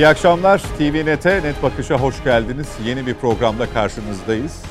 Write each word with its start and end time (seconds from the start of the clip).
İyi 0.00 0.08
akşamlar. 0.08 0.62
TVNet'e, 0.78 1.42
Net 1.42 1.62
Bakış'a 1.62 1.94
hoş 1.94 2.24
geldiniz. 2.24 2.68
Yeni 2.84 3.06
bir 3.06 3.14
programda 3.14 3.70
karşınızdayız. 3.70 4.62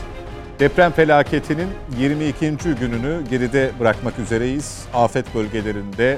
Deprem 0.60 0.92
felaketinin 0.92 1.68
22. 2.00 2.50
gününü 2.80 3.22
geride 3.30 3.72
bırakmak 3.80 4.20
üzereyiz. 4.20 4.86
Afet 4.94 5.36
bölgelerinde 5.36 6.18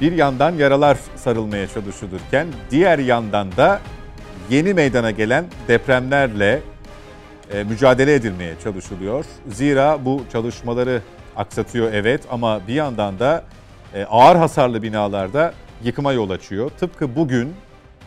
bir 0.00 0.12
yandan 0.12 0.52
yaralar 0.52 0.98
sarılmaya 1.16 1.66
çalışılırken 1.68 2.46
diğer 2.70 2.98
yandan 2.98 3.56
da 3.56 3.80
yeni 4.50 4.74
meydana 4.74 5.10
gelen 5.10 5.44
depremlerle 5.68 6.60
e, 7.52 7.64
mücadele 7.64 8.14
edilmeye 8.14 8.54
çalışılıyor. 8.64 9.24
Zira 9.48 10.04
bu 10.04 10.24
çalışmaları 10.32 11.02
aksatıyor 11.36 11.92
evet 11.92 12.22
ama 12.30 12.60
bir 12.68 12.74
yandan 12.74 13.18
da 13.18 13.44
e, 13.94 14.04
ağır 14.04 14.36
hasarlı 14.36 14.82
binalarda 14.82 15.54
yıkıma 15.84 16.12
yol 16.12 16.30
açıyor. 16.30 16.70
Tıpkı 16.80 17.16
bugün 17.16 17.54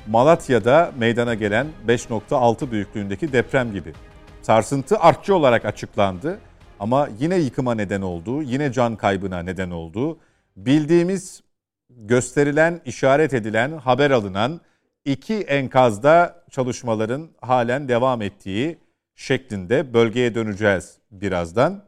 Malatya'da 0.08 0.92
meydana 0.98 1.34
gelen 1.34 1.68
5.6 1.88 2.72
büyüklüğündeki 2.72 3.34
deprem 3.34 3.74
gibi. 3.74 3.94
Sarsıntı 4.42 5.00
artçı 5.00 5.36
olarak 5.36 5.66
açıklandı 5.66 6.40
ama 6.80 7.10
yine 7.20 7.36
yıkıma 7.36 7.76
neden 7.76 8.02
oldu, 8.02 8.42
yine 8.42 8.72
can 8.72 8.96
kaybına 8.96 9.40
neden 9.40 9.72
oldu. 9.72 10.20
Bildiğimiz, 10.56 11.42
gösterilen, 11.90 12.82
işaret 12.86 13.34
edilen, 13.34 13.72
haber 13.72 14.12
alınan 14.12 14.62
iki 15.06 15.34
enkazda 15.34 16.44
çalışmaların 16.52 17.30
halen 17.42 17.88
devam 17.88 18.22
ettiği 18.22 18.78
şeklinde 19.16 19.94
bölgeye 19.94 20.36
döneceğiz 20.36 20.98
birazdan. 21.12 21.84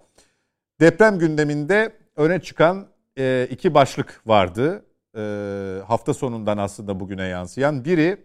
Deprem 0.79 1.19
gündeminde 1.19 1.93
öne 2.15 2.41
çıkan 2.41 2.87
e, 3.17 3.47
iki 3.51 3.73
başlık 3.73 4.21
vardı. 4.25 4.85
E, 5.17 5.21
hafta 5.87 6.13
sonundan 6.13 6.57
aslında 6.57 6.99
bugüne 6.99 7.23
yansıyan. 7.23 7.85
Biri 7.85 8.17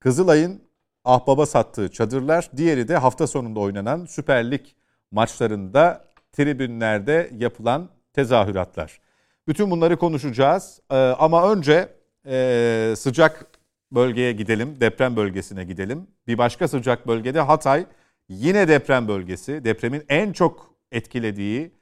Kızılay'ın 0.00 0.62
ahbaba 1.04 1.46
sattığı 1.46 1.88
çadırlar. 1.88 2.50
Diğeri 2.56 2.88
de 2.88 2.96
hafta 2.96 3.26
sonunda 3.26 3.60
oynanan 3.60 4.04
Süper 4.06 4.50
Lig 4.50 4.64
maçlarında 5.10 6.04
tribünlerde 6.32 7.30
yapılan 7.38 7.88
tezahüratlar. 8.12 9.00
Bütün 9.48 9.70
bunları 9.70 9.96
konuşacağız. 9.96 10.80
E, 10.90 10.96
ama 10.96 11.52
önce 11.52 11.88
e, 12.26 12.94
sıcak 12.96 13.46
bölgeye 13.92 14.32
gidelim, 14.32 14.80
deprem 14.80 15.16
bölgesine 15.16 15.64
gidelim. 15.64 16.06
Bir 16.26 16.38
başka 16.38 16.68
sıcak 16.68 17.06
bölgede 17.08 17.40
Hatay, 17.40 17.86
yine 18.28 18.68
deprem 18.68 19.08
bölgesi. 19.08 19.64
Depremin 19.64 20.04
en 20.08 20.32
çok 20.32 20.74
etkilediği 20.92 21.72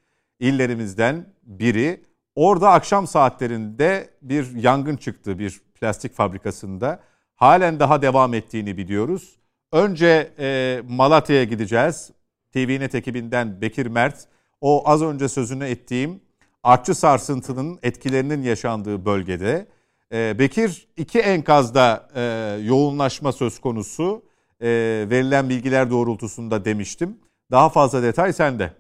illerimizden 0.41 1.27
biri. 1.43 2.10
Orada 2.35 2.71
akşam 2.71 3.07
saatlerinde 3.07 4.11
bir 4.23 4.55
yangın 4.55 4.97
çıktı 4.97 5.39
bir 5.39 5.61
plastik 5.75 6.15
fabrikasında. 6.15 7.01
Halen 7.37 7.81
daha 7.81 8.03
devam 8.03 8.35
ettiğini 8.35 8.77
biliyoruz. 8.77 9.37
Önce 9.73 10.33
e, 10.39 10.81
Malatya'ya 10.89 11.45
gideceğiz. 11.45 12.11
TVNet 12.53 12.95
ekibinden 12.95 13.61
Bekir 13.61 13.87
Mert, 13.87 14.29
o 14.61 14.89
az 14.89 15.03
önce 15.03 15.29
sözünü 15.29 15.65
ettiğim 15.65 16.21
artçı 16.63 16.95
sarsıntının 16.95 17.79
etkilerinin 17.83 18.43
yaşandığı 18.43 19.05
bölgede. 19.05 19.67
E, 20.13 20.39
Bekir 20.39 20.89
iki 20.97 21.19
enkazda 21.19 22.09
e, 22.15 22.23
yoğunlaşma 22.65 23.33
söz 23.33 23.61
konusu 23.61 24.23
e, 24.61 24.69
verilen 25.11 25.49
bilgiler 25.49 25.91
doğrultusunda 25.91 26.65
demiştim. 26.65 27.19
Daha 27.51 27.69
fazla 27.69 28.03
detay 28.03 28.33
sende. 28.33 28.80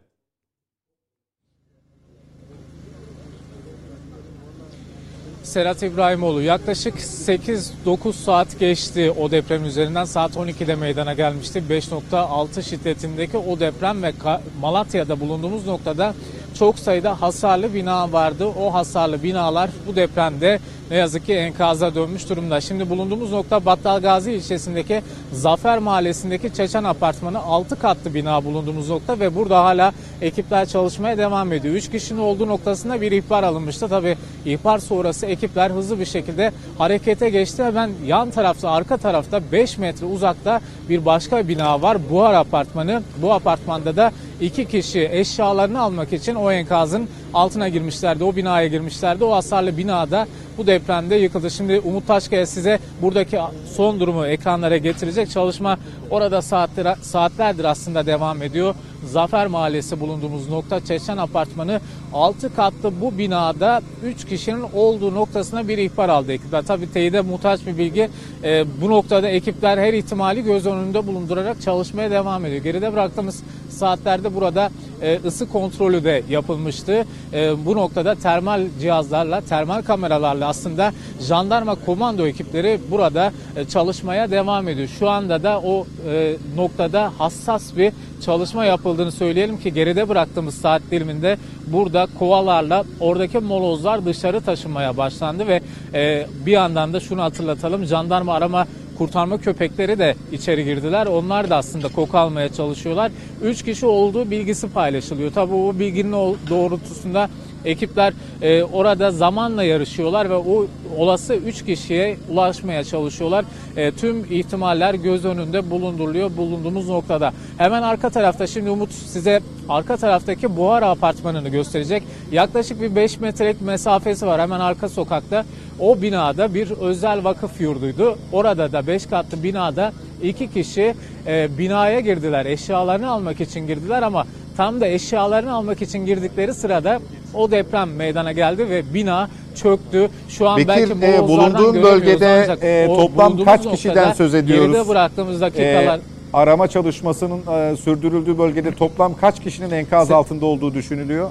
Serhat 5.51 5.83
İbrahimoğlu 5.83 6.43
yaklaşık 6.43 6.95
8-9 6.95 8.13
saat 8.13 8.59
geçti 8.61 9.11
o 9.21 9.31
deprem 9.31 9.65
üzerinden 9.65 10.05
saat 10.05 10.37
12'de 10.37 10.75
meydana 10.75 11.15
gelmişti. 11.15 11.63
5.6 11.71 12.63
şiddetindeki 12.63 13.39
o 13.39 13.61
deprem 13.61 14.03
ve 14.03 14.13
Malatya'da 14.61 15.21
bulunduğumuz 15.21 15.67
noktada 15.67 16.15
çok 16.59 16.79
sayıda 16.79 17.23
hasarlı 17.23 17.75
bina 17.75 18.13
vardı. 18.13 18.47
O 18.47 18.75
hasarlı 18.75 19.23
binalar 19.23 19.71
bu 19.87 19.97
depremde 19.97 20.59
ne 20.91 20.97
yazık 20.97 21.27
ki 21.27 21.35
enkaza 21.35 21.95
dönmüş 21.95 22.29
durumda. 22.29 22.61
Şimdi 22.61 22.91
bulunduğumuz 22.91 23.33
nokta 23.33 23.65
Battalgazi 23.65 24.33
ilçesindeki 24.33 25.03
Zafer 25.33 25.79
Mahallesi'ndeki 25.79 26.55
Çeçen 26.55 26.85
Apartmanı 26.85 27.39
6 27.39 27.79
katlı 27.79 28.15
bina 28.15 28.45
bulunduğumuz 28.45 28.91
nokta 28.91 29.21
ve 29.21 29.35
burada 29.37 29.65
hala 29.65 29.93
ekipler 30.23 30.69
çalışmaya 30.69 31.19
devam 31.19 31.53
ediyor. 31.53 31.75
3 31.75 31.91
kişinin 31.91 32.21
olduğu 32.21 32.49
noktasında 32.49 33.01
bir 33.01 33.13
ihbar 33.13 33.43
alınmıştı. 33.43 33.89
Tabi 33.89 34.17
ihbar 34.45 34.79
sonrası 34.79 35.27
ekipler 35.27 35.71
hızlı 35.71 36.01
bir 36.01 36.07
şekilde 36.07 36.53
harekete 36.79 37.31
geçti. 37.31 37.65
Hemen 37.65 37.91
yan 38.07 38.31
tarafta 38.31 38.71
arka 38.71 38.97
tarafta 38.97 39.41
5 39.53 39.79
metre 39.79 40.07
uzakta 40.07 40.61
bir 40.89 41.05
başka 41.05 41.49
bina 41.49 41.83
var. 41.83 42.11
Buhar 42.11 42.35
Apartmanı. 42.35 43.03
Bu 43.23 43.33
apartmanda 43.33 43.97
da 43.97 44.13
iki 44.41 44.69
kişi 44.69 45.09
eşyalarını 45.13 45.81
almak 45.81 46.13
için 46.13 46.35
o 46.35 46.53
enkazın 46.53 47.09
altına 47.35 47.69
girmişlerdi. 47.69 48.25
O 48.25 48.37
binaya 48.37 48.67
girmişlerdi. 48.67 49.25
O 49.25 49.33
hasarlı 49.33 49.77
binada 49.77 50.27
bu 50.59 50.67
depremde 50.67 51.15
yıkıldı. 51.15 51.51
Şimdi 51.51 51.81
Umut 51.81 52.07
Taşkaya 52.07 52.47
size 52.47 52.79
buradaki 53.03 53.39
son 53.77 54.01
durumu 54.01 54.27
ekranlara 54.27 54.77
getirecek. 54.77 55.31
Çalışma 55.31 55.79
orada 56.11 56.43
saatler, 56.43 56.97
saatlerdir 57.03 57.65
aslında 57.65 58.07
devam 58.07 58.43
ediyor. 58.43 58.75
Zafer 59.05 59.47
Mahallesi 59.47 60.01
bulunduğumuz 60.01 60.49
nokta 60.49 60.85
Çeçen 60.85 61.17
Apartmanı 61.17 61.81
6 62.13 62.55
katlı 62.55 63.01
bu 63.01 63.19
binada 63.19 63.83
3 64.05 64.27
kişinin 64.27 64.65
olduğu 64.75 65.15
noktasına 65.15 65.69
bir 65.69 65.79
ihbar 65.79 66.09
aldı 66.09 66.33
ekipler. 66.33 66.63
Tabi 66.63 66.93
teyide 66.93 67.21
muhtaç 67.21 67.67
bir 67.67 67.79
bilgi. 67.79 68.11
E, 68.45 68.65
bu 68.81 68.91
noktada 68.91 69.29
ekipler 69.29 69.79
her 69.79 69.93
ihtimali 69.93 70.45
göz 70.45 70.67
önünde 70.67 71.07
bulundurarak 71.07 71.63
çalışmaya 71.63 72.11
devam 72.11 72.45
ediyor. 72.45 72.63
Geride 72.63 72.93
bıraktığımız 72.93 73.43
saatlerde 73.71 74.35
burada 74.35 74.71
e, 75.03 75.21
ısı 75.25 75.49
kontrolü 75.49 76.05
de 76.05 76.23
yapılmıştı. 76.29 77.05
E, 77.33 77.67
bu 77.67 77.77
noktada 77.77 78.15
termal 78.15 78.67
cihazlarla, 78.81 79.41
termal 79.41 79.83
kameralarla 79.83 80.49
aslında 80.49 80.93
jandarma 81.21 81.75
komando 81.75 82.27
ekipleri 82.27 82.81
burada 82.91 83.33
e, 83.57 83.65
çalışmaya 83.65 84.31
devam 84.31 84.69
ediyor. 84.69 84.89
Şu 84.99 85.09
anda 85.09 85.43
da 85.43 85.61
o 85.61 85.87
e, 86.09 86.37
noktada 86.57 87.13
hassas 87.19 87.77
bir 87.77 87.93
çalışma 88.21 88.65
yapıldığını 88.65 89.13
söyleyelim 89.13 89.61
ki 89.61 89.75
geride 89.75 90.09
bıraktığımız 90.09 90.55
saat 90.55 90.83
diliminde 90.91 91.37
burada 91.67 92.07
kovalarla 92.19 92.85
oradaki 93.01 93.39
molozlar 93.39 94.05
dışarı 94.05 94.41
taşınmaya 94.41 94.97
başlandı 94.97 95.47
ve 95.47 95.61
e, 95.95 96.27
bir 96.47 96.53
yandan 96.53 96.93
da 96.93 97.01
şunu 97.01 97.23
hatırlatalım 97.23 97.85
jandarma 97.85 98.35
arama 98.35 98.67
kurtarma 98.99 99.39
köpekleri 99.39 99.99
de 99.99 100.15
içeri 100.33 100.65
girdiler. 100.65 101.07
Onlar 101.07 101.51
da 101.51 101.57
aslında 101.57 101.89
koku 101.89 102.19
almaya 102.19 102.53
çalışıyorlar. 102.53 103.13
Üç 103.43 103.65
kişi 103.65 103.87
olduğu 103.87 104.31
bilgisi 104.31 104.69
paylaşılıyor. 104.69 105.33
Tabii 105.33 105.55
o 105.55 105.79
bilginin 105.79 106.13
doğrultusunda 106.51 107.29
ekipler 107.65 108.13
e, 108.43 108.63
orada 108.63 109.11
zamanla 109.11 109.63
yarışıyorlar 109.63 110.31
ve 110.31 110.37
o 110.37 110.67
olası 110.99 111.35
3 111.35 111.65
kişiye 111.65 112.17
ulaşmaya 112.31 112.85
çalışıyorlar. 112.85 113.45
E, 113.77 113.93
tüm 113.93 114.25
ihtimaller 114.31 114.95
göz 114.95 115.25
önünde 115.25 115.71
bulunduruluyor 115.71 116.37
bulunduğumuz 116.37 116.89
noktada. 116.89 117.33
Hemen 117.59 117.83
arka 117.83 118.11
tarafta 118.11 118.47
şimdi 118.47 118.71
Umut 118.71 118.93
size 118.93 119.41
arka 119.69 119.97
taraftaki 119.97 120.57
Buhara 120.57 120.89
apartmanını 120.89 121.49
gösterecek. 121.49 122.03
Yaklaşık 122.33 122.81
bir 122.81 122.97
5 122.97 123.21
metrelik 123.21 123.61
mesafesi 123.61 124.27
var 124.27 124.41
hemen 124.41 124.61
arka 124.61 124.89
sokakta. 124.89 125.45
O 125.79 126.03
binada 126.03 126.55
bir 126.55 126.71
özel 126.71 127.25
vakıf 127.25 127.61
yurduydu. 127.61 128.19
Orada 128.33 128.73
da 128.73 128.87
5 128.87 129.07
katlı 129.07 129.43
binada 129.43 129.93
iki 130.23 130.53
kişi 130.53 130.95
e, 131.27 131.59
binaya 131.59 132.01
girdiler. 132.01 132.47
Eşyalarını 132.47 133.11
almak 133.11 133.41
için 133.41 133.67
girdiler 133.67 134.03
ama 134.03 134.27
tam 134.61 134.81
da 134.81 134.87
eşyalarını 134.87 135.53
almak 135.53 135.83
için 135.83 136.07
girdikleri 136.07 136.55
sırada 136.55 137.01
o 137.35 137.51
deprem 137.51 137.95
meydana 137.95 138.33
geldi 138.33 138.69
ve 138.71 138.95
bina 138.95 139.29
çöktü. 139.55 140.09
Şu 140.29 140.49
an 140.49 140.59
Bekir, 140.59 140.69
belki 140.69 141.07
e, 141.07 141.23
bulunduğun 141.23 141.83
bölgede 141.83 142.57
e, 142.63 142.87
toplam 142.87 143.45
kaç 143.45 143.71
kişiden 143.71 144.13
söz 144.13 144.35
ediyoruz? 144.35 144.73
Geride 144.73 144.89
bıraktığımız 144.89 145.41
dakikalar. 145.41 145.99
E, 145.99 146.01
arama 146.33 146.69
çalışmasının 146.69 147.41
e, 147.53 147.77
sürdürüldüğü 147.77 148.39
bölgede 148.39 148.75
toplam 148.75 149.15
kaç 149.15 149.43
kişinin 149.43 149.71
enkaz 149.71 150.11
altında 150.11 150.47
olduğu 150.47 150.75
düşünülüyor? 150.75 151.31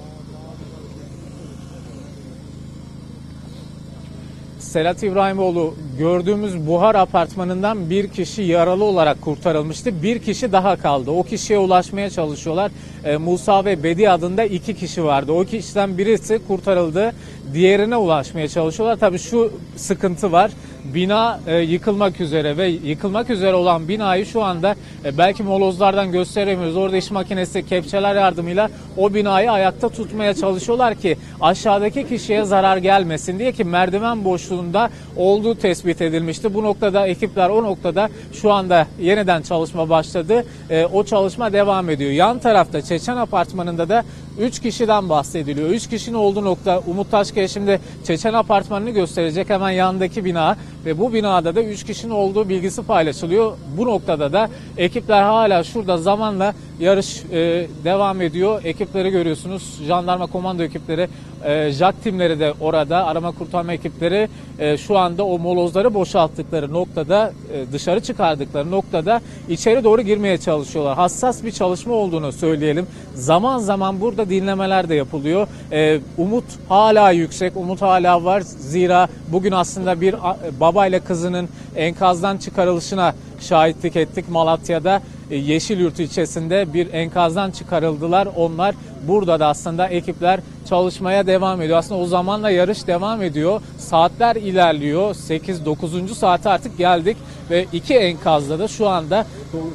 Selat 4.70 5.04
İbrahimoğlu 5.04 5.74
gördüğümüz 6.00 6.68
buhar 6.68 6.96
apartmanından 6.96 7.90
bir 7.90 8.08
kişi 8.08 8.42
yaralı 8.42 8.84
olarak 8.84 9.22
kurtarılmıştı. 9.22 10.04
Bir 10.04 10.20
kişi 10.20 10.52
daha 10.52 10.76
kaldı. 10.76 11.12
O 11.12 11.24
kişiye 11.24 11.60
ulaşmaya 11.60 12.10
çalışıyorlar. 12.10 12.72
E, 13.06 13.18
Musa 13.18 13.66
ve 13.66 13.84
Bedi 13.84 14.10
adında 14.10 14.44
iki 14.44 14.76
kişi 14.76 15.04
vardı. 15.04 15.32
O 15.32 15.46
kişiden 15.46 15.98
birisi 15.98 16.40
kurtarıldı. 16.48 17.12
Diğerine 17.54 17.98
ulaşmaya 17.98 18.48
çalışıyorlar. 18.48 18.96
Tabii 18.96 19.20
şu 19.20 19.52
sıkıntı 19.76 20.32
var. 20.32 20.52
Bina 20.84 21.40
e, 21.48 21.58
yıkılmak 21.58 22.22
üzere 22.22 22.58
ve 22.58 22.68
yıkılmak 22.68 23.30
üzere 23.30 23.54
olan 23.54 23.88
binayı 23.88 24.26
şu 24.26 24.44
anda 24.44 24.76
e, 25.06 25.18
belki 25.18 25.44
molozlardan 25.44 26.12
gösteremiyoruz. 26.12 26.78
Orada 26.78 26.98
iş 26.98 27.12
makinesi 27.12 27.66
kepçeler 27.66 28.16
yardımıyla 28.16 28.70
o 28.98 29.14
binayı 29.14 29.52
ayakta 29.52 29.90
tutmaya 29.90 30.34
çalışıyorlar 30.34 30.96
ki 30.96 31.18
aşağıdaki 31.42 32.08
kişiye 32.08 32.44
zarar 32.44 32.78
gelmesin 32.78 33.40
diye 33.40 33.52
ki 33.52 33.64
merdiven 33.64 34.26
boşluğunda 34.26 34.90
olduğu 35.18 35.56
tespit 35.56 36.02
edilmişti. 36.02 36.54
Bu 36.54 36.64
noktada 36.64 37.08
ekipler 37.08 37.50
o 37.50 37.64
noktada 37.64 38.10
şu 38.34 38.52
anda 38.52 38.88
yeniden 39.02 39.42
çalışma 39.42 39.90
başladı. 39.90 40.46
E, 40.70 40.86
o 40.86 41.04
çalışma 41.04 41.54
devam 41.54 41.90
ediyor. 41.90 42.12
Yan 42.12 42.40
tarafta 42.40 42.82
Çeçen 42.82 43.18
Apartmanı'nda 43.18 43.90
da 43.90 44.04
3 44.40 44.60
kişiden 44.60 45.10
bahsediliyor. 45.10 45.70
3 45.70 45.88
kişinin 45.90 46.16
olduğu 46.16 46.46
nokta 46.46 46.80
Umut 46.88 47.12
Taşkaya 47.12 47.48
şimdi 47.48 47.80
Çeçen 48.04 48.34
Apartmanı'nı 48.34 48.90
gösterecek 48.90 49.50
hemen 49.50 49.72
yanındaki 49.72 50.26
bina 50.26 50.58
ve 50.86 51.00
bu 51.00 51.14
binada 51.14 51.56
da 51.56 51.64
3 51.64 51.84
kişinin 51.84 52.12
olduğu 52.12 52.50
bilgisi 52.50 52.84
paylaşılıyor. 52.84 53.58
Bu 53.78 53.86
noktada 53.86 54.34
da 54.34 54.50
ekipler 54.78 55.24
hala 55.24 55.64
şurada 55.64 55.98
zamanla 55.98 56.54
yarış 56.80 57.24
e, 57.32 57.68
devam 57.84 58.22
ediyor. 58.22 58.62
Ekipleri 58.64 59.10
görüyorsunuz. 59.10 59.80
Jandarma 59.88 60.26
komando 60.26 60.64
ekipleri, 60.64 61.08
e, 61.44 61.72
JAK 61.72 62.04
timleri 62.04 62.40
de 62.40 62.54
orada. 62.62 63.06
Arama 63.06 63.32
kurtarma 63.32 63.74
ekipleri 63.74 64.30
e, 64.60 64.78
şu 64.78 64.98
anda 64.98 65.26
o 65.26 65.40
molozları 65.40 65.94
boşalttıkları 65.94 66.74
noktada, 66.74 67.34
e, 67.54 67.74
dışarı 67.74 68.00
çıkardıkları 68.00 68.72
noktada 68.72 69.22
içeri 69.50 69.84
doğru 69.84 70.02
girmeye 70.02 70.38
çalışıyorlar. 70.38 70.96
Hassas 70.96 71.44
bir 71.44 71.52
çalışma 71.52 71.94
olduğunu 71.94 72.32
söyleyelim. 72.32 72.88
Zaman 73.16 73.60
zaman 73.60 74.02
burada 74.02 74.30
dinlemeler 74.30 74.90
de 74.90 74.96
yapılıyor. 74.96 75.48
E, 75.72 76.00
umut 76.18 76.46
hala 76.70 77.12
yüksek, 77.12 77.58
umut 77.58 77.82
hala 77.82 78.24
var. 78.24 78.42
Zira 78.42 79.08
bugün 79.28 79.52
aslında 79.52 80.02
bir 80.02 80.16
baba 80.60 80.79
ile 80.88 81.00
kızının 81.00 81.50
enkazdan 81.76 82.38
çıkarılışına 82.38 83.14
şahitlik 83.40 83.96
ettik 83.96 84.30
Malatya'da. 84.30 85.02
E, 85.32 85.36
Yeşilyurt 85.36 86.00
ilçesinde 86.00 86.74
bir 86.74 86.94
enkazdan 86.94 87.52
çıkarıldılar. 87.52 88.28
Onlar 88.36 88.76
burada 89.08 89.40
da 89.40 89.48
aslında 89.48 89.88
ekipler 89.88 90.40
çalışmaya 90.70 91.28
devam 91.28 91.62
ediyor. 91.62 91.78
Aslında 91.78 92.02
o 92.02 92.06
zamanla 92.06 92.50
yarış 92.50 92.88
devam 92.88 93.24
ediyor. 93.24 93.62
Saatler 93.78 94.36
ilerliyor. 94.36 95.16
8-9. 95.16 96.14
saate 96.14 96.50
artık 96.50 96.78
geldik 96.78 97.18
ve 97.50 97.66
iki 97.74 97.96
enkazda 97.96 98.60
da 98.60 98.68
şu 98.68 98.88
anda 98.88 99.26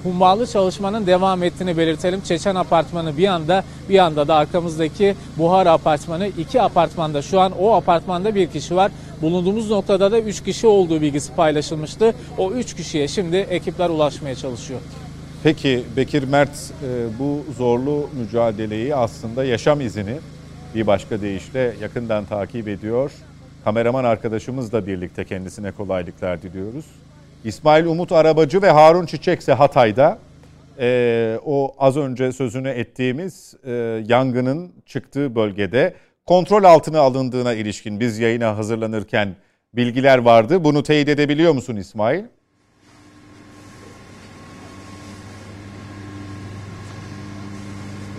hummalı 0.02 0.46
çalışmanın 0.46 1.06
devam 1.06 1.42
ettiğini 1.42 1.76
belirtelim. 1.76 2.20
Çeçen 2.20 2.54
apartmanı 2.54 3.16
bir 3.16 3.22
yanda 3.22 3.64
bir 3.88 3.94
yanda 3.94 4.28
da 4.28 4.34
arkamızdaki 4.34 5.14
Buhar 5.38 5.66
apartmanı 5.66 6.26
iki 6.26 6.62
apartmanda 6.62 7.22
şu 7.22 7.40
an 7.40 7.52
o 7.58 7.72
apartmanda 7.74 8.34
bir 8.34 8.46
kişi 8.46 8.76
var. 8.76 8.92
Bulunduğumuz 9.24 9.70
noktada 9.70 10.12
da 10.12 10.20
3 10.20 10.44
kişi 10.44 10.66
olduğu 10.66 11.00
bilgisi 11.00 11.34
paylaşılmıştı. 11.34 12.14
O 12.38 12.52
3 12.52 12.74
kişiye 12.74 13.08
şimdi 13.08 13.36
ekipler 13.36 13.88
ulaşmaya 13.88 14.34
çalışıyor. 14.34 14.80
Peki 15.42 15.82
Bekir 15.96 16.22
Mert 16.22 16.50
e, 16.50 17.18
bu 17.18 17.44
zorlu 17.56 18.10
mücadeleyi 18.20 18.94
aslında 18.94 19.44
yaşam 19.44 19.80
izini 19.80 20.16
bir 20.74 20.86
başka 20.86 21.20
deyişle 21.20 21.74
yakından 21.80 22.24
takip 22.24 22.68
ediyor. 22.68 23.10
Kameraman 23.64 24.04
arkadaşımızla 24.04 24.86
birlikte 24.86 25.24
kendisine 25.24 25.72
kolaylıklar 25.72 26.42
diliyoruz. 26.42 26.84
İsmail 27.44 27.86
Umut 27.86 28.12
Arabacı 28.12 28.62
ve 28.62 28.70
Harun 28.70 29.06
Çiçek 29.06 29.40
ise 29.40 29.52
Hatay'da 29.52 30.18
e, 30.78 31.38
o 31.44 31.74
az 31.78 31.96
önce 31.96 32.32
sözünü 32.32 32.68
ettiğimiz 32.68 33.54
e, 33.64 33.72
yangının 34.08 34.72
çıktığı 34.86 35.34
bölgede 35.34 35.94
kontrol 36.26 36.64
altına 36.64 37.00
alındığına 37.00 37.52
ilişkin 37.52 38.00
biz 38.00 38.18
yayına 38.18 38.56
hazırlanırken 38.56 39.36
bilgiler 39.74 40.18
vardı. 40.18 40.64
Bunu 40.64 40.82
teyit 40.82 41.08
edebiliyor 41.08 41.52
musun 41.52 41.76
İsmail? 41.76 42.24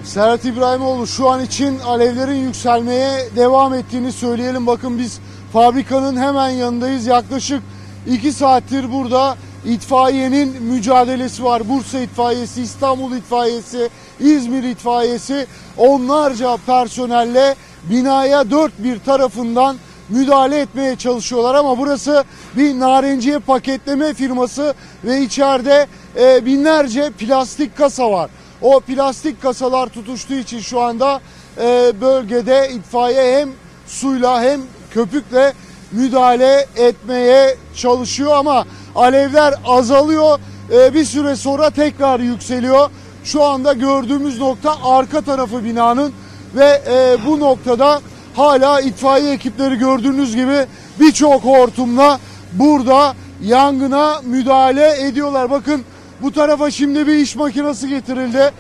Serhat 0.04 0.46
İbrahimoğlu 0.46 1.07
şu 1.07 1.30
an 1.30 1.44
için 1.44 1.80
alevlerin 1.80 2.36
yükselmeye 2.36 3.36
devam 3.36 3.74
ettiğini 3.74 4.12
söyleyelim. 4.12 4.68
Bakın 4.68 5.00
biz 5.00 5.19
fabrikanın 5.54 6.18
hemen 6.18 6.50
yanındayız. 6.50 7.06
Yaklaşık 7.06 7.63
2 8.07 8.31
saattir 8.31 8.92
burada 8.92 9.38
itfaiyenin 9.66 10.63
mücadelesi 10.63 11.44
var. 11.44 11.69
Bursa 11.69 12.00
itfaiyesi, 12.00 12.62
İstanbul 12.62 13.16
itfaiyesi, 13.16 13.90
İzmir 14.19 14.63
itfaiyesi 14.63 15.48
onlarca 15.78 16.57
personelle 16.66 17.56
binaya 17.89 18.51
dört 18.51 18.71
bir 18.77 18.99
tarafından 18.99 19.77
müdahale 20.09 20.59
etmeye 20.59 20.95
çalışıyorlar 20.95 21.55
ama 21.55 21.77
burası 21.77 22.23
bir 22.57 22.79
narenciye 22.79 23.39
paketleme 23.39 24.13
firması 24.13 24.73
ve 25.03 25.21
içeride 25.21 25.87
e, 26.19 26.45
binlerce 26.45 27.09
plastik 27.09 27.77
kasa 27.77 28.11
var. 28.11 28.29
O 28.61 28.79
plastik 28.79 29.41
kasalar 29.41 29.87
tutuştuğu 29.87 30.33
için 30.33 30.59
şu 30.59 30.81
anda 30.81 31.21
e, 31.57 31.91
bölgede 32.01 32.69
itfaiye 32.73 33.39
hem 33.39 33.49
suyla 33.87 34.41
hem 34.41 34.61
köpükle 34.91 35.53
müdahale 35.91 36.65
etmeye 36.75 37.55
çalışıyor 37.75 38.31
ama 38.35 38.65
alevler 38.95 39.53
azalıyor. 39.65 40.39
E, 40.73 40.93
bir 40.93 41.05
süre 41.05 41.35
sonra 41.35 41.69
tekrar 41.69 42.19
yükseliyor. 42.19 42.89
Şu 43.23 43.43
anda 43.43 43.73
gördüğümüz 43.73 44.39
nokta 44.39 44.75
arka 44.83 45.21
tarafı 45.21 45.63
binanın 45.63 46.13
ve 46.56 46.81
e, 46.88 47.25
bu 47.25 47.40
noktada 47.40 48.02
hala 48.36 48.81
itfaiye 48.81 49.34
ekipleri 49.34 49.75
gördüğünüz 49.75 50.36
gibi 50.36 50.66
birçok 51.00 51.44
hortumla 51.44 52.19
burada 52.54 53.16
yangına 53.42 54.22
müdahale 54.24 55.07
ediyorlar. 55.07 55.52
Bakın 55.52 55.86
bu 56.22 56.31
tarafa 56.31 56.72
şimdi 56.72 57.07
bir 57.07 57.16
iş 57.16 57.36
makinesi 57.36 57.90
getirildi. 57.90 58.52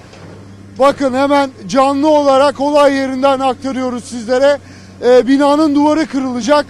Bakın 0.79 1.13
hemen 1.13 1.49
canlı 1.67 2.07
olarak 2.07 2.59
olay 2.59 2.93
yerinden 2.93 3.39
aktarıyoruz 3.39 4.03
sizlere. 4.03 4.57
Ee, 5.05 5.27
binanın 5.27 5.75
duvarı 5.75 6.05
kırılacak 6.05 6.65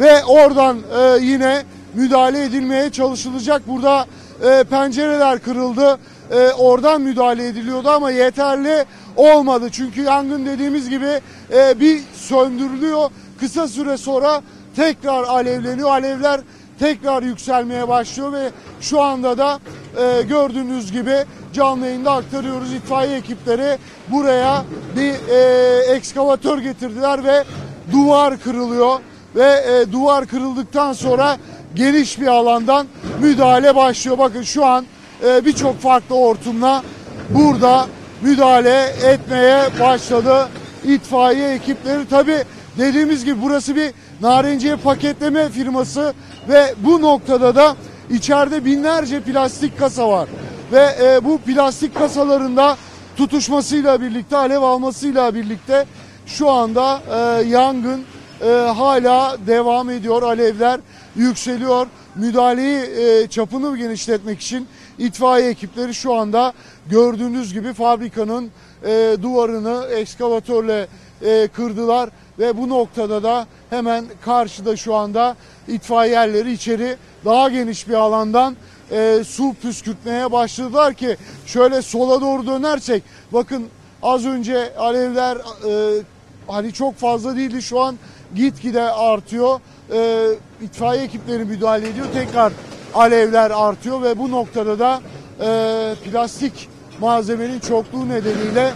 ve 0.00 0.24
oradan 0.24 0.78
e, 0.78 1.24
yine 1.24 1.62
müdahale 1.94 2.44
edilmeye 2.44 2.90
çalışılacak. 2.90 3.68
Burada 3.68 4.06
e, 4.44 4.64
pencereler 4.64 5.38
kırıldı. 5.38 5.98
E, 6.30 6.52
oradan 6.52 7.00
müdahale 7.00 7.46
ediliyordu 7.46 7.90
ama 7.90 8.10
yeterli 8.10 8.84
olmadı. 9.16 9.68
Çünkü 9.72 10.02
yangın 10.02 10.46
dediğimiz 10.46 10.90
gibi 10.90 11.20
e, 11.52 11.80
bir 11.80 12.00
söndürülüyor. 12.14 13.10
Kısa 13.40 13.68
süre 13.68 13.96
sonra 13.96 14.42
tekrar 14.76 15.22
alevleniyor. 15.22 15.90
Alevler 15.90 16.40
tekrar 16.78 17.22
yükselmeye 17.22 17.88
başlıyor 17.88 18.32
ve 18.32 18.50
şu 18.80 19.00
anda 19.00 19.38
da 19.38 19.58
e, 19.98 20.22
gördüğünüz 20.22 20.92
gibi 20.92 21.16
canlı 21.52 21.86
yayında 21.86 22.12
aktarıyoruz. 22.12 22.72
İtfaiye 22.72 23.16
ekipleri 23.16 23.78
buraya 24.08 24.64
bir 24.96 25.12
e, 25.28 25.94
ekskavatör 25.94 26.58
getirdiler 26.58 27.24
ve 27.24 27.44
duvar 27.92 28.40
kırılıyor 28.40 29.00
ve 29.36 29.44
e, 29.44 29.92
duvar 29.92 30.26
kırıldıktan 30.26 30.92
sonra 30.92 31.36
geniş 31.74 32.20
bir 32.20 32.26
alandan 32.26 32.86
müdahale 33.22 33.76
başlıyor. 33.76 34.18
Bakın 34.18 34.42
şu 34.42 34.64
an 34.64 34.86
e, 35.26 35.44
birçok 35.44 35.80
farklı 35.80 36.14
hortumla 36.14 36.82
burada 37.28 37.86
müdahale 38.22 38.94
etmeye 39.04 39.68
başladı 39.80 40.48
itfaiye 40.84 41.48
ekipleri. 41.48 42.08
Tabi 42.08 42.44
dediğimiz 42.78 43.24
gibi 43.24 43.42
burası 43.42 43.76
bir 43.76 43.92
narenciye 44.20 44.76
paketleme 44.76 45.48
firması 45.48 46.14
ve 46.48 46.74
bu 46.78 47.02
noktada 47.02 47.54
da 47.54 47.76
içeride 48.10 48.64
binlerce 48.64 49.20
plastik 49.20 49.78
kasa 49.78 50.08
var. 50.08 50.28
Ve 50.72 50.88
e, 51.02 51.24
bu 51.24 51.38
plastik 51.38 51.94
kasalarında 51.94 52.76
tutuşmasıyla 53.16 54.00
birlikte, 54.00 54.36
alev 54.36 54.62
almasıyla 54.62 55.34
birlikte 55.34 55.86
şu 56.26 56.50
anda 56.50 57.00
e, 57.14 57.48
yangın 57.48 58.04
e, 58.42 58.48
hala 58.50 59.36
devam 59.46 59.90
ediyor. 59.90 60.22
Alevler 60.22 60.80
yükseliyor. 61.16 61.86
Müdahaleyi 62.14 62.78
e, 62.78 63.26
çapını 63.26 63.76
genişletmek 63.76 64.40
için 64.40 64.68
itfaiye 65.00 65.50
ekipleri 65.50 65.94
şu 65.94 66.14
anda 66.14 66.52
gördüğünüz 66.90 67.52
gibi 67.52 67.72
fabrikanın 67.72 68.50
e, 68.84 69.16
duvarını 69.22 69.86
ekskavatörle 69.90 70.86
e, 71.22 71.48
kırdılar 71.48 72.10
ve 72.38 72.56
bu 72.56 72.68
noktada 72.68 73.22
da 73.22 73.46
hemen 73.70 74.04
karşıda 74.24 74.76
şu 74.76 74.94
anda 74.94 75.36
itfaiyerleri 75.68 76.52
içeri 76.52 76.96
daha 77.24 77.48
geniş 77.48 77.88
bir 77.88 77.94
alandan 77.94 78.56
e, 78.90 79.24
su 79.26 79.54
püskürtmeye 79.62 80.32
başladılar 80.32 80.94
ki 80.94 81.16
şöyle 81.46 81.82
sola 81.82 82.20
doğru 82.20 82.46
dönersek 82.46 83.02
bakın 83.32 83.66
az 84.02 84.26
önce 84.26 84.76
alevler 84.76 85.36
e, 85.36 86.02
hani 86.46 86.72
çok 86.72 86.96
fazla 86.96 87.36
değildi 87.36 87.62
şu 87.62 87.80
an 87.80 87.98
gitgide 88.34 88.82
artıyor. 88.82 89.60
E, 89.92 90.28
itfaiye 90.62 91.02
ekipleri 91.02 91.44
müdahale 91.44 91.88
ediyor. 91.88 92.06
Tekrar 92.14 92.52
alevler 92.94 93.50
artıyor 93.50 94.02
ve 94.02 94.18
bu 94.18 94.30
noktada 94.30 94.78
da 94.78 95.00
e, 95.40 95.94
plastik 96.04 96.68
malzemenin 97.00 97.60
çokluğu 97.60 98.08
nedeniyle 98.08 98.72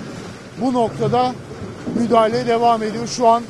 bu 0.61 0.73
noktada 0.73 1.33
müdahale 1.99 2.47
devam 2.47 2.83
ediyor. 2.83 3.06
Şu 3.06 3.28
an 3.28 3.42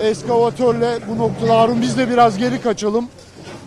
eskavatörle 0.00 0.98
bu 1.08 1.18
noktada 1.18 1.60
Harun 1.60 1.82
biz 1.82 1.98
de 1.98 2.10
biraz 2.10 2.38
geri 2.38 2.62
kaçalım. 2.62 3.08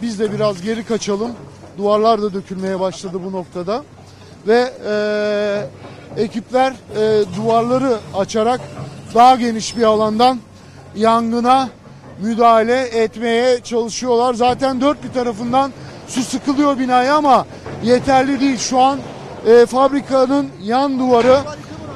biz 0.01 0.19
de 0.19 0.31
biraz 0.31 0.61
geri 0.61 0.83
kaçalım. 0.85 1.31
Duvarlar 1.77 2.21
da 2.21 2.33
dökülmeye 2.33 2.79
başladı 2.79 3.17
bu 3.25 3.31
noktada. 3.31 3.83
Ve 4.47 4.73
e, 4.87 6.23
ekipler 6.23 6.71
e, 6.71 7.23
duvarları 7.37 7.97
açarak 8.15 8.61
daha 9.15 9.35
geniş 9.35 9.77
bir 9.77 9.83
alandan 9.83 10.39
yangına 10.95 11.69
müdahale 12.21 12.81
etmeye 12.81 13.59
çalışıyorlar. 13.59 14.33
Zaten 14.33 14.81
dört 14.81 15.03
bir 15.03 15.11
tarafından 15.13 15.71
su 16.13 16.23
sıkılıyor 16.23 16.79
binaya 16.79 17.15
ama 17.15 17.45
yeterli 17.83 18.39
değil. 18.39 18.57
Şu 18.57 18.79
an 18.79 18.99
e, 19.47 19.65
fabrikanın 19.65 20.49
yan 20.63 20.99
duvarı 20.99 21.37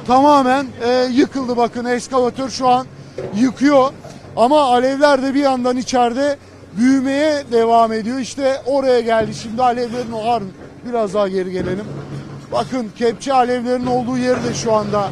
tamamen 0.06 0.66
e, 0.86 1.08
yıkıldı. 1.12 1.56
Bakın 1.56 1.84
eskavatör 1.84 2.50
şu 2.50 2.68
an 2.68 2.86
yıkıyor. 3.36 3.92
Ama 4.36 4.60
alevler 4.60 5.22
de 5.22 5.34
bir 5.34 5.40
yandan 5.40 5.76
içeride 5.76 6.36
büyümeye 6.76 7.44
devam 7.52 7.92
ediyor. 7.92 8.18
İşte 8.18 8.62
oraya 8.66 9.00
geldi 9.00 9.34
şimdi 9.34 9.62
alevlerin 9.62 10.12
o 10.12 10.40
biraz 10.88 11.14
daha 11.14 11.28
geri 11.28 11.52
gelelim. 11.52 11.84
Bakın 12.52 12.90
kepçe 12.98 13.32
alevlerin 13.32 13.86
olduğu 13.86 14.18
yeri 14.18 14.44
de 14.44 14.54
şu 14.54 14.72
anda 14.72 15.08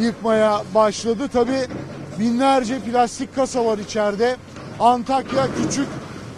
yıkmaya 0.00 0.62
başladı. 0.74 1.28
Tabi 1.32 1.66
binlerce 2.18 2.80
plastik 2.80 3.34
kasa 3.34 3.64
var 3.64 3.78
içeride. 3.78 4.36
Antakya 4.80 5.46
Küçük 5.62 5.88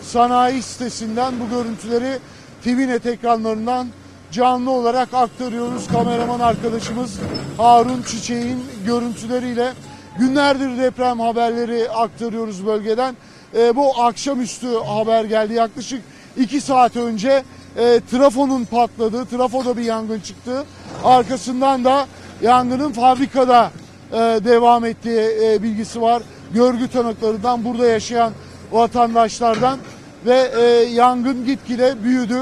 Sanayi 0.06 0.62
sitesinden 0.62 1.34
bu 1.40 1.48
görüntüleri 1.48 2.18
TVNet 2.64 3.06
ekranlarından 3.06 3.88
canlı 4.32 4.70
olarak 4.70 5.14
aktarıyoruz. 5.14 5.88
Kameraman 5.88 6.40
arkadaşımız 6.40 7.18
Harun 7.56 8.02
Çiçek'in 8.02 8.64
görüntüleriyle 8.86 9.72
günlerdir 10.18 10.78
deprem 10.78 11.20
haberleri 11.20 11.90
aktarıyoruz 11.90 12.66
bölgeden. 12.66 13.16
E, 13.56 13.76
bu 13.76 14.02
akşamüstü 14.02 14.66
haber 14.86 15.24
geldi 15.24 15.54
yaklaşık 15.54 16.02
2 16.36 16.60
saat 16.60 16.96
önce 16.96 17.42
e, 17.76 18.00
trafonun 18.10 18.64
patladığı, 18.64 19.26
trafoda 19.26 19.76
bir 19.76 19.82
yangın 19.82 20.20
çıktı. 20.20 20.64
Arkasından 21.04 21.84
da 21.84 22.06
yangının 22.42 22.92
fabrikada 22.92 23.70
e, 24.12 24.16
devam 24.44 24.84
ettiği 24.84 25.20
e, 25.42 25.62
bilgisi 25.62 26.00
var. 26.00 26.22
Görgü 26.54 26.88
tanıklarından 26.88 27.64
burada 27.64 27.86
yaşayan 27.86 28.32
vatandaşlardan 28.72 29.78
ve 30.26 30.50
e, 30.60 30.62
yangın 30.94 31.46
gitgide 31.46 32.04
büyüdü 32.04 32.40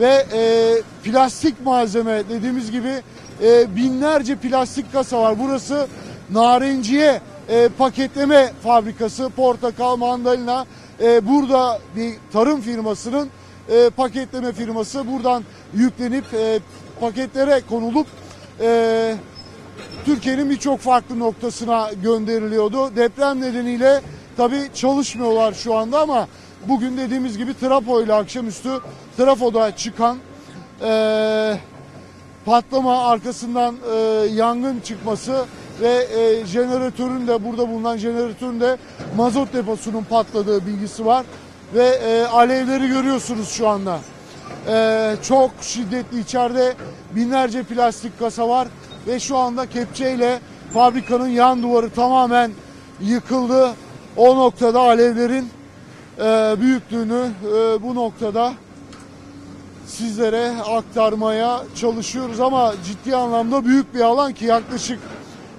ve 0.00 0.26
e, 0.32 0.72
plastik 1.04 1.66
malzeme 1.66 2.22
dediğimiz 2.28 2.70
gibi 2.70 3.02
e, 3.42 3.76
binlerce 3.76 4.36
plastik 4.36 4.92
kasa 4.92 5.22
var. 5.22 5.38
Burası 5.38 5.86
narenciye 6.30 7.20
e, 7.48 7.68
paketleme 7.78 8.52
fabrikası 8.62 9.30
portakal 9.30 9.96
mandalina 9.96 10.66
e, 11.02 11.28
burada 11.28 11.78
bir 11.96 12.14
tarım 12.32 12.60
firmasının 12.60 13.28
e, 13.68 13.90
paketleme 13.90 14.52
firması 14.52 15.06
buradan 15.12 15.44
yüklenip 15.74 16.24
e, 16.34 16.58
paketlere 17.00 17.62
konulup 17.68 18.06
e, 18.60 19.14
Türkiye'nin 20.04 20.50
birçok 20.50 20.80
farklı 20.80 21.18
noktasına 21.18 21.90
gönderiliyordu. 22.02 22.96
Deprem 22.96 23.40
nedeniyle 23.40 24.00
tabi 24.36 24.56
çalışmıyorlar 24.74 25.52
şu 25.52 25.74
anda 25.74 26.00
ama 26.00 26.28
bugün 26.68 26.96
dediğimiz 26.96 27.38
gibi 27.38 27.58
Trafo 27.58 28.02
ile 28.02 28.14
akşamüstü 28.14 28.70
Trafo'da 29.16 29.76
çıkan 29.76 30.18
e, 30.82 31.58
patlama 32.46 33.06
arkasından 33.08 33.76
e, 33.92 33.96
yangın 34.34 34.80
çıkması 34.80 35.44
ve 35.80 36.06
e, 36.18 36.46
jeneratörün 36.46 37.26
de 37.26 37.44
burada 37.44 37.68
bulunan 37.68 37.96
jeneratörün 37.96 38.60
de 38.60 38.76
mazot 39.16 39.52
deposunun 39.54 40.02
patladığı 40.02 40.66
bilgisi 40.66 41.06
var 41.06 41.26
ve 41.74 41.84
e, 41.84 42.26
alevleri 42.26 42.88
görüyorsunuz 42.88 43.48
şu 43.48 43.68
anda. 43.68 43.98
E, 44.68 45.14
çok 45.22 45.50
şiddetli 45.60 46.20
içeride 46.20 46.74
binlerce 47.14 47.62
plastik 47.62 48.18
kasa 48.18 48.48
var 48.48 48.68
ve 49.06 49.20
şu 49.20 49.36
anda 49.36 49.66
kepçeyle 49.66 50.38
fabrikanın 50.74 51.28
yan 51.28 51.62
duvarı 51.62 51.90
tamamen 51.90 52.50
yıkıldı. 53.00 53.74
O 54.16 54.36
noktada 54.36 54.80
alevlerin 54.80 55.48
e, 56.18 56.56
büyüklüğünü 56.60 57.30
e, 57.44 57.82
bu 57.82 57.94
noktada 57.94 58.52
sizlere 59.86 60.50
aktarmaya 60.62 61.62
çalışıyoruz 61.74 62.40
ama 62.40 62.74
ciddi 62.86 63.16
anlamda 63.16 63.64
büyük 63.64 63.94
bir 63.94 64.00
alan 64.00 64.32
ki 64.32 64.44
yaklaşık 64.44 64.98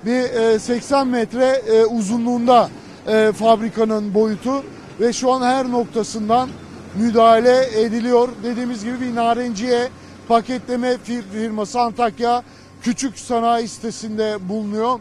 bir 0.06 0.20
e, 0.20 0.60
80 0.60 1.08
metre 1.08 1.46
e, 1.46 1.86
uzunluğunda 1.86 2.70
e, 3.08 3.32
fabrikanın 3.32 4.14
boyutu 4.14 4.64
ve 5.00 5.14
şu 5.14 5.32
an 5.32 5.42
her 5.42 5.72
noktasından 5.72 6.50
müdahale 6.96 7.82
ediliyor. 7.82 8.30
Dediğimiz 8.44 8.84
gibi 8.84 9.02
bir 9.02 9.16
narenciye 9.16 9.90
paketleme 10.28 10.88
fir- 10.88 11.32
firması 11.34 11.80
Antakya 11.80 12.44
küçük 12.82 13.20
sanayi 13.20 13.68
sitesinde 13.68 14.50
bulunuyor 14.50 15.00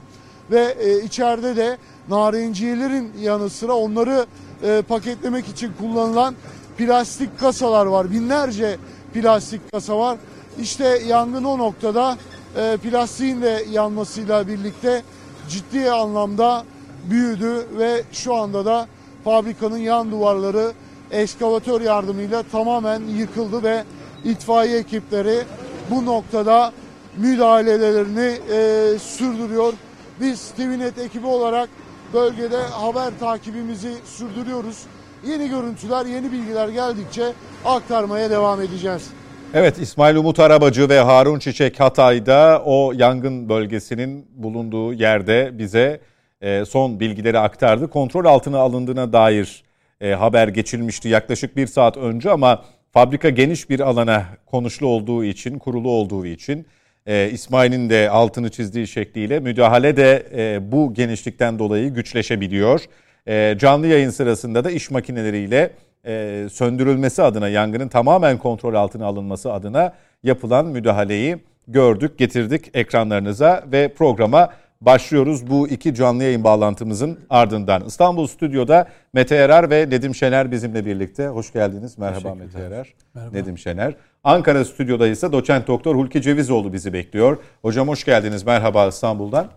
ve 0.50 0.76
e, 0.80 1.02
içeride 1.02 1.56
de 1.56 1.78
narenciyelerin 2.08 3.12
yanı 3.20 3.50
sıra 3.50 3.72
onları 3.72 4.26
e, 4.62 4.82
paketlemek 4.82 5.48
için 5.48 5.72
kullanılan 5.78 6.34
plastik 6.78 7.38
kasalar 7.38 7.86
var. 7.86 8.10
Binlerce 8.10 8.76
plastik 9.14 9.72
kasa 9.72 9.98
var. 9.98 10.18
İşte 10.60 11.02
yangın 11.06 11.44
o 11.44 11.58
noktada 11.58 12.16
e, 12.56 12.76
plastiğin 12.76 13.42
de 13.42 13.64
yanmasıyla 13.70 14.48
birlikte 14.48 15.02
ciddi 15.48 15.90
anlamda 15.90 16.64
büyüdü 17.10 17.66
ve 17.78 18.02
şu 18.12 18.34
anda 18.34 18.64
da 18.64 18.86
fabrikanın 19.24 19.78
yan 19.78 20.10
duvarları 20.10 20.72
eskavatör 21.10 21.80
yardımıyla 21.80 22.42
tamamen 22.42 23.00
yıkıldı 23.00 23.62
ve 23.62 23.84
itfaiye 24.24 24.78
ekipleri 24.78 25.44
bu 25.90 26.06
noktada 26.06 26.72
müdahalelerini 27.16 28.38
e, 28.50 28.98
sürdürüyor. 28.98 29.72
Biz 30.20 30.50
TVNet 30.50 30.98
ekibi 30.98 31.26
olarak 31.26 31.68
bölgede 32.12 32.56
haber 32.56 33.18
takibimizi 33.20 33.94
sürdürüyoruz. 34.04 34.82
Yeni 35.26 35.48
görüntüler, 35.48 36.06
yeni 36.06 36.32
bilgiler 36.32 36.68
geldikçe 36.68 37.32
aktarmaya 37.64 38.30
devam 38.30 38.62
edeceğiz. 38.62 39.10
Evet 39.54 39.78
İsmail 39.78 40.16
Umut 40.16 40.40
Arabacı 40.40 40.88
ve 40.88 41.00
Harun 41.00 41.38
Çiçek 41.38 41.80
Hatay'da 41.80 42.62
o 42.64 42.92
yangın 42.92 43.48
bölgesinin 43.48 44.26
bulunduğu 44.34 44.92
yerde 44.92 45.50
bize 45.58 46.00
e, 46.40 46.64
son 46.64 47.00
bilgileri 47.00 47.38
aktardı. 47.38 47.90
Kontrol 47.90 48.24
altına 48.24 48.58
alındığına 48.58 49.12
dair 49.12 49.64
e, 50.00 50.10
haber 50.10 50.48
geçilmişti 50.48 51.08
yaklaşık 51.08 51.56
bir 51.56 51.66
saat 51.66 51.96
önce 51.96 52.30
ama 52.30 52.64
fabrika 52.92 53.28
geniş 53.28 53.70
bir 53.70 53.80
alana 53.80 54.24
konuşlu 54.46 54.86
olduğu 54.86 55.24
için, 55.24 55.58
kurulu 55.58 55.90
olduğu 55.90 56.26
için 56.26 56.66
e, 57.06 57.30
İsmail'in 57.32 57.90
de 57.90 58.10
altını 58.10 58.50
çizdiği 58.50 58.86
şekliyle 58.86 59.40
müdahale 59.40 59.96
de 59.96 60.26
e, 60.36 60.72
bu 60.72 60.94
genişlikten 60.94 61.58
dolayı 61.58 61.94
güçleşebiliyor. 61.94 62.80
E, 63.26 63.54
canlı 63.58 63.86
yayın 63.86 64.10
sırasında 64.10 64.64
da 64.64 64.70
iş 64.70 64.90
makineleriyle 64.90 65.70
e, 66.06 66.46
söndürülmesi 66.52 67.22
adına, 67.22 67.48
yangının 67.48 67.88
tamamen 67.88 68.38
kontrol 68.38 68.74
altına 68.74 69.06
alınması 69.06 69.52
adına 69.52 69.92
yapılan 70.22 70.66
müdahaleyi 70.66 71.36
gördük, 71.68 72.18
getirdik 72.18 72.70
ekranlarınıza 72.74 73.64
ve 73.72 73.88
programa 73.88 74.50
başlıyoruz 74.80 75.50
bu 75.50 75.68
iki 75.68 75.94
canlı 75.94 76.24
yayın 76.24 76.44
bağlantımızın 76.44 77.18
ardından. 77.30 77.84
İstanbul 77.84 78.26
Stüdyo'da 78.26 78.88
Mete 79.12 79.34
Erer 79.36 79.70
ve 79.70 79.90
Nedim 79.90 80.14
Şener 80.14 80.50
bizimle 80.50 80.86
birlikte. 80.86 81.28
Hoş 81.28 81.52
geldiniz. 81.52 81.98
Merhaba 81.98 82.34
Mete 82.34 82.58
Erer. 82.60 82.94
Merhaba. 83.14 83.36
Nedim 83.36 83.58
Şener. 83.58 83.94
Ankara 84.24 84.64
Stüdyo'da 84.64 85.06
ise 85.06 85.32
doçent 85.32 85.66
doktor 85.66 85.96
Hulki 85.96 86.22
Cevizoğlu 86.22 86.72
bizi 86.72 86.92
bekliyor. 86.92 87.38
Hocam 87.62 87.88
hoş 87.88 88.04
geldiniz. 88.04 88.42
Merhaba 88.46 88.86
İstanbul'dan. 88.86 89.48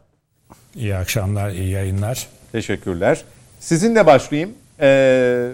İyi 0.76 0.96
akşamlar, 0.96 1.50
iyi 1.50 1.70
yayınlar. 1.70 2.28
Teşekkürler. 2.52 3.24
Sizinle 3.60 4.06
başlayayım. 4.06 4.54
Ee, 4.82 5.52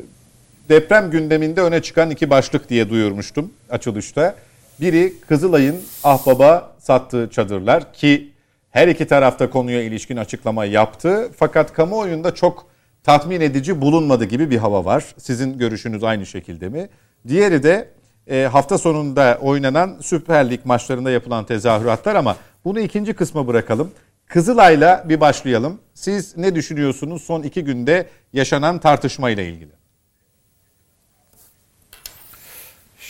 deprem 0.69 1.11
gündeminde 1.11 1.61
öne 1.61 1.81
çıkan 1.81 2.09
iki 2.09 2.29
başlık 2.29 2.69
diye 2.69 2.89
duyurmuştum 2.89 3.51
açılışta. 3.69 4.35
Biri 4.81 5.13
Kızılay'ın 5.27 5.81
Ahbaba 6.03 6.71
sattığı 6.79 7.29
çadırlar 7.31 7.93
ki 7.93 8.31
her 8.75 8.87
iki 8.87 9.07
tarafta 9.07 9.49
konuya 9.49 9.81
ilişkin 9.83 10.17
açıklama 10.17 10.65
yaptı. 10.65 11.31
Fakat 11.37 11.73
kamuoyunda 11.73 12.35
çok 12.35 12.65
tatmin 13.03 13.41
edici 13.41 13.81
bulunmadı 13.81 14.25
gibi 14.25 14.51
bir 14.51 14.57
hava 14.57 14.85
var. 14.85 15.05
Sizin 15.17 15.57
görüşünüz 15.57 16.03
aynı 16.03 16.25
şekilde 16.25 16.69
mi? 16.69 16.89
Diğeri 17.27 17.63
de 17.63 17.89
e, 18.27 18.43
hafta 18.43 18.77
sonunda 18.77 19.37
oynanan 19.41 19.97
Süper 20.01 20.49
Lig 20.49 20.65
maçlarında 20.65 21.11
yapılan 21.11 21.45
tezahüratlar 21.45 22.15
ama 22.15 22.35
bunu 22.65 22.79
ikinci 22.79 23.13
kısma 23.13 23.47
bırakalım. 23.47 23.91
Kızılay'la 24.27 25.05
bir 25.09 25.19
başlayalım. 25.19 25.79
Siz 25.93 26.37
ne 26.37 26.55
düşünüyorsunuz 26.55 27.23
son 27.23 27.43
iki 27.43 27.63
günde 27.63 28.09
yaşanan 28.33 28.79
tartışmayla 28.79 29.43
ilgili? 29.43 29.71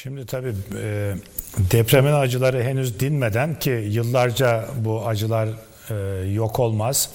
Şimdi 0.05 0.25
tabii 0.25 0.53
e, 0.81 1.13
depremin 1.57 2.13
acıları 2.13 2.63
henüz 2.63 2.99
dinmeden 2.99 3.59
ki 3.59 3.69
yıllarca 3.69 4.65
bu 4.75 5.07
acılar 5.07 5.49
e, 5.89 6.29
yok 6.29 6.59
olmaz. 6.59 7.09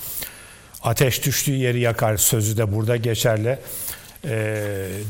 Ateş 0.82 1.26
düştüğü 1.26 1.52
yeri 1.52 1.80
yakar 1.80 2.16
sözü 2.16 2.56
de 2.56 2.76
burada 2.76 2.96
geçerli. 2.96 3.58
e, 4.24 4.28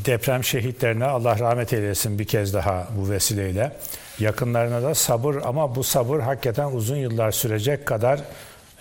deprem 0.05 0.43
şehitlerine 0.43 1.05
Allah 1.05 1.39
rahmet 1.39 1.73
eylesin 1.73 2.19
bir 2.19 2.25
kez 2.25 2.53
daha 2.53 2.87
bu 2.97 3.09
vesileyle. 3.09 3.71
Yakınlarına 4.19 4.83
da 4.83 4.95
sabır 4.95 5.35
ama 5.45 5.75
bu 5.75 5.83
sabır 5.83 6.19
hakikaten 6.19 6.71
uzun 6.71 6.97
yıllar 6.97 7.31
sürecek 7.31 7.85
kadar 7.85 8.19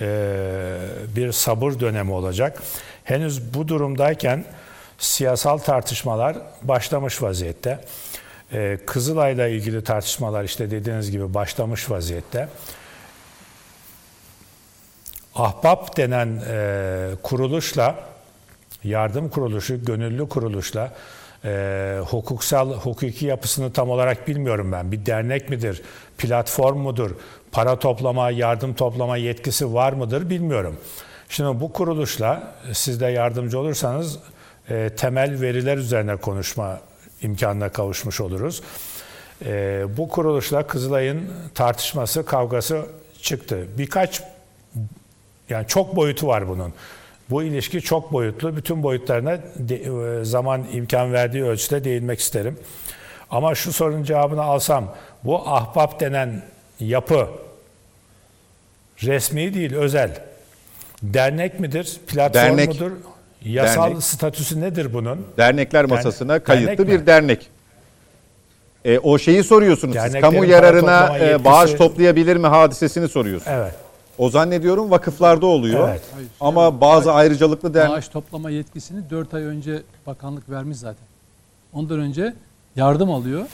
e, 0.01 0.09
bir 1.17 1.33
sabır 1.33 1.81
dönemi 1.81 2.13
olacak. 2.13 2.63
Henüz 3.05 3.55
bu 3.55 3.69
durumdayken 3.69 4.45
siyasal 4.99 5.59
tartışmalar 5.59 6.37
başlamış 6.63 7.23
vaziyette. 7.23 7.79
E, 8.53 8.79
Kızılay'la 8.87 9.49
ilgili 9.49 9.85
tartışmalar 9.85 10.45
işte 10.45 10.71
dediğiniz 10.71 11.11
gibi 11.11 11.35
başlamış 11.35 11.91
vaziyette. 11.91 12.49
Ahbap 15.35 15.97
denen 15.97 16.43
e, 16.49 17.11
kuruluşla, 17.23 17.95
yardım 18.85 19.29
kuruluşu, 19.29 19.85
gönüllü 19.85 20.29
kuruluşla 20.29 20.93
e, 21.45 21.99
hukuksal, 22.07 22.73
hukuki 22.73 23.27
yapısını 23.27 23.73
tam 23.73 23.91
olarak 23.91 24.29
bilmiyorum 24.29 24.73
ben. 24.73 24.93
Bir 24.93 25.07
dernek 25.07 25.51
midir, 25.51 25.83
platform 26.19 26.79
mudur, 26.79 27.11
para 27.53 27.79
toplama, 27.79 28.31
yardım 28.31 28.75
toplama 28.75 29.17
yetkisi 29.17 29.75
var 29.75 29.93
mıdır 29.93 30.31
bilmiyorum. 30.31 30.77
Şimdi 31.29 31.61
bu 31.61 31.73
kuruluşla 31.73 32.55
siz 32.73 33.01
de 33.01 33.07
yardımcı 33.07 33.59
olursanız 33.59 34.19
e, 34.71 34.91
temel 34.97 35.41
veriler 35.41 35.77
üzerine 35.77 36.17
konuşma 36.17 36.81
imkanına 37.23 37.69
kavuşmuş 37.69 38.21
oluruz. 38.21 38.63
E, 39.47 39.85
bu 39.97 40.09
kuruluşla 40.09 40.67
Kızılay'ın 40.67 41.31
tartışması, 41.55 42.25
kavgası 42.25 42.83
çıktı. 43.23 43.67
Birkaç 43.79 44.23
yani 45.49 45.67
çok 45.67 45.97
boyutu 45.97 46.27
var 46.27 46.49
bunun. 46.49 46.73
Bu 47.31 47.43
ilişki 47.43 47.81
çok 47.81 48.13
boyutlu. 48.13 48.57
Bütün 48.57 48.83
boyutlarına 48.83 49.39
de- 49.57 50.21
e, 50.21 50.25
zaman 50.25 50.67
imkan 50.73 51.13
verdiği 51.13 51.45
ölçüde 51.45 51.85
değinmek 51.85 52.21
isterim. 52.21 52.59
Ama 53.31 53.55
şu 53.55 53.73
sorunun 53.73 54.05
cevabını 54.05 54.43
alsam, 54.43 54.95
bu 55.25 55.49
ahbap 55.49 56.01
denen 56.01 56.43
yapı 56.81 57.29
resmi 59.03 59.55
değil, 59.55 59.75
özel. 59.75 60.23
Dernek 61.03 61.61
midir, 61.61 62.01
platform 62.07 62.35
Dernek. 62.45 62.69
mudur? 62.69 62.93
Yasal 63.45 63.87
Dernek. 63.91 64.03
statüsü 64.03 64.61
nedir 64.61 64.93
bunun? 64.93 65.27
Dernekler 65.37 65.85
masasına 65.85 66.43
kayıtlı 66.43 66.67
dernek 66.69 66.79
mi? 66.79 66.89
bir 67.01 67.07
dernek. 67.07 67.51
E, 68.85 68.99
o 68.99 69.19
şeyi 69.19 69.45
soruyorsunuz 69.45 69.97
siz. 70.05 70.21
Kamu 70.21 70.45
yararına 70.45 71.19
e, 71.19 71.23
yetkisi- 71.25 71.45
bağış 71.45 71.73
toplayabilir 71.75 72.37
mi 72.37 72.47
hadisesini 72.47 73.09
soruyorsunuz. 73.09 73.57
Evet. 73.61 73.75
O 74.19 74.31
zannediyorum 74.31 74.91
vakıflarda 74.91 75.47
oluyor. 75.47 75.89
Evet. 75.89 76.03
Ama 76.41 76.81
bazı 76.81 77.13
ayrıcalıklı 77.13 77.75
dernek 77.75 77.91
Maaş 77.91 78.09
toplama 78.09 78.51
yetkisini 78.51 79.11
4 79.11 79.35
ay 79.35 79.43
önce 79.43 79.83
bakanlık 80.07 80.51
vermiş 80.51 80.77
zaten. 80.79 81.07
Ondan 81.73 82.01
önce 82.01 82.35
yardım 82.77 83.11
alıyor. 83.11 83.47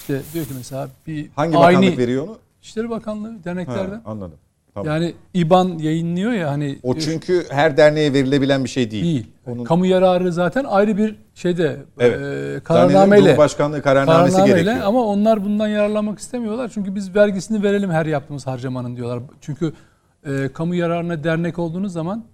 İşte 0.00 0.20
diyor 0.34 0.44
ki 0.44 0.52
mesela 0.56 0.88
bir 1.06 1.26
hangi 1.36 1.58
aynı 1.58 1.78
bakanlık 1.78 1.98
veriyor 1.98 2.24
onu? 2.28 2.38
İşleri 2.62 2.90
Bakanlığı 2.90 3.28
Ha, 3.32 3.44
derneklerden. 3.44 4.02
anladım. 4.04 4.38
Tamam. 4.76 4.92
Yani 4.92 5.14
İBAN 5.34 5.78
yayınlıyor 5.78 6.32
ya 6.32 6.50
hani 6.50 6.78
o 6.82 6.94
çünkü 6.98 7.44
her 7.50 7.76
derneğe 7.76 8.12
verilebilen 8.12 8.64
bir 8.64 8.68
şey 8.68 8.90
değil. 8.90 9.04
değil. 9.04 9.26
Onun 9.46 9.64
Kamu 9.64 9.86
yararı 9.86 10.32
zaten 10.32 10.64
ayrı 10.64 10.96
bir 10.96 11.16
şeyde 11.34 11.76
Evet. 11.98 12.20
e, 12.56 12.60
kararnameyle 12.64 13.24
Cumhurbaşkanlığı 13.24 13.82
kararnamesi 13.82 14.32
kararnameyle 14.36 14.62
gerekiyor. 14.62 14.86
ama 14.86 15.04
onlar 15.04 15.44
bundan 15.44 15.68
yararlanmak 15.68 16.18
istemiyorlar. 16.18 16.70
Çünkü 16.74 16.94
biz 16.94 17.14
vergisini 17.14 17.62
verelim 17.62 17.90
her 17.90 18.06
yaptığımız 18.06 18.46
harcamanın 18.46 18.96
diyorlar. 18.96 19.22
Çünkü 19.40 19.72
e, 20.26 20.48
kamu 20.54 20.74
yararına 20.74 21.24
dernek 21.24 21.58
olduğunuz 21.58 21.92
zaman 21.92 22.24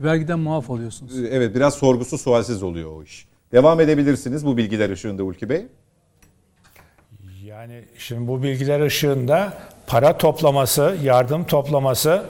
vergiden 0.00 0.38
muaf 0.38 0.70
oluyorsunuz. 0.70 1.12
Evet 1.30 1.54
biraz 1.54 1.74
sorgusu 1.74 2.18
sualsiz 2.18 2.62
oluyor 2.62 2.90
o 2.96 3.02
iş. 3.02 3.28
Devam 3.52 3.80
edebilirsiniz 3.80 4.46
bu 4.46 4.56
bilgiler 4.56 4.90
ışığında 4.90 5.22
Ulki 5.22 5.48
Bey. 5.48 5.66
Yani 7.44 7.84
şimdi 7.98 8.28
bu 8.28 8.42
bilgiler 8.42 8.80
ışığında 8.80 9.52
para 9.90 10.18
toplaması, 10.18 10.96
yardım 11.02 11.44
toplaması 11.44 12.22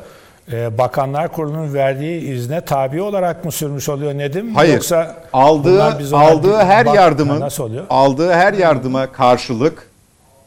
e, 0.52 0.78
Bakanlar 0.78 1.32
Kurulu'nun 1.32 1.74
verdiği 1.74 2.20
izne 2.20 2.60
tabi 2.60 3.02
olarak 3.02 3.44
mı 3.44 3.52
sürmüş 3.52 3.88
oluyor 3.88 4.14
Nedim? 4.14 4.54
Hayır. 4.54 4.74
Yoksa 4.74 5.16
aldığı 5.32 5.84
aldığı 6.12 6.56
her 6.58 6.86
Bak- 6.86 6.96
yardımın 6.96 7.40
nasıl 7.40 7.64
oluyor? 7.64 7.84
aldığı 7.90 8.32
her 8.32 8.52
yardıma 8.52 9.12
karşılık 9.12 9.90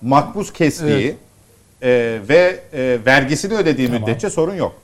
makbuz 0.01 0.53
kestiği 0.53 1.17
e, 1.81 2.19
ve 2.29 2.59
e, 2.73 2.97
vergisini 3.05 3.53
ödediği 3.53 3.87
Tamam. 3.87 4.01
müddetçe 4.01 4.29
sorun 4.29 4.55
yok. 4.55 4.75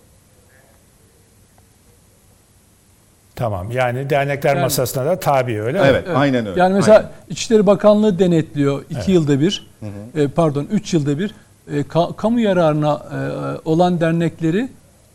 Tamam. 3.36 3.72
Yani 3.72 4.10
dernekler 4.10 4.50
Yani- 4.56 4.62
masasına 4.62 5.06
da 5.06 5.20
tabi 5.20 5.62
öyle 5.62 5.80
mi? 5.82 5.88
Evet, 5.90 6.08
aynen 6.16 6.46
öyle. 6.46 6.60
Yani 6.60 6.74
mesela 6.74 6.98
Aynen. 6.98 7.10
İçişleri 7.30 7.68
Bakanlığı 7.68 8.20
denetliyor 8.20 8.86
2 8.90 9.12
yılda 9.12 9.40
bir, 9.40 9.68
e, 10.16 10.28
pardon 10.28 10.68
3 10.72 10.94
yılda 10.94 11.20
bir. 11.20 11.32
E, 11.74 11.82
ka- 11.82 12.16
kamu 12.16 12.40
yararına 12.40 12.94
e, 12.94 13.20
olan 13.70 14.00
dernekleri 14.00 14.70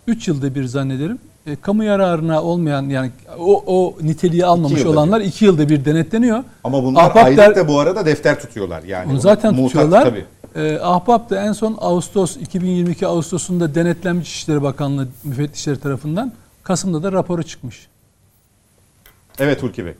3 0.07 0.29
yılda 0.29 0.55
bir 0.55 0.65
zannederim. 0.65 1.19
E, 1.47 1.57
kamu 1.57 1.85
yararına 1.85 2.43
olmayan 2.43 2.83
yani 2.89 3.11
o, 3.39 3.63
o 3.67 3.95
niteliği 4.03 4.47
almamış 4.47 4.79
yılda 4.81 4.91
olanlar 4.91 5.21
2 5.21 5.45
yılda 5.45 5.69
bir 5.69 5.85
denetleniyor. 5.85 6.45
Ama 6.65 6.85
bunlar 6.85 7.03
Ahbap 7.05 7.17
aylık 7.25 7.39
der- 7.39 7.57
da 7.57 7.69
bu 7.69 7.79
arada 7.81 8.07
defter 8.07 8.41
tutuyorlar 8.41 8.83
yani. 8.83 9.13
Onu 9.13 9.21
zaten 9.21 9.55
Muhtat, 9.55 9.67
tutuyorlar. 9.73 10.03
Tabii. 10.03 10.25
E, 10.55 10.79
Ahbap 10.83 11.31
da 11.31 11.43
en 11.45 11.53
son 11.53 11.77
Ağustos 11.81 12.37
2022 12.37 13.07
Ağustos'unda 13.07 13.75
denetlenmiş 13.75 14.29
İçişleri 14.31 14.63
Bakanlığı 14.63 15.09
müfettişleri 15.25 15.81
tarafından 15.81 16.33
Kasım'da 16.63 17.03
da 17.03 17.13
raporu 17.13 17.43
çıkmış. 17.43 17.89
Evet 19.39 19.63
Hulki 19.63 19.85
Bey. 19.87 19.95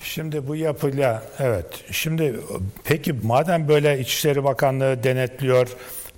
Şimdi 0.00 0.48
bu 0.48 0.56
yapıyla 0.56 1.22
evet. 1.38 1.66
Şimdi 1.90 2.40
peki 2.84 3.12
madem 3.12 3.68
böyle 3.68 3.98
İçişleri 3.98 4.44
Bakanlığı 4.44 5.02
denetliyor, 5.02 5.68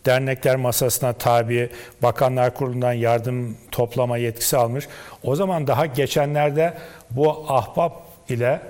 dernekler 0.06 0.56
masasına 0.56 1.12
tabi, 1.12 1.70
Bakanlar 2.02 2.54
Kurulu'ndan 2.54 2.92
yardım 2.92 3.56
toplama 3.70 4.16
yetkisi 4.16 4.56
almış. 4.56 4.88
O 5.22 5.36
zaman 5.36 5.66
daha 5.66 5.86
geçenlerde 5.86 6.74
bu 7.10 7.44
ahbap 7.48 7.92
ile 8.28 8.60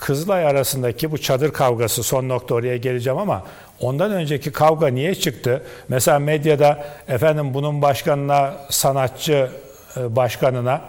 Kızılay 0.00 0.46
arasındaki 0.46 1.12
bu 1.12 1.18
çadır 1.18 1.52
kavgası 1.52 2.02
son 2.02 2.28
nokta 2.28 2.54
oraya 2.54 2.76
geleceğim 2.76 3.18
ama 3.18 3.44
ondan 3.80 4.12
önceki 4.12 4.52
kavga 4.52 4.86
niye 4.88 5.14
çıktı? 5.14 5.62
Mesela 5.88 6.18
medyada 6.18 6.84
efendim 7.08 7.54
bunun 7.54 7.82
başkanına, 7.82 8.54
sanatçı 8.70 9.50
e, 9.96 10.16
başkanına 10.16 10.80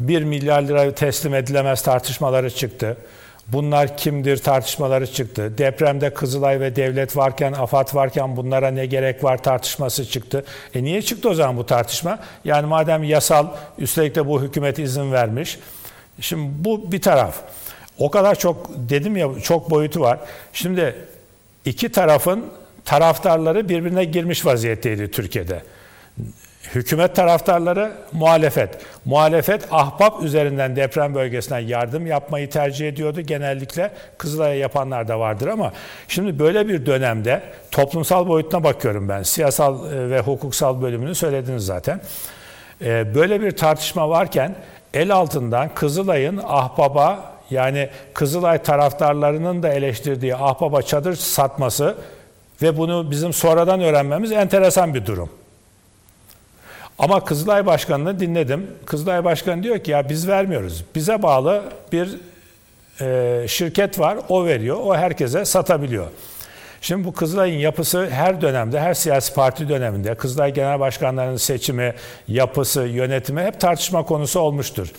1 0.00 0.22
milyar 0.22 0.62
lira 0.62 0.94
teslim 0.94 1.34
edilemez 1.34 1.82
tartışmaları 1.82 2.50
çıktı. 2.50 2.96
Bunlar 3.48 3.96
kimdir 3.96 4.36
tartışmaları 4.36 5.06
çıktı. 5.06 5.58
Depremde 5.58 6.14
Kızılay 6.14 6.60
ve 6.60 6.76
devlet 6.76 7.16
varken, 7.16 7.52
AFAD 7.52 7.94
varken 7.94 8.36
bunlara 8.36 8.70
ne 8.70 8.86
gerek 8.86 9.24
var 9.24 9.42
tartışması 9.42 10.04
çıktı. 10.04 10.44
E 10.74 10.84
niye 10.84 11.02
çıktı 11.02 11.28
o 11.28 11.34
zaman 11.34 11.56
bu 11.56 11.66
tartışma? 11.66 12.18
Yani 12.44 12.66
madem 12.66 13.04
yasal, 13.04 13.48
üstelik 13.78 14.14
de 14.14 14.28
bu 14.28 14.42
hükümet 14.42 14.78
izin 14.78 15.12
vermiş. 15.12 15.58
Şimdi 16.20 16.50
bu 16.64 16.92
bir 16.92 17.00
taraf. 17.00 17.34
O 17.98 18.10
kadar 18.10 18.34
çok 18.34 18.70
dedim 18.76 19.16
ya 19.16 19.28
çok 19.42 19.70
boyutu 19.70 20.00
var. 20.00 20.18
Şimdi 20.52 20.96
iki 21.64 21.88
tarafın 21.88 22.44
taraftarları 22.84 23.68
birbirine 23.68 24.04
girmiş 24.04 24.46
vaziyetteydi 24.46 25.10
Türkiye'de. 25.10 25.62
Hükümet 26.74 27.16
taraftarları 27.16 27.92
muhalefet. 28.12 28.78
Muhalefet 29.04 29.62
ahbap 29.70 30.22
üzerinden 30.22 30.76
deprem 30.76 31.14
bölgesinden 31.14 31.58
yardım 31.58 32.06
yapmayı 32.06 32.50
tercih 32.50 32.88
ediyordu. 32.88 33.20
Genellikle 33.20 33.90
Kızılay'a 34.18 34.54
yapanlar 34.54 35.08
da 35.08 35.20
vardır 35.20 35.48
ama 35.48 35.72
şimdi 36.08 36.38
böyle 36.38 36.68
bir 36.68 36.86
dönemde 36.86 37.42
toplumsal 37.70 38.28
boyutuna 38.28 38.64
bakıyorum 38.64 39.08
ben. 39.08 39.22
Siyasal 39.22 39.92
e, 39.92 40.10
ve 40.10 40.20
hukuksal 40.20 40.82
bölümünü 40.82 41.14
söylediniz 41.14 41.66
zaten. 41.66 42.00
E, 42.84 43.14
Böyle 43.14 43.40
bir 43.40 43.50
tartışma 43.50 44.08
varken 44.08 44.54
el 44.94 45.14
altından 45.14 45.74
Kızılay'ın 45.74 46.40
ahbaba 46.46 47.34
yani 47.50 47.88
Kızılay 48.14 48.62
taraftarlarının 48.62 49.62
da 49.62 49.68
eleştirdiği 49.72 50.36
ahbaba 50.36 50.82
çadır 50.82 51.14
satması 51.16 51.96
ve 52.62 52.78
bunu 52.78 53.10
bizim 53.10 53.32
sonradan 53.32 53.80
öğrenmemiz 53.80 54.32
enteresan 54.32 54.94
bir 54.94 55.06
durum. 55.06 55.30
Ama 56.98 57.24
Kızılay 57.24 57.66
Başkanı'nı 57.66 58.20
dinledim. 58.20 58.70
Kızılay 58.86 59.24
Başkanı 59.24 59.62
diyor 59.62 59.78
ki 59.78 59.90
ya 59.90 60.08
biz 60.08 60.28
vermiyoruz. 60.28 60.84
Bize 60.94 61.22
bağlı 61.22 61.62
bir 61.92 62.18
e, 63.00 63.48
şirket 63.48 63.98
var. 63.98 64.18
O 64.28 64.46
veriyor. 64.46 64.76
O 64.82 64.96
herkese 64.96 65.44
satabiliyor. 65.44 66.06
Şimdi 66.80 67.04
bu 67.04 67.12
Kızılay'ın 67.12 67.58
yapısı 67.58 68.10
her 68.10 68.40
dönemde, 68.40 68.80
her 68.80 68.94
siyasi 68.94 69.34
parti 69.34 69.68
döneminde 69.68 70.14
Kızılay 70.14 70.54
Genel 70.54 70.80
Başkanlarının 70.80 71.36
seçimi, 71.36 71.94
yapısı, 72.28 72.82
yönetimi 72.82 73.42
hep 73.42 73.60
tartışma 73.60 74.04
konusu 74.04 74.40
olmuştur. 74.40 74.92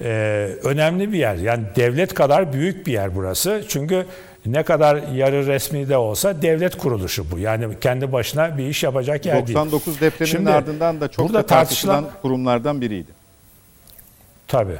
Ee, 0.00 0.50
önemli 0.64 1.12
bir 1.12 1.18
yer. 1.18 1.34
Yani 1.34 1.64
devlet 1.76 2.14
kadar 2.14 2.52
büyük 2.52 2.86
bir 2.86 2.92
yer 2.92 3.14
burası. 3.14 3.64
Çünkü 3.68 4.06
ne 4.46 4.62
kadar 4.62 4.96
yarı 4.96 5.46
resmi 5.46 5.88
de 5.88 5.96
olsa 5.96 6.42
devlet 6.42 6.78
kuruluşu 6.78 7.30
bu. 7.30 7.38
Yani 7.38 7.80
kendi 7.80 8.12
başına 8.12 8.58
bir 8.58 8.66
iş 8.66 8.82
yapacak 8.82 9.26
yer 9.26 9.46
değil. 9.46 9.58
99 9.58 10.00
depreminin 10.00 10.36
Şimdi 10.36 10.50
ardından 10.50 11.00
da 11.00 11.08
çok 11.08 11.24
burada 11.28 11.38
da 11.38 11.46
tartışılan 11.46 12.04
tartışılan- 12.04 12.22
kurumlardan 12.22 12.80
biriydi. 12.80 13.10
Tabii. 14.48 14.78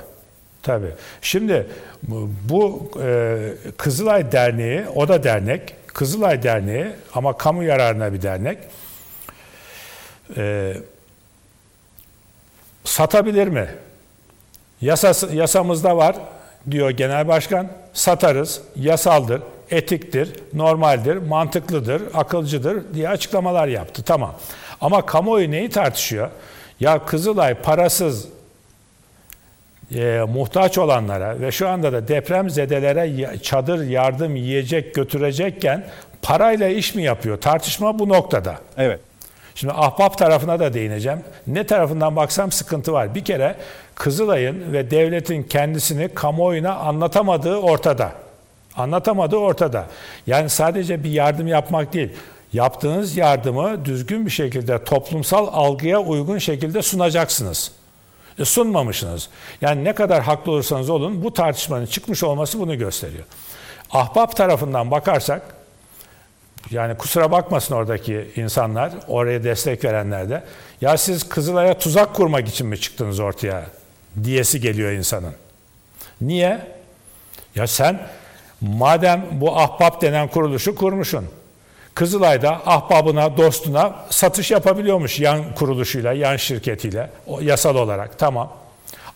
Tabii. 0.62 0.90
Şimdi 1.22 1.66
bu, 2.02 2.30
bu 2.48 2.90
e, 3.02 3.38
Kızılay 3.76 4.32
Derneği, 4.32 4.82
o 4.94 5.08
da 5.08 5.22
dernek. 5.22 5.74
Kızılay 5.86 6.42
Derneği 6.42 6.86
ama 7.14 7.36
kamu 7.36 7.64
yararına 7.64 8.12
bir 8.12 8.22
dernek. 8.22 8.58
E, 10.36 10.74
satabilir 12.84 13.48
mi? 13.48 13.68
Yasası, 14.80 15.34
yasamızda 15.36 15.96
var 15.96 16.16
diyor 16.70 16.90
genel 16.90 17.28
başkan. 17.28 17.68
Satarız, 17.92 18.60
yasaldır, 18.76 19.42
etiktir, 19.70 20.32
normaldir, 20.52 21.16
mantıklıdır, 21.16 22.02
akılcıdır 22.14 22.94
diye 22.94 23.08
açıklamalar 23.08 23.68
yaptı. 23.68 24.02
Tamam. 24.02 24.34
Ama 24.80 25.06
kamuoyu 25.06 25.50
neyi 25.50 25.70
tartışıyor? 25.70 26.30
Ya 26.80 27.04
Kızılay 27.04 27.54
parasız 27.54 28.28
e, 29.94 30.20
muhtaç 30.28 30.78
olanlara 30.78 31.40
ve 31.40 31.52
şu 31.52 31.68
anda 31.68 31.92
da 31.92 32.08
deprem 32.08 32.50
zedelere 32.50 33.38
çadır 33.42 33.86
yardım 33.86 34.36
yiyecek 34.36 34.94
götürecekken 34.94 35.86
parayla 36.22 36.68
iş 36.68 36.94
mi 36.94 37.02
yapıyor? 37.02 37.40
Tartışma 37.40 37.98
bu 37.98 38.08
noktada. 38.08 38.58
Evet. 38.76 39.00
Şimdi 39.56 39.74
ahbap 39.74 40.18
tarafına 40.18 40.60
da 40.60 40.74
değineceğim. 40.74 41.20
Ne 41.46 41.66
tarafından 41.66 42.16
baksam 42.16 42.52
sıkıntı 42.52 42.92
var. 42.92 43.14
Bir 43.14 43.24
kere 43.24 43.56
Kızılay'ın 43.94 44.72
ve 44.72 44.90
devletin 44.90 45.42
kendisini 45.42 46.08
kamuoyuna 46.08 46.74
anlatamadığı 46.74 47.56
ortada. 47.56 48.12
Anlatamadığı 48.76 49.36
ortada. 49.36 49.86
Yani 50.26 50.50
sadece 50.50 51.04
bir 51.04 51.10
yardım 51.10 51.46
yapmak 51.46 51.92
değil. 51.92 52.12
Yaptığınız 52.52 53.16
yardımı 53.16 53.84
düzgün 53.84 54.26
bir 54.26 54.30
şekilde 54.30 54.84
toplumsal 54.84 55.48
algıya 55.52 56.00
uygun 56.00 56.38
şekilde 56.38 56.82
sunacaksınız. 56.82 57.72
E, 58.38 58.44
sunmamışsınız. 58.44 59.28
Yani 59.60 59.84
ne 59.84 59.94
kadar 59.94 60.22
haklı 60.22 60.52
olursanız 60.52 60.90
olun 60.90 61.24
bu 61.24 61.34
tartışmanın 61.34 61.86
çıkmış 61.86 62.24
olması 62.24 62.60
bunu 62.60 62.78
gösteriyor. 62.78 63.24
Ahbap 63.90 64.36
tarafından 64.36 64.90
bakarsak 64.90 65.42
yani 66.70 66.96
kusura 66.96 67.30
bakmasın 67.30 67.74
oradaki 67.74 68.30
insanlar, 68.36 68.92
oraya 69.08 69.44
destek 69.44 69.84
verenler 69.84 70.30
de. 70.30 70.42
Ya 70.80 70.96
siz 70.96 71.28
Kızılay'a 71.28 71.78
tuzak 71.78 72.14
kurmak 72.14 72.48
için 72.48 72.66
mi 72.66 72.80
çıktınız 72.80 73.20
ortaya 73.20 73.64
diyesi 74.24 74.60
geliyor 74.60 74.92
insanın. 74.92 75.34
Niye? 76.20 76.60
Ya 77.54 77.66
sen 77.66 78.00
madem 78.60 79.26
bu 79.32 79.58
ahbap 79.58 80.02
denen 80.02 80.28
kuruluşu 80.28 80.74
kurmuşsun. 80.74 81.26
Kızılay'da 81.94 82.50
ahbabına, 82.66 83.36
dostuna 83.36 83.94
satış 84.10 84.50
yapabiliyormuş 84.50 85.20
yan 85.20 85.54
kuruluşuyla, 85.54 86.12
yan 86.12 86.36
şirketiyle 86.36 87.10
o 87.26 87.40
yasal 87.40 87.76
olarak 87.76 88.18
tamam. 88.18 88.52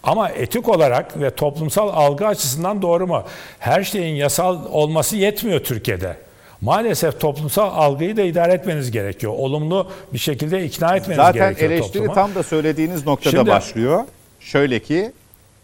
Ama 0.02 0.28
etik 0.28 0.68
olarak 0.68 1.20
ve 1.20 1.30
toplumsal 1.30 1.88
algı 1.88 2.26
açısından 2.26 2.82
doğru 2.82 3.06
mu? 3.06 3.24
Her 3.58 3.84
şeyin 3.84 4.14
yasal 4.14 4.64
olması 4.70 5.16
yetmiyor 5.16 5.60
Türkiye'de. 5.60 6.16
Maalesef 6.61 7.20
toplumsal 7.20 7.70
algıyı 7.75 8.16
da 8.16 8.23
idare 8.23 8.53
etmeniz 8.53 8.90
gerekiyor. 8.90 9.33
Olumlu 9.37 9.90
bir 10.12 10.18
şekilde 10.18 10.64
ikna 10.64 10.96
etmeniz 10.96 11.16
Zaten 11.16 11.33
gerekiyor 11.42 11.70
eleştiri 11.70 11.92
topluma. 11.99 12.14
tam 12.14 12.35
da 12.35 12.42
söylediğiniz 12.42 13.07
noktada 13.07 13.31
Şimdi- 13.37 13.51
başlıyor. 13.51 14.05
Şöyle 14.40 14.79
ki 14.81 15.12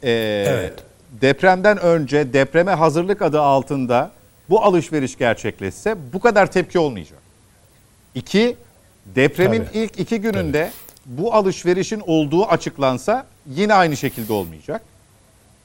e, 0.03 0.11
Evet. 0.49 0.73
depremden 1.21 1.79
önce 1.79 2.33
depreme 2.33 2.73
hazırlık 2.73 3.23
adı 3.23 3.41
altında 3.41 4.11
bu 4.51 4.65
alışveriş 4.65 5.19
gerçekleşse 5.19 5.97
bu 6.13 6.21
kadar 6.21 6.53
tepki 6.53 6.79
olmayacak. 6.79 7.19
İki, 8.15 8.57
depremin 9.07 9.65
Tabii. 9.65 9.79
ilk 9.79 10.01
iki 10.01 10.21
gününde 10.21 10.71
bu 11.07 11.35
alışverişin 11.35 12.03
olduğu 12.07 12.45
açıklansa 12.47 13.27
yine 13.47 13.75
aynı 13.75 13.97
şekilde 13.97 14.33
olmayacak. 14.33 14.83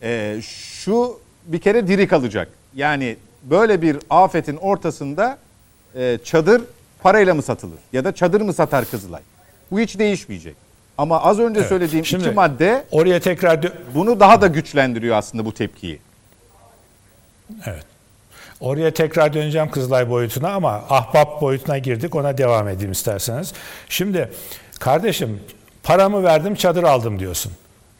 E, 0.03 0.37
şu 0.43 1.19
bir 1.45 1.59
kere 1.59 1.87
diri 1.87 2.07
kalacak. 2.07 2.47
Yani 2.75 3.17
böyle 3.43 3.81
bir 3.81 3.97
afetin 4.09 4.57
ortasında 4.57 5.37
e, 5.95 6.17
çadır 6.23 6.61
parayla 7.03 7.33
mı 7.33 7.41
satılır? 7.41 7.77
Ya 7.93 8.03
da 8.05 8.11
çadır 8.15 8.41
mı 8.41 8.53
satar 8.53 8.85
Kızılay? 8.85 9.21
Bu 9.71 9.79
hiç 9.79 9.99
değişmeyecek. 9.99 10.55
Ama 10.97 11.21
az 11.23 11.39
önce 11.39 11.59
Evet. 11.59 11.69
söylediğim 11.69 12.05
Şimdi- 12.05 12.23
iki 12.23 12.31
madde 12.35 12.83
Oraya 12.91 13.19
tekrar 13.19 13.57
dö- 13.57 13.71
bunu 13.95 14.19
daha 14.19 14.41
da 14.41 14.47
güçlendiriyor 14.47 15.15
aslında 15.17 15.45
bu 15.45 15.53
tepkiyi. 15.53 15.99
Evet. 17.65 17.85
Oraya 18.59 18.93
tekrar 18.93 19.33
döneceğim 19.33 19.71
Kızılay 19.71 20.09
boyutuna 20.09 20.49
ama 20.53 20.69
ahbap 20.89 21.41
boyutuna 21.41 21.77
girdik. 21.77 22.15
Ona 22.15 22.37
devam 22.37 22.67
edeyim 22.67 22.91
isterseniz. 22.91 23.53
Şimdi 23.89 24.31
kardeşim 24.79 25.39
paramı 25.83 26.23
verdim 26.23 26.55
çadır 26.55 26.83
aldım 26.83 27.19
diyorsun. 27.19 27.51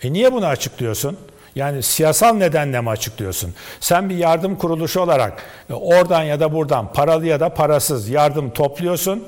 E 0.04 0.14
niye 0.14 0.34
bunu 0.34 0.46
açıklıyorsun? 0.46 1.18
Yani 1.56 1.84
siyasal 1.84 2.34
nedenle 2.34 2.82
mi 2.82 2.90
açıklıyorsun? 2.90 3.54
Sen 3.80 4.10
bir 4.10 4.16
yardım 4.16 4.56
kuruluşu 4.56 5.02
olarak 5.02 5.44
e, 5.70 5.74
oradan 5.74 6.24
ya 6.24 6.40
da 6.40 6.54
buradan 6.54 6.94
paralı 6.94 7.26
ya 7.26 7.40
da 7.40 7.50
parasız 7.50 8.10
yardım 8.10 8.50
topluyorsun. 8.50 9.28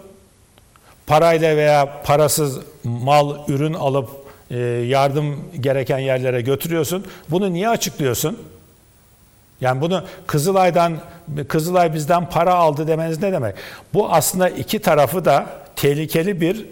Parayla 1.07 1.57
veya 1.57 2.01
parasız 2.03 2.59
mal, 2.83 3.37
ürün 3.47 3.73
alıp 3.73 4.09
e, 4.51 4.57
yardım 4.59 5.39
gereken 5.59 5.99
yerlere 5.99 6.41
götürüyorsun. 6.41 7.05
Bunu 7.29 7.53
niye 7.53 7.69
açıklıyorsun? 7.69 8.39
Yani 9.61 9.81
bunu 9.81 10.03
Kızılay'dan 10.27 10.97
Kızılay 11.47 11.93
bizden 11.93 12.29
para 12.29 12.55
aldı 12.55 12.87
demeniz 12.87 13.21
ne 13.21 13.31
demek? 13.31 13.55
Bu 13.93 14.09
aslında 14.13 14.49
iki 14.49 14.79
tarafı 14.79 15.25
da 15.25 15.45
tehlikeli 15.75 16.41
bir 16.41 16.65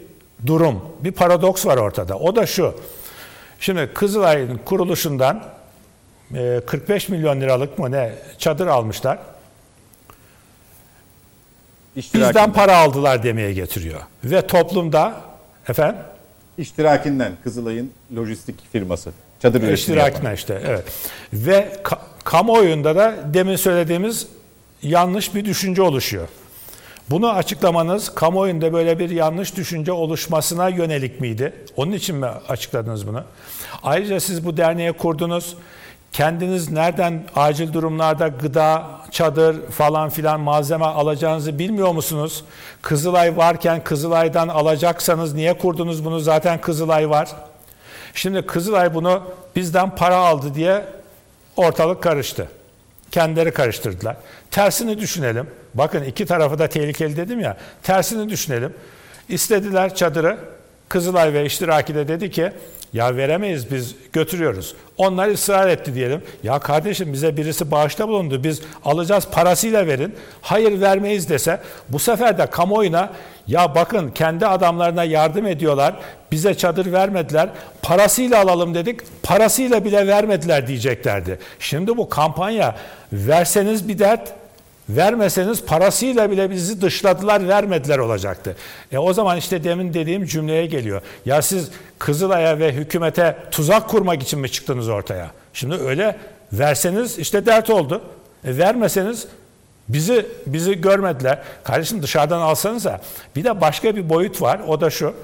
durum. 0.46 0.84
Bir 1.00 1.12
paradoks 1.12 1.66
var 1.66 1.76
ortada. 1.76 2.18
O 2.18 2.36
da 2.36 2.46
şu. 2.46 2.74
Şimdi 3.62 3.90
Kızılay'ın 3.94 4.60
kuruluşundan 4.64 5.44
e, 6.34 6.60
45 6.66 7.08
milyon 7.08 7.40
liralık 7.40 7.78
mı 7.78 7.90
ne 7.92 8.12
çadır 8.38 8.66
almışlar. 8.66 9.18
Bizden 11.96 12.00
İştirakinden, 12.00 12.52
para 12.52 12.76
aldılar 12.76 13.22
demeye 13.22 13.52
getiriyor. 13.52 14.00
Ve 14.24 14.46
toplumda 14.46 15.20
efendim 15.68 16.02
iştirakinden 16.58 17.32
Kızılay'ın 17.44 17.90
lojistik 18.16 18.72
firması. 18.72 19.12
Çadır. 19.42 19.72
İştirakine 19.72 20.34
işte 20.34 20.62
evet. 20.66 20.84
Ve 21.32 21.72
ka- 21.84 22.00
kamuoyunda 22.24 22.96
da 22.96 23.14
demin 23.34 23.56
söylediğimiz 23.56 24.26
yanlış 24.82 25.34
bir 25.34 25.44
düşünce 25.44 25.82
oluşuyor. 25.82 26.28
Bunu 27.12 27.30
açıklamanız 27.30 28.14
kamuoyunda 28.14 28.72
böyle 28.72 28.98
bir 28.98 29.10
yanlış 29.10 29.56
düşünce 29.56 29.92
oluşmasına 29.92 30.68
yönelik 30.68 31.20
miydi? 31.20 31.52
Onun 31.76 31.92
için 31.92 32.16
mi 32.16 32.26
açıkladınız 32.26 33.06
bunu? 33.06 33.24
Ayrıca 33.82 34.20
siz 34.20 34.44
bu 34.44 34.56
derneği 34.56 34.92
kurdunuz. 34.92 35.56
Kendiniz 36.12 36.70
nereden 36.70 37.24
acil 37.36 37.72
durumlarda 37.72 38.28
gıda, 38.28 38.86
çadır 39.10 39.70
falan 39.70 40.08
filan 40.08 40.40
malzeme 40.40 40.84
alacağınızı 40.84 41.58
bilmiyor 41.58 41.92
musunuz? 41.92 42.44
Kızılay 42.82 43.36
varken 43.36 43.84
Kızılay'dan 43.84 44.48
alacaksanız 44.48 45.34
niye 45.34 45.58
kurdunuz 45.58 46.04
bunu? 46.04 46.20
Zaten 46.20 46.60
Kızılay 46.60 47.10
var. 47.10 47.28
Şimdi 48.14 48.46
Kızılay 48.46 48.94
bunu 48.94 49.22
bizden 49.56 49.96
para 49.96 50.16
aldı 50.16 50.54
diye 50.54 50.84
ortalık 51.56 52.02
karıştı. 52.02 52.48
Kendileri 53.12 53.52
karıştırdılar. 53.52 54.16
Tersini 54.50 54.98
düşünelim. 54.98 55.46
Bakın 55.74 56.04
iki 56.04 56.26
tarafı 56.26 56.58
da 56.58 56.68
tehlikeli 56.68 57.16
dedim 57.16 57.40
ya. 57.40 57.56
Tersini 57.82 58.28
düşünelim. 58.28 58.74
İstediler 59.28 59.94
çadırı. 59.94 60.38
Kızılay 60.88 61.34
ve 61.34 61.44
İştiraki 61.44 61.94
de 61.94 62.08
dedi 62.08 62.30
ki 62.30 62.52
ya 62.92 63.16
veremeyiz 63.16 63.72
biz 63.72 63.94
götürüyoruz. 64.12 64.74
Onlar 64.96 65.28
ısrar 65.28 65.68
etti 65.68 65.94
diyelim. 65.94 66.22
Ya 66.42 66.58
kardeşim 66.58 67.12
bize 67.12 67.36
birisi 67.36 67.70
bağışta 67.70 68.08
bulundu. 68.08 68.44
Biz 68.44 68.62
alacağız 68.84 69.28
parasıyla 69.32 69.86
verin. 69.86 70.14
Hayır 70.42 70.80
vermeyiz 70.80 71.28
dese 71.28 71.60
bu 71.88 71.98
sefer 71.98 72.38
de 72.38 72.46
kamuoyuna 72.46 73.10
ya 73.46 73.74
bakın 73.74 74.10
kendi 74.10 74.46
adamlarına 74.46 75.04
yardım 75.04 75.46
ediyorlar. 75.46 75.94
Bize 76.32 76.54
çadır 76.54 76.92
vermediler. 76.92 77.48
Parasıyla 77.82 78.40
alalım 78.40 78.74
dedik. 78.74 79.00
Parasıyla 79.22 79.84
bile 79.84 80.06
vermediler 80.06 80.66
diyeceklerdi. 80.66 81.38
Şimdi 81.58 81.96
bu 81.96 82.08
kampanya 82.08 82.76
verseniz 83.12 83.88
bir 83.88 83.98
dert, 83.98 84.32
vermeseniz 84.96 85.64
parasıyla 85.64 86.30
bile 86.30 86.50
bizi 86.50 86.82
dışladılar, 86.82 87.48
vermediler 87.48 87.98
olacaktı. 87.98 88.56
E 88.92 88.98
o 88.98 89.12
zaman 89.12 89.38
işte 89.38 89.64
demin 89.64 89.94
dediğim 89.94 90.24
cümleye 90.24 90.66
geliyor. 90.66 91.02
Ya 91.26 91.42
siz 91.42 91.70
Kızılay'a 91.98 92.58
ve 92.58 92.72
hükümete 92.72 93.36
tuzak 93.50 93.88
kurmak 93.88 94.22
için 94.22 94.38
mi 94.38 94.50
çıktınız 94.50 94.88
ortaya? 94.88 95.30
Şimdi 95.52 95.74
öyle 95.74 96.16
verseniz 96.52 97.18
işte 97.18 97.46
dert 97.46 97.70
oldu. 97.70 98.02
E 98.44 98.58
vermeseniz 98.58 99.26
bizi 99.88 100.26
bizi 100.46 100.80
görmediler. 100.80 101.38
Kardeşim 101.64 102.02
dışarıdan 102.02 102.40
alsanıza. 102.40 103.00
Bir 103.36 103.44
de 103.44 103.60
başka 103.60 103.96
bir 103.96 104.08
boyut 104.08 104.42
var. 104.42 104.60
O 104.68 104.80
da 104.80 104.90
şu. 104.90 105.14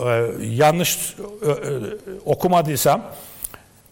Ee, 0.00 0.26
yanlış 0.40 1.16
e, 1.42 1.50
e, 1.50 1.54
okumadıysam 2.26 3.02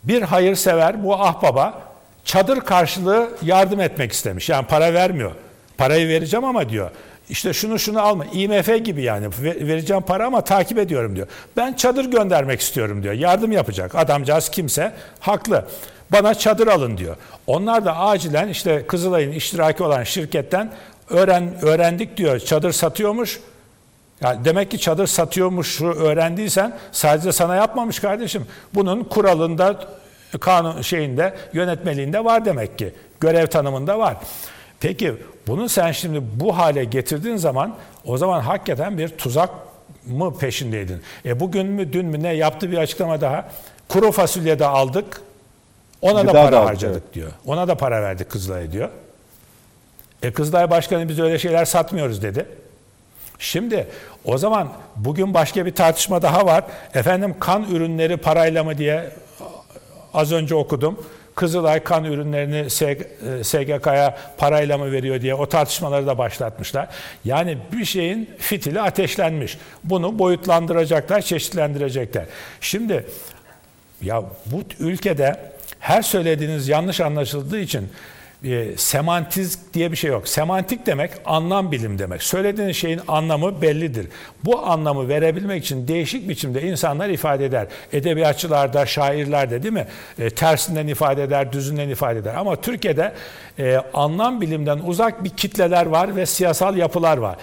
bir 0.04 0.22
hayırsever 0.22 1.04
bu 1.04 1.14
ahbaba 1.14 1.82
çadır 2.24 2.60
karşılığı 2.60 3.28
yardım 3.42 3.80
etmek 3.80 4.12
istemiş. 4.12 4.48
Yani 4.48 4.66
para 4.66 4.94
vermiyor. 4.94 5.32
Parayı 5.78 6.08
vereceğim 6.08 6.44
ama 6.44 6.68
diyor. 6.68 6.90
işte 7.28 7.52
şunu 7.52 7.78
şunu 7.78 8.00
alma. 8.02 8.24
IMF 8.32 8.84
gibi 8.84 9.02
yani 9.02 9.28
Ve- 9.42 9.66
vereceğim 9.66 10.02
para 10.02 10.26
ama 10.26 10.40
takip 10.44 10.78
ediyorum 10.78 11.16
diyor. 11.16 11.26
Ben 11.56 11.72
çadır 11.72 12.04
göndermek 12.04 12.60
istiyorum 12.60 13.02
diyor. 13.02 13.14
Yardım 13.14 13.52
yapacak. 13.52 13.94
Adamcağız 13.94 14.48
kimse 14.48 14.92
haklı. 15.20 15.64
Bana 16.12 16.34
çadır 16.34 16.66
alın 16.66 16.96
diyor. 16.98 17.16
Onlar 17.46 17.84
da 17.84 17.96
acilen 17.96 18.48
işte 18.48 18.86
Kızılay'ın 18.86 19.32
iştiraki 19.32 19.82
olan 19.82 20.02
şirketten 20.04 20.72
öğren 21.10 21.54
öğrendik 21.62 22.16
diyor. 22.16 22.38
Çadır 22.38 22.72
satıyormuş. 22.72 23.40
Yani 24.20 24.44
demek 24.44 24.70
ki 24.70 24.78
çadır 24.78 25.06
satıyormuş 25.06 25.80
öğrendiysen 25.80 26.76
sadece 26.92 27.32
sana 27.32 27.56
yapmamış 27.56 27.98
kardeşim. 27.98 28.46
Bunun 28.74 29.04
kuralında, 29.04 29.84
kanun 30.38 30.82
şeyinde, 30.82 31.34
yönetmeliğinde 31.52 32.24
var 32.24 32.44
demek 32.44 32.78
ki. 32.78 32.92
Görev 33.20 33.46
tanımında 33.46 33.98
var. 33.98 34.16
Peki 34.80 35.14
bunu 35.46 35.68
sen 35.68 35.92
şimdi 35.92 36.20
bu 36.34 36.58
hale 36.58 36.84
getirdiğin 36.84 37.36
zaman 37.36 37.74
o 38.04 38.18
zaman 38.18 38.40
hakikaten 38.40 38.98
bir 38.98 39.08
tuzak 39.08 39.50
mı 40.06 40.38
peşindeydin? 40.38 41.02
E 41.24 41.40
bugün 41.40 41.66
mü 41.66 41.92
dün 41.92 42.06
mü 42.06 42.22
ne 42.22 42.32
yaptı 42.32 42.70
bir 42.70 42.78
açıklama 42.78 43.20
daha. 43.20 43.48
Kuru 43.88 44.12
fasulye 44.12 44.58
de 44.58 44.66
aldık. 44.66 45.20
Ona 46.02 46.18
da 46.18 46.20
Gıda 46.20 46.32
para 46.32 46.52
da 46.52 46.64
harcadık 46.64 47.02
evet. 47.02 47.14
diyor. 47.14 47.30
Ona 47.46 47.68
da 47.68 47.74
para 47.74 48.02
verdik 48.02 48.30
Kızılay'a 48.30 48.72
diyor. 48.72 48.88
E 50.22 50.32
Kızılay 50.32 50.70
Başkanı 50.70 51.08
biz 51.08 51.20
öyle 51.20 51.38
şeyler 51.38 51.64
satmıyoruz 51.64 52.22
dedi. 52.22 52.46
Şimdi 53.38 53.86
o 54.24 54.38
zaman 54.38 54.68
bugün 54.96 55.34
başka 55.34 55.66
bir 55.66 55.74
tartışma 55.74 56.22
daha 56.22 56.46
var. 56.46 56.64
Efendim 56.94 57.34
kan 57.40 57.64
ürünleri 57.64 58.16
parayla 58.16 58.64
mı 58.64 58.78
diye 58.78 59.10
az 60.14 60.32
önce 60.32 60.54
okudum. 60.54 61.06
Kızılay 61.34 61.84
kan 61.84 62.04
ürünlerini 62.04 62.70
SGK'ya 63.44 64.18
parayla 64.38 64.78
mı 64.78 64.92
veriyor 64.92 65.20
diye 65.20 65.34
o 65.34 65.48
tartışmaları 65.48 66.06
da 66.06 66.18
başlatmışlar. 66.18 66.88
Yani 67.24 67.58
bir 67.72 67.84
şeyin 67.84 68.30
fitili 68.38 68.80
ateşlenmiş. 68.80 69.58
Bunu 69.84 70.18
boyutlandıracaklar, 70.18 71.20
çeşitlendirecekler. 71.20 72.24
Şimdi 72.60 73.06
ya 74.02 74.22
bu 74.46 74.62
ülkede 74.78 75.40
her 75.80 76.02
söylediğiniz 76.02 76.68
yanlış 76.68 77.00
anlaşıldığı 77.00 77.58
için 77.58 77.88
e, 78.44 78.76
semantiz 78.76 79.58
diye 79.74 79.92
bir 79.92 79.96
şey 79.96 80.10
yok. 80.10 80.28
Semantik 80.28 80.86
demek 80.86 81.10
anlam 81.24 81.72
bilim 81.72 81.98
demek. 81.98 82.22
Söylediğiniz 82.22 82.76
şeyin 82.76 83.00
anlamı 83.08 83.62
bellidir. 83.62 84.06
Bu 84.44 84.66
anlamı 84.66 85.08
verebilmek 85.08 85.64
için 85.64 85.88
değişik 85.88 86.28
biçimde 86.28 86.62
insanlar 86.62 87.08
ifade 87.08 87.44
eder. 87.44 87.66
Edebiyatçılar 87.92 88.72
da, 88.72 88.86
şairler 88.86 89.50
de 89.50 89.62
değil 89.62 89.74
mi? 89.74 89.86
E, 90.18 90.30
tersinden 90.30 90.86
ifade 90.86 91.22
eder, 91.22 91.52
düzünden 91.52 91.88
ifade 91.88 92.18
eder. 92.18 92.34
Ama 92.34 92.56
Türkiye'de 92.56 93.12
e, 93.58 93.76
anlam 93.94 94.40
bilimden 94.40 94.78
uzak 94.78 95.24
bir 95.24 95.30
kitleler 95.30 95.86
var 95.86 96.16
ve 96.16 96.26
siyasal 96.26 96.76
yapılar 96.76 97.16
var. 97.16 97.36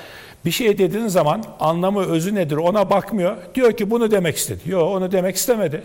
Bir 0.45 0.51
şey 0.51 0.77
dediğiniz 0.77 1.13
zaman 1.13 1.43
anlamı, 1.59 2.05
özü 2.05 2.35
nedir 2.35 2.57
ona 2.57 2.89
bakmıyor. 2.89 3.37
Diyor 3.55 3.77
ki 3.77 3.91
bunu 3.91 4.11
demek 4.11 4.37
istedi. 4.37 4.59
Yok 4.65 4.83
onu 4.83 5.11
demek 5.11 5.35
istemedi. 5.35 5.81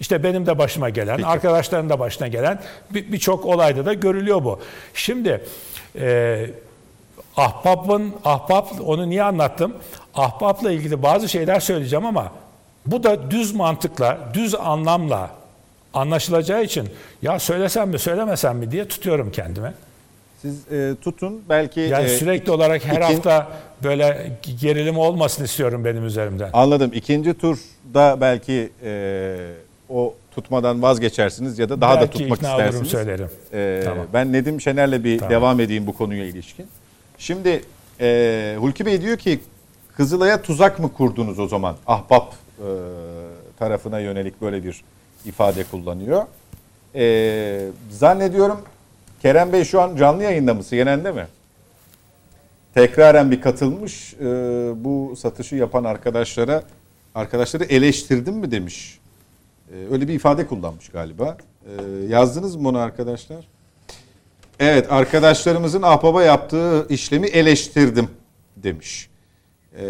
İşte 0.00 0.22
benim 0.22 0.46
de 0.46 0.58
başıma 0.58 0.88
gelen, 0.90 1.22
arkadaşların 1.22 1.90
da 1.90 1.98
başına 1.98 2.28
gelen 2.28 2.60
bir- 2.90 3.12
birçok 3.12 3.46
olayda 3.46 3.86
da 3.86 3.92
görülüyor 3.94 4.44
bu. 4.44 4.60
Şimdi 4.94 5.44
e, 6.00 6.46
ahbabın, 7.36 8.12
ahbap 8.24 8.68
onu 8.86 9.10
niye 9.10 9.22
anlattım? 9.22 9.74
Ahbapla 10.14 10.70
ilgili 10.72 11.02
bazı 11.02 11.28
şeyler 11.28 11.60
söyleyeceğim 11.60 12.06
ama 12.06 12.32
bu 12.86 13.02
da 13.02 13.30
düz 13.30 13.54
mantıkla, 13.54 14.18
düz 14.34 14.54
anlamla 14.54 15.30
anlaşılacağı 15.94 16.62
için 16.64 16.88
ya 17.22 17.38
söylesem 17.38 17.88
mi 17.88 17.98
söylemesem 17.98 18.56
mi 18.58 18.70
diye 18.70 18.88
tutuyorum 18.88 19.30
kendime. 19.32 19.74
Siz 20.42 20.72
e, 20.72 20.94
tutun 21.04 21.42
belki 21.48 21.80
Yani 21.80 22.04
e, 22.04 22.08
sürekli 22.08 22.52
olarak 22.52 22.84
her 22.84 22.92
ikin- 22.92 23.00
hafta 23.02 23.48
böyle 23.84 24.32
gerilim 24.60 24.98
olmasın 24.98 25.44
istiyorum 25.44 25.84
benim 25.84 26.06
üzerimden. 26.06 26.50
Anladım. 26.52 26.90
İkinci 26.94 27.34
turda 27.34 28.20
belki 28.20 28.72
e, 28.84 29.36
o 29.88 30.14
tutmadan 30.34 30.82
vazgeçersiniz 30.82 31.58
ya 31.58 31.68
da 31.68 31.80
daha 31.80 31.96
da 31.96 32.00
Belki 32.00 32.18
tutmak 32.18 32.38
ikna 32.38 32.48
olurum, 32.54 32.64
istersiniz. 32.66 32.90
söylerim. 32.90 33.28
E, 33.52 33.82
Tamam. 33.84 34.06
Ben 34.12 34.32
Nedim 34.32 34.60
Şener'le 34.60 35.04
bir 35.04 35.18
Tamam. 35.18 35.30
devam 35.30 35.60
edeyim 35.60 35.86
bu 35.86 35.94
konuya 35.94 36.24
ilişkin. 36.24 36.66
Şimdi 37.18 37.62
e, 38.00 38.56
Hulki 38.60 38.86
Bey 38.86 39.02
diyor 39.02 39.16
ki 39.16 39.40
Kızılay'a 39.96 40.42
tuzak 40.42 40.78
mı 40.78 40.92
kurdunuz 40.92 41.38
o 41.38 41.48
zaman? 41.48 41.76
Ahbap 41.86 42.32
e, 42.58 42.68
tarafına 43.58 43.98
yönelik 44.00 44.42
böyle 44.42 44.64
bir 44.64 44.84
ifade 45.24 45.64
kullanıyor. 45.64 46.22
E, 46.94 47.66
zannediyorum 47.90 48.60
Kerem 49.22 49.52
Bey 49.52 49.64
şu 49.64 49.80
an 49.80 49.96
canlı 49.96 50.22
yayında 50.22 50.54
mı? 50.54 50.62
CNN'de 50.62 51.12
mi? 51.12 51.26
tekraren 52.74 53.30
bir 53.30 53.40
katılmış 53.40 54.14
e, 54.14 54.24
bu 54.84 55.16
satışı 55.16 55.56
yapan 55.56 55.84
arkadaşlara 55.84 56.62
arkadaşları 57.14 57.64
eleştirdim 57.64 58.34
mi 58.34 58.50
demiş. 58.50 58.98
E, 59.72 59.92
öyle 59.92 60.08
bir 60.08 60.14
ifade 60.14 60.46
kullanmış 60.46 60.88
galiba. 60.88 61.36
E, 61.66 61.72
yazdınız 62.08 62.56
mı 62.56 62.68
onu 62.68 62.78
arkadaşlar? 62.78 63.48
Evet 64.60 64.92
arkadaşlarımızın 64.92 65.82
ahbaba 65.82 66.22
yaptığı 66.22 66.86
işlemi 66.88 67.26
eleştirdim 67.26 68.08
demiş. 68.56 69.10
E, 69.78 69.86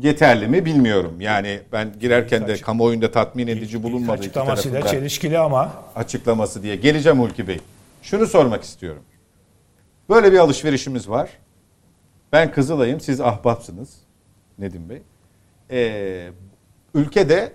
yeterli 0.00 0.48
mi 0.48 0.64
bilmiyorum. 0.64 1.20
Yani 1.20 1.60
ben 1.72 1.92
girerken 2.00 2.48
de 2.48 2.56
kamuoyunda 2.56 3.10
tatmin 3.10 3.46
edici 3.46 3.82
bulunmadı. 3.82 4.20
Açıklamasıyla 4.20 4.86
çelişkili 4.86 5.38
ama 5.38 5.72
açıklaması 5.96 6.62
diye. 6.62 6.76
Geleceğim 6.76 7.20
Hulki 7.20 7.48
Bey. 7.48 7.58
Şunu 8.02 8.26
sormak 8.26 8.62
istiyorum. 8.62 9.02
Böyle 10.08 10.32
bir 10.32 10.38
alışverişimiz 10.38 11.08
var. 11.08 11.30
Ben 12.32 12.52
Kızılay'ım, 12.52 13.00
siz 13.00 13.20
ahbapsınız 13.20 13.88
Nedim 14.58 14.88
Bey. 14.88 15.02
Ee, 15.70 16.28
ülkede 16.94 17.52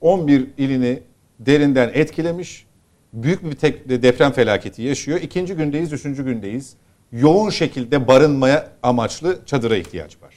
11 0.00 0.48
ilini 0.58 1.02
derinden 1.40 1.90
etkilemiş, 1.94 2.66
büyük 3.12 3.44
bir 3.44 3.56
tek 3.56 3.88
deprem 3.88 4.32
felaketi 4.32 4.82
yaşıyor. 4.82 5.20
İkinci 5.20 5.54
gündeyiz, 5.54 5.92
üçüncü 5.92 6.24
gündeyiz. 6.24 6.74
Yoğun 7.12 7.50
şekilde 7.50 8.08
barınmaya 8.08 8.68
amaçlı 8.82 9.38
çadıra 9.46 9.76
ihtiyaç 9.76 10.22
var. 10.22 10.34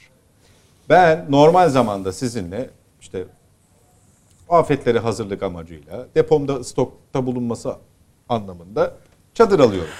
Ben 0.88 1.26
normal 1.28 1.68
zamanda 1.68 2.12
sizinle 2.12 2.70
işte 3.00 3.24
afetlere 4.48 4.98
hazırlık 4.98 5.42
amacıyla 5.42 6.06
depomda 6.14 6.64
stokta 6.64 7.26
bulunması 7.26 7.76
anlamında 8.28 8.94
çadır 9.34 9.60
alıyorum. 9.60 9.94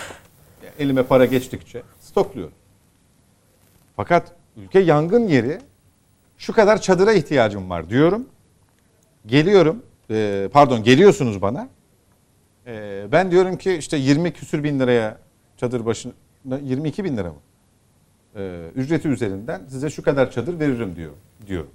Yani 0.64 0.74
elime 0.78 1.02
para 1.02 1.24
geçtikçe 1.24 1.82
stokluyorum. 2.00 2.54
Fakat 3.96 4.32
ülke 4.56 4.78
yangın 4.78 5.28
yeri 5.28 5.58
şu 6.38 6.52
kadar 6.52 6.80
çadıra 6.80 7.12
ihtiyacım 7.12 7.70
var 7.70 7.90
diyorum. 7.90 8.26
Geliyorum 9.26 9.82
e, 10.10 10.48
pardon 10.52 10.82
geliyorsunuz 10.82 11.42
bana. 11.42 11.68
E, 12.66 13.04
ben 13.12 13.30
diyorum 13.30 13.56
ki 13.56 13.74
işte 13.74 13.96
20 13.96 14.32
küsür 14.32 14.64
bin 14.64 14.80
liraya 14.80 15.18
çadır 15.56 15.86
başına 15.86 16.12
22 16.62 17.04
bin 17.04 17.16
lira 17.16 17.28
mı? 17.28 17.38
E, 18.36 18.66
ücreti 18.74 19.08
üzerinden 19.08 19.62
size 19.68 19.90
şu 19.90 20.02
kadar 20.02 20.30
çadır 20.30 20.60
veririm 20.60 20.96
diyor 20.96 21.12
diyorum. 21.46 21.70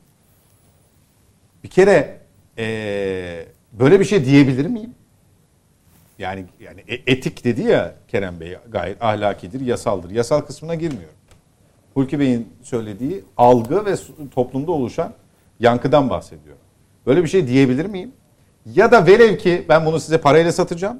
Bir 1.64 1.70
kere 1.70 2.22
eee, 2.58 3.48
böyle 3.74 4.00
bir 4.00 4.06
şey 4.06 4.26
diyebilir 4.26 4.66
miyim? 4.66 4.96
Yani 6.20 6.46
yani 6.60 6.84
e- 6.88 7.12
etik 7.12 7.44
dedi 7.44 7.62
ya 7.62 7.96
Kerem 8.08 8.40
Bey 8.40 8.58
gayet 8.70 9.02
ahlakidir, 9.04 9.62
yasaldır. 9.62 10.10
Yasal 10.10 10.42
kısmına 10.42 10.76
girmiyorum. 10.76 11.16
Hulki 11.94 12.20
Bey'in 12.20 12.48
söylediği 12.62 13.24
algı 13.38 13.86
ve 13.86 13.96
toplumda 14.36 14.72
oluşan 14.72 15.14
yankıdan 15.60 16.10
bahsediyor. 16.10 16.56
Böyle 17.06 17.24
bir 17.24 17.28
şey 17.28 17.48
diyebilir 17.48 17.86
miyim? 17.86 18.12
Ya 18.66 18.92
da 18.92 19.08
velev 19.08 19.38
ki 19.38 19.66
ben 19.70 19.86
bunu 19.86 20.00
size 20.00 20.18
parayla 20.18 20.52
satacağım. 20.52 21.00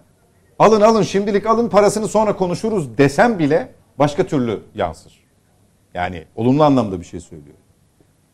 Alın 0.60 0.82
alın 0.82 1.02
şimdilik 1.02 1.46
alın 1.46 1.70
parasını 1.70 2.08
sonra 2.08 2.36
konuşuruz 2.36 2.98
desem 2.98 3.40
bile 3.40 3.72
başka 4.00 4.28
türlü 4.28 4.60
yansır. 4.76 5.14
Yani 5.94 6.26
olumlu 6.36 6.64
anlamda 6.64 7.00
bir 7.00 7.06
şey 7.06 7.20
söylüyor. 7.20 7.56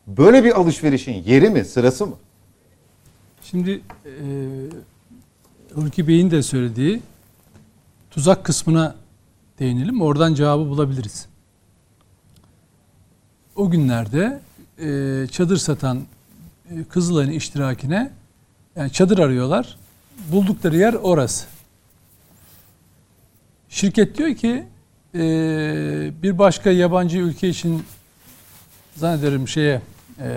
Böyle 0.06 0.44
bir 0.44 0.60
alışverişin 0.60 1.12
yeri 1.12 1.50
mi, 1.50 1.64
sırası 1.64 2.06
mı? 2.06 2.14
Şimdi 3.42 3.80
e, 4.04 4.12
Hulki 5.74 6.08
Bey'in 6.08 6.30
de 6.30 6.42
söylediği 6.42 7.00
tuzak 8.10 8.44
kısmına 8.44 8.94
değinelim. 9.58 10.02
Oradan 10.02 10.34
cevabı 10.34 10.68
bulabiliriz. 10.68 11.27
O 13.58 13.70
günlerde 13.70 14.40
e, 14.78 15.26
çadır 15.30 15.56
satan 15.56 16.02
e, 16.70 16.84
Kızılay'ın 16.84 17.30
iştirakine 17.30 18.10
yani 18.76 18.92
çadır 18.92 19.18
arıyorlar. 19.18 19.76
Buldukları 20.32 20.76
yer 20.76 20.94
orası. 20.94 21.46
Şirket 23.68 24.18
diyor 24.18 24.34
ki 24.34 24.64
e, 25.14 25.20
bir 26.22 26.38
başka 26.38 26.70
yabancı 26.70 27.18
ülke 27.18 27.48
için 27.48 27.84
zannederim 28.96 29.48
şeye 29.48 29.82
e, 30.20 30.28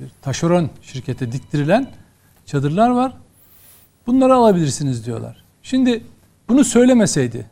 bir 0.00 0.10
taşeron 0.22 0.70
şirkete 0.82 1.32
diktirilen 1.32 1.90
çadırlar 2.46 2.90
var. 2.90 3.12
Bunları 4.06 4.34
alabilirsiniz 4.34 5.06
diyorlar. 5.06 5.44
Şimdi 5.62 6.02
bunu 6.48 6.64
söylemeseydi 6.64 7.46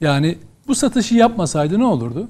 Yani 0.00 0.38
bu 0.68 0.74
satışı 0.74 1.14
yapmasaydı 1.14 1.78
ne 1.78 1.84
olurdu? 1.84 2.28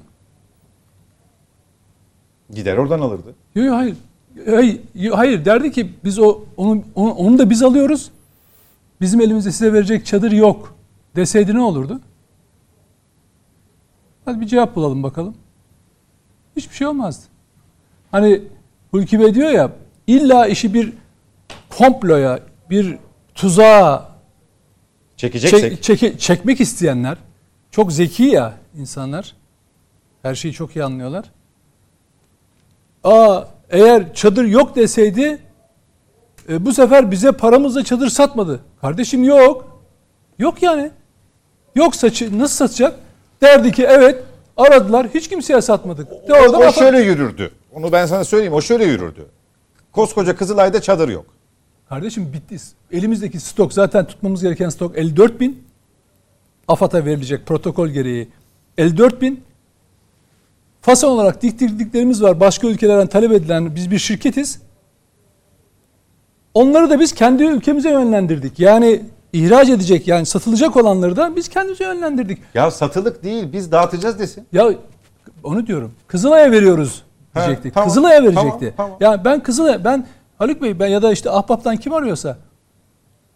Gider 2.55 2.77
oradan 2.77 2.99
alırdı. 2.99 3.35
Yok 3.55 3.65
yok 3.65 3.75
hayır. 3.75 3.95
Hayır, 4.45 4.79
hayır 5.11 5.45
derdi 5.45 5.71
ki 5.71 5.89
biz 6.03 6.19
o 6.19 6.41
onu, 6.57 6.83
onu 6.95 7.11
onu 7.11 7.39
da 7.39 7.49
biz 7.49 7.63
alıyoruz. 7.63 8.11
Bizim 9.01 9.21
elimizde 9.21 9.51
size 9.51 9.73
verecek 9.73 10.05
çadır 10.05 10.31
yok 10.31 10.75
deseydi 11.15 11.53
ne 11.53 11.61
olurdu? 11.61 12.01
Hadi 14.25 14.41
bir 14.41 14.45
cevap 14.47 14.75
bulalım 14.75 15.03
bakalım. 15.03 15.35
Hiçbir 16.55 16.75
şey 16.75 16.87
olmazdı. 16.87 17.23
Hani 18.11 18.41
Hulki 18.91 19.19
Bey 19.19 19.35
diyor 19.35 19.49
ya 19.49 19.71
illa 20.07 20.47
işi 20.47 20.73
bir 20.73 20.93
komploya, 21.69 22.39
bir 22.69 22.97
tuzağa 23.35 24.09
Çekeceksek. 25.17 25.83
çek- 25.83 25.99
çeke- 25.99 26.17
çekmek 26.17 26.61
isteyenler 26.61 27.17
çok 27.71 27.93
zeki 27.93 28.23
ya 28.23 28.53
insanlar. 28.77 29.35
Her 30.21 30.35
şeyi 30.35 30.53
çok 30.53 30.75
iyi 30.75 30.83
anlıyorlar. 30.83 31.31
Aa 33.03 33.43
eğer 33.69 34.13
çadır 34.13 34.45
yok 34.45 34.75
deseydi 34.75 35.39
e, 36.49 36.65
bu 36.65 36.73
sefer 36.73 37.11
bize 37.11 37.31
paramızla 37.31 37.83
çadır 37.83 38.09
satmadı. 38.09 38.59
Kardeşim 38.81 39.23
yok. 39.23 39.81
Yok 40.39 40.63
yani. 40.63 40.91
Yok 41.75 41.95
saçı 41.95 42.39
nasıl 42.39 42.55
satacak? 42.67 42.99
Derdi 43.41 43.71
ki 43.71 43.85
evet 43.89 44.23
aradılar 44.57 45.07
hiç 45.13 45.29
kimseye 45.29 45.61
satmadık. 45.61 46.11
De 46.27 46.33
o, 46.33 46.37
orada 46.37 46.57
o 46.57 46.61
bak- 46.61 46.75
şöyle 46.75 46.99
yürürdü. 47.01 47.51
Onu 47.73 47.91
ben 47.91 48.05
sana 48.05 48.23
söyleyeyim. 48.23 48.53
O 48.53 48.61
şöyle 48.61 48.85
yürürdü. 48.85 49.25
Koskoca 49.91 50.35
Kızılay'da 50.35 50.81
çadır 50.81 51.09
yok. 51.09 51.25
Kardeşim 51.89 52.33
bitti. 52.33 52.57
Elimizdeki 52.91 53.39
stok 53.39 53.73
zaten 53.73 54.05
tutmamız 54.05 54.41
gereken 54.43 54.69
stok 54.69 54.97
54 54.97 55.39
bin. 55.39 55.63
AFAD'a 56.67 57.05
verilecek 57.05 57.45
protokol 57.45 57.87
gereği 57.87 58.29
54 58.77 59.21
bin. 59.21 59.43
Fason 60.83 61.09
olarak 61.09 61.41
diktirdiklerimiz 61.41 62.23
var. 62.23 62.39
Başka 62.39 62.67
ülkelerden 62.67 63.07
talep 63.07 63.31
edilen 63.31 63.75
biz 63.75 63.91
bir 63.91 63.99
şirketiz. 63.99 64.61
Onları 66.53 66.89
da 66.89 66.99
biz 66.99 67.13
kendi 67.13 67.43
ülkemize 67.43 67.89
yönlendirdik. 67.91 68.59
Yani 68.59 69.01
ihraç 69.33 69.69
edecek 69.69 70.07
yani 70.07 70.25
satılacak 70.25 70.77
olanları 70.77 71.15
da 71.15 71.35
biz 71.35 71.47
kendimize 71.49 71.83
yönlendirdik. 71.83 72.39
Ya 72.53 72.71
satılık 72.71 73.23
değil 73.23 73.53
biz 73.53 73.71
dağıtacağız 73.71 74.19
desin. 74.19 74.47
Ya 74.53 74.69
onu 75.43 75.67
diyorum. 75.67 75.91
Kızılay'a 76.07 76.51
veriyoruz 76.51 77.03
He, 77.33 77.39
diyecektik. 77.39 77.73
tamam, 77.73 77.89
Kızılay'a 77.89 78.23
verecekti. 78.23 78.73
tamam, 78.77 78.97
tamam. 78.97 78.97
Ya 78.99 79.25
ben 79.25 79.43
Kızılay 79.43 79.83
ben 79.83 80.05
Haluk 80.37 80.61
Bey 80.61 80.79
ben 80.79 80.87
ya 80.87 81.01
da 81.01 81.11
işte 81.11 81.29
Ahbap'tan 81.31 81.77
kim 81.77 81.93
arıyorsa 81.93 82.37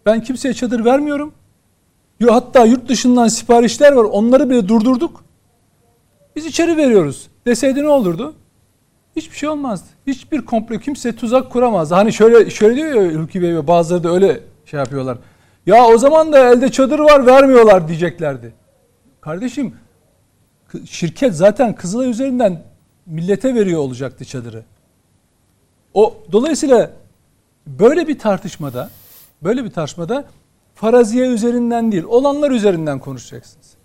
ben 0.05 0.21
kimseye 0.23 0.53
çadır 0.53 0.85
vermiyorum. 0.85 1.33
Yo, 2.19 2.33
hatta 2.33 2.65
yurt 2.65 2.89
dışından 2.89 3.27
siparişler 3.27 3.91
var. 3.91 4.03
Onları 4.03 4.49
bile 4.49 4.67
durdurduk. 4.67 5.23
Biz 6.37 6.45
içeri 6.45 6.77
veriyoruz. 6.77 7.27
Deseydi 7.45 7.83
ne 7.83 7.87
olurdu? 7.87 8.35
Hiçbir 9.15 9.35
şey 9.35 9.49
olmazdı. 9.49 9.87
Hiçbir 10.07 10.45
komplo 10.45 10.77
kimse 10.77 11.15
tuzak 11.15 11.51
kuramazdı. 11.51 11.95
Hani 11.95 12.13
şöyle 12.13 12.49
şöyle 12.49 12.75
diyor 12.75 13.01
ya 13.01 13.19
Hulki 13.19 13.41
Bey 13.41 13.55
ve 13.55 13.67
bazıları 13.67 14.03
da 14.03 14.09
öyle 14.09 14.39
şey 14.65 14.79
yapıyorlar. 14.79 15.17
Ya 15.65 15.85
o 15.85 15.97
zaman 15.97 16.33
da 16.33 16.51
elde 16.51 16.71
çadır 16.71 16.99
var 16.99 17.25
vermiyorlar 17.25 17.87
diyeceklerdi. 17.87 18.53
Kardeşim 19.21 19.75
şirket 20.85 21.35
zaten 21.35 21.75
Kızılay 21.75 22.09
üzerinden 22.09 22.63
millete 23.05 23.55
veriyor 23.55 23.79
olacaktı 23.79 24.25
çadırı. 24.25 24.63
O 25.93 26.17
dolayısıyla 26.31 26.91
böyle 27.67 28.07
bir 28.07 28.19
tartışmada 28.19 28.89
böyle 29.41 29.63
bir 29.63 29.71
tartışmada 29.71 30.25
faraziye 30.75 31.27
üzerinden 31.27 31.91
değil, 31.91 32.03
olanlar 32.03 32.51
üzerinden 32.51 32.99
konuşacaksınız. 32.99 33.76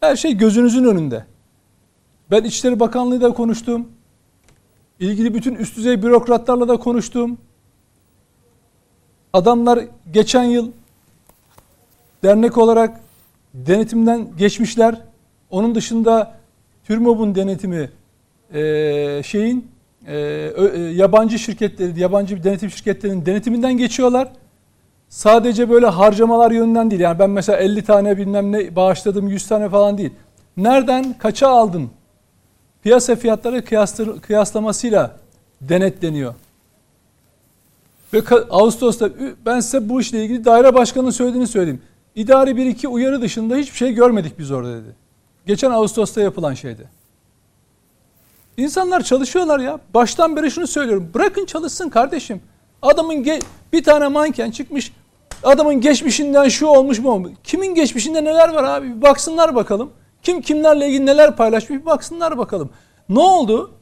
Her 0.00 0.16
şey 0.16 0.36
gözünüzün 0.36 0.84
önünde. 0.84 1.24
Ben 2.30 2.44
İçişleri 2.44 2.80
Bakanlığı 2.80 3.20
da 3.20 3.34
konuştum. 3.34 3.88
İlgili 5.00 5.34
bütün 5.34 5.54
üst 5.54 5.76
düzey 5.76 6.02
bürokratlarla 6.02 6.68
da 6.68 6.76
konuştum. 6.76 7.38
Adamlar 9.32 9.84
geçen 10.12 10.44
yıl 10.44 10.70
dernek 12.22 12.58
olarak 12.58 13.00
denetimden 13.54 14.28
geçmişler. 14.38 15.02
Onun 15.50 15.74
dışında 15.74 16.36
TÜRMOB'un 16.84 17.34
denetimi 17.34 17.90
e, 18.54 19.22
şeyin 19.24 19.68
e, 20.06 20.16
e, 20.16 20.78
yabancı 20.78 21.38
şirketleri, 21.38 22.00
yabancı 22.00 22.44
denetim 22.44 22.70
şirketlerinin 22.70 23.26
denetiminden 23.26 23.76
geçiyorlar. 23.76 24.32
Sadece 25.16 25.70
böyle 25.70 25.86
harcamalar 25.86 26.50
yönünden 26.50 26.90
değil. 26.90 27.00
Yani 27.00 27.18
ben 27.18 27.30
mesela 27.30 27.58
50 27.58 27.84
tane 27.84 28.16
bilmem 28.16 28.52
ne 28.52 28.76
bağışladım 28.76 29.28
100 29.28 29.48
tane 29.48 29.68
falan 29.68 29.98
değil. 29.98 30.12
Nereden 30.56 31.18
kaça 31.18 31.48
aldın? 31.48 31.90
Piyasa 32.82 33.16
fiyatları 33.16 33.64
kıyaslamasıyla 34.20 35.16
denetleniyor. 35.60 36.34
Ve 38.12 38.22
Ağustos'ta 38.50 39.10
ben 39.46 39.60
size 39.60 39.88
bu 39.88 40.00
işle 40.00 40.24
ilgili 40.24 40.44
daire 40.44 40.74
başkanının 40.74 41.10
söylediğini 41.10 41.46
söyleyeyim. 41.46 41.82
İdari 42.14 42.56
bir 42.56 42.66
iki 42.66 42.88
uyarı 42.88 43.20
dışında 43.20 43.56
hiçbir 43.56 43.76
şey 43.76 43.92
görmedik 43.92 44.38
biz 44.38 44.50
orada 44.50 44.72
dedi. 44.72 44.96
Geçen 45.46 45.70
Ağustos'ta 45.70 46.20
yapılan 46.20 46.54
şeydi. 46.54 46.88
İnsanlar 48.56 49.02
çalışıyorlar 49.02 49.60
ya. 49.60 49.78
Baştan 49.94 50.36
beri 50.36 50.50
şunu 50.50 50.66
söylüyorum. 50.66 51.10
Bırakın 51.14 51.46
çalışsın 51.46 51.88
kardeşim. 51.88 52.40
Adamın 52.82 53.24
bir 53.72 53.84
tane 53.84 54.08
manken 54.08 54.50
çıkmış. 54.50 54.92
Adamın 55.42 55.80
geçmişinden 55.80 56.48
şu 56.48 56.66
olmuş 56.66 56.98
mu 56.98 57.10
olmuş. 57.10 57.32
Kimin 57.44 57.74
geçmişinde 57.74 58.24
neler 58.24 58.48
var 58.48 58.64
abi? 58.64 58.96
Bir 58.96 59.02
baksınlar 59.02 59.54
bakalım. 59.54 59.92
Kim 60.22 60.40
kimlerle 60.40 60.88
ilgili 60.88 61.06
neler 61.06 61.36
paylaşmış 61.36 61.80
bir 61.80 61.86
baksınlar 61.86 62.38
bakalım. 62.38 62.70
Ne 63.08 63.20
oldu? 63.20 63.74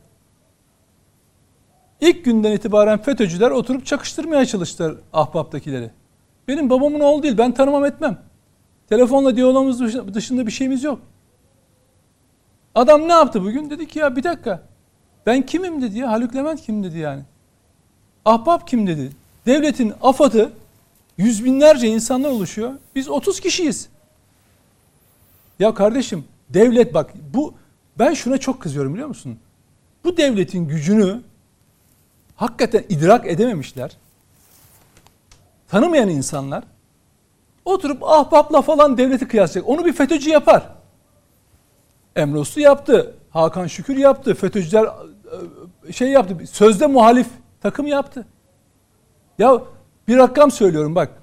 İlk 2.01 2.25
günden 2.25 2.53
itibaren 2.53 2.99
FETÖ'cüler 2.99 3.51
oturup 3.51 3.87
çakıştırmaya 3.87 4.47
çalıştılar 4.47 4.95
ahbaptakileri. 5.13 5.91
Benim 6.49 6.71
babamın 6.71 7.01
oğlu 7.01 7.23
değil 7.23 7.39
ben 7.39 7.55
tanımam 7.55 7.85
etmem. 7.85 8.19
Telefonla 8.89 9.37
diyalogumuz 9.37 9.81
dışında 10.15 10.47
bir 10.47 10.53
şeyimiz 10.53 10.85
yok. 10.85 10.99
Adam 12.75 13.09
ne 13.09 13.13
yaptı 13.13 13.43
bugün? 13.43 13.71
Dedi 13.71 13.89
ki 13.89 13.99
ya 13.99 14.17
bir 14.17 14.23
dakika. 14.23 14.63
Ben 15.27 15.43
kimim 15.43 15.83
dedi 15.83 15.99
ya. 15.99 16.11
Haluk 16.11 16.35
Levent 16.35 16.63
kim 16.63 16.85
dedi 16.85 16.99
yani. 16.99 17.23
Ahbap 18.25 18.69
kim 18.69 18.87
dedi. 18.87 19.11
Devletin 19.47 19.93
afatı 20.03 20.53
yüz 21.19 21.45
binlerce 21.45 21.89
insanlar 21.89 22.31
oluşuyor. 22.31 22.75
Biz 22.95 23.09
30 23.09 23.41
kişiyiz. 23.41 23.89
Ya 25.59 25.75
kardeşim 25.75 26.25
devlet 26.51 26.95
bak 26.95 27.15
bu 27.35 27.55
ben 27.99 28.15
şuna 28.15 28.39
çok 28.39 28.63
kızıyorum 28.63 28.95
biliyor 28.95 29.09
musun? 29.09 29.39
Bu 30.05 30.17
devletin 30.17 30.69
gücünü 30.69 31.21
hakikaten 32.37 32.85
idrak 32.89 33.27
edememişler. 33.27 33.97
Tanımayan 35.69 36.09
insanlar 36.09 36.65
oturup 37.65 38.03
ahbapla 38.03 38.63
falan 38.63 38.99
devleti 38.99 39.29
kıyaslayacak. 39.29 39.71
Onu 39.71 39.85
bir 39.85 39.93
FETÖ'cü 39.93 40.31
yapar. 40.31 40.69
Emre 42.17 42.39
Uslu 42.39 42.61
yaptı. 42.61 43.15
Hakan 43.31 43.67
Şükür 43.67 43.97
yaptı. 43.97 44.35
FETÖ'cüler 44.35 44.89
e, 45.89 45.93
şey 45.93 46.09
yaptı. 46.09 46.47
Sözde 46.47 46.87
muhalif 46.87 47.27
takım 47.63 47.87
yaptı. 47.87 48.27
Ya 49.39 49.63
bir 50.09 50.17
rakam 50.17 50.51
söylüyorum 50.51 50.95
bak. 50.95 51.23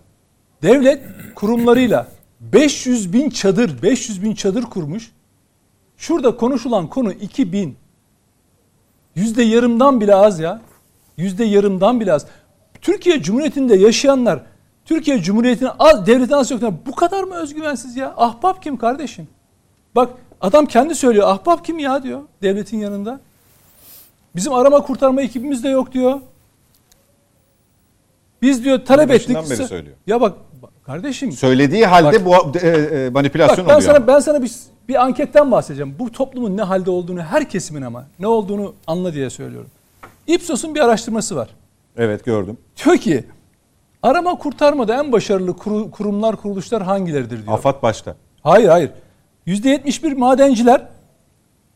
Devlet 0.62 1.04
kurumlarıyla 1.36 2.08
500 2.40 3.14
bin 3.14 3.30
çadır, 3.30 3.82
500 3.82 4.24
bin 4.24 4.36
çadır 4.36 4.64
kurmuş. 4.64 5.12
Şurada 5.98 6.38
konuşulan 6.38 6.88
konu 6.88 7.12
2000. 7.12 7.78
Yüzde 9.16 9.44
yarımdan 9.44 10.02
bile 10.02 10.16
az 10.16 10.40
ya. 10.40 10.62
Yüzde 11.18 11.44
yarımdan 11.44 12.00
bile 12.00 12.14
az. 12.14 12.26
Türkiye 12.82 13.22
Cumhuriyeti'nde 13.22 13.76
yaşayanlar, 13.76 14.42
Türkiye 14.86 15.22
Cumhuriyeti'ne 15.22 15.70
az, 15.80 16.08
devletin 16.08 16.34
az 16.34 16.52
yok. 16.52 16.62
Bu 16.86 16.96
kadar 16.96 17.24
mı 17.24 17.36
özgüvensiz 17.36 17.96
ya? 17.98 18.14
Ahbap 18.18 18.64
kim 18.64 18.78
kardeşim? 18.78 19.28
Bak 19.96 20.10
adam 20.42 20.66
kendi 20.66 20.96
söylüyor. 20.96 21.28
Ahbap 21.28 21.66
kim 21.66 21.80
ya 21.80 22.04
diyor 22.04 22.22
devletin 22.42 22.78
yanında. 22.78 23.20
Bizim 24.36 24.54
arama 24.54 24.82
kurtarma 24.82 25.22
ekibimiz 25.22 25.64
de 25.64 25.70
yok 25.70 25.92
diyor. 25.94 26.20
Biz 28.42 28.64
diyor 28.64 28.86
talep 28.86 29.12
ettik. 29.12 29.36
beri 29.36 29.68
söylüyor. 29.68 29.96
Ya 30.08 30.22
bak 30.22 30.34
kardeşim. 30.86 31.32
Söylediği 31.32 31.86
halde 31.86 32.26
Bak- 32.26 32.54
bu 32.54 32.58
e, 32.60 32.68
e, 32.68 33.10
manipülasyon 33.10 33.58
Bak 33.58 33.68
ben 33.70 33.76
oluyor. 33.76 33.94
sana 33.94 34.08
ben 34.08 34.20
sana 34.20 34.44
bir 34.44 34.52
bir 34.88 35.04
anketten 35.04 35.52
bahsedeceğim. 35.52 35.96
Bu 36.00 36.12
toplumun 36.12 36.58
ne 36.58 36.62
halde 36.62 36.92
olduğunu 36.92 37.22
her 37.22 37.50
kesimin 37.50 37.82
ama 37.82 38.06
ne 38.20 38.28
olduğunu 38.28 38.74
anla 38.88 39.14
diye 39.14 39.30
söylüyorum. 39.30 39.70
Ipsos'un 40.28 40.76
bir 40.76 40.80
araştırması 40.80 41.36
var. 41.36 41.50
Evet 41.98 42.26
gördüm. 42.26 42.58
Diyor 42.86 42.98
ki 42.98 43.24
arama 44.04 44.36
kurtarmada 44.38 44.96
en 45.04 45.12
başarılı 45.12 45.52
kuru- 45.58 45.92
kurumlar 45.92 46.36
kuruluşlar 46.36 46.84
hangileridir 46.84 47.46
diyor. 47.46 47.54
Afat 47.58 47.84
başta. 47.84 48.16
Hayır 48.44 48.68
hayır. 48.70 48.92
%71 49.48 50.14
madenciler, 50.14 50.88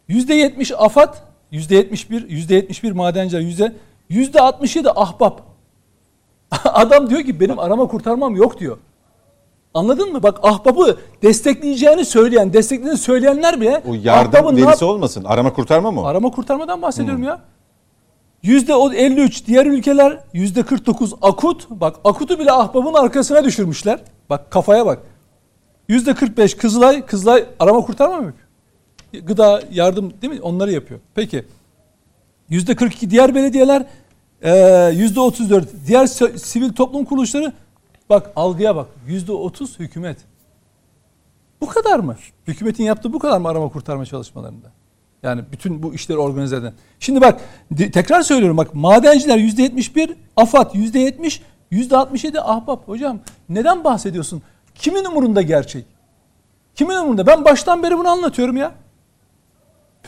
%70 0.09 0.71
AFAD, 0.77 1.15
%71, 1.51 2.27
%71 2.27 2.91
madenciler, 2.91 3.73
yüzde 4.09 4.41
67 4.41 4.89
ahbap. 4.91 5.41
Adam 6.65 7.09
diyor 7.09 7.21
ki 7.21 7.39
benim 7.39 7.59
arama 7.59 7.87
kurtarmam 7.87 8.35
yok 8.35 8.59
diyor. 8.59 8.77
Anladın 9.73 10.11
mı? 10.11 10.23
Bak 10.23 10.39
ahbabı 10.43 10.97
destekleyeceğini 11.21 12.05
söyleyen, 12.05 12.53
desteklediğini 12.53 12.97
söyleyenler 12.97 13.61
bile 13.61 13.81
O 13.89 13.93
yardım 13.93 14.39
ahbabın 14.39 14.55
ne 14.55 14.59
yap- 14.61 14.83
olmasın. 14.83 15.23
Arama 15.23 15.53
kurtarma 15.53 15.91
mı? 15.91 16.01
o? 16.01 16.05
Arama 16.05 16.31
kurtarmadan 16.31 16.81
bahsediyorum 16.81 17.23
ya. 17.23 17.41
Yüzde 18.43 18.75
o 18.75 18.93
53 18.93 19.47
diğer 19.47 19.65
ülkeler 19.65 20.19
yüzde 20.33 20.63
49 20.63 21.13
akut. 21.21 21.69
Bak 21.69 21.95
akutu 22.03 22.39
bile 22.39 22.51
ahbabın 22.51 22.93
arkasına 22.93 23.43
düşürmüşler. 23.43 23.99
Bak 24.29 24.51
kafaya 24.51 24.85
bak. 24.85 24.99
Yüzde 25.87 26.13
45 26.13 26.57
Kızılay. 26.57 27.05
Kızılay 27.05 27.45
arama 27.59 27.81
kurtarma 27.81 28.17
mı 28.17 28.25
yapıyor? 28.25 29.25
Gıda 29.27 29.61
yardım 29.71 30.13
değil 30.21 30.33
mi? 30.33 30.41
Onları 30.41 30.71
yapıyor. 30.71 30.99
Peki. 31.15 31.45
Yüzde 32.49 32.75
42 32.75 33.09
diğer 33.09 33.35
belediyeler. 33.35 33.85
Eee, 34.43 34.91
Yüzde 34.95 35.19
34 35.19 35.67
diğer 35.87 36.03
sö- 36.03 36.37
sivil 36.37 36.73
toplum 36.73 37.05
kuruluşları. 37.05 37.53
Bak 38.09 38.31
algıya 38.35 38.75
bak. 38.75 38.87
Yüzde 39.07 39.31
30 39.31 39.79
hükümet. 39.79 40.17
Bu 41.61 41.67
kadar 41.67 41.99
mı? 41.99 42.15
Hükümetin 42.47 42.83
yaptığı 42.83 43.13
bu 43.13 43.19
kadar 43.19 43.37
mı 43.37 43.47
arama 43.49 43.69
kurtarma 43.69 44.05
çalışmalarında? 44.05 44.71
Yani 45.23 45.41
bütün 45.51 45.83
bu 45.83 45.93
işleri 45.93 46.17
organize 46.17 46.55
eden. 46.55 46.73
Şimdi 46.99 47.21
bak 47.21 47.41
tekrar 47.93 48.21
söylüyorum 48.21 48.57
bak 48.57 48.75
madenciler 48.75 49.37
%71, 49.37 50.15
AFAD 50.35 50.73
%70, 50.73 51.41
%67 51.71 52.39
ahbap. 52.41 52.87
Hocam 52.87 53.19
neden 53.49 53.83
bahsediyorsun? 53.83 54.41
Kimin 54.75 55.05
umurunda 55.05 55.41
gerçek? 55.41 55.85
Kimin 56.75 56.95
umurunda? 56.95 57.27
Ben 57.27 57.45
baştan 57.45 57.83
beri 57.83 57.97
bunu 57.97 58.09
anlatıyorum 58.09 58.57
ya. 58.57 58.71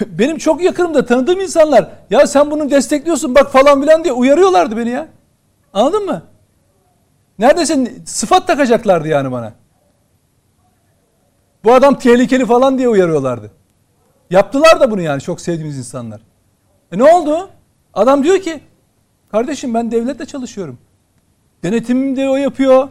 Benim 0.05 0.37
çok 0.37 0.61
yakınımda 0.61 1.05
tanıdığım 1.05 1.39
insanlar 1.39 1.89
ya 2.09 2.27
sen 2.27 2.51
bunu 2.51 2.71
destekliyorsun 2.71 3.35
bak 3.35 3.51
falan 3.51 3.81
filan 3.81 4.03
diye 4.03 4.13
uyarıyorlardı 4.13 4.77
beni 4.77 4.89
ya. 4.89 5.07
Anladın 5.73 6.05
mı? 6.05 6.23
Neredeyse 7.39 7.93
sıfat 8.05 8.47
takacaklardı 8.47 9.07
yani 9.07 9.31
bana. 9.31 9.53
Bu 11.63 11.73
adam 11.73 11.99
tehlikeli 11.99 12.45
falan 12.45 12.77
diye 12.77 12.89
uyarıyorlardı. 12.89 13.51
Yaptılar 14.29 14.79
da 14.79 14.91
bunu 14.91 15.01
yani 15.01 15.21
çok 15.21 15.41
sevdiğimiz 15.41 15.77
insanlar. 15.77 16.21
E 16.91 16.97
ne 16.97 17.03
oldu? 17.03 17.49
Adam 17.93 18.23
diyor 18.23 18.39
ki 18.39 18.59
kardeşim 19.31 19.73
ben 19.73 19.91
devletle 19.91 20.25
çalışıyorum. 20.25 20.77
Denetimimi 21.63 22.15
de 22.17 22.29
o 22.29 22.35
yapıyor. 22.35 22.89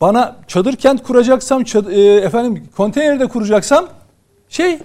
Bana 0.00 0.36
çadır 0.46 0.76
kent 0.76 1.02
kuracaksam, 1.02 1.62
çad- 1.62 1.92
e, 1.92 2.14
efendim 2.24 2.68
konteynerde 2.76 3.26
kuracaksam 3.26 3.86
şey 4.48 4.78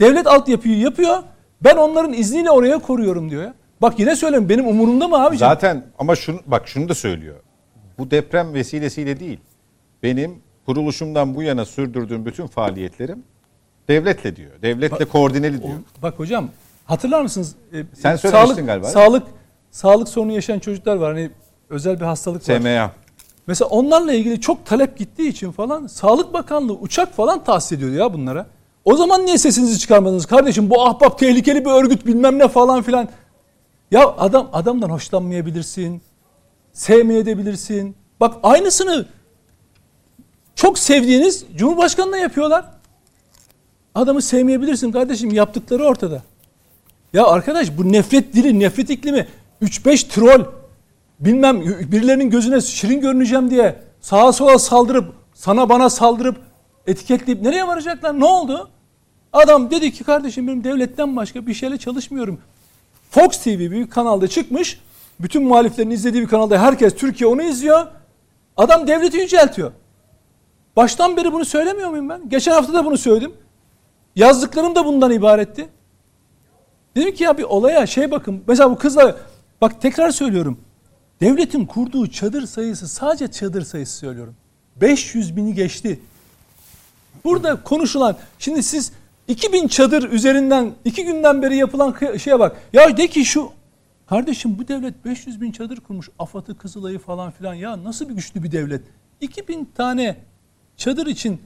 devlet 0.00 0.26
altyapıyı 0.26 0.78
yapıyor. 0.78 1.16
Ben 1.64 1.76
onların 1.76 2.12
izniyle 2.12 2.50
oraya 2.50 2.78
koruyorum 2.78 3.30
diyor 3.30 3.42
ya. 3.42 3.54
Bak 3.82 3.98
yine 3.98 4.16
söyleyeyim 4.16 4.48
benim 4.48 4.68
umurumda 4.68 5.08
mı 5.08 5.24
abiciğim? 5.24 5.50
Zaten 5.52 5.86
ama 5.98 6.16
şunu 6.16 6.40
bak 6.46 6.68
şunu 6.68 6.88
da 6.88 6.94
söylüyor. 6.94 7.36
Bu 7.98 8.10
deprem 8.10 8.54
vesilesiyle 8.54 9.20
değil. 9.20 9.40
Benim 10.02 10.34
kuruluşumdan 10.66 11.34
bu 11.34 11.42
yana 11.42 11.64
sürdürdüğüm 11.64 12.26
bütün 12.26 12.46
faaliyetlerim 12.46 13.22
devletle 13.88 14.36
diyor. 14.36 14.50
Devletle 14.62 15.04
koordineli 15.04 15.62
diyor. 15.62 15.74
Bak 16.02 16.18
hocam 16.18 16.48
hatırlar 16.84 17.22
mısınız? 17.22 17.54
Ee, 17.72 17.82
Sen 17.94 18.16
söylemiştin 18.16 18.66
galiba. 18.66 18.86
Sağlık 18.86 19.22
sağlık 19.70 20.08
sorunu 20.08 20.32
yaşayan 20.32 20.58
çocuklar 20.58 20.96
var. 20.96 21.12
Hani 21.14 21.30
özel 21.70 22.00
bir 22.00 22.04
hastalık 22.04 22.48
var. 22.48 22.60
SMA. 22.60 22.90
Mesela 23.46 23.68
onlarla 23.68 24.12
ilgili 24.12 24.40
çok 24.40 24.66
talep 24.66 24.98
gittiği 24.98 25.28
için 25.28 25.52
falan 25.52 25.86
Sağlık 25.86 26.32
Bakanlığı 26.32 26.72
uçak 26.74 27.12
falan 27.14 27.44
tahsis 27.44 27.72
ediyordu 27.72 27.94
ya 27.96 28.12
bunlara. 28.12 28.46
O 28.84 28.96
zaman 28.96 29.26
niye 29.26 29.38
sesinizi 29.38 29.78
çıkarmadınız 29.78 30.26
kardeşim? 30.26 30.70
Bu 30.70 30.82
ahbap 30.82 31.18
tehlikeli 31.18 31.64
bir 31.64 31.70
örgüt 31.70 32.06
bilmem 32.06 32.38
ne 32.38 32.48
falan 32.48 32.82
filan. 32.82 33.08
Ya 33.90 34.08
adam 34.18 34.50
adamdan 34.52 34.90
hoşlanmayabilirsin. 34.90 36.02
Sevmeyebilirsin. 36.72 37.96
Bak 38.20 38.34
aynısını 38.42 39.06
çok 40.54 40.78
sevdiğiniz 40.78 41.44
Cumhurbaşkanı'na 41.56 42.16
yapıyorlar. 42.16 42.64
Adamı 43.94 44.22
sevmeyebilirsin 44.22 44.92
kardeşim 44.92 45.30
yaptıkları 45.30 45.84
ortada. 45.84 46.22
Ya 47.12 47.26
arkadaş 47.26 47.78
bu 47.78 47.92
nefret 47.92 48.34
dili, 48.34 48.60
nefret 48.60 48.90
iklimi 48.90 49.26
3-5 49.62 50.08
troll 50.08 50.44
bilmem 51.20 51.60
birilerinin 51.92 52.30
gözüne 52.30 52.60
şirin 52.60 53.00
görüneceğim 53.00 53.50
diye 53.50 53.76
sağa 54.00 54.32
sola 54.32 54.58
saldırıp 54.58 55.14
sana 55.34 55.68
bana 55.68 55.90
saldırıp 55.90 56.36
etiketleyip 56.86 57.42
nereye 57.42 57.66
varacaklar? 57.66 58.20
Ne 58.20 58.24
oldu? 58.24 58.70
Adam 59.32 59.70
dedi 59.70 59.92
ki 59.92 60.04
kardeşim 60.04 60.48
benim 60.48 60.64
devletten 60.64 61.16
başka 61.16 61.46
bir 61.46 61.54
şeyle 61.54 61.78
çalışmıyorum. 61.78 62.40
Fox 63.10 63.38
TV 63.38 63.48
bir 63.48 63.90
kanalda 63.90 64.28
çıkmış. 64.28 64.80
Bütün 65.20 65.42
muhaliflerin 65.42 65.90
izlediği 65.90 66.22
bir 66.22 66.28
kanalda 66.28 66.62
herkes 66.62 66.94
Türkiye 66.94 67.30
onu 67.30 67.42
izliyor. 67.42 67.86
Adam 68.56 68.86
devleti 68.86 69.16
yüceltiyor. 69.16 69.72
Baştan 70.76 71.16
beri 71.16 71.32
bunu 71.32 71.44
söylemiyor 71.44 71.90
muyum 71.90 72.08
ben? 72.08 72.28
Geçen 72.28 72.52
hafta 72.52 72.74
da 72.74 72.84
bunu 72.84 72.98
söyledim. 72.98 73.32
Yazdıklarım 74.16 74.74
da 74.74 74.84
bundan 74.84 75.12
ibaretti. 75.12 75.68
Dedim 76.96 77.14
ki 77.14 77.24
ya 77.24 77.38
bir 77.38 77.42
olaya 77.42 77.86
şey 77.86 78.10
bakın. 78.10 78.44
Mesela 78.46 78.70
bu 78.70 78.78
kızla 78.78 79.16
bak 79.60 79.80
tekrar 79.80 80.10
söylüyorum. 80.10 80.60
Devletin 81.20 81.66
kurduğu 81.66 82.10
çadır 82.10 82.46
sayısı 82.46 82.88
sadece 82.88 83.28
çadır 83.30 83.62
sayısı 83.62 83.98
söylüyorum. 83.98 84.34
500 84.76 85.36
bini 85.36 85.54
geçti. 85.54 86.00
Burada 87.24 87.62
konuşulan 87.62 88.16
şimdi 88.38 88.62
siz 88.62 88.92
2000 89.28 89.68
çadır 89.68 90.10
üzerinden 90.10 90.72
iki 90.84 91.04
günden 91.04 91.42
beri 91.42 91.56
yapılan 91.56 91.96
şeye 92.18 92.38
bak. 92.38 92.56
Ya 92.72 92.96
de 92.96 93.08
ki 93.08 93.24
şu 93.24 93.50
kardeşim 94.06 94.58
bu 94.58 94.68
devlet 94.68 95.04
500 95.04 95.40
bin 95.40 95.52
çadır 95.52 95.80
kurmuş. 95.80 96.08
AFAD'ı 96.18 96.58
Kızılay'ı 96.58 96.98
falan 96.98 97.30
filan 97.30 97.54
ya 97.54 97.84
nasıl 97.84 98.08
bir 98.08 98.14
güçlü 98.14 98.42
bir 98.42 98.52
devlet. 98.52 98.82
2000 99.20 99.68
tane 99.76 100.16
çadır 100.76 101.06
için 101.06 101.40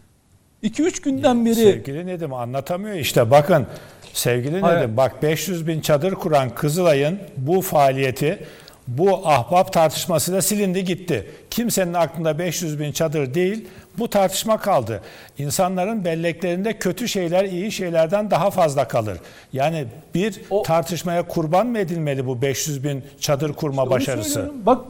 2-3 0.63 1.03
günden 1.03 1.47
beri 1.47 1.55
Sevgili 1.55 2.07
Nedim 2.07 2.33
anlatamıyor 2.33 2.97
işte 2.97 3.31
bakın 3.31 3.67
sevgili 4.13 4.61
Hayır. 4.61 4.79
Nedim 4.79 4.97
bak 4.97 5.23
500 5.23 5.67
bin 5.67 5.81
çadır 5.81 6.15
kuran 6.15 6.51
Kızılay'ın 6.55 7.19
bu 7.37 7.61
faaliyeti 7.63 8.47
bu 8.89 9.29
ahbap 9.29 9.73
tartışması 9.73 10.33
da 10.33 10.43
silindi 10.43 10.85
gitti. 10.85 11.31
Kimsenin 11.51 11.95
aklında 11.95 12.39
500 12.39 12.81
bin 12.81 12.93
çadır 12.93 13.35
değil 13.35 13.69
bu 13.99 14.11
tartışma 14.11 14.57
kaldı. 14.57 15.01
İnsanların 15.39 16.05
belleklerinde 16.05 16.79
kötü 16.79 17.09
şeyler 17.09 17.45
iyi 17.45 17.73
şeylerden 17.73 18.31
daha 18.31 18.51
fazla 18.51 18.89
kalır. 18.89 19.19
Yani 19.53 19.85
bir 20.15 20.41
O- 20.51 20.63
tartışmaya 20.63 21.23
kurban 21.29 21.67
mı 21.67 21.79
edilmeli 21.79 22.27
bu 22.27 22.43
500 22.43 22.85
bin 22.85 23.05
çadır 23.21 23.53
kurma 23.53 23.83
Onu 23.83 23.91
başarısı? 23.91 24.31
söylüyorum. 24.31 24.61
Bak 24.67 24.81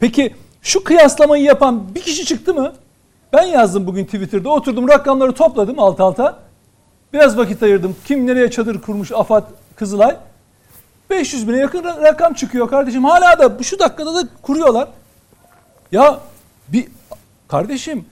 peki 0.00 0.34
şu 0.62 0.84
kıyaslamayı 0.84 1.44
yapan 1.44 1.94
bir 1.94 2.00
kişi 2.02 2.24
çıktı 2.24 2.54
mı? 2.54 2.72
Ben 3.32 3.42
yazdım 3.42 3.86
bugün 3.86 4.04
Twitter'da 4.04 4.48
oturdum 4.50 4.88
rakamları 4.88 5.32
topladım 5.32 5.78
alt 5.78 6.00
alta. 6.00 6.38
Biraz 7.12 7.36
vakit 7.38 7.62
ayırdım. 7.62 7.96
Kim 8.04 8.26
nereye 8.26 8.50
çadır 8.50 8.80
kurmuş 8.80 9.12
AFAD 9.12 9.44
Kızılay. 9.76 10.16
500 11.12 11.48
bine 11.48 11.56
yakın 11.56 11.82
ra- 11.82 12.02
rakam 12.02 12.34
çıkıyor 12.34 12.70
kardeşim. 12.70 13.04
Hala 13.04 13.38
da 13.38 13.62
şu 13.62 13.78
dakikada 13.78 14.14
da 14.14 14.28
kuruyorlar. 14.42 14.88
Ya 15.92 16.20
bir 16.68 16.86
kardeşim 17.48 18.04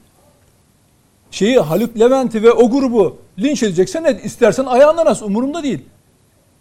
şeyi 1.31 1.59
Haluk 1.59 1.99
Levent'i 1.99 2.43
ve 2.43 2.53
o 2.53 2.71
grubu 2.71 3.17
linç 3.39 3.63
edeceksen 3.63 4.05
et. 4.05 4.25
istersen 4.25 4.65
ayağından 4.65 5.07
as. 5.07 5.23
Umurumda 5.23 5.63
değil. 5.63 5.85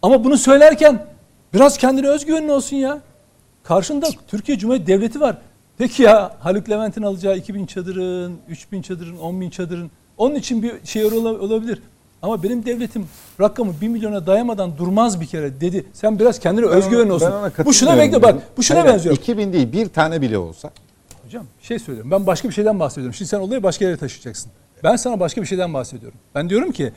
Ama 0.01 0.23
bunu 0.23 0.37
söylerken 0.37 1.05
biraz 1.53 1.77
kendine 1.77 2.07
özgüvenin 2.07 2.49
olsun 2.49 2.75
ya. 2.77 2.99
Karşında 3.63 4.07
Türkiye 4.27 4.57
Cumhuriyeti 4.57 4.87
Devleti 4.91 5.21
var. 5.21 5.37
Peki 5.77 6.03
ya 6.03 6.35
Haluk 6.39 6.69
Levent'in 6.69 7.03
alacağı 7.03 7.37
2000 7.37 7.65
çadırın, 7.65 8.37
3000 8.47 8.81
çadırın, 8.81 9.17
10.000 9.17 9.49
çadırın 9.51 9.91
onun 10.17 10.35
için 10.35 10.63
bir 10.63 10.85
şey 10.85 11.05
ola- 11.05 11.39
olabilir. 11.39 11.81
Ama 12.21 12.43
benim 12.43 12.65
devletim 12.65 13.07
rakamı 13.39 13.73
1 13.81 13.87
milyona 13.87 14.27
dayamadan 14.27 14.77
durmaz 14.77 15.21
bir 15.21 15.25
kere 15.25 15.61
dedi. 15.61 15.85
Sen 15.93 16.19
biraz 16.19 16.39
kendine 16.39 16.65
özgüvenin 16.65 17.09
olsun. 17.09 17.33
Bu 17.65 17.73
şuna 17.73 17.97
bekle 17.97 18.21
bak. 18.21 18.57
Bu 18.57 18.63
şuna 18.63 18.79
Hayır, 18.79 18.93
benziyor. 18.93 19.15
2000 19.15 19.53
değil 19.53 19.73
bir 19.73 19.89
tane 19.89 20.21
bile 20.21 20.37
olsa. 20.37 20.71
Hocam 21.25 21.45
bir 21.61 21.65
şey 21.65 21.79
söylüyorum. 21.79 22.11
Ben 22.11 22.27
başka 22.27 22.49
bir 22.49 22.53
şeyden 22.53 22.79
bahsediyorum. 22.79 23.13
Şimdi 23.13 23.29
sen 23.29 23.39
olayı 23.39 23.63
başka 23.63 23.85
yere 23.85 23.97
taşıyacaksın. 23.97 24.51
Ben 24.83 24.95
sana 24.95 25.19
başka 25.19 25.41
bir 25.41 25.47
şeyden 25.47 25.73
bahsediyorum. 25.73 26.19
Ben 26.35 26.49
diyorum 26.49 26.71
ki 26.71 26.93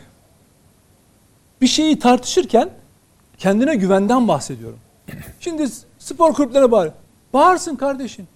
bir 1.60 1.66
şeyi 1.66 1.98
tartışırken 1.98 2.70
kendine 3.38 3.74
güvenden 3.74 4.28
bahsediyorum. 4.28 4.78
Şimdi 5.40 5.66
spor 5.98 6.32
kulüplerine 6.34 6.70
bağır. 6.70 6.90
Bağırsın 7.32 7.76
kardeşim. 7.76 8.28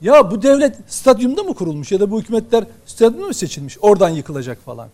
Ya 0.00 0.30
bu 0.30 0.42
devlet 0.42 0.76
stadyumda 0.86 1.42
mı 1.42 1.54
kurulmuş 1.54 1.92
ya 1.92 2.00
da 2.00 2.10
bu 2.10 2.20
hükümetler 2.20 2.64
stadyumda 2.86 3.26
mı 3.26 3.34
seçilmiş? 3.34 3.78
Oradan 3.80 4.08
yıkılacak 4.08 4.58
falan. 4.58 4.88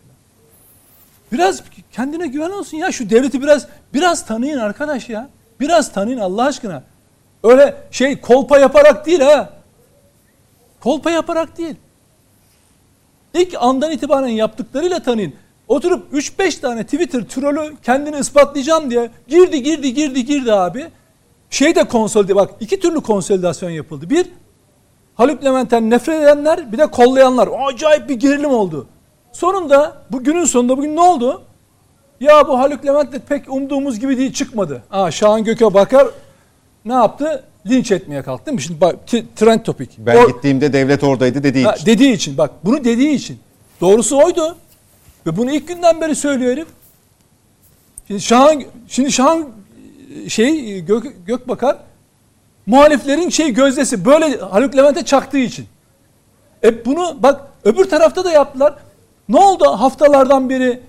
Biraz 1.32 1.62
kendine 1.92 2.26
güven 2.26 2.50
olsun 2.50 2.76
ya 2.76 2.92
şu 2.92 3.10
devleti 3.10 3.42
biraz 3.42 3.66
biraz 3.94 4.26
tanıyın 4.26 4.58
arkadaş 4.58 5.08
ya. 5.08 5.28
Biraz 5.60 5.92
tanıyın 5.92 6.18
Allah 6.18 6.44
aşkına. 6.44 6.82
Öyle 7.44 7.76
şey 7.90 8.20
kolpa 8.20 8.58
yaparak 8.58 9.06
değil 9.06 9.20
ha. 9.20 9.50
Kolpa 10.80 11.10
yaparak 11.10 11.58
değil. 11.58 11.74
İlk 13.34 13.54
andan 13.60 13.90
itibaren 13.90 14.28
yaptıklarıyla 14.28 15.02
tanıyın. 15.02 15.34
Oturup 15.68 16.12
3-5 16.12 16.60
tane 16.60 16.84
Twitter 16.84 17.20
trolü 17.20 17.76
kendini 17.82 18.18
ispatlayacağım 18.18 18.90
diye 18.90 19.10
girdi 19.28 19.62
girdi 19.62 19.94
girdi 19.94 20.24
girdi 20.24 20.52
abi. 20.52 20.86
Şey 21.50 21.74
de 21.74 21.84
konsolide 21.84 22.36
bak 22.36 22.50
iki 22.60 22.80
türlü 22.80 23.00
konsolidasyon 23.00 23.70
yapıldı. 23.70 24.10
Bir 24.10 24.26
Haluk 25.14 25.44
Levent'ten 25.44 25.90
nefret 25.90 26.22
edenler 26.22 26.72
bir 26.72 26.78
de 26.78 26.86
kollayanlar. 26.86 27.48
Acayip 27.68 28.08
bir 28.08 28.14
gerilim 28.14 28.50
oldu. 28.50 28.86
Sonunda 29.32 29.96
bu 30.12 30.24
günün 30.24 30.44
sonunda 30.44 30.78
bugün 30.78 30.96
ne 30.96 31.00
oldu? 31.00 31.42
Ya 32.20 32.48
bu 32.48 32.58
Haluk 32.58 32.86
Levent 32.86 33.12
de 33.12 33.18
pek 33.18 33.52
umduğumuz 33.52 34.00
gibi 34.00 34.18
değil 34.18 34.32
çıkmadı. 34.32 34.82
Aa, 34.90 35.10
Şahan 35.10 35.44
Gök'e 35.44 35.74
bakar 35.74 36.08
ne 36.84 36.92
yaptı? 36.92 37.44
Linç 37.66 37.92
etmeye 37.92 38.22
kalktı 38.22 38.46
değil 38.46 38.54
mi? 38.54 38.62
Şimdi 38.62 38.80
bak 38.80 38.96
trend 39.36 39.60
topik. 39.60 39.90
Ben 39.98 40.16
O- 40.16 40.26
gittiğimde 40.28 40.72
devlet 40.72 41.04
oradaydı 41.04 41.42
dediği 41.42 41.64
Ha, 41.64 41.72
için. 41.72 41.86
dediği 41.86 42.12
için 42.12 42.38
bak 42.38 42.50
bunu 42.64 42.84
dediği 42.84 43.10
için. 43.14 43.38
Doğrusu 43.80 44.18
oydu. 44.24 44.56
Ve 45.26 45.36
bunu 45.36 45.50
ilk 45.50 45.68
günden 45.68 46.00
beri 46.00 46.14
söylüyor 46.16 46.52
herif. 46.52 46.68
Şimdi 48.08 48.20
Şahan 48.20 48.62
şimdi 48.88 49.12
Şahan 49.12 49.48
şey 50.28 50.80
Gök, 50.80 51.26
Gökbakar 51.26 51.76
muhaliflerin 52.66 53.28
şey 53.28 53.50
gözdesi 53.54 54.04
böyle 54.04 54.36
Haluk 54.38 54.76
Levent'e 54.76 55.04
çaktığı 55.04 55.38
için. 55.38 55.66
E 56.64 56.84
bunu 56.84 57.16
bak 57.22 57.40
öbür 57.64 57.84
tarafta 57.84 58.24
da 58.24 58.30
yaptılar. 58.30 58.74
Ne 59.30 59.38
oldu 59.38 59.64
haftalardan 59.64 60.50
beri 60.50 60.80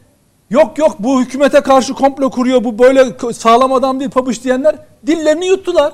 yok 0.50 0.78
yok 0.78 0.96
bu 1.00 1.22
hükümete 1.22 1.62
karşı 1.62 1.94
komplo 1.94 2.30
kuruyor 2.30 2.64
bu 2.64 2.80
böyle 2.80 3.34
sağlam 3.34 3.74
adam 3.74 4.00
değil 4.00 4.12
pabuç 4.12 4.44
diyenler 4.44 4.76
dillerini 5.08 5.46
yuttular. 5.46 5.94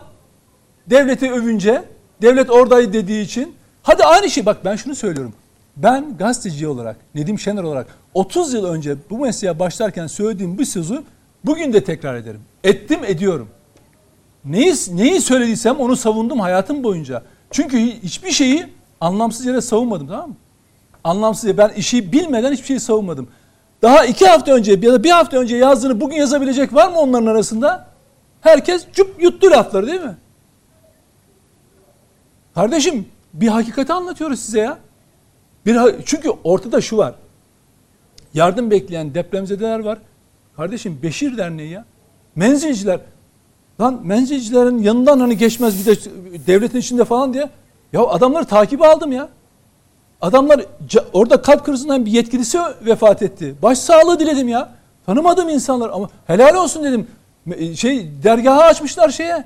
Devleti 0.89 1.31
övünce 1.31 1.83
devlet 2.21 2.49
oradaydı 2.49 2.93
dediği 2.93 3.21
için 3.21 3.55
hadi 3.83 4.03
aynı 4.03 4.29
şey 4.29 4.45
bak 4.45 4.65
ben 4.65 4.75
şunu 4.75 4.95
söylüyorum. 4.95 5.33
Ben 5.77 6.17
gazeteci 6.17 6.67
olarak 6.67 6.97
Nedim 7.15 7.39
Şener 7.39 7.63
olarak 7.63 7.87
30 8.13 8.53
yıl 8.53 8.65
önce 8.65 8.95
bu 9.09 9.17
mesleğe 9.17 9.59
başlarken 9.59 10.07
söylediğim 10.07 10.57
bu 10.57 10.65
sözü 10.65 11.03
bugün 11.45 11.73
de 11.73 11.83
tekrar 11.83 12.15
ederim. 12.15 12.41
Ettim 12.63 12.99
ediyorum. 13.05 13.49
Neyi, 14.45 14.73
neyi 14.91 15.21
söylediysem 15.21 15.75
onu 15.75 15.95
savundum 15.95 16.39
hayatım 16.39 16.83
boyunca. 16.83 17.23
Çünkü 17.51 17.77
hiçbir 17.79 18.31
şeyi 18.31 18.65
anlamsız 19.01 19.45
yere 19.45 19.61
savunmadım 19.61 20.07
tamam 20.07 20.29
mı? 20.29 20.35
Anlamsız 21.07 21.57
ben 21.57 21.69
işi 21.69 22.11
bilmeden 22.11 22.51
hiçbir 22.51 22.65
şeyi 22.65 22.79
savunmadım. 22.79 23.27
Daha 23.81 24.05
iki 24.05 24.27
hafta 24.27 24.51
önce 24.51 24.71
ya 24.71 24.93
da 24.93 25.03
bir 25.03 25.09
hafta 25.09 25.37
önce 25.37 25.57
yazdığını 25.57 26.01
bugün 26.01 26.15
yazabilecek 26.15 26.73
var 26.73 26.89
mı 26.91 26.99
onların 26.99 27.25
arasında? 27.25 27.87
Herkes 28.41 28.85
cüp 28.93 29.23
yuttu 29.23 29.51
lafları 29.51 29.87
değil 29.87 30.01
mi? 30.01 30.17
Kardeşim 32.55 33.05
bir 33.33 33.47
hakikati 33.47 33.93
anlatıyoruz 33.93 34.39
size 34.39 34.59
ya. 34.59 34.77
Bir 35.65 35.79
çünkü 36.05 36.29
ortada 36.43 36.81
şu 36.81 36.97
var. 36.97 37.15
Yardım 38.33 38.71
bekleyen 38.71 39.13
depremzedeler 39.13 39.79
var. 39.79 39.99
Kardeşim 40.55 40.99
Beşir 41.03 41.37
Derneği 41.37 41.71
ya. 41.71 41.85
Menzilciler. 42.35 42.99
Lan 43.81 44.01
menzilcilerin 44.03 44.79
yanından 44.79 45.19
hani 45.19 45.37
geçmez 45.37 45.79
bir 45.79 45.95
de 45.95 45.99
devletin 46.47 46.79
içinde 46.79 47.05
falan 47.05 47.33
diye. 47.33 47.49
Ya 47.93 48.01
adamları 48.01 48.45
takibe 48.45 48.87
aldım 48.87 49.11
ya. 49.11 49.29
Adamlar 50.21 50.61
orada 51.13 51.41
kalp 51.41 51.65
krizinden 51.65 52.05
bir 52.05 52.11
yetkilisi 52.11 52.59
vefat 52.81 53.21
etti. 53.21 53.55
Başsağlığı 53.61 54.19
diledim 54.19 54.47
ya. 54.47 54.69
Tanımadığım 55.05 55.49
insanlar 55.49 55.89
ama 55.89 56.09
helal 56.27 56.55
olsun 56.55 56.83
dedim. 56.83 57.07
Me- 57.47 57.75
Şey 57.75 58.09
dergahı 58.23 58.61
açmışlar 58.63 59.09
şeye. 59.09 59.43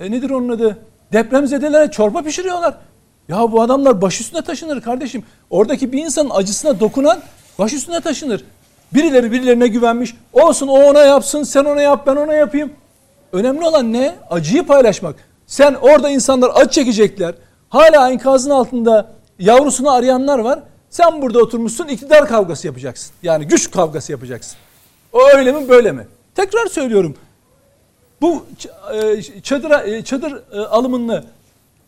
E 0.00 0.10
nedir 0.10 0.30
onun 0.30 0.48
adı? 0.48 0.78
Depremzedelere 1.12 1.90
çorba 1.90 2.22
pişiriyorlar. 2.22 2.74
Ya 3.28 3.52
bu 3.52 3.62
adamlar 3.62 4.02
baş 4.02 4.20
üstüne 4.20 4.42
taşınır 4.42 4.80
kardeşim. 4.80 5.24
Oradaki 5.50 5.92
bir 5.92 6.04
insanın 6.04 6.30
acısına 6.30 6.80
dokunan 6.80 7.18
baş 7.58 7.72
üstüne 7.72 8.00
taşınır. 8.00 8.44
Birileri 8.94 9.32
birilerine 9.32 9.68
güvenmiş. 9.68 10.14
Olsun 10.32 10.68
o 10.68 10.72
ona 10.72 11.00
yapsın, 11.00 11.42
sen 11.42 11.64
ona 11.64 11.80
yap, 11.82 12.06
ben 12.06 12.16
ona 12.16 12.34
yapayım. 12.34 12.72
Önemli 13.32 13.64
olan 13.64 13.92
ne? 13.92 14.14
Acıyı 14.30 14.66
paylaşmak. 14.66 15.16
Sen 15.46 15.74
orada 15.74 16.10
insanlar 16.10 16.50
acı 16.54 16.70
çekecekler. 16.70 17.34
Hala 17.68 18.10
enkazın 18.10 18.50
altında 18.50 19.06
yavrusunu 19.40 19.90
arayanlar 19.90 20.38
var. 20.38 20.62
Sen 20.90 21.22
burada 21.22 21.38
oturmuşsun 21.38 21.88
iktidar 21.88 22.28
kavgası 22.28 22.66
yapacaksın. 22.66 23.12
Yani 23.22 23.46
güç 23.46 23.70
kavgası 23.70 24.12
yapacaksın. 24.12 24.56
O 25.12 25.18
öyle 25.34 25.52
mi 25.52 25.68
böyle 25.68 25.92
mi? 25.92 26.06
Tekrar 26.34 26.66
söylüyorum. 26.66 27.16
Bu 28.20 28.46
e, 28.92 28.98
e, 28.98 30.02
çadır 30.02 30.52
e, 30.52 30.58
alımını 30.58 31.24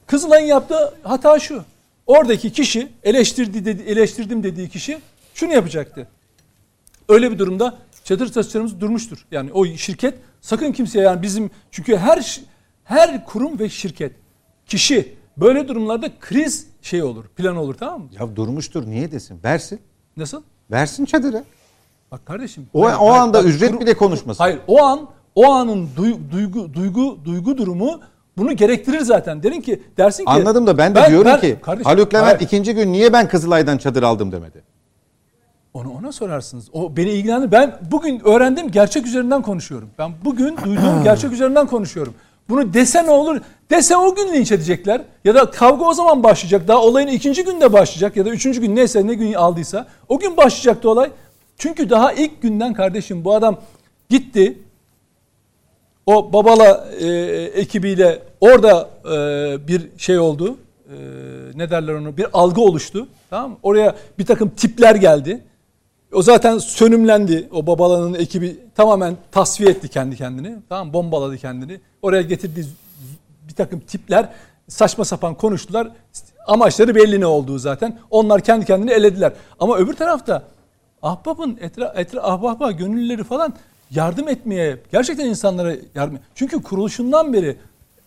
Kızılay'ın 0.07 0.46
yaptığı 0.46 0.94
hata 1.03 1.38
şu. 1.38 1.64
Oradaki 2.07 2.53
kişi 2.53 2.88
eleştirdi 3.05 3.64
dedi, 3.64 3.82
eleştirdim 3.82 4.42
dediği 4.42 4.68
kişi 4.68 4.98
şunu 5.34 5.53
yapacaktı. 5.53 6.09
Öyle 7.09 7.32
bir 7.32 7.38
durumda 7.38 7.78
çadır 8.05 8.26
satışlarımız 8.26 8.80
durmuştur. 8.80 9.26
Yani 9.30 9.53
o 9.53 9.66
şirket 9.66 10.14
sakın 10.40 10.72
kimseye 10.72 11.05
yani 11.05 11.22
bizim 11.22 11.50
çünkü 11.70 11.96
her 11.96 12.40
her 12.84 13.24
kurum 13.24 13.59
ve 13.59 13.68
şirket 13.68 14.12
kişi 14.66 15.14
böyle 15.37 15.68
durumlarda 15.68 16.09
kriz 16.20 16.66
şey 16.83 17.03
olur, 17.03 17.24
plan 17.37 17.57
olur 17.57 17.74
tamam 17.74 18.01
mı? 18.01 18.09
Ya 18.20 18.37
durmuştur 18.37 18.87
niye 18.87 19.12
desin? 19.12 19.41
Versin. 19.45 19.80
Nasıl? 20.16 20.43
Versin 20.70 21.05
çadırı. 21.05 21.45
Bak 22.11 22.26
kardeşim. 22.26 22.66
O, 22.74 22.85
hayır, 22.85 22.97
o 23.01 23.11
hayır, 23.11 23.22
anda 23.22 23.39
bak, 23.39 23.47
ücret 23.47 23.80
bile 23.80 23.95
konuşmasın. 23.95 24.45
Hayır 24.45 24.59
o 24.66 24.83
an 24.83 25.09
o 25.35 25.53
anın 25.53 25.89
duy- 25.97 26.30
duygu 26.33 26.74
duygu 26.74 27.18
duygu 27.24 27.59
durumu 27.59 28.01
bunu 28.37 28.57
gerektirir 28.57 29.01
zaten. 29.01 29.43
Derin 29.43 29.61
ki 29.61 29.83
dersin 29.97 30.24
ki 30.24 30.30
Anladım 30.30 30.66
da 30.66 30.78
ben 30.78 30.95
de 30.95 31.07
diyorum 31.09 31.41
ki 31.41 31.59
kardeşim, 31.62 31.85
Haluk 31.85 32.14
Levent 32.14 32.26
hayır, 32.28 32.41
ikinci 32.41 32.74
gün 32.74 32.93
niye 32.93 33.12
ben 33.12 33.28
Kızılay'dan 33.28 33.78
çadır 33.78 34.03
aldım 34.03 34.33
demedi. 34.33 34.62
onu 35.74 35.93
ona 35.93 36.12
sorarsınız. 36.12 36.68
O 36.72 36.97
beni 36.97 37.11
ilgilendir. 37.11 37.53
Ben 37.53 37.78
bugün 37.91 38.20
öğrendim 38.24 38.70
gerçek 38.70 39.07
üzerinden 39.07 39.43
konuşuyorum. 39.43 39.89
Ben 39.99 40.12
bugün 40.24 40.57
duyduğum 40.64 41.03
gerçek 41.05 41.33
üzerinden 41.33 41.66
konuşuyorum. 41.66 42.14
Bunu 42.49 42.74
dese 42.74 43.05
ne 43.07 43.11
olur? 43.11 43.40
Dese 43.70 43.97
o 43.97 44.14
gün 44.14 44.32
linç 44.32 44.53
edecekler. 44.53 45.03
Ya 45.24 45.34
da 45.34 45.51
kavga 45.51 45.84
o 45.84 45.95
zaman 45.95 46.22
başlayacak. 46.22 46.68
Daha 46.68 46.82
olayın 46.82 47.09
ikinci 47.09 47.45
günde 47.45 47.72
başlayacak. 47.72 48.16
Ya 48.16 48.24
da 48.24 48.30
üçüncü 48.30 48.61
gün 48.61 48.76
neyse 48.76 49.07
ne 49.07 49.14
gün 49.14 49.32
aldıysa. 49.32 49.86
O 50.09 50.18
gün 50.18 50.36
başlayacaktı 50.36 50.90
olay. 50.90 51.11
Çünkü 51.59 51.90
daha 51.90 52.12
ilk 52.12 52.43
günden 52.43 52.74
kardeşim 52.74 53.24
bu 53.24 53.34
adam 53.34 53.61
gitti. 54.11 54.59
O 56.07 56.32
Babala 56.32 56.88
e, 57.01 57.07
ekibiyle 57.55 58.22
orada 58.40 58.90
e, 59.05 59.68
bir 59.68 59.88
şey 59.99 60.18
oldu. 60.18 60.57
E, 60.86 60.97
ne 61.55 61.70
derler 61.70 61.95
onu? 61.95 62.16
Bir 62.16 62.26
algı 62.32 62.61
oluştu. 62.61 63.09
Tamam 63.30 63.51
mı? 63.51 63.57
Oraya 63.62 63.97
bir 64.18 64.26
takım 64.26 64.49
tipler 64.49 64.95
geldi. 64.95 65.43
O 66.13 66.23
zaten 66.23 66.59
sönümlendi. 66.59 67.49
O 67.53 67.67
Babala'nın 67.67 68.15
ekibi 68.15 68.57
tamamen 68.75 69.17
tasfiye 69.33 69.71
etti 69.71 69.89
kendi 69.89 70.17
kendini. 70.17 70.57
Tamam 70.69 70.93
bombaladı 70.93 71.39
kendini. 71.39 71.81
Oraya 72.03 72.23
getirdiği 72.23 72.67
bir 73.49 73.55
takım 73.55 73.81
tipler 73.81 74.29
saçma 74.69 75.05
sapan 75.05 75.35
konuştular. 75.35 75.89
Amaçları 76.47 76.95
belli 76.95 77.21
ne 77.21 77.27
olduğu 77.27 77.59
zaten. 77.59 77.99
Onlar 78.11 78.41
kendi 78.41 78.67
kendini 78.67 78.91
elediler. 78.91 79.33
Ama 79.61 79.77
öbür 79.77 79.95
tarafta 79.95 80.43
Ahbap'ın 81.03 81.59
etra, 81.61 81.95
etra 81.97 82.23
ahbaba 82.23 82.71
gönüllüleri 82.71 83.25
falan 83.25 83.55
yardım 83.91 84.29
etmeye 84.29 84.79
gerçekten 84.93 85.27
insanlara 85.27 85.75
yardım 85.95 86.19
çünkü 86.35 86.63
kuruluşundan 86.63 87.33
beri 87.33 87.57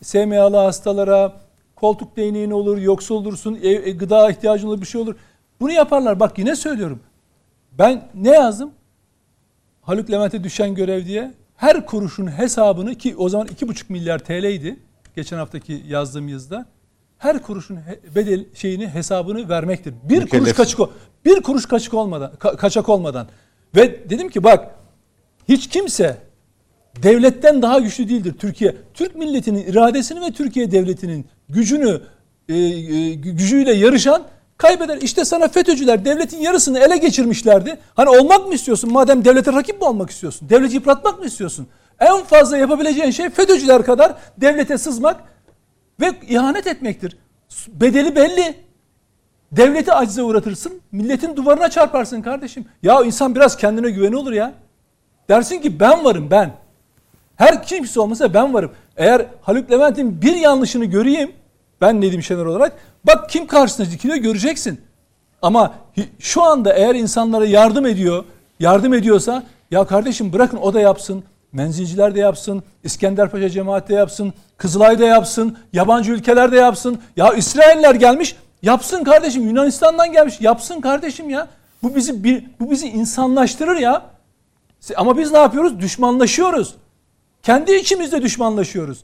SMA'lı 0.02 0.58
hastalara 0.58 1.34
koltuk 1.76 2.18
değneğin 2.18 2.52
olur, 2.52 2.78
yoksul 2.78 3.16
olursun, 3.16 3.60
ev, 3.64 3.88
e, 3.88 3.92
gıda 3.92 4.30
ihtiyacın 4.30 4.68
olur, 4.68 4.82
bir 4.82 4.86
şey 4.86 5.02
olur. 5.02 5.16
Bunu 5.60 5.72
yaparlar. 5.72 6.20
Bak 6.20 6.38
yine 6.38 6.56
söylüyorum. 6.56 7.00
Ben 7.78 8.08
ne 8.16 8.30
yazdım? 8.30 8.72
Haluk 9.82 10.12
Levent'e 10.12 10.44
düşen 10.44 10.76
görev 10.76 11.06
diye 11.06 11.34
her 11.56 11.86
kuruşun 11.86 12.28
hesabını 12.28 12.96
ki 12.96 13.16
o 13.18 13.30
zaman 13.30 13.48
2,5 13.48 13.84
milyar 13.90 14.20
TL'ydi 14.20 14.80
geçen 15.16 15.38
haftaki 15.38 15.84
yazdığım 15.88 16.28
yazıda. 16.28 16.66
Her 17.18 17.42
kuruşun 17.42 17.80
bedel 18.16 18.46
şeyini 18.54 18.88
hesabını 18.88 19.50
vermektir. 19.50 19.94
Bir 20.04 20.16
kuruş 20.16 20.24
Mükellefsin. 20.24 20.56
kaçık 20.56 20.80
bir 21.26 21.42
kuruş 21.42 21.66
kaçık 21.66 21.94
olmadan 21.94 22.32
ka- 22.40 22.58
kaçak 22.58 22.90
olmadan 22.90 23.28
ve 23.76 24.10
dedim 24.10 24.30
ki 24.30 24.44
bak 24.44 24.76
hiç 25.50 25.70
kimse 25.70 26.18
devletten 27.04 27.62
daha 27.62 27.80
güçlü 27.80 28.10
değildir 28.10 28.36
Türkiye. 28.40 28.76
Türk 28.94 29.16
milletinin 29.16 29.66
iradesini 29.68 30.22
ve 30.22 30.32
Türkiye 30.32 30.72
devletinin 30.72 31.26
gücünü 31.50 32.02
e, 32.50 32.56
e, 32.56 33.14
gücüyle 33.14 33.74
yarışan 33.74 34.24
kaybeder. 34.58 34.98
İşte 34.98 35.26
sana 35.26 35.48
FETÖ'cüler 35.48 36.06
devletin 36.06 36.38
yarısını 36.38 36.80
ele 36.80 36.98
geçirmişlerdi. 36.98 37.80
Hani 37.96 38.10
olmak 38.10 38.48
mı 38.48 38.54
istiyorsun? 38.54 38.94
Madem 38.94 39.26
devlete 39.26 39.54
rakip 39.54 39.82
mi 39.82 39.88
olmak 39.88 40.10
istiyorsun? 40.10 40.50
Devleti 40.50 40.76
yıpratmak 40.76 41.20
mı 41.20 41.26
istiyorsun? 41.26 41.68
En 42.00 42.24
fazla 42.24 42.58
yapabileceğin 42.58 43.12
şey 43.12 43.30
FETÖ'cüler 43.30 43.84
kadar 43.86 44.16
devlete 44.38 44.78
sızmak 44.78 45.24
ve 46.00 46.14
ihanet 46.28 46.68
etmektir. 46.68 47.18
Bedeli 47.68 48.16
belli. 48.16 48.66
Devleti 49.52 49.94
acize 49.94 50.24
uğratırsın, 50.24 50.82
milletin 50.92 51.36
duvarına 51.36 51.70
çarparsın 51.70 52.22
kardeşim. 52.22 52.66
Ya 52.84 53.04
insan 53.04 53.36
biraz 53.36 53.58
kendine 53.58 53.90
güveni 53.90 54.16
olur 54.16 54.34
ya. 54.34 54.54
Dersin 55.30 55.62
ki 55.62 55.80
ben 55.80 56.04
varım 56.04 56.32
ben. 56.32 56.54
Her 57.36 57.64
kimse 57.64 58.00
olmasa 58.00 58.34
ben 58.34 58.54
varım. 58.54 58.72
Eğer 58.98 59.26
Haluk 59.42 59.72
Levent'in 59.72 60.22
bir 60.22 60.36
yanlışını 60.36 60.86
göreyim, 60.86 61.32
ben 61.86 62.02
Nedim 62.02 62.24
Şener 62.24 62.46
olarak, 62.46 62.74
bak 63.04 63.30
kim 63.30 63.48
karşısına 63.48 63.92
dikiliyor 63.92 64.18
göreceksin. 64.18 64.82
Ama 65.42 65.74
şu 66.20 66.44
anda 66.44 66.74
eğer 66.74 66.96
insanlara 66.96 67.46
yardım 67.46 67.86
ediyor, 67.86 68.24
yardım 68.60 68.94
ediyorsa, 68.94 69.44
ya 69.72 69.86
kardeşim 69.86 70.34
bırakın 70.34 70.58
o 70.58 70.74
da 70.74 70.80
yapsın. 70.80 71.24
Menzilciler 71.52 72.16
de 72.16 72.20
yapsın, 72.20 72.64
İskenderpaşa 72.84 73.50
cemaati 73.50 73.90
de 73.90 73.94
yapsın, 73.94 74.34
Kızılay 74.58 75.00
da 75.00 75.06
yapsın, 75.06 75.58
yabancı 75.74 76.12
ülkeler 76.12 76.52
de 76.52 76.58
yapsın. 76.58 77.00
Ya 77.18 77.34
İsrailler 77.34 77.96
gelmiş, 77.96 78.36
yapsın 78.62 79.04
kardeşim. 79.04 79.48
Yunanistan'dan 79.48 80.12
gelmiş, 80.12 80.42
yapsın 80.42 80.82
kardeşim 80.82 81.30
ya. 81.30 81.48
Bu 81.84 81.96
bizi 81.96 82.24
bir, 82.24 82.46
bu 82.60 82.72
bizi 82.72 82.88
insanlaştırır 82.88 83.76
ya. 83.76 84.02
Ama 84.96 85.18
biz 85.18 85.32
ne 85.32 85.38
yapıyoruz? 85.38 85.80
Düşmanlaşıyoruz. 85.80 86.76
Kendi 87.44 87.76
içimizde 87.76 88.22
düşmanlaşıyoruz. 88.22 89.04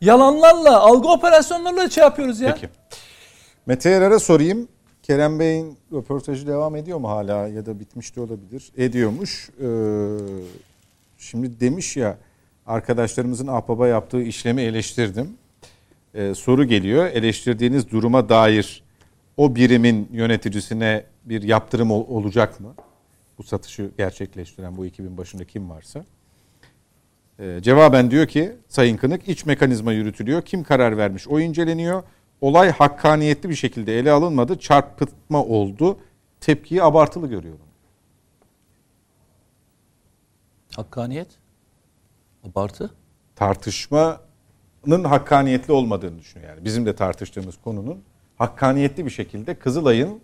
Yalanlarla, 0.00 0.80
algı 0.80 1.08
operasyonlarıyla 1.08 1.90
şey 1.90 2.04
yapıyoruz 2.04 2.40
ya. 2.40 2.54
Peki. 2.54 2.68
Mete 3.66 3.90
Yarar'a 3.90 4.18
sorayım. 4.18 4.68
Kerem 5.02 5.38
Bey'in 5.40 5.78
röportajı 5.92 6.46
devam 6.46 6.76
ediyor 6.76 6.98
mu 6.98 7.08
hala 7.08 7.48
ya 7.48 7.66
da 7.66 7.80
bitmiş 7.80 8.16
de 8.16 8.20
olabilir. 8.20 8.72
Ediyormuş. 8.76 9.50
Ee, 9.60 9.66
şimdi 11.18 11.60
demiş 11.60 11.96
ya 11.96 12.18
arkadaşlarımızın 12.66 13.46
ahbaba 13.46 13.88
yaptığı 13.88 14.22
işlemi 14.22 14.62
eleştirdim. 14.62 15.30
Ee, 16.14 16.34
soru 16.34 16.64
geliyor. 16.64 17.06
Eleştirdiğiniz 17.06 17.90
duruma 17.90 18.28
dair 18.28 18.82
o 19.36 19.54
birimin 19.54 20.08
yöneticisine 20.12 21.04
bir 21.24 21.42
yaptırım 21.42 21.90
ol- 21.90 22.06
olacak 22.08 22.60
mı? 22.60 22.74
Bu 23.38 23.42
satışı 23.42 23.90
gerçekleştiren 23.98 24.76
bu 24.76 24.86
ekibin 24.86 25.18
başında 25.18 25.44
kim 25.44 25.70
varsa. 25.70 26.04
Ee, 27.38 27.58
cevaben 27.62 28.10
diyor 28.10 28.26
ki 28.26 28.56
Sayın 28.68 28.96
Kınık 28.96 29.28
iç 29.28 29.46
mekanizma 29.46 29.92
yürütülüyor. 29.92 30.42
Kim 30.42 30.62
karar 30.62 30.96
vermiş 30.96 31.28
o 31.28 31.40
inceleniyor. 31.40 32.02
Olay 32.40 32.70
hakkaniyetli 32.70 33.48
bir 33.48 33.54
şekilde 33.54 33.98
ele 33.98 34.10
alınmadı. 34.10 34.58
Çarpıtma 34.58 35.44
oldu. 35.44 35.98
Tepkiyi 36.40 36.82
abartılı 36.82 37.26
görüyorum. 37.26 37.66
Hakkaniyet. 40.76 41.28
Abartı. 42.52 42.90
Tartışmanın 43.36 45.04
hakkaniyetli 45.04 45.72
olmadığını 45.72 46.18
düşünüyor. 46.18 46.50
Yani 46.50 46.64
bizim 46.64 46.86
de 46.86 46.96
tartıştığımız 46.96 47.56
konunun 47.64 48.02
hakkaniyetli 48.38 49.04
bir 49.04 49.10
şekilde 49.10 49.54
Kızılay'ın 49.54 50.20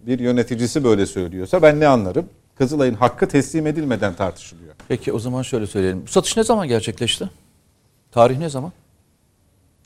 bir 0.00 0.18
yöneticisi 0.18 0.84
böyle 0.84 1.06
söylüyorsa 1.06 1.62
ben 1.62 1.80
ne 1.80 1.86
anlarım? 1.88 2.28
Kızılay'ın 2.58 2.94
hakkı 2.94 3.28
teslim 3.28 3.66
edilmeden 3.66 4.14
tartışılıyor. 4.14 4.74
Peki 4.88 5.12
o 5.12 5.18
zaman 5.18 5.42
şöyle 5.42 5.66
söyleyelim. 5.66 6.02
Bu 6.02 6.10
satış 6.10 6.36
ne 6.36 6.44
zaman 6.44 6.68
gerçekleşti? 6.68 7.30
Tarih 8.10 8.38
ne 8.38 8.48
zaman? 8.48 8.72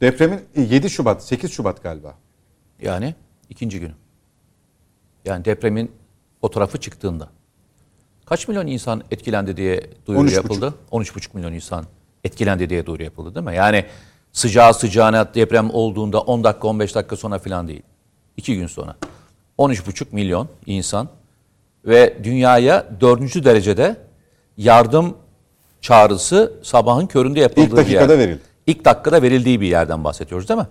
Depremin 0.01 0.41
7 0.57 0.91
Şubat, 0.91 1.25
8 1.25 1.53
Şubat 1.53 1.83
galiba. 1.83 2.15
Yani 2.83 3.15
ikinci 3.51 3.81
günü. 3.81 3.93
Yani 5.25 5.45
depremin 5.45 5.93
fotoğrafı 6.41 6.81
çıktığında. 6.81 7.29
Kaç 8.27 8.49
milyon 8.49 8.67
insan 8.67 9.03
etkilendi 9.11 9.57
diye 9.57 9.91
duyuru 10.07 10.29
13,5. 10.29 10.35
yapıldı? 10.35 10.75
13,5 10.91 11.29
milyon 11.35 11.53
insan 11.53 11.87
etkilendi 12.25 12.71
diye 12.71 12.87
duyuru 12.87 13.03
yapıldı 13.03 13.35
değil 13.35 13.47
mi? 13.47 13.57
Yani 13.57 13.85
sıcağı 14.33 14.75
sıcağına 14.75 15.35
deprem 15.35 15.71
olduğunda 15.71 16.21
10 16.21 16.45
dakika 16.45 16.69
15 16.69 16.95
dakika 16.95 17.17
sonra 17.17 17.39
falan 17.39 17.69
değil. 17.69 17.83
2 18.37 18.57
gün 18.57 18.67
sonra. 18.67 18.97
13,5 19.59 20.07
milyon 20.13 20.49
insan 20.67 21.09
ve 21.85 22.25
dünyaya 22.25 22.87
dördüncü 23.01 23.45
derecede 23.45 23.97
yardım 24.57 25.17
çağrısı 25.81 26.53
sabahın 26.63 27.07
köründe 27.07 27.41
yapıldığı 27.41 27.61
İlk 27.65 27.73
bir 27.73 27.77
dakikada 27.77 28.13
yer. 28.13 28.19
verildi. 28.19 28.43
İlk 28.67 28.85
dakikada 28.85 29.23
verildiği 29.23 29.61
bir 29.61 29.67
yerden 29.69 30.05
bahsediyoruz 30.05 30.49
değil 30.49 30.61
mi? 30.61 30.67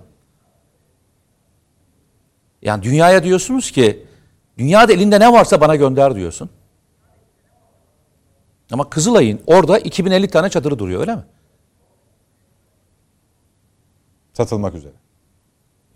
Yani 2.62 2.84
dünyaya 2.84 3.24
diyorsunuz 3.24 3.72
ki 3.72 4.06
dünyada 4.58 4.94
elinde 4.94 5.20
ne 5.20 5.34
varsa 5.34 5.62
bana 5.62 5.76
gönder 5.76 6.16
diyorsun. 6.16 6.50
Ama 8.72 8.90
Kızılay'ın 8.90 9.40
orada 9.48 9.80
2050 9.80 10.28
tane 10.28 10.50
çadırı 10.50 10.80
duruyor 10.80 11.00
öyle 11.02 11.16
mi? 11.16 11.24
Satılmak 14.34 14.76
üzere. 14.76 14.94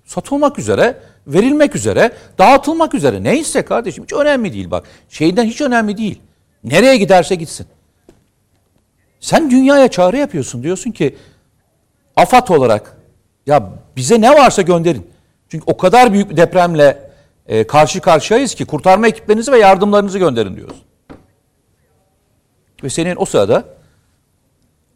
Satılmak 0.05 0.59
üzere, 0.59 0.97
verilmek 1.27 1.75
üzere, 1.75 2.11
dağıtılmak 2.37 2.93
üzere. 2.93 3.23
Neyse 3.23 3.61
kardeşim 3.61 4.03
hiç 4.03 4.13
önemli 4.13 4.53
değil 4.53 4.71
bak. 4.71 4.85
Şeyden 5.09 5.45
hiç 5.45 5.61
önemli 5.61 5.97
değil. 5.97 6.21
Nereye 6.63 6.97
giderse 6.97 7.35
gitsin. 7.35 7.67
Sen 9.19 9.51
dünyaya 9.51 9.87
çağrı 9.87 10.17
yapıyorsun. 10.17 10.63
Diyorsun 10.63 10.91
ki 10.91 11.15
AFAD 12.15 12.47
olarak 12.47 12.97
ya 13.45 13.69
bize 13.95 14.21
ne 14.21 14.29
varsa 14.29 14.61
gönderin. 14.61 15.07
Çünkü 15.49 15.63
o 15.67 15.77
kadar 15.77 16.13
büyük 16.13 16.29
bir 16.29 16.37
depremle 16.37 17.11
e, 17.47 17.67
karşı 17.67 18.01
karşıyayız 18.01 18.55
ki 18.55 18.65
kurtarma 18.65 19.07
ekiplerinizi 19.07 19.51
ve 19.51 19.59
yardımlarınızı 19.59 20.19
gönderin 20.19 20.55
diyoruz. 20.55 20.77
Ve 22.83 22.89
senin 22.89 23.15
o 23.19 23.25
sırada 23.25 23.63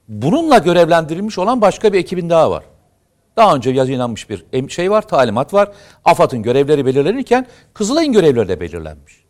bununla 0.08 0.58
görevlendirilmiş 0.58 1.38
olan 1.38 1.62
başka 1.62 1.94
bir 1.94 2.00
ekibin 2.00 2.30
daha 2.30 2.52
var. 2.52 2.64
Daha 3.40 3.56
önce 3.56 3.70
yayınlanmış 3.70 4.30
bir 4.30 4.70
şey 4.70 4.92
var, 4.92 5.08
talimat 5.08 5.54
var. 5.54 5.72
AFAD'ın 6.06 6.44
görevleri 6.44 6.86
belirlenirken 6.86 7.48
Kızılay'ın 7.74 8.14
görevleri 8.14 8.48
de 8.48 8.60
belirlenmiş. 8.60 9.24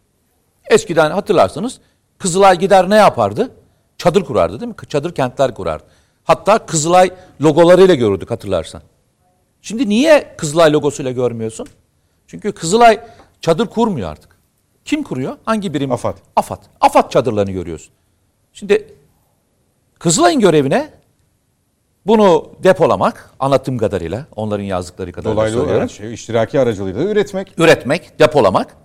Eskiden 0.70 1.12
hatırlarsınız 1.12 1.80
Kızılay 2.18 2.60
gider 2.60 2.90
ne 2.90 2.96
yapardı? 2.96 3.52
Çadır 3.98 4.26
kurardı 4.26 4.60
değil 4.60 4.70
mi? 4.70 4.76
Çadır 4.90 5.16
kentler 5.16 5.54
kurardı. 5.54 5.84
Hatta 6.24 6.66
Kızılay 6.66 7.12
logolarıyla 7.42 7.96
görürdük 7.96 8.32
hatırlarsan. 8.32 8.82
Şimdi 9.62 9.90
niye 9.90 10.36
Kızılay 10.38 10.74
logosuyla 10.74 11.12
görmüyorsun? 11.12 11.68
Çünkü 12.28 12.52
Kızılay 12.52 13.02
çadır 13.42 13.66
kurmuyor 13.66 14.12
artık. 14.12 14.40
Kim 14.86 15.04
kuruyor? 15.04 15.38
Hangi 15.46 15.74
birim? 15.74 15.92
AFAD. 15.92 16.18
AFAD. 16.36 16.64
AFAD 16.82 17.10
çadırlarını 17.12 17.52
görüyorsun. 17.52 17.94
Şimdi 18.54 18.96
Kızılay'ın 20.00 20.40
görevine 20.40 20.99
bunu 22.06 22.52
depolamak 22.64 23.32
anlattığım 23.40 23.78
kadarıyla 23.78 24.26
onların 24.36 24.64
yazdıkları 24.64 25.12
kadarıyla 25.12 25.36
Dolaylı 25.36 25.54
söylüyorum. 25.54 25.76
olarak 25.76 25.92
şey, 25.92 26.14
iştiraki 26.14 26.60
aracılığıyla 26.60 27.04
üretmek. 27.04 27.54
Üretmek, 27.58 28.20
depolamak, 28.20 28.76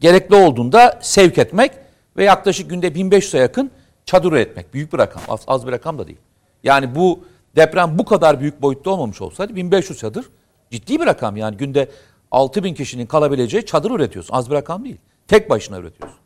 gerekli 0.00 0.34
olduğunda 0.34 0.98
sevk 1.02 1.38
etmek 1.38 1.72
ve 2.16 2.24
yaklaşık 2.24 2.70
günde 2.70 2.88
1500'e 2.88 3.40
yakın 3.40 3.70
çadır 4.04 4.32
üretmek. 4.32 4.74
Büyük 4.74 4.92
bir 4.92 4.98
rakam, 4.98 5.22
az, 5.28 5.40
az 5.46 5.66
bir 5.66 5.72
rakam 5.72 5.98
da 5.98 6.06
değil. 6.06 6.18
Yani 6.64 6.94
bu 6.94 7.24
deprem 7.56 7.98
bu 7.98 8.04
kadar 8.04 8.40
büyük 8.40 8.62
boyutta 8.62 8.90
olmamış 8.90 9.20
olsaydı 9.20 9.56
1500 9.56 9.98
çadır 9.98 10.26
ciddi 10.70 11.00
bir 11.00 11.06
rakam. 11.06 11.36
Yani 11.36 11.56
günde 11.56 11.88
6000 12.30 12.74
kişinin 12.74 13.06
kalabileceği 13.06 13.66
çadır 13.66 13.90
üretiyorsun. 13.90 14.34
Az 14.34 14.50
bir 14.50 14.54
rakam 14.54 14.84
değil. 14.84 14.96
Tek 15.28 15.50
başına 15.50 15.78
üretiyorsun. 15.78 16.18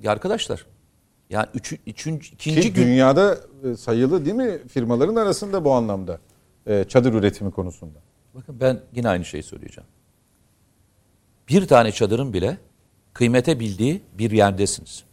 Ya 0.00 0.12
arkadaşlar 0.12 0.66
yani 1.30 1.46
üçü, 1.54 1.78
üçüncü, 1.86 2.34
ikinci 2.34 2.60
Ki 2.60 2.72
gün 2.72 2.82
dünyada 2.82 3.38
e, 3.64 3.76
sayılı 3.76 4.24
değil 4.24 4.36
mi 4.36 4.58
firmaların 4.68 5.16
arasında 5.16 5.64
bu 5.64 5.72
anlamda 5.72 6.18
e, 6.66 6.84
çadır 6.88 7.12
üretimi 7.12 7.50
konusunda. 7.50 7.98
Bakın 8.34 8.60
ben 8.60 8.80
yine 8.94 9.08
aynı 9.08 9.24
şeyi 9.24 9.42
söyleyeceğim. 9.42 9.88
Bir 11.48 11.66
tane 11.66 11.92
çadırın 11.92 12.32
bile 12.32 12.58
kıymete 13.12 13.60
bildiği 13.60 14.02
bir 14.12 14.30
yerdesiniz. 14.30 15.04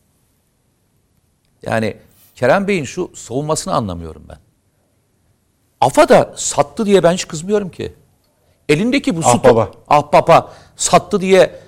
Yani 1.61 1.97
Kerem 2.35 2.67
Bey'in 2.67 2.83
şu 2.83 3.11
savunmasını 3.15 3.73
anlamıyorum 3.73 4.25
ben. 4.29 4.37
AFA 5.81 6.09
da 6.09 6.33
sattı 6.37 6.85
diye 6.85 7.03
ben 7.03 7.13
hiç 7.13 7.27
kızmıyorum 7.27 7.69
ki. 7.69 7.93
Elindeki 8.69 9.15
bu 9.15 9.21
su 9.21 9.29
Ahbaba. 9.29 9.71
ahbaba 9.87 10.53
sattı 10.75 11.21
diye 11.21 11.59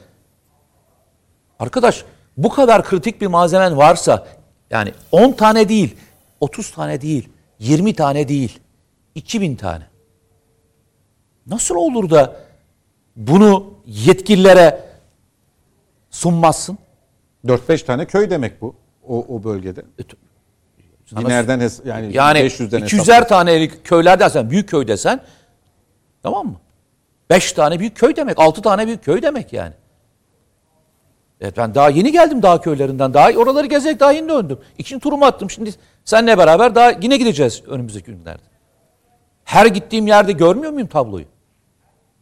arkadaş 1.60 2.06
bu 2.38 2.50
kadar 2.50 2.84
kritik 2.84 3.22
bir 3.22 3.28
malzemen 3.28 3.78
varsa 3.78 4.28
yani 4.70 4.92
10 5.12 5.32
tane 5.32 5.70
değil, 5.70 5.96
30 6.40 6.72
tane 6.72 7.02
değil, 7.02 7.30
20 7.60 7.94
tane 7.96 8.28
değil, 8.28 8.60
2000 9.16 9.56
tane. 9.56 9.84
Nasıl 11.48 11.76
olur 11.76 12.10
da 12.10 12.36
bunu 13.16 13.74
yetkililere 13.86 14.80
sunmazsın? 16.10 16.78
4-5 17.46 17.86
tane 17.86 18.06
köy 18.06 18.30
demek 18.30 18.62
bu 18.62 18.76
o, 19.08 19.26
o 19.36 19.44
bölgede. 19.44 19.82
Sana- 21.06 21.30
hes- 21.60 21.88
yani, 21.88 22.16
Yani 22.16 22.40
500'den 22.40 22.82
200'er 22.82 23.28
tanelik 23.28 23.86
köyler 23.86 24.20
desen, 24.20 24.50
büyük 24.50 24.70
köy 24.70 24.88
desen 24.88 25.22
tamam 26.24 26.48
mı? 26.48 26.56
5 27.30 27.52
tane 27.54 27.80
büyük 27.80 27.98
köy 27.98 28.16
demek, 28.16 28.40
6 28.40 28.62
tane 28.62 28.88
büyük 28.88 29.04
köy 29.04 29.22
demek 29.22 29.54
yani. 29.54 29.74
Evet 31.42 31.58
ben 31.58 31.76
daha 31.76 31.90
yeni 31.90 32.12
geldim 32.12 32.44
dağ 32.44 32.62
köylerinden. 32.62 33.14
Daha 33.14 33.32
oraları 33.32 33.68
gezerek 33.68 34.00
daha 34.00 34.12
yeni 34.12 34.30
döndüm. 34.30 34.60
İkinci 34.78 35.04
turumu 35.04 35.26
attım. 35.26 35.50
Şimdi 35.50 35.72
seninle 36.06 36.38
beraber 36.38 36.76
daha 36.76 36.92
yine 37.02 37.18
gideceğiz 37.18 37.64
önümüzdeki 37.68 38.12
günlerde. 38.12 38.42
Her 39.44 39.66
gittiğim 39.66 40.08
yerde 40.08 40.32
görmüyor 40.32 40.72
muyum 40.72 40.88
tabloyu? 40.88 41.26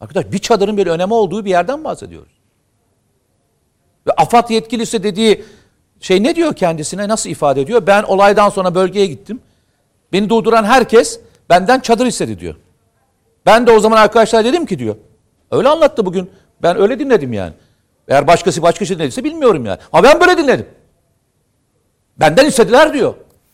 Arkadaş 0.01 0.31
bir 0.31 0.39
çadırın 0.39 0.77
bir 0.77 0.87
önemi 0.87 1.13
olduğu 1.13 1.45
bir 1.45 1.49
yerden 1.49 1.83
bahsediyoruz. 1.83 2.31
Ve 4.07 4.11
AFAD 4.11 4.49
yetkilisi 4.49 5.03
dediği 5.03 5.45
şey 5.99 6.23
ne 6.23 6.35
diyor 6.35 6.53
kendisine 6.53 7.07
nasıl 7.07 7.29
ifade 7.29 7.61
ediyor? 7.61 7.87
Ben 7.87 8.03
olaydan 8.03 8.49
sonra 8.49 8.75
bölgeye 8.75 9.05
gittim. 9.05 9.41
Beni 10.13 10.29
durduran 10.29 10.63
herkes 10.63 11.19
benden 11.49 11.79
çadır 11.79 12.05
istedi 12.05 12.39
diyor. 12.39 12.55
Ben 13.45 13.67
de 13.67 13.71
o 13.71 13.79
zaman 13.79 13.97
arkadaşlar 13.97 14.45
dedim 14.45 14.65
ki 14.65 14.79
diyor. 14.79 14.95
Öyle 15.51 15.69
anlattı 15.69 16.05
bugün. 16.05 16.31
Ben 16.63 16.77
öyle 16.77 16.99
dinledim 16.99 17.33
yani. 17.33 17.53
Eğer 18.07 18.27
başkası 18.27 18.61
başka 18.61 18.85
şey 18.85 18.97
dinlediyse 18.97 19.23
bilmiyorum 19.23 19.65
yani. 19.65 19.79
Ama 19.93 20.03
ben 20.03 20.19
böyle 20.19 20.37
dinledim. 20.37 20.69
Benden 22.19 22.45
istediler 22.45 22.93
diyor. 22.93 23.13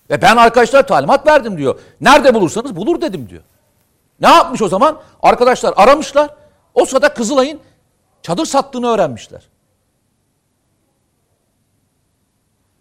Ve 0.09 0.21
ben 0.21 0.37
arkadaşlar 0.37 0.87
talimat 0.87 1.27
verdim 1.27 1.57
diyor. 1.57 1.79
Nerede 2.01 2.33
bulursanız 2.33 2.75
bulur 2.75 3.01
dedim 3.01 3.29
diyor. 3.29 3.43
Ne 4.21 4.27
yapmış 4.27 4.61
o 4.61 4.67
zaman? 4.67 5.01
Arkadaşlar 5.21 5.73
aramışlar. 5.77 6.29
O 6.73 6.85
sırada 6.85 7.13
Kızılay'ın 7.13 7.59
çadır 8.21 8.45
sattığını 8.45 8.87
öğrenmişler. 8.87 9.49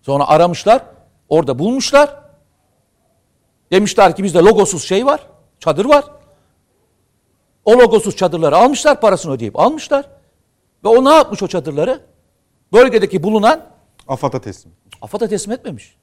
Sonra 0.02 0.28
aramışlar. 0.28 0.82
Orada 1.28 1.58
bulmuşlar. 1.58 2.16
Demişler 3.72 4.16
ki 4.16 4.24
bizde 4.24 4.38
logosuz 4.38 4.84
şey 4.84 5.06
var. 5.06 5.26
Çadır 5.60 5.84
var. 5.84 6.04
O 7.64 7.78
logosuz 7.78 8.16
çadırları 8.16 8.56
almışlar 8.56 9.00
parasını 9.00 9.32
ödeyip 9.32 9.60
almışlar. 9.60 10.15
Ve 10.86 10.90
o 10.90 11.04
ne 11.04 11.08
yapmış 11.08 11.42
o 11.42 11.48
çadırları? 11.48 12.00
Bölgedeki 12.72 13.22
bulunan 13.22 13.66
AFAD'a 14.08 14.40
teslim. 14.40 14.72
AFAD'a 15.02 15.28
teslim 15.28 15.52
etmemiş. 15.52 15.96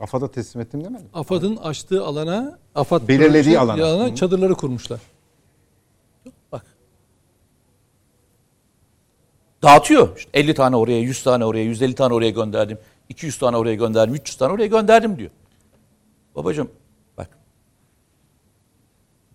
AFAD'a 0.00 0.30
teslim 0.30 0.62
ettim 0.62 0.84
demedim. 0.84 1.08
AFAD'ın 1.14 1.56
açtığı 1.56 2.04
alana, 2.04 2.58
AFAD 2.74 3.08
Belirlediği 3.08 3.58
alana. 3.58 4.06
Hı. 4.06 4.14
çadırları 4.14 4.54
kurmuşlar. 4.54 5.00
Bak. 6.52 6.66
Dağıtıyor. 9.62 10.16
İşte 10.16 10.30
50 10.34 10.54
tane 10.54 10.76
oraya, 10.76 11.00
100 11.00 11.22
tane 11.22 11.44
oraya, 11.44 11.64
150 11.64 11.94
tane 11.94 12.14
oraya 12.14 12.30
gönderdim. 12.30 12.78
200 13.08 13.38
tane 13.38 13.56
oraya 13.56 13.74
gönderdim, 13.74 14.14
300 14.14 14.36
tane 14.36 14.52
oraya 14.52 14.66
gönderdim 14.66 15.18
diyor. 15.18 15.30
Babacığım 16.34 16.70
bak. 17.16 17.38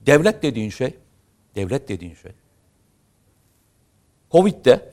Devlet 0.05 0.43
dediğin 0.43 0.70
şey, 0.70 0.93
devlet 1.55 1.89
dediğin 1.89 2.16
şey. 2.16 2.32
Covid'de 4.32 4.89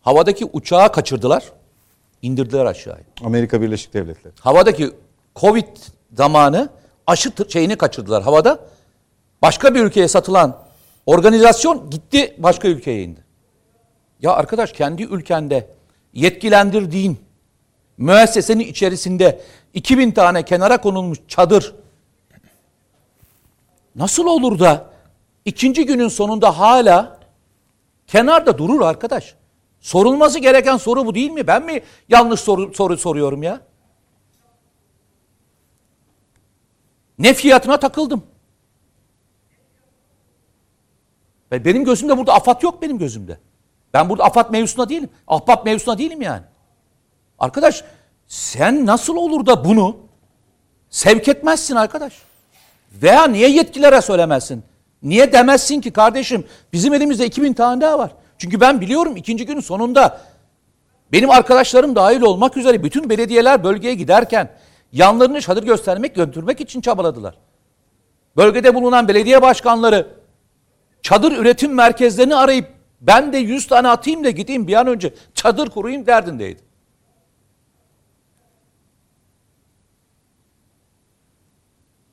havadaki 0.00 0.44
uçağı 0.44 0.92
kaçırdılar, 0.92 1.52
indirdiler 2.22 2.64
aşağıya. 2.64 3.04
Amerika 3.24 3.60
Birleşik 3.60 3.94
Devletleri. 3.94 4.34
Havadaki 4.40 4.90
Covid 5.36 5.76
zamanı 6.12 6.68
aşı 7.06 7.32
şeyini 7.48 7.76
kaçırdılar 7.76 8.22
havada. 8.22 8.58
Başka 9.42 9.74
bir 9.74 9.80
ülkeye 9.80 10.08
satılan 10.08 10.58
organizasyon 11.06 11.90
gitti 11.90 12.34
başka 12.38 12.68
ülkeye 12.68 13.02
indi. 13.02 13.24
Ya 14.20 14.32
arkadaş 14.32 14.72
kendi 14.72 15.02
ülkende 15.02 15.68
yetkilendirdiğin 16.14 17.18
müessesenin 17.98 18.64
içerisinde 18.64 19.40
2000 19.74 20.10
tane 20.10 20.42
kenara 20.42 20.80
konulmuş 20.80 21.18
çadır 21.28 21.74
nasıl 23.96 24.26
olur 24.26 24.58
da 24.58 24.90
ikinci 25.44 25.86
günün 25.86 26.08
sonunda 26.08 26.58
hala 26.58 27.21
kenarda 28.12 28.58
durur 28.58 28.80
arkadaş? 28.80 29.34
Sorulması 29.80 30.38
gereken 30.38 30.76
soru 30.76 31.06
bu 31.06 31.14
değil 31.14 31.30
mi? 31.30 31.46
Ben 31.46 31.62
mi 31.64 31.82
yanlış 32.08 32.40
soru, 32.40 32.74
soru 32.74 32.96
soruyorum 32.96 33.42
ya? 33.42 33.60
Ne 37.18 37.34
fiyatına 37.34 37.76
takıldım. 37.76 38.22
Benim 41.52 41.84
gözümde 41.84 42.18
burada 42.18 42.34
afat 42.34 42.62
yok 42.62 42.82
benim 42.82 42.98
gözümde. 42.98 43.38
Ben 43.94 44.08
burada 44.08 44.24
afat 44.24 44.50
mevzusunda 44.50 44.88
değilim. 44.88 45.10
Ahbap 45.26 45.64
mevzusunda 45.64 45.98
değilim 45.98 46.22
yani. 46.22 46.42
Arkadaş 47.38 47.84
sen 48.26 48.86
nasıl 48.86 49.16
olur 49.16 49.46
da 49.46 49.64
bunu 49.64 49.96
sevk 50.90 51.28
etmezsin 51.28 51.76
arkadaş? 51.76 52.22
Veya 52.92 53.24
niye 53.24 53.48
yetkililere 53.50 54.00
söylemezsin? 54.00 54.64
Niye 55.02 55.32
demezsin 55.32 55.80
ki 55.80 55.92
kardeşim 55.92 56.44
bizim 56.72 56.94
elimizde 56.94 57.26
2000 57.26 57.52
tane 57.52 57.80
daha 57.80 57.98
var. 57.98 58.10
Çünkü 58.38 58.60
ben 58.60 58.80
biliyorum 58.80 59.16
ikinci 59.16 59.46
günün 59.46 59.60
sonunda 59.60 60.20
benim 61.12 61.30
arkadaşlarım 61.30 61.96
dahil 61.96 62.22
olmak 62.22 62.56
üzere 62.56 62.84
bütün 62.84 63.10
belediyeler 63.10 63.64
bölgeye 63.64 63.94
giderken 63.94 64.50
yanlarını 64.92 65.40
çadır 65.40 65.62
göstermek, 65.62 66.14
götürmek 66.14 66.60
için 66.60 66.80
çabaladılar. 66.80 67.38
Bölgede 68.36 68.74
bulunan 68.74 69.08
belediye 69.08 69.42
başkanları 69.42 70.06
çadır 71.02 71.32
üretim 71.32 71.74
merkezlerini 71.74 72.36
arayıp 72.36 72.68
ben 73.00 73.32
de 73.32 73.38
100 73.38 73.66
tane 73.66 73.88
atayım 73.88 74.24
da 74.24 74.30
gideyim 74.30 74.68
bir 74.68 74.74
an 74.74 74.86
önce 74.86 75.14
çadır 75.34 75.70
kurayım 75.70 76.06
derdindeydi. 76.06 76.60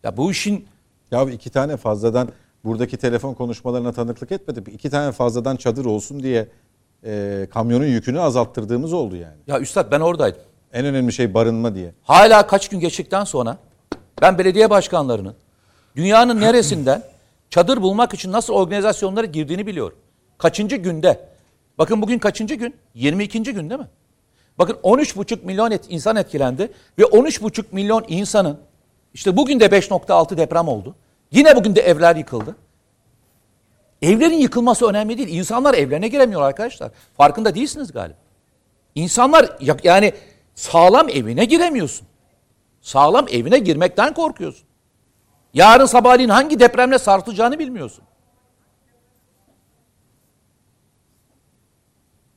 Ya 0.04 0.18
bu 0.18 0.32
işin 0.32 0.68
Ya 1.12 1.24
iki 1.24 1.50
tane 1.50 1.78
fazladan 1.78 2.30
buradaki 2.64 2.97
telefon 2.97 3.34
konuşmalarına 3.34 3.91
tanıklık 3.91 4.32
etmedim. 4.32 4.64
İki 4.72 4.89
tane 4.89 5.12
fazladan 5.12 5.55
çadır 5.55 5.86
olsun 5.86 6.24
diye 6.24 6.47
e, 7.05 7.47
kamyonun 7.53 7.86
yükünü 7.86 8.20
azalttırdığımız 8.20 8.93
oldu 8.93 9.16
yani. 9.16 9.38
ya 9.47 9.60
üstad 9.60 9.91
ben 9.91 9.99
oradaydım. 9.99 10.41
En 10.74 10.86
önemli 10.86 11.14
şey 11.14 11.34
barınma 11.34 11.76
diye. 11.76 11.93
Hala 12.03 12.47
kaç 12.47 12.70
gün 12.70 12.80
geçtikten 12.80 13.24
sonra 13.24 13.57
ben 14.22 14.38
belediye 14.38 14.70
başkanlarının 14.70 15.36
dünyanın 15.95 16.41
neresinden 16.41 17.03
çadır 17.49 17.82
bulmak 17.82 18.14
için 18.14 18.32
nasıl 18.32 18.53
organizasyonlara 18.53 19.26
girdiğini 19.26 19.68
biliyorum. 19.68 19.97
Kaçıncı 20.38 20.76
günde? 20.76 21.20
Bakın 21.78 22.01
bugün 22.01 22.20
kaçıncı 22.20 22.55
gün? 22.55 22.76
22. 22.93 23.43
gün 23.43 23.70
değil 23.70 23.82
mi? 23.82 23.88
Bakın 24.57 24.78
13,5 24.84 25.45
milyon 25.45 25.72
et, 25.72 25.86
insan 25.89 26.16
etkilendi 26.16 26.72
ve 26.99 27.03
13,5 27.03 27.64
milyon 27.72 28.05
insanın 28.07 28.57
işte 29.14 29.38
bugün 29.38 29.60
de 29.60 29.66
5.6 29.66 30.38
deprem 30.38 30.68
oldu. 30.68 30.95
Yine 31.32 31.56
bugün 31.56 31.76
de 31.76 31.82
evler 31.82 32.16
yıkıldı. 32.16 32.56
Evlerin 34.02 34.38
yıkılması 34.38 34.86
önemli 34.88 35.18
değil. 35.18 35.30
İnsanlar 35.38 35.74
evlerine 35.74 36.08
giremiyor 36.08 36.42
arkadaşlar. 36.42 36.92
Farkında 37.18 37.56
değilsiniz 37.56 37.92
galiba. 37.92 38.18
İnsanlar 38.96 39.58
ya- 39.62 39.78
yani 39.84 40.14
sağlam 40.56 41.10
evine 41.10 41.46
giremiyorsun. 41.46 42.08
Sağlam 42.82 43.26
evine 43.30 43.60
girmekten 43.60 44.14
korkuyorsun. 44.14 44.68
Yarın 45.54 45.86
sabahleyin 45.86 46.30
hangi 46.30 46.60
depremle 46.60 47.00
sarsılacağını 47.00 47.60
bilmiyorsun. 47.60 48.04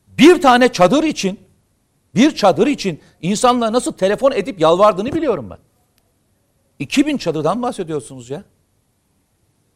Bir 0.08 0.42
tane 0.42 0.72
çadır 0.72 1.04
için, 1.04 1.40
bir 2.14 2.34
çadır 2.34 2.66
için 2.66 3.00
insanlar 3.22 3.72
nasıl 3.72 3.92
telefon 3.92 4.32
edip 4.32 4.60
yalvardığını 4.60 5.12
biliyorum 5.12 5.50
ben. 5.50 5.58
2000 6.78 7.16
çadırdan 7.16 7.62
bahsediyorsunuz 7.62 8.30
ya. 8.30 8.44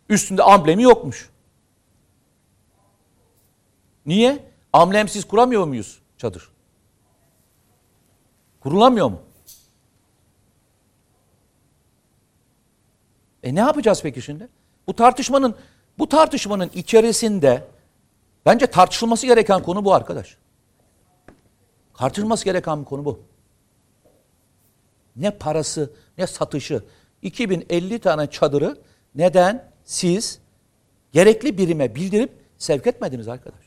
Üstünde 0.09 0.43
amblemi 0.43 0.83
yokmuş. 0.83 1.31
Niye? 4.07 4.45
Amblemsiz 4.73 5.29
kuramıyor 5.29 5.65
muyuz 5.67 6.03
çadır? 6.19 6.49
Kurulamıyor 8.61 9.11
mu? 9.11 9.23
E 13.43 13.55
ne 13.55 13.61
yapacağız 13.61 14.01
peki 14.03 14.23
şimdi? 14.23 14.49
Bu 14.87 14.97
tartışmanın 14.97 15.55
bu 15.99 16.09
tartışmanın 16.09 16.71
içerisinde 16.75 17.69
bence 18.47 18.67
tartışılması 18.67 19.27
gereken 19.27 19.63
konu 19.63 19.85
bu 19.85 19.95
arkadaş. 19.95 20.37
Tartışılması 21.95 22.45
gereken 22.45 22.81
bir 22.81 22.85
konu 22.85 23.05
bu. 23.05 23.21
Ne 25.17 25.31
parası, 25.31 25.91
ne 26.19 26.27
satışı. 26.27 26.85
2050 27.23 27.99
tane 27.99 28.31
çadırı 28.31 28.79
neden 29.15 29.71
siz 29.87 30.39
gerekli 31.12 31.59
birime 31.59 31.95
bildirip 31.95 32.32
sevk 32.59 32.87
etmediniz 32.87 33.28
arkadaş? 33.28 33.61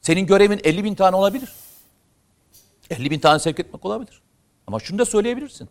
Senin 0.00 0.26
görevin 0.26 0.60
50 0.64 0.84
bin 0.84 0.94
tane 0.94 1.16
olabilir. 1.16 1.52
50 2.90 3.10
bin 3.10 3.18
tane 3.18 3.38
sevk 3.38 3.60
etmek 3.60 3.84
olabilir. 3.84 4.20
Ama 4.66 4.80
şunu 4.80 4.98
da 4.98 5.04
söyleyebilirsin. 5.04 5.68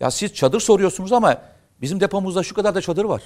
Ya 0.00 0.10
siz 0.10 0.34
çadır 0.34 0.60
soruyorsunuz 0.60 1.12
ama 1.12 1.42
bizim 1.80 2.00
depomuzda 2.00 2.42
şu 2.42 2.54
kadar 2.54 2.74
da 2.74 2.80
çadır 2.80 3.04
var. 3.04 3.22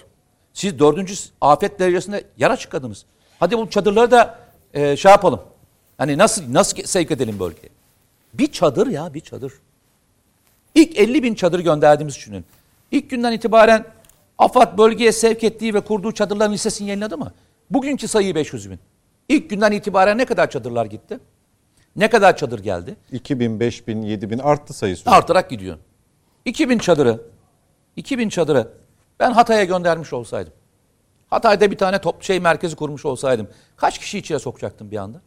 Siz 0.53 0.79
dördüncü 0.79 1.15
afet 1.41 1.81
derecesinde 1.81 2.25
yer 2.37 2.51
açıkladınız. 2.51 3.05
Hadi 3.39 3.59
bu 3.59 3.71
çadırları 3.71 4.11
da 4.11 4.39
e, 4.75 4.97
şey 4.97 5.11
yapalım. 5.11 5.41
Hani 5.99 6.19
nasıl 6.19 6.43
nasıl 6.53 6.83
sevk 6.83 7.11
edelim 7.11 7.39
bölgeye? 7.39 7.69
Bir 8.35 8.53
çadır 8.53 8.87
ya 8.87 9.15
bir 9.15 9.21
çadır. 9.21 9.53
İlk 10.75 10.99
50 10.99 11.23
bin 11.23 11.35
çadır 11.35 11.61
gönderdiğimiz 11.61 12.17
düşünün. 12.17 12.45
İlk 12.91 13.11
günden 13.11 13.33
itibaren 13.33 13.87
AFAD 14.43 14.79
bölgeye 14.79 15.13
sevk 15.13 15.45
ettiği 15.45 15.75
ve 15.75 15.81
kurduğu 15.81 16.13
çadırların 16.13 16.53
listesini 16.53 16.89
yayınladı 16.89 17.19
mı? 17.19 17.33
Bugünkü 17.71 18.09
sayı 18.09 18.35
500 18.35 18.71
bin. 18.71 18.79
İlk 19.29 19.51
günden 19.51 19.73
itibaren 19.73 20.19
ne 20.19 20.25
kadar 20.25 20.51
çadırlar 20.51 20.87
gitti? 20.87 21.19
Ne 21.97 22.11
kadar 22.11 22.37
çadır 22.37 22.59
geldi? 22.59 22.97
2000, 23.13 23.61
5000, 23.61 24.03
7000 24.03 24.39
arttı 24.39 24.73
sayısı. 24.73 25.11
Artarak 25.11 25.51
gidiyor. 25.51 25.79
2000 26.45 26.79
çadırı, 26.79 27.21
2000 27.97 28.29
çadırı 28.29 28.69
ben 29.21 29.33
Hatay'a 29.33 29.65
göndermiş 29.65 30.13
olsaydım. 30.13 30.53
Hatay'da 31.31 31.71
bir 31.71 31.79
tane 31.79 32.01
top 32.01 32.23
şey 32.23 32.41
merkezi 32.41 32.77
kurmuş 32.77 33.05
olsaydım. 33.05 33.49
Kaç 33.77 33.99
kişi 33.99 34.19
içine 34.19 34.39
sokacaktım 34.39 34.91
bir 34.91 34.97
anda? 34.97 35.21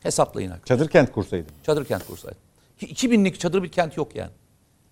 Hesaplayın 0.00 0.50
arkadaşlar. 0.50 0.76
Çadır 0.76 0.90
kent 0.90 1.12
kursaydım. 1.12 1.54
Çadır 1.62 1.84
kent 1.84 2.06
kursaydım. 2.06 2.38
2000'lik 2.80 3.40
çadır 3.40 3.62
bir 3.62 3.68
kent 3.68 3.96
yok 3.96 4.16
yani. 4.16 4.30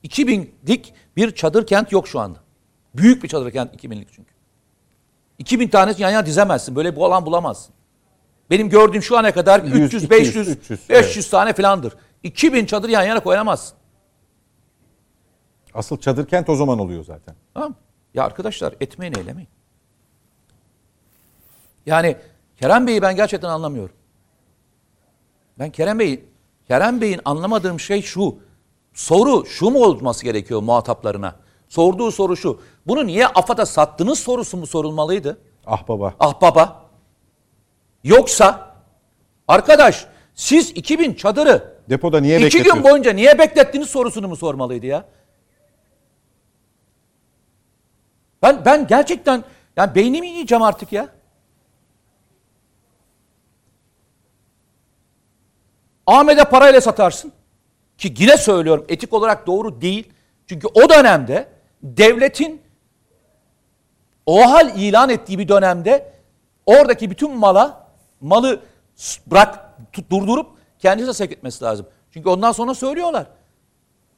2000'lik 0.05 0.95
bir 1.17 1.35
çadır 1.35 1.67
kent 1.67 1.93
yok 1.93 2.09
şu 2.09 2.21
anda. 2.21 2.48
Büyük 2.99 3.23
bir 3.23 3.29
çadır 3.29 3.51
kent 3.51 3.85
2000'lik 3.85 4.09
çünkü. 4.13 4.35
2000 5.39 5.69
tanesi 5.69 6.03
yan 6.03 6.11
yana 6.11 6.27
dizemezsin. 6.27 6.77
Böyle 6.77 6.97
bir 6.97 7.01
alan 7.01 7.27
bulamazsın. 7.27 7.75
Benim 8.51 8.69
gördüğüm 8.69 9.03
şu 9.03 9.19
ana 9.19 9.33
kadar 9.33 9.65
100, 9.65 9.75
300, 9.75 10.05
200, 10.05 10.11
500, 10.11 10.49
300, 10.49 10.89
500 10.89 11.31
tane 11.31 11.53
filandır. 11.53 11.97
2000 12.23 12.67
çadır 12.67 12.89
yan 12.89 13.03
yana 13.03 13.21
koyamazsın. 13.21 13.79
Asıl 15.75 15.99
çadır 15.99 16.27
kent 16.27 16.49
o 16.49 16.55
zaman 16.57 16.79
oluyor 16.79 17.05
zaten. 17.05 17.35
Tamam? 17.55 17.75
Ya 18.15 18.25
arkadaşlar 18.25 18.75
etmeyin 18.81 19.15
eylemeyin. 19.15 19.49
Yani 21.87 22.17
Kerem 22.57 22.87
Bey'i 22.87 23.03
ben 23.03 23.17
gerçekten 23.17 23.49
anlamıyorum. 23.49 23.95
Ben 25.59 25.71
Kerem 25.71 25.99
Bey'i 25.99 26.25
Kerem 26.69 27.01
Bey'in 27.01 27.21
anlamadığım 27.25 27.81
şey 27.81 28.03
şu. 28.03 28.39
Soru 28.93 29.47
şu 29.47 29.71
mu 29.71 29.85
olması 29.85 30.25
gerekiyor 30.25 30.63
muhataplarına? 30.63 31.37
Sorduğu 31.69 32.13
soru 32.13 32.37
şu. 32.37 32.61
Bunu 32.89 33.07
niye 33.07 33.27
AFAD'a 33.27 33.67
sattınız 33.67 34.19
sorusu 34.19 34.57
mu 34.57 34.67
sorulmalıydı? 34.67 35.39
Ah 35.67 35.89
baba. 35.89 36.15
Ah 36.21 36.41
baba. 36.41 36.91
Yoksa 38.05 38.75
arkadaş 39.49 40.07
siz 40.35 40.71
2000 40.71 41.15
çadırı 41.15 41.79
Depoda 41.91 42.21
niye 42.21 42.47
iki 42.47 42.63
gün 42.63 42.85
boyunca 42.85 43.13
niye 43.13 43.39
beklettiniz 43.39 43.91
sorusunu 43.91 44.29
mu 44.29 44.37
sormalıydı 44.37 44.87
ya? 44.87 45.05
Ben 48.43 48.65
ben 48.65 48.87
gerçekten 48.87 49.45
yani 49.77 49.95
beynimi 49.95 50.29
yiyeceğim 50.29 50.63
artık 50.63 50.93
ya. 50.93 51.09
Ahmet'e 56.07 56.45
parayla 56.45 56.81
satarsın. 56.81 57.33
Ki 57.99 58.15
yine 58.19 58.37
söylüyorum 58.37 58.85
etik 58.89 59.13
olarak 59.13 59.47
doğru 59.47 59.81
değil. 59.81 60.13
Çünkü 60.47 60.67
o 60.75 60.89
dönemde 60.89 61.49
devletin 61.83 62.68
o 64.29 64.51
hal 64.51 64.79
ilan 64.79 65.11
ettiği 65.11 65.39
bir 65.39 65.49
dönemde 65.49 66.13
oradaki 66.67 67.11
bütün 67.11 67.37
mala 67.37 67.89
malı 68.21 68.61
bırak 69.27 69.79
tut- 69.93 70.11
durdurup 70.11 70.47
kendisine 70.79 71.15
sevk 71.15 71.33
etmesi 71.33 71.65
lazım. 71.65 71.87
Çünkü 72.11 72.29
ondan 72.29 72.53
sonra 72.53 72.75
söylüyorlar. 72.75 73.27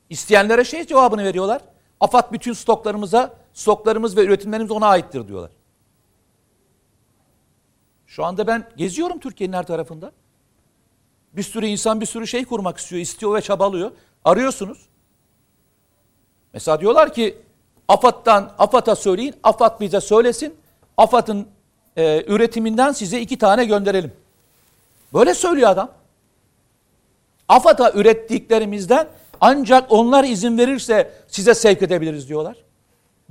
İsteyenlere 0.08 0.64
şey 0.64 0.86
cevabını 0.86 1.24
veriyorlar. 1.24 1.62
AFAD 2.00 2.32
bütün 2.32 2.52
stoklarımıza, 2.52 3.34
stoklarımız 3.54 4.16
ve 4.16 4.24
üretimlerimiz 4.24 4.70
ona 4.70 4.86
aittir 4.86 5.28
diyorlar. 5.28 5.50
Şu 8.06 8.24
anda 8.24 8.46
ben 8.46 8.68
geziyorum 8.76 9.18
Türkiye'nin 9.18 9.56
her 9.56 9.66
tarafında. 9.66 10.12
Bir 11.32 11.42
sürü 11.42 11.66
insan 11.66 12.00
bir 12.00 12.06
sürü 12.06 12.26
şey 12.26 12.44
kurmak 12.44 12.78
istiyor, 12.78 13.02
istiyor 13.02 13.34
ve 13.34 13.40
çabalıyor. 13.40 13.90
Arıyorsunuz. 14.24 14.88
Mesela 16.52 16.80
diyorlar 16.80 17.12
ki 17.12 17.42
AFAD'dan 17.90 18.52
AFAD'a 18.58 18.96
söyleyin, 18.96 19.34
AFAD 19.42 19.80
bize 19.80 20.00
söylesin. 20.00 20.54
AFAD'ın 20.96 21.46
e, 21.96 22.24
üretiminden 22.26 22.92
size 22.92 23.20
iki 23.20 23.38
tane 23.38 23.64
gönderelim. 23.64 24.12
Böyle 25.14 25.34
söylüyor 25.34 25.70
adam. 25.70 25.90
AFAD'a 27.48 27.92
ürettiklerimizden 27.92 29.08
ancak 29.40 29.92
onlar 29.92 30.24
izin 30.24 30.58
verirse 30.58 31.10
size 31.28 31.54
sevk 31.54 31.82
edebiliriz 31.82 32.28
diyorlar. 32.28 32.56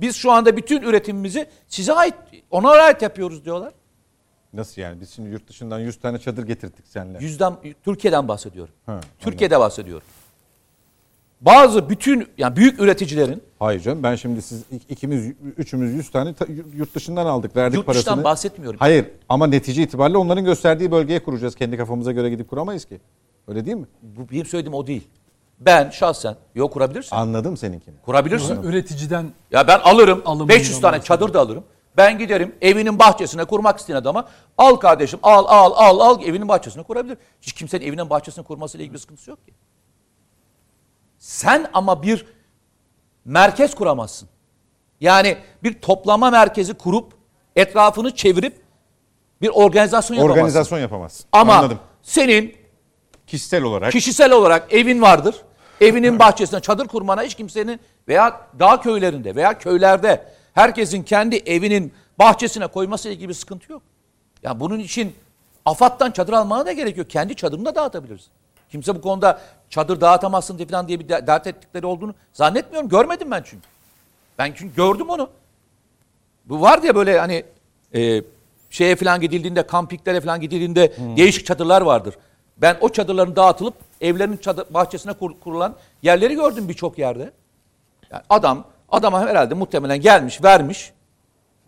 Biz 0.00 0.16
şu 0.16 0.32
anda 0.32 0.56
bütün 0.56 0.82
üretimimizi 0.82 1.46
size 1.68 1.92
ait, 1.92 2.14
ona 2.50 2.70
ait 2.70 3.02
yapıyoruz 3.02 3.44
diyorlar. 3.44 3.72
Nasıl 4.52 4.82
yani? 4.82 5.00
Biz 5.00 5.10
şimdi 5.10 5.30
yurt 5.30 5.48
dışından 5.48 5.78
100 5.78 6.00
tane 6.00 6.18
çadır 6.18 6.42
getirdik 6.46 6.86
seninle. 6.86 7.18
Yüzden 7.20 7.56
Türkiye'den 7.84 8.28
bahsediyorum. 8.28 8.74
Ha, 8.86 9.00
Türkiye'de 9.18 9.60
bahsediyorum. 9.60 10.06
Bazı 11.40 11.88
bütün 11.88 12.28
yani 12.38 12.56
büyük 12.56 12.80
üreticilerin 12.80 13.49
Hayır 13.60 13.80
canım 13.80 14.02
ben 14.02 14.14
şimdi 14.14 14.42
siz 14.42 14.62
ik- 14.72 14.80
ikimiz 14.88 15.26
üçümüz 15.56 15.94
100 15.94 16.10
tane 16.10 16.34
ta- 16.34 16.46
yurt 16.74 16.94
dışından 16.94 17.26
aldık 17.26 17.56
verdik 17.56 17.76
yurt 17.76 17.88
dışından 17.88 18.04
parasını. 18.04 18.24
bahsetmiyorum. 18.24 18.78
Hayır 18.80 19.06
ama 19.28 19.46
netice 19.46 19.82
itibariyle 19.82 20.18
onların 20.18 20.44
gösterdiği 20.44 20.90
bölgeye 20.90 21.22
kuracağız. 21.22 21.54
Kendi 21.54 21.76
kafamıza 21.76 22.12
göre 22.12 22.30
gidip 22.30 22.50
kuramayız 22.50 22.84
ki. 22.84 23.00
Öyle 23.48 23.66
değil 23.66 23.76
mi? 23.76 23.86
Bu 24.02 24.30
benim 24.32 24.46
söylediğim 24.46 24.74
o 24.74 24.86
değil. 24.86 25.08
Ben 25.58 25.90
şahsen 25.90 26.36
yok 26.54 26.72
kurabilirsin. 26.72 27.16
Anladım 27.16 27.56
seninkini. 27.56 27.94
Kurabilirsin. 28.04 28.62
Üreticiden 28.62 29.30
Ya 29.50 29.68
ben 29.68 29.78
alırım. 29.78 30.22
Alımından 30.24 30.48
500 30.48 30.80
tane 30.80 31.02
çadır 31.02 31.34
da 31.34 31.40
alırım. 31.40 31.64
Ben 31.96 32.18
giderim 32.18 32.54
evinin 32.60 32.98
bahçesine 32.98 33.44
kurmak 33.44 33.78
isteyen 33.78 33.96
adama 33.96 34.28
al 34.58 34.76
kardeşim 34.76 35.18
al 35.22 35.44
al 35.48 35.72
al 35.76 36.00
al 36.00 36.22
evinin 36.22 36.48
bahçesine 36.48 36.82
kurabilir. 36.82 37.18
Hiç 37.42 37.52
kimsenin 37.52 37.86
evinin 37.86 38.10
bahçesine 38.10 38.44
kurmasıyla 38.44 38.82
ilgili 38.82 38.94
bir 38.94 38.98
sıkıntısı 39.00 39.30
yok 39.30 39.46
ki. 39.46 39.52
Sen 41.18 41.66
ama 41.72 42.02
bir 42.02 42.26
merkez 43.24 43.74
kuramazsın. 43.74 44.28
Yani 45.00 45.36
bir 45.62 45.80
toplama 45.80 46.30
merkezi 46.30 46.74
kurup 46.74 47.12
etrafını 47.56 48.14
çevirip 48.14 48.60
bir 49.42 49.48
organizasyon 49.48 50.16
yapamazsın. 50.16 50.40
Organizasyon 50.40 50.78
yapamazsın. 50.78 51.26
Ama 51.32 51.54
Anladım. 51.54 51.78
senin 52.02 52.60
Kişisel 53.26 53.62
olarak 53.62 53.92
kişisel 53.92 54.32
olarak 54.32 54.72
evin 54.72 55.02
vardır. 55.02 55.34
Evinin 55.80 56.18
bahçesine 56.18 56.60
çadır 56.60 56.88
kurmana 56.88 57.22
hiç 57.22 57.34
kimsenin 57.34 57.80
veya 58.08 58.40
dağ 58.58 58.80
köylerinde 58.80 59.34
veya 59.34 59.58
köylerde 59.58 60.24
herkesin 60.54 61.02
kendi 61.02 61.36
evinin 61.36 61.92
bahçesine 62.18 62.66
koyması 62.66 63.08
ile 63.08 63.14
ilgili 63.14 63.28
bir 63.28 63.34
sıkıntı 63.34 63.72
yok. 63.72 63.82
Ya 64.42 64.60
bunun 64.60 64.78
için 64.78 65.14
AFAD'dan 65.64 66.10
çadır 66.10 66.32
almana 66.32 66.66
da 66.66 66.72
gerek 66.72 66.96
yok. 66.96 67.10
Kendi 67.10 67.36
çadırını 67.36 67.64
da 67.64 67.74
dağıtabilirsin. 67.74 68.30
Kimse 68.70 68.94
bu 68.94 69.00
konuda 69.00 69.40
çadır 69.70 70.00
dağıtamazsın 70.00 70.58
diye 70.58 70.68
falan 70.68 70.88
diye 70.88 71.00
bir 71.00 71.08
de- 71.08 71.26
dert 71.26 71.46
ettikleri 71.46 71.86
olduğunu 71.86 72.14
zannetmiyorum. 72.32 72.88
Görmedim 72.88 73.30
ben 73.30 73.42
çünkü. 73.42 73.66
Ben 74.38 74.52
çünkü 74.56 74.74
gördüm 74.76 75.10
onu. 75.10 75.30
Bu 76.44 76.60
var 76.60 76.82
diye 76.82 76.94
böyle 76.94 77.18
hani 77.18 77.44
e, 77.94 78.22
şeye 78.70 78.96
falan 78.96 79.20
gidildiğinde, 79.20 79.66
kampiklere 79.66 80.20
falan 80.20 80.40
gidildiğinde 80.40 80.92
değişik 81.16 81.46
çadırlar 81.46 81.80
vardır. 81.82 82.14
Ben 82.56 82.76
o 82.80 82.88
çadırların 82.88 83.36
dağıtılıp 83.36 83.74
evlerin 84.00 84.36
çadır, 84.36 84.74
bahçesine 84.74 85.12
kur- 85.12 85.40
kurulan 85.40 85.74
yerleri 86.02 86.34
gördüm 86.34 86.68
birçok 86.68 86.98
yerde. 86.98 87.30
Yani 88.10 88.22
adam, 88.28 88.64
adama 88.88 89.20
herhalde 89.28 89.54
muhtemelen 89.54 90.00
gelmiş, 90.00 90.44
vermiş. 90.44 90.92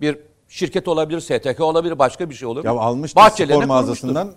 Bir 0.01 0.19
şirket 0.53 0.89
olabilir, 0.89 1.21
STK 1.21 1.61
olabilir, 1.61 1.99
başka 1.99 2.31
bir 2.31 2.35
şey 2.35 2.49
olabilir. 2.49 2.65
ya 2.73 2.81
almıştır 2.81 3.17
Bahçelerine 3.17 3.65
spor 3.65 3.69
kurmuştur. 3.77 4.09
mağazasından 4.09 4.35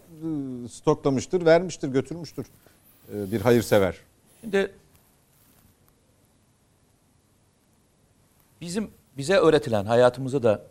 ıı, 0.63 0.70
stoklamıştır, 0.70 1.45
vermiştir, 1.45 1.88
götürmüştür. 1.88 2.45
Ee, 3.13 3.32
Bir 3.32 3.41
hayırsever. 3.41 3.95
Şimdi 4.41 4.72
bizim 8.61 8.91
bize 9.18 9.36
öğretilen 9.38 9.86
hayatımızda 9.86 10.43
da 10.43 10.63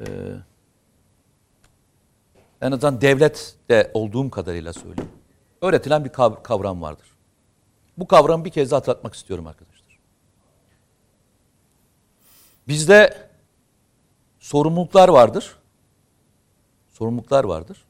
e, 0.00 0.04
en 2.60 2.72
azından 2.72 3.00
devlette 3.00 3.90
olduğum 3.94 4.30
kadarıyla 4.30 4.72
söyleyeyim. 4.72 5.10
Öğretilen 5.62 6.04
bir 6.04 6.10
kav- 6.10 6.42
kavram 6.42 6.82
vardır. 6.82 7.06
Bu 7.98 8.06
kavramı 8.06 8.44
bir 8.44 8.50
kez 8.50 8.70
daha 8.70 8.78
hatırlatmak 8.78 9.14
istiyorum 9.14 9.46
arkadaşlar. 9.46 9.98
Bizde 12.68 13.29
sorumluluklar 14.40 15.08
vardır. 15.08 15.56
Sorumluluklar 16.88 17.44
vardır. 17.44 17.84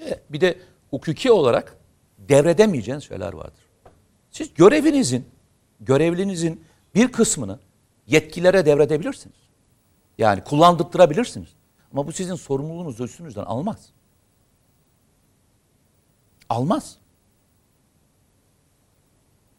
E, 0.00 0.20
Bir 0.30 0.40
de 0.40 0.58
hukuki 0.90 1.32
olarak 1.32 1.76
devredemeyeceğiniz 2.18 3.04
şeyler 3.04 3.32
vardır. 3.32 3.62
Siz 4.30 4.54
görevinizin, 4.54 5.28
görevlinizin 5.80 6.64
bir 6.94 7.12
kısmını 7.12 7.58
yetkilere 8.06 8.66
devredebilirsiniz. 8.66 9.36
Yani 10.18 10.44
kullandırtırabilirsiniz. 10.44 11.48
Ama 11.92 12.06
bu 12.06 12.12
sizin 12.12 12.34
sorumluluğunuz 12.34 13.00
üstünüzden 13.00 13.44
almaz. 13.44 13.88
Almaz. 16.48 16.96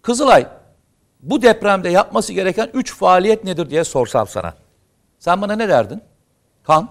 Kızılay 0.02 0.48
bu 1.20 1.42
depremde 1.42 1.90
yapması 1.90 2.34
gereken 2.34 2.70
üç 2.74 2.96
faaliyet 2.96 3.44
nedir 3.44 3.70
diye 3.70 3.84
sorsam 3.84 4.28
sana. 4.28 4.56
Sen 5.20 5.42
bana 5.42 5.56
ne 5.56 5.70
derdin? 5.70 6.02
Kan, 6.64 6.90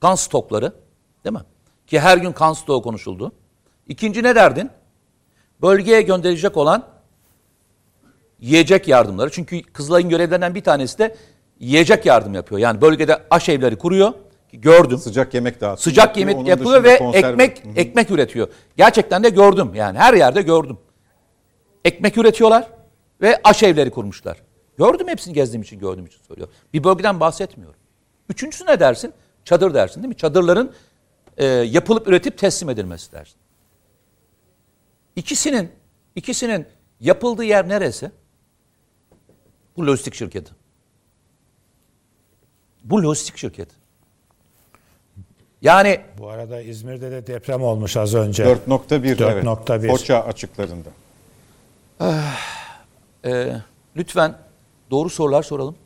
kan 0.00 0.14
stokları 0.14 0.72
değil 1.24 1.32
mi? 1.34 1.42
Ki 1.86 2.00
her 2.00 2.18
gün 2.18 2.32
kan 2.32 2.52
stoğu 2.52 2.82
konuşuldu. 2.82 3.32
İkinci 3.88 4.22
ne 4.22 4.34
derdin? 4.34 4.70
Bölgeye 5.62 6.02
gönderilecek 6.02 6.56
olan 6.56 6.82
yiyecek 8.40 8.88
yardımları. 8.88 9.30
Çünkü 9.30 9.62
Kızılay'ın 9.62 10.08
görevlerinden 10.08 10.54
bir 10.54 10.64
tanesi 10.64 10.98
de 10.98 11.16
yiyecek 11.60 12.06
yardım 12.06 12.34
yapıyor. 12.34 12.60
Yani 12.60 12.80
bölgede 12.80 13.22
aşevleri 13.30 13.78
kuruyor. 13.78 14.12
Ki 14.50 14.60
Gördüm. 14.60 14.98
Sıcak 14.98 15.34
yemek 15.34 15.54
dağıtıyor. 15.60 15.76
Sıcak 15.76 16.16
yemek 16.16 16.48
yapıyor 16.48 16.84
ve 16.84 16.98
konserve- 16.98 17.28
ekmek 17.42 17.64
Hı 17.64 17.68
hı. 17.68 17.72
ekmek 17.76 18.10
üretiyor. 18.10 18.48
Gerçekten 18.76 19.24
de 19.24 19.28
gördüm 19.28 19.74
yani 19.74 19.98
her 19.98 20.14
yerde 20.14 20.42
gördüm. 20.42 20.78
Ekmek 21.84 22.18
üretiyorlar 22.18 22.68
ve 23.20 23.40
aşevleri 23.44 23.90
kurmuşlar. 23.90 24.36
Gördüm 24.78 25.08
hepsini 25.08 25.34
gezdiğim 25.34 25.62
için 25.62 25.78
gördüğüm 25.78 26.06
için 26.06 26.20
söylüyorum. 26.28 26.54
Bir 26.72 26.84
bölgeden 26.84 27.20
bahsetmiyorum. 27.20 27.80
Üçüncüsü 28.28 28.66
ne 28.66 28.80
dersin? 28.80 29.12
Çadır 29.44 29.74
dersin 29.74 30.02
değil 30.02 30.08
mi? 30.08 30.16
Çadırların 30.16 30.72
e, 31.36 31.46
yapılıp 31.46 32.08
üretip 32.08 32.38
teslim 32.38 32.70
edilmesi 32.70 33.12
dersin. 33.12 33.36
İkisinin 35.16 35.70
ikisinin 36.16 36.66
yapıldığı 37.00 37.44
yer 37.44 37.68
neresi? 37.68 38.10
Bu 39.76 39.86
lojistik 39.86 40.14
şirketi. 40.14 40.52
Bu 42.84 43.02
lojistik 43.02 43.36
şirketi. 43.36 43.74
Yani 45.62 46.00
Bu 46.18 46.28
arada 46.28 46.60
İzmir'de 46.60 47.10
de 47.10 47.26
deprem 47.26 47.62
olmuş 47.62 47.96
az 47.96 48.14
önce. 48.14 48.44
4.1 48.44 49.32
evet. 49.32 49.44
4.1. 49.44 49.88
Foça 49.88 50.24
açıklarında. 50.24 50.88
Ee, 53.24 53.56
lütfen 53.96 54.38
doğru 54.92 55.10
sorular 55.10 55.42
soralım 55.42 55.76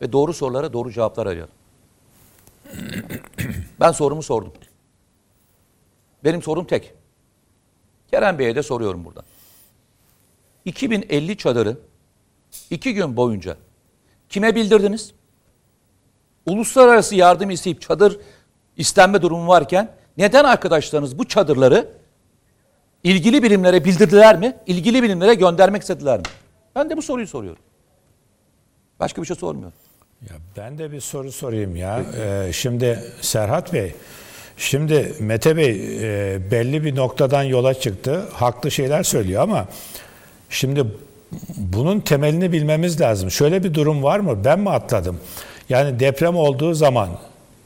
ve 0.00 0.12
doğru 0.12 0.32
sorulara 0.32 0.72
doğru 0.72 0.92
cevaplar 0.92 1.26
arayalım. 1.26 1.54
Ben 3.80 3.92
sorumu 3.92 4.22
sordum. 4.22 4.52
Benim 6.24 6.42
sorum 6.42 6.66
tek. 6.66 6.94
Kerem 8.10 8.38
Bey'e 8.38 8.56
de 8.56 8.62
soruyorum 8.62 9.04
buradan. 9.04 9.24
2050 10.64 11.36
çadırı 11.36 11.78
iki 12.70 12.94
gün 12.94 13.16
boyunca 13.16 13.56
kime 14.28 14.54
bildirdiniz? 14.54 15.14
Uluslararası 16.46 17.14
yardım 17.14 17.50
isteyip 17.50 17.80
çadır 17.80 18.20
istenme 18.76 19.22
durumu 19.22 19.48
varken 19.48 19.94
neden 20.16 20.44
arkadaşlarınız 20.44 21.18
bu 21.18 21.28
çadırları 21.28 21.92
ilgili 23.04 23.42
birimlere 23.42 23.84
bildirdiler 23.84 24.38
mi? 24.38 24.56
İlgili 24.66 25.02
birimlere 25.02 25.34
göndermek 25.34 25.82
istediler 25.82 26.18
mi? 26.18 26.24
Ben 26.74 26.90
de 26.90 26.96
bu 26.96 27.02
soruyu 27.02 27.26
soruyorum. 27.26 27.62
Başka 29.00 29.22
bir 29.22 29.26
şey 29.26 29.36
sormuyorum. 29.36 29.72
Ya 30.30 30.36
ben 30.56 30.78
de 30.78 30.92
bir 30.92 31.00
soru 31.00 31.32
sorayım 31.32 31.76
ya. 31.76 32.02
Ee, 32.18 32.52
şimdi 32.52 32.98
Serhat 33.20 33.72
Bey, 33.72 33.94
şimdi 34.56 35.12
Mete 35.20 35.56
Bey 35.56 35.98
e, 36.00 36.50
belli 36.50 36.84
bir 36.84 36.96
noktadan 36.96 37.42
yola 37.42 37.74
çıktı. 37.74 38.28
Haklı 38.32 38.70
şeyler 38.70 39.02
söylüyor 39.02 39.42
ama 39.42 39.68
şimdi 40.50 40.84
bunun 41.56 42.00
temelini 42.00 42.52
bilmemiz 42.52 43.00
lazım. 43.00 43.30
Şöyle 43.30 43.64
bir 43.64 43.74
durum 43.74 44.02
var 44.02 44.20
mı? 44.20 44.44
Ben 44.44 44.60
mi 44.60 44.70
atladım? 44.70 45.20
Yani 45.68 46.00
deprem 46.00 46.36
olduğu 46.36 46.74
zaman 46.74 47.08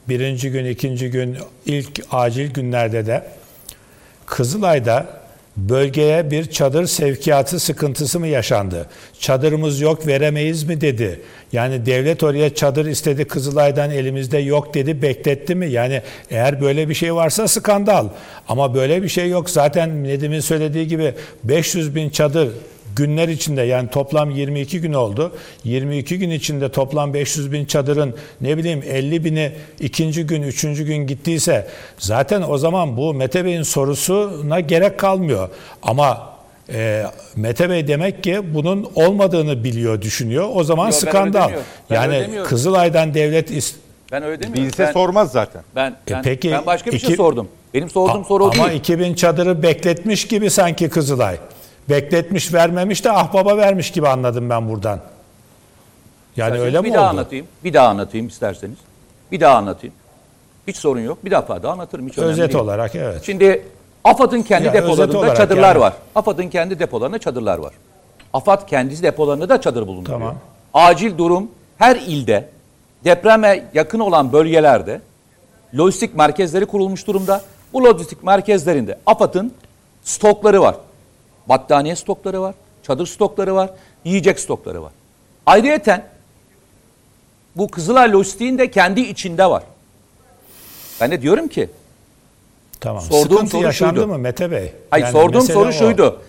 birinci 0.09 0.51
gün, 0.51 0.65
ikinci 0.65 1.11
gün, 1.11 1.37
ilk 1.65 2.01
acil 2.11 2.53
günlerde 2.53 3.05
de 3.05 3.27
Kızılay'da 4.25 5.18
bölgeye 5.69 6.31
bir 6.31 6.45
çadır 6.45 6.85
sevkiyatı 6.85 7.59
sıkıntısı 7.59 8.19
mı 8.19 8.27
yaşandı? 8.27 8.85
Çadırımız 9.19 9.81
yok 9.81 10.07
veremeyiz 10.07 10.63
mi 10.63 10.81
dedi. 10.81 11.21
Yani 11.53 11.85
devlet 11.85 12.23
oraya 12.23 12.55
çadır 12.55 12.85
istedi 12.85 13.25
Kızılay'dan 13.25 13.91
elimizde 13.91 14.37
yok 14.37 14.73
dedi 14.73 15.01
bekletti 15.01 15.55
mi? 15.55 15.71
Yani 15.71 16.01
eğer 16.31 16.61
böyle 16.61 16.89
bir 16.89 16.93
şey 16.93 17.15
varsa 17.15 17.47
skandal. 17.47 18.07
Ama 18.47 18.75
böyle 18.75 19.03
bir 19.03 19.09
şey 19.09 19.29
yok. 19.29 19.49
Zaten 19.49 20.03
Nedim'in 20.03 20.39
söylediği 20.39 20.87
gibi 20.87 21.13
500 21.43 21.95
bin 21.95 22.09
çadır 22.09 22.49
günler 22.95 23.27
içinde 23.27 23.61
yani 23.61 23.89
toplam 23.89 24.31
22 24.31 24.81
gün 24.81 24.93
oldu. 24.93 25.31
22 25.63 26.19
gün 26.19 26.29
içinde 26.29 26.71
toplam 26.71 27.13
500 27.13 27.51
bin 27.51 27.65
çadırın 27.65 28.15
ne 28.41 28.57
bileyim 28.57 28.83
50 28.89 29.25
bini 29.25 29.51
ikinci 29.79 30.23
gün, 30.27 30.41
üçüncü 30.43 30.83
gün 30.85 31.07
gittiyse 31.07 31.67
zaten 31.97 32.43
o 32.49 32.57
zaman 32.57 32.97
bu 32.97 33.13
Mete 33.13 33.45
Bey'in 33.45 33.63
sorusuna 33.63 34.59
gerek 34.59 34.99
kalmıyor. 34.99 35.49
Ama 35.83 36.29
e, 36.73 37.03
Mete 37.35 37.69
Bey 37.69 37.87
demek 37.87 38.23
ki 38.23 38.41
bunun 38.53 38.91
olmadığını 38.95 39.63
biliyor, 39.63 40.01
düşünüyor. 40.01 40.49
O 40.53 40.63
zaman 40.63 40.85
Yo, 40.85 40.91
ben 40.91 40.97
öyle 41.01 41.11
skandal. 41.11 41.41
demiyorum. 41.43 41.65
Ben 41.89 41.97
öyle 42.03 42.13
Yani 42.15 42.23
demiyorum. 42.23 42.49
Kızılay'dan 42.49 43.13
devlet 43.13 43.51
is- 43.51 43.73
Ben 44.11 44.23
öyle 44.23 44.43
demiyorum. 44.43 44.65
Bilse 44.65 44.83
ben, 44.83 44.91
sormaz 44.91 45.31
zaten. 45.31 45.61
ben, 45.75 45.95
ben, 46.09 46.19
E 46.19 46.21
peki, 46.23 46.51
ben 46.51 46.65
başka 46.65 46.91
bir 46.91 46.99
şey 46.99 47.07
iki- 47.09 47.17
sordum. 47.17 47.47
Benim 47.73 47.89
sorduğum 47.89 48.25
soru 48.25 48.45
o 48.45 48.51
Ama 48.53 48.69
değil. 48.69 48.79
2000 48.79 49.13
çadırı 49.13 49.63
bekletmiş 49.63 50.27
gibi 50.27 50.49
sanki 50.49 50.89
Kızılay. 50.89 51.37
Bekletmiş 51.89 52.53
vermemiş 52.53 53.05
de 53.05 53.11
ahbaba 53.11 53.57
vermiş 53.57 53.91
gibi 53.91 54.07
anladım 54.07 54.49
ben 54.49 54.69
buradan. 54.69 54.99
Yani 56.35 56.47
İsterseniz 56.49 56.61
öyle 56.65 56.83
bir 56.83 56.89
mi 56.89 56.93
daha 56.95 57.03
oldu? 57.03 57.09
anlatayım. 57.09 57.47
Bir 57.63 57.73
daha 57.73 57.87
anlatayım 57.87 58.27
isterseniz. 58.27 58.77
Bir 59.31 59.39
daha 59.39 59.55
anlatayım. 59.57 59.95
Hiç 60.67 60.77
sorun 60.77 60.99
yok. 60.99 61.25
Bir 61.25 61.31
defa 61.31 61.63
daha 61.63 61.71
anlatırım. 61.73 62.07
Hiç 62.07 62.17
önemli 62.17 62.31
Özet 62.31 62.49
değil. 62.53 62.63
olarak 62.63 62.95
evet. 62.95 63.23
Şimdi 63.23 63.63
AFAD'ın 64.03 64.41
kendi 64.41 64.65
Ya, 64.65 64.71
özet 64.71 64.83
depolarında 64.83 65.17
olarak 65.17 65.37
çadırlar 65.37 65.67
yani. 65.75 65.79
var. 65.79 65.93
AFAD'ın 66.15 66.49
kendi 66.49 66.79
depolarında 66.79 67.19
çadırlar 67.19 67.57
var. 67.57 67.73
AFAD 68.33 68.67
kendisi 68.67 69.03
depolarında 69.03 69.49
da 69.49 69.61
çadır 69.61 69.87
bulunduruyor. 69.87 70.19
Tamam. 70.19 70.35
Acil 70.73 71.17
durum 71.17 71.51
her 71.77 71.95
ilde 71.95 72.49
depreme 73.05 73.65
yakın 73.73 73.99
olan 73.99 74.33
bölgelerde 74.33 75.01
lojistik 75.77 76.15
merkezleri 76.15 76.65
kurulmuş 76.65 77.07
durumda. 77.07 77.41
Bu 77.73 77.83
lojistik 77.83 78.23
merkezlerinde 78.23 78.99
AFAD'ın 79.05 79.53
stokları 80.03 80.61
var. 80.61 80.75
Battaniye 81.49 81.95
stokları 81.95 82.41
var, 82.41 82.55
çadır 82.83 83.07
stokları 83.07 83.55
var, 83.55 83.69
yiyecek 84.03 84.39
stokları 84.39 84.83
var. 84.83 84.91
Ayrıyeten 85.45 86.05
bu 87.55 87.67
Kızılay 87.67 88.11
Lojistik'in 88.13 88.57
de 88.57 88.71
kendi 88.71 89.01
içinde 89.01 89.45
var. 89.45 89.63
Ben 91.01 91.11
de 91.11 91.21
diyorum 91.21 91.47
ki 91.47 91.69
Tamam. 92.79 93.01
Sorduğum 93.01 93.29
Sıkıntı 93.37 93.51
soru 93.51 93.63
yaşandı 93.63 93.95
şuydu. 93.99 94.07
mı 94.07 94.17
Mete 94.17 94.51
Bey? 94.51 94.73
Hayır 94.89 95.05
Yani 95.05 95.11
sorduğum 95.11 95.41
soru 95.41 95.69
o. 95.69 95.71
şuydu. 95.71 96.21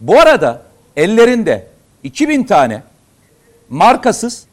Bu 0.00 0.20
arada 0.20 0.62
ellerinde 0.96 1.66
2000 2.02 2.44
tane 2.44 2.82
markasız 3.68 4.44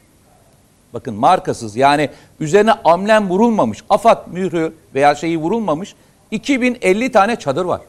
bakın 0.93 1.13
markasız 1.13 1.75
yani 1.75 2.09
üzerine 2.39 2.71
amblem 2.71 3.29
vurulmamış 3.29 3.83
AFAD 3.89 4.27
mührü 4.27 4.73
veya 4.95 5.15
şeyi 5.15 5.37
vurulmamış 5.37 5.95
2050 6.31 7.11
tane 7.11 7.35
çadır 7.35 7.65
var. 7.65 7.81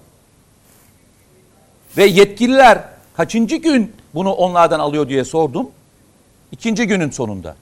Ve 1.96 2.04
yetkililer 2.04 2.84
kaçıncı 3.16 3.56
gün 3.56 3.92
bunu 4.14 4.32
onlardan 4.32 4.80
alıyor 4.80 5.08
diye 5.08 5.24
sordum. 5.24 5.70
İkinci 6.52 6.86
günün 6.86 7.10
sonunda. 7.10 7.56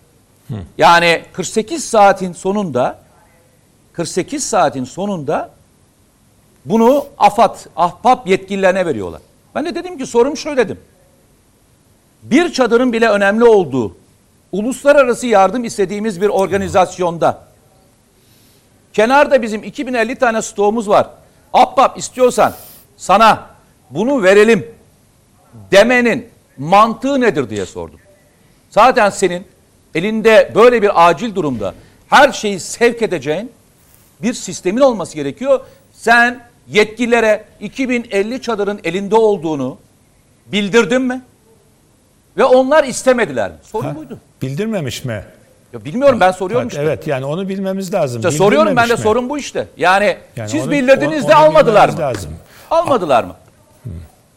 Yani 0.79 1.23
48 1.33 1.85
saatin 1.85 2.33
sonunda 2.33 2.99
48 3.93 4.45
saatin 4.45 4.85
sonunda 4.85 5.51
bunu 6.65 7.07
AFAD, 7.19 7.57
ahbap 7.77 8.27
yetkililerine 8.27 8.87
veriyorlar. 8.87 9.21
Ben 9.55 9.65
de 9.65 9.75
dedim 9.75 9.99
ki 9.99 10.07
sorum 10.07 10.37
şöyle 10.37 10.57
dedim. 10.57 10.81
Bir 12.23 12.53
çadırın 12.53 12.93
bile 12.93 13.09
önemli 13.09 13.45
olduğu 13.45 13.97
uluslararası 14.53 15.27
yardım 15.27 15.65
istediğimiz 15.65 16.21
bir 16.21 16.29
organizasyonda 16.29 17.45
kenarda 18.93 19.43
bizim 19.43 19.65
2050 19.65 20.17
tane 20.17 20.43
stoğumuz 20.43 20.89
var. 20.89 21.11
Ahbap 21.53 21.99
istiyorsan 21.99 22.55
sana 22.97 23.56
bunu 23.91 24.23
verelim 24.23 24.67
demenin 25.73 26.29
mantığı 26.59 27.21
nedir 27.21 27.51
diye 27.51 27.67
sordum. 27.67 28.01
Zaten 28.71 29.11
senin 29.11 29.47
elinde 29.95 30.53
böyle 30.55 30.83
bir 30.83 31.09
acil 31.09 31.35
durumda 31.35 31.75
her 32.09 32.33
şeyi 32.33 32.61
sevk 32.61 33.03
edeceğin 33.03 33.53
bir 34.23 34.35
sistemin 34.35 34.81
olması 34.81 35.15
gerekiyor. 35.15 35.61
Sen 35.93 36.41
yetkililere 36.69 37.45
2050 37.61 38.43
çadırın 38.43 38.81
elinde 38.85 39.15
olduğunu 39.15 39.79
bildirdin 40.47 41.03
mi? 41.03 41.23
Ve 42.37 42.45
onlar 42.45 42.85
istemediler 42.85 43.51
mi? 43.51 43.57
Soru 43.63 43.87
Ha, 43.87 43.97
buydu. 43.97 44.19
Bildirmemiş 44.43 45.05
mi? 45.05 45.25
Ya 45.73 45.85
bilmiyorum 45.85 46.21
ben 46.21 46.31
soruyorum 46.31 46.69
işte. 46.69 46.83
Evet 46.83 47.07
yani 47.07 47.25
onu 47.25 47.49
bilmemiz 47.49 47.95
lazım. 47.95 48.19
İşte 48.21 48.31
soruyorum 48.31 48.77
ben 48.77 48.89
de 48.89 48.93
mi? 48.93 48.99
sorun 49.01 49.29
bu 49.29 49.39
işte. 49.39 49.67
Yani, 49.77 50.17
Yani 50.37 50.49
siz 50.51 50.63
onu- 50.63 50.71
bildirdiniz 50.71 51.23
onu 51.23 51.29
de 51.31 51.35
almadılar 51.35 51.89
mı? 51.89 51.99
lazım. 51.99 52.31
Almadılar 52.71 53.25
mı? 53.25 53.35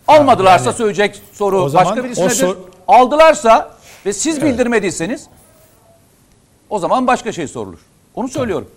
Almadılarsa 0.10 0.66
Yani- 0.66 0.78
söyleyecek 0.78 1.22
soru 1.34 1.70
zaman 1.70 1.86
başka 1.86 2.04
birisinedir. 2.04 2.36
sor- 2.36 2.58
Aldılarsa 2.88 3.72
ve 4.06 4.14
siz 4.14 4.42
bildirmediyseniz 4.42 5.28
o 6.70 6.80
zaman 6.80 7.08
başka 7.08 7.32
şey 7.32 7.48
sorulur. 7.48 7.80
Onu 8.16 8.28
söylüyorum. 8.28 8.68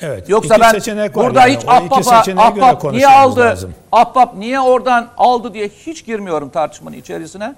Evet. 0.00 0.28
Yoksa 0.28 0.54
iki 0.56 0.96
ben 0.96 1.14
burada 1.14 1.40
yani. 1.40 1.56
hiç 1.56 1.64
ahbapa, 1.66 2.16
ahbap 2.36 2.84
niye 2.92 3.08
aldı, 3.08 3.40
lazım. 3.40 3.74
ahbap 3.92 4.34
niye 4.36 4.60
oradan 4.60 5.08
aldı 5.18 5.54
diye 5.54 5.68
hiç 5.68 6.04
girmiyorum 6.06 6.50
tartışmanın 6.50 6.96
içerisine. 6.96 7.54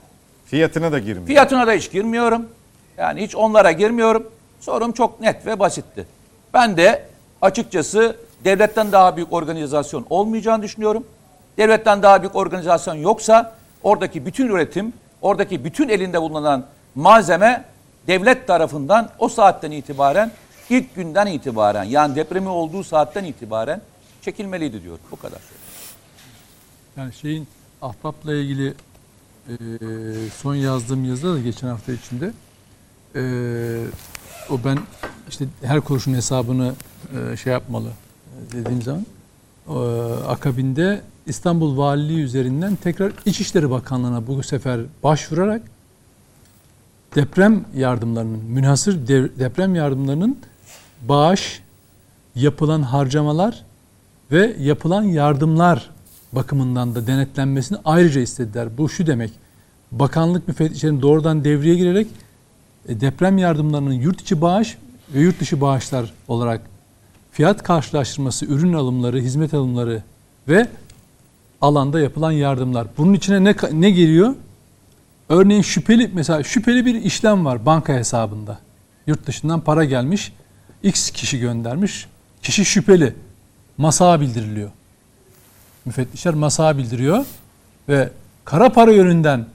Fiyatına 0.46 0.92
da 0.92 0.98
girmiyor. 0.98 1.26
Fiyatına 1.26 1.66
da 1.66 1.72
hiç 1.72 1.90
girmiyorum. 1.92 2.48
Yani 2.98 3.22
hiç 3.22 3.36
onlara 3.36 3.72
girmiyorum. 3.72 4.26
Sorum 4.60 4.92
çok 4.92 5.20
net 5.20 5.46
ve 5.46 5.58
basitti. 5.58 6.06
Ben 6.54 6.76
de 6.76 7.06
açıkçası 7.42 8.16
devletten 8.44 8.92
daha 8.92 9.16
büyük 9.16 9.32
organizasyon 9.32 10.06
olmayacağını 10.10 10.62
düşünüyorum. 10.62 11.04
Devletten 11.58 12.02
daha 12.02 12.22
büyük 12.22 12.36
organizasyon 12.36 12.94
yoksa 12.94 13.54
oradaki 13.82 14.26
bütün 14.26 14.48
üretim, 14.48 14.92
oradaki 15.22 15.64
bütün 15.64 15.88
elinde 15.88 16.22
bulunan 16.22 16.66
malzeme 16.94 17.64
devlet 18.06 18.46
tarafından 18.46 19.10
o 19.18 19.28
saatten 19.28 19.70
itibaren, 19.70 20.32
ilk 20.70 20.94
günden 20.94 21.26
itibaren 21.26 21.84
yani 21.84 22.16
depremi 22.16 22.48
olduğu 22.48 22.84
saatten 22.84 23.24
itibaren 23.24 23.80
çekilmeliydi 24.22 24.82
diyor. 24.82 24.98
Bu 25.10 25.16
kadar. 25.16 25.40
Yani 26.96 27.12
şeyin 27.12 27.48
ahbapla 27.82 28.34
ilgili 28.34 28.74
e, 29.48 29.54
son 30.42 30.54
yazdığım 30.54 31.04
yazıda 31.04 31.34
da 31.34 31.40
geçen 31.40 31.68
hafta 31.68 31.92
içinde 31.92 32.32
e, 33.14 33.22
o 34.50 34.58
ben 34.64 34.78
işte 35.28 35.44
her 35.62 35.80
kuruşun 35.80 36.14
hesabını 36.14 36.74
e, 37.32 37.36
şey 37.36 37.52
yapmalı 37.52 37.88
e, 37.88 38.52
dediğim 38.52 38.82
zaman 38.82 39.06
e, 39.68 39.72
akabinde 40.28 41.00
İstanbul 41.26 41.76
Valiliği 41.76 42.22
üzerinden 42.22 42.76
tekrar 42.76 43.12
İçişleri 43.26 43.70
Bakanlığı'na 43.70 44.26
bu 44.26 44.42
sefer 44.42 44.80
başvurarak 45.02 45.62
deprem 47.14 47.64
yardımlarının, 47.76 48.44
münhasır 48.44 49.08
deprem 49.38 49.74
yardımlarının 49.74 50.38
bağış, 51.08 51.62
yapılan 52.34 52.82
harcamalar 52.82 53.64
ve 54.32 54.56
yapılan 54.58 55.02
yardımlar 55.02 55.90
bakımından 56.32 56.94
da 56.94 57.06
denetlenmesini 57.06 57.78
ayrıca 57.84 58.20
istediler. 58.20 58.78
Bu 58.78 58.88
şu 58.88 59.06
demek. 59.06 59.32
bakanlık 59.92 60.48
müfettişlerinin 60.48 61.02
doğrudan 61.02 61.44
devreye 61.44 61.74
girerek 61.74 62.06
e, 62.88 63.00
deprem 63.00 63.38
yardımlarının 63.38 63.92
yurt 63.92 64.20
içi 64.20 64.40
bağış 64.40 64.78
ve 65.14 65.20
yurt 65.20 65.40
dışı 65.40 65.60
bağışlar 65.60 66.12
olarak 66.28 66.60
fiyat 67.32 67.62
karşılaştırması, 67.62 68.46
ürün 68.46 68.72
alımları, 68.72 69.20
hizmet 69.20 69.54
alımları 69.54 70.02
ve 70.48 70.68
alanda 71.64 72.00
yapılan 72.00 72.32
yardımlar. 72.32 72.86
Bunun 72.98 73.14
içine 73.14 73.44
ne 73.44 73.54
ne 73.72 73.90
geliyor? 73.90 74.34
Örneğin 75.28 75.62
şüpheli 75.62 76.10
mesela 76.14 76.42
şüpheli 76.42 76.86
bir 76.86 76.94
işlem 76.94 77.44
var 77.44 77.66
banka 77.66 77.92
hesabında. 77.92 78.58
Yurt 79.06 79.26
dışından 79.26 79.60
para 79.60 79.84
gelmiş. 79.84 80.32
X 80.82 81.10
kişi 81.10 81.38
göndermiş. 81.40 82.06
Kişi 82.42 82.64
şüpheli. 82.64 83.14
Masağa 83.78 84.20
bildiriliyor. 84.20 84.70
Müfettişler 85.84 86.34
masağa 86.34 86.78
bildiriyor 86.78 87.24
ve 87.88 88.10
kara 88.44 88.68
para 88.68 88.92
yönünden 88.92 89.46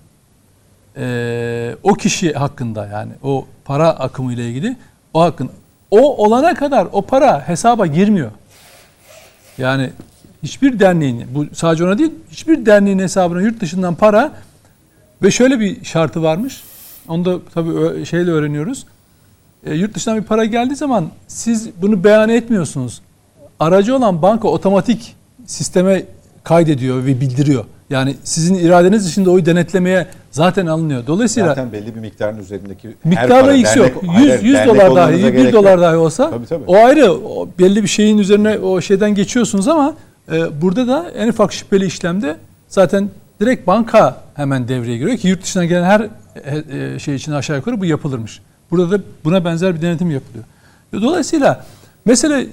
eee, 0.98 1.76
o 1.84 1.94
kişi 1.94 2.34
hakkında 2.34 2.88
yani 2.88 3.12
o 3.24 3.46
para 3.66 3.90
akımı 3.90 4.34
ile 4.34 4.50
ilgili 4.50 4.78
o 5.14 5.22
hakkın 5.22 5.50
o 5.92 6.26
olana 6.26 6.54
kadar 6.54 6.88
o 6.92 7.02
para 7.02 7.48
hesaba 7.48 7.86
girmiyor. 7.86 8.32
Yani 9.58 9.90
hiçbir 10.44 10.80
derneğin 10.80 11.24
bu 11.36 11.46
sadece 11.54 11.84
ona 11.86 11.98
değil 11.98 12.12
hiçbir 12.32 12.66
derneğin 12.66 13.00
hesabına 13.00 13.42
yurt 13.42 13.62
dışından 13.62 13.96
para 13.96 14.32
ve 15.24 15.32
şöyle 15.32 15.60
bir 15.60 15.84
şartı 15.86 16.24
varmış. 16.24 16.64
Onu 17.08 17.26
da 17.26 17.40
tabii 17.54 18.06
şeyle 18.06 18.32
öğreniyoruz. 18.32 18.86
E, 19.66 19.74
yurt 19.76 19.96
dışından 19.96 20.18
bir 20.18 20.24
para 20.24 20.46
geldiği 20.46 20.76
zaman 20.76 21.08
siz 21.28 21.70
bunu 21.82 22.04
beyan 22.04 22.30
etmiyorsunuz. 22.30 23.02
Aracı 23.60 23.96
olan 23.96 24.22
banka 24.22 24.48
otomatik 24.48 25.16
sisteme 25.46 26.04
kaydediyor 26.44 27.06
ve 27.06 27.22
bildiriyor. 27.22 27.66
Yani 27.90 28.16
sizin 28.24 28.56
iradeniz 28.56 29.06
dışında 29.06 29.32
oyu 29.32 29.46
denetlemeye 29.46 30.08
zaten 30.32 30.66
alınıyor. 30.66 31.08
Dolayısıyla 31.08 31.50
Zaten 31.50 31.72
belli 31.72 31.96
bir 31.96 32.00
miktarın 32.00 32.40
üzerindeki 32.40 32.90
miktarla 33.04 33.54
ilgisi 33.54 33.80
yok. 33.80 33.88
dernek- 33.88 34.04
100, 34.04 34.30
hayır, 34.30 34.44
100 34.44 34.54
dernek 34.54 34.68
dolar 34.76 34.86
dahi, 34.86 34.90
olmanıza 34.92 35.28
1 35.28 35.32
gerek 35.34 35.54
dolar 35.54 35.82
dahi 35.82 35.96
olsa 35.96 36.30
Tabii, 36.30 36.46
tabii. 36.46 36.64
o 36.68 36.76
ayrı. 36.76 37.12
O 37.14 37.50
belli 37.60 37.84
bir 37.84 37.88
şeyin 37.88 38.18
üzerine 38.18 38.58
o 38.58 38.82
şeyden 38.82 39.16
geçiyorsunuz 39.16 39.68
ama 39.68 39.94
burada 40.62 40.88
da 40.88 41.12
en 41.12 41.28
ufak 41.28 41.54
şüpheli 41.54 41.86
işlemde 41.86 42.38
zaten 42.68 43.10
direkt 43.42 43.68
banka 43.68 44.22
hemen 44.36 44.68
devreye 44.68 44.98
giriyor 44.98 45.18
ki 45.18 45.28
yurt 45.28 45.44
dışından 45.44 45.68
gelen 45.68 45.84
her 45.84 46.02
e, 46.02 46.94
e, 46.96 47.00
şey 47.00 47.16
için 47.16 47.32
aşağı 47.32 47.58
yukarı 47.58 47.82
bu 47.82 47.86
yapılırmış. 47.86 48.42
Burada 48.72 48.92
da 48.92 49.04
buna 49.24 49.46
benzer 49.46 49.76
bir 49.76 49.82
denetim 49.82 50.12
yapılıyor. 50.12 50.46
Dolayısıyla 50.94 51.66
mesele 52.06 52.48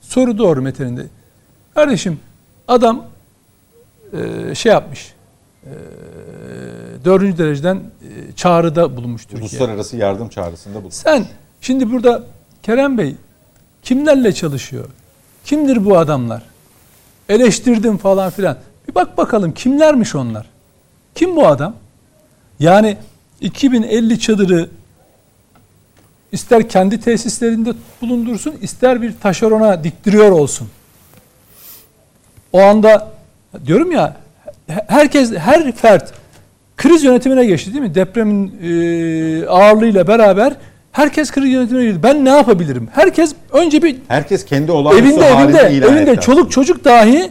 soru 0.00 0.38
doğru 0.38 0.62
Mete'nin 0.62 1.10
Kardeşim 1.74 2.20
adam 2.68 3.04
e, 4.12 4.54
şey 4.54 4.72
yapmış. 4.72 5.14
Dördüncü 7.04 7.38
dereceden 7.38 7.80
çağrıda 8.36 8.96
bulunmuş 8.96 9.24
Türkiye. 9.24 9.42
Uluslararası 9.42 9.96
yardım 9.96 10.28
çağrısında 10.28 10.74
bulundu. 10.74 10.94
Sen 10.94 11.26
şimdi 11.60 11.92
burada 11.92 12.24
Kerem 12.62 12.98
Bey 12.98 13.16
kimlerle 13.82 14.32
çalışıyor? 14.32 14.84
Kimdir 15.44 15.84
bu 15.84 15.98
adamlar? 15.98 16.42
Eleştirdim 17.32 17.98
falan 17.98 18.30
filan. 18.30 18.56
Bir 18.88 18.94
bak 18.94 19.18
bakalım 19.18 19.52
kimlermiş 19.52 20.14
onlar? 20.14 20.46
Kim 21.14 21.36
bu 21.36 21.46
adam? 21.46 21.74
Yani 22.60 22.96
2050 23.40 24.20
çadırı 24.20 24.68
ister 26.32 26.68
kendi 26.68 27.00
tesislerinde 27.00 27.72
bulundursun, 28.00 28.54
ister 28.60 29.02
bir 29.02 29.14
taşerona 29.20 29.84
diktiriyor 29.84 30.30
olsun. 30.30 30.68
O 32.52 32.60
anda 32.60 33.12
diyorum 33.66 33.92
ya 33.92 34.16
herkes 34.68 35.32
her 35.32 35.72
fert 35.72 36.12
kriz 36.76 37.04
yönetimine 37.04 37.44
geçti 37.44 37.72
değil 37.72 37.84
mi? 37.84 37.94
Depremin 37.94 38.60
e, 38.62 39.46
ağırlığıyla 39.46 40.06
beraber 40.06 40.56
herkes 40.92 41.30
kriz 41.30 41.52
yönetimine 41.52 41.84
girdi. 41.84 42.02
Ben 42.02 42.24
ne 42.24 42.30
yapabilirim? 42.30 42.88
Herkes 42.92 43.34
önce 43.52 43.82
bir 43.82 43.96
Herkes 44.08 44.44
kendi 44.44 44.72
olağanüstü 44.72 45.06
evinde 45.06 45.26
evinde 45.26 45.86
evinde 45.86 46.10
etti 46.10 46.20
çoluk 46.20 46.52
çocuk 46.52 46.84
dahi 46.84 47.30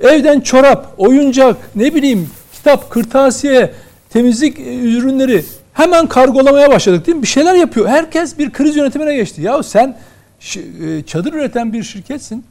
evden 0.00 0.40
çorap, 0.40 0.94
oyuncak, 0.98 1.56
ne 1.76 1.94
bileyim 1.94 2.30
kitap, 2.52 2.90
kırtasiye, 2.90 3.72
temizlik 4.10 4.58
e, 4.58 4.78
ürünleri 4.78 5.44
hemen 5.72 6.06
kargolamaya 6.06 6.70
başladık 6.70 7.06
değil 7.06 7.16
mi? 7.16 7.22
Bir 7.22 7.28
şeyler 7.28 7.54
yapıyor. 7.54 7.88
Herkes 7.88 8.38
bir 8.38 8.50
kriz 8.50 8.76
yönetimine 8.76 9.14
geçti. 9.14 9.42
Ya 9.42 9.62
sen 9.62 9.96
e, 10.56 11.02
çadır 11.02 11.32
üreten 11.32 11.72
bir 11.72 11.82
şirketsin. 11.82 12.44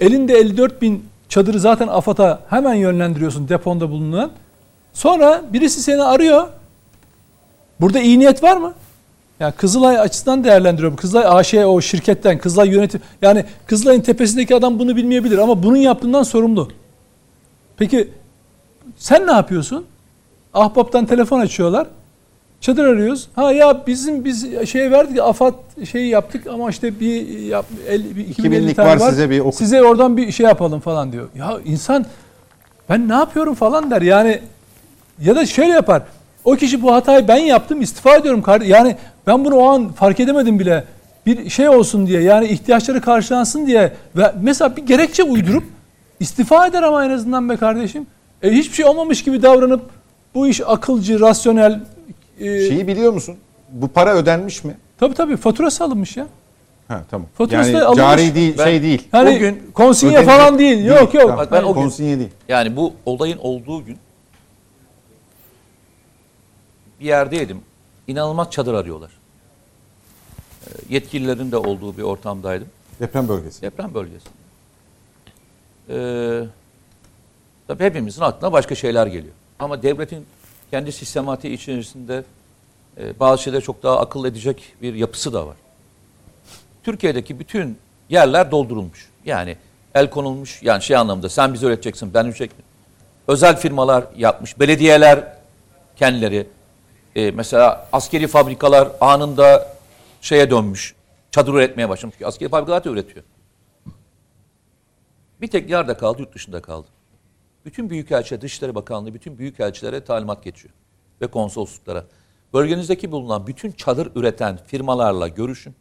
Elinde 0.00 0.34
54 0.34 0.82
bin 0.82 1.04
çadırı 1.28 1.60
zaten 1.60 1.88
AFAD'a 1.88 2.40
hemen 2.50 2.74
yönlendiriyorsun 2.74 3.48
deponda 3.48 3.90
bulunan. 3.90 4.30
Sonra 4.92 5.42
birisi 5.52 5.82
seni 5.82 6.02
arıyor. 6.02 6.48
Burada 7.80 8.00
iyi 8.00 8.18
niyet 8.18 8.42
var 8.42 8.56
mı? 8.56 8.74
Ya 9.40 9.50
Kızılay 9.50 9.98
açısından 9.98 10.44
değerlendiriyorum. 10.44 10.96
Kızılay 10.96 11.24
AŞ 11.26 11.54
o 11.54 11.80
şirketten, 11.80 12.38
Kızılay 12.38 12.68
yönetim 12.68 13.00
yani 13.22 13.44
Kızılay'ın 13.66 14.00
tepesindeki 14.00 14.54
adam 14.56 14.78
bunu 14.78 14.96
bilmeyebilir 14.96 15.38
ama 15.38 15.62
bunun 15.62 15.76
yaptığından 15.76 16.22
sorumlu. 16.22 16.68
Peki 17.76 18.08
sen 18.96 19.26
ne 19.26 19.32
yapıyorsun? 19.32 19.84
Ahbaptan 20.54 21.06
telefon 21.06 21.40
açıyorlar. 21.40 21.86
Çadır 22.60 22.84
arıyoruz. 22.84 23.28
Ha 23.36 23.52
ya 23.52 23.86
bizim 23.86 24.24
biz 24.24 24.68
şey 24.68 24.90
verdik 24.90 25.18
AFAD 25.20 25.54
şeyi 25.90 26.08
yaptık 26.08 26.46
ama 26.46 26.70
işte 26.70 27.00
bir, 27.00 27.28
yap, 27.38 27.66
el, 27.88 28.16
bir 28.16 28.28
2050 28.28 28.62
binlik 28.62 28.76
tane 28.76 29.00
var, 29.00 29.10
size 29.10 29.30
bir 29.30 29.40
oku- 29.40 29.56
Size 29.56 29.82
oradan 29.82 30.16
bir 30.16 30.32
şey 30.32 30.46
yapalım 30.46 30.80
falan 30.80 31.12
diyor. 31.12 31.28
Ya 31.38 31.58
insan 31.64 32.06
ben 32.88 33.08
ne 33.08 33.14
yapıyorum 33.14 33.54
falan 33.54 33.90
der. 33.90 34.02
Yani 34.02 34.40
ya 35.20 35.36
da 35.36 35.46
şöyle 35.46 35.72
yapar. 35.72 36.02
O 36.44 36.56
kişi 36.56 36.82
bu 36.82 36.94
hatayı 36.94 37.28
ben 37.28 37.36
yaptım 37.36 37.80
istifa 37.80 38.16
ediyorum. 38.16 38.42
Yani 38.64 38.96
ben 39.28 39.44
bunu 39.44 39.54
o 39.54 39.68
an 39.68 39.92
fark 39.92 40.20
edemedim 40.20 40.58
bile. 40.58 40.84
Bir 41.26 41.50
şey 41.50 41.68
olsun 41.68 42.06
diye 42.06 42.22
yani 42.22 42.46
ihtiyaçları 42.48 43.00
karşılansın 43.00 43.66
diye 43.66 43.92
ve 44.16 44.34
mesela 44.42 44.76
bir 44.76 44.86
gerekçe 44.86 45.22
uydurup 45.22 45.64
istifa 46.20 46.66
eder 46.66 46.82
ama 46.82 47.04
en 47.04 47.10
azından 47.10 47.48
be 47.48 47.56
kardeşim. 47.56 48.06
E, 48.42 48.50
hiçbir 48.50 48.74
şey 48.74 48.84
olmamış 48.86 49.24
gibi 49.24 49.42
davranıp 49.42 49.90
bu 50.34 50.48
iş 50.48 50.60
akılcı, 50.66 51.20
rasyonel 51.20 51.80
e, 52.40 52.44
Şeyi 52.68 52.86
biliyor 52.86 53.12
musun? 53.12 53.36
Bu 53.72 53.88
para 53.88 54.14
ödenmiş 54.14 54.64
mi? 54.64 54.76
tabii 55.00 55.14
tabii 55.14 55.36
faturası 55.36 55.84
alınmış 55.84 56.16
ya. 56.16 56.26
Ha 56.88 57.02
tamam. 57.10 57.26
Faturası 57.38 57.70
yani 57.70 57.82
alınmış. 57.84 57.98
cari 57.98 58.34
değil, 58.34 58.54
Ben- 58.58 58.64
şey 58.64 58.82
değil. 58.82 59.08
Yani 59.12 59.36
O 59.36 59.38
gün 59.38 59.62
konsinye 59.74 60.22
falan 60.22 60.58
değil. 60.58 60.84
Yok 60.84 61.14
yok. 61.14 61.28
Tamam, 61.30 61.46
Ben 61.52 61.62
o 61.62 61.74
gün- 61.74 61.82
konsinye 61.82 62.18
değil. 62.18 62.30
Yani 62.48 62.76
bu 62.76 62.92
olayın 63.06 63.38
olduğu 63.38 63.84
gün 63.84 63.96
bir 67.00 67.04
yerdeydim. 67.06 67.60
İnanılmaz 68.06 68.50
çadır 68.50 68.74
arıyorlar. 68.74 69.17
Yetkililerin 70.88 71.52
de 71.52 71.56
olduğu 71.56 71.96
bir 71.96 72.02
ortamdaydım. 72.02 72.68
Deprem 73.00 73.28
bölgesi. 73.28 73.62
Deprem 73.62 73.94
bölgesi. 73.94 74.28
Ee, 75.90 76.44
tabii 77.66 77.84
hepimizin 77.84 78.22
aklına 78.22 78.52
başka 78.52 78.74
şeyler 78.74 79.06
geliyor. 79.06 79.34
Ama 79.58 79.82
devletin 79.82 80.26
kendi 80.70 80.92
sistematiği 80.92 81.54
içerisinde 81.54 82.24
e, 83.00 83.20
bazı 83.20 83.42
şeyler 83.42 83.60
çok 83.60 83.82
daha 83.82 84.00
akıl 84.00 84.24
edecek 84.24 84.72
bir 84.82 84.94
yapısı 84.94 85.32
da 85.32 85.46
var. 85.46 85.56
Türkiye'deki 86.84 87.38
bütün 87.38 87.78
yerler 88.08 88.50
doldurulmuş. 88.50 89.08
Yani 89.24 89.56
el 89.94 90.10
konulmuş. 90.10 90.62
Yani 90.62 90.82
şey 90.82 90.96
anlamda 90.96 91.28
sen 91.28 91.54
bize 91.54 91.66
öğreteceksin 91.66 92.14
ben 92.14 92.26
öğretecek 92.26 92.50
Özel 93.28 93.56
firmalar 93.56 94.04
yapmış. 94.16 94.60
Belediyeler 94.60 95.32
kendileri. 95.96 96.46
e, 97.16 97.30
mesela 97.30 97.88
askeri 97.92 98.26
fabrikalar 98.26 98.88
anında 99.00 99.77
şeye 100.20 100.50
dönmüş. 100.50 100.94
Çadır 101.30 101.54
üretmeye 101.54 101.88
başlamış. 101.88 102.14
Çünkü 102.14 102.26
askeri 102.26 102.48
fabrikalar 102.48 102.84
da 102.84 102.90
üretiyor. 102.90 103.24
Bir 105.40 105.46
tek 105.50 105.70
yerde 105.70 105.96
kaldı, 105.96 106.20
yurt 106.22 106.34
dışında 106.34 106.62
kaldı. 106.62 106.86
Bütün 107.64 107.90
büyükelçilere, 107.90 108.40
Dışişleri 108.40 108.74
Bakanlığı 108.74 109.14
bütün 109.14 109.38
büyükelçilere 109.38 110.04
talimat 110.04 110.44
geçiyor. 110.44 110.74
Ve 111.20 111.26
konsolosluklara. 111.26 112.04
Bölgenizdeki 112.54 113.12
bulunan 113.12 113.46
bütün 113.46 113.72
çadır 113.72 114.12
üreten 114.14 114.56
firmalarla 114.66 115.28
görüşün. 115.28 115.74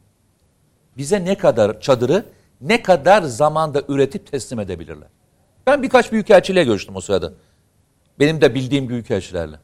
Bize 0.97 1.25
ne 1.25 1.37
kadar 1.37 1.81
çadırı, 1.81 2.25
ne 2.61 2.83
kadar 2.83 3.21
zamanda 3.21 3.83
üretip 3.87 4.31
teslim 4.31 4.59
edebilirler. 4.59 5.07
Ben 5.67 5.83
birkaç 5.83 6.11
büyükelçiyle 6.11 6.63
görüştüm 6.63 6.95
o 6.95 7.01
sırada. 7.01 7.33
Benim 8.19 8.41
de 8.41 8.55
bildiğim 8.55 8.89
büyükelçilerle. 8.89 9.59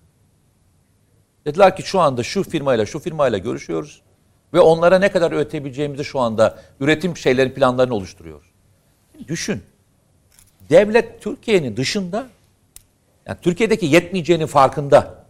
Dediler 1.45 1.75
ki 1.75 1.83
şu 1.83 1.99
anda 1.99 2.23
şu 2.23 2.43
firmayla 2.43 2.85
şu 2.85 2.99
firmayla 2.99 3.37
görüşüyoruz. 3.37 4.01
Ve 4.53 4.59
onlara 4.59 4.99
ne 4.99 5.11
kadar 5.11 5.31
üretebileceğimizi 5.31 6.03
şu 6.03 6.19
anda 6.19 6.59
üretim 6.79 7.17
şeylerin 7.17 7.51
planlarını 7.51 7.95
oluşturuyoruz. 7.95 8.47
Düşün. 9.27 9.63
Devlet 10.69 11.21
Türkiye'nin 11.21 11.77
dışında 11.77 12.27
yani 13.25 13.37
Türkiye'deki 13.41 13.85
yetmeyeceğinin 13.85 14.45
farkında. 14.45 15.25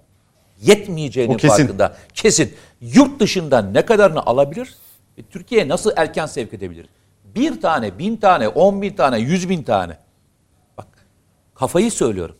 Yetmeyeceğinin 0.61 1.33
O 1.33 1.37
kesin. 1.37 1.57
farkında. 1.57 1.97
Kesin. 2.13 2.55
Yurt 2.81 3.19
dışından 3.19 3.73
ne 3.73 3.85
kadarını 3.85 4.25
alabilir? 4.25 4.75
E, 5.17 5.23
Türkiye'ye 5.23 5.67
nasıl 5.67 5.91
erken 5.95 6.25
sevk 6.25 6.53
edebilir? 6.53 6.85
Bir 7.35 7.61
tane, 7.61 7.99
bin 7.99 8.17
tane, 8.17 8.47
on 8.47 8.81
bin 8.81 8.95
tane, 8.95 9.19
yüz 9.19 9.49
bin 9.49 9.63
tane. 9.63 9.97
Bak 10.77 10.87
kafayı 11.55 11.91
söylüyorum. 11.91 12.35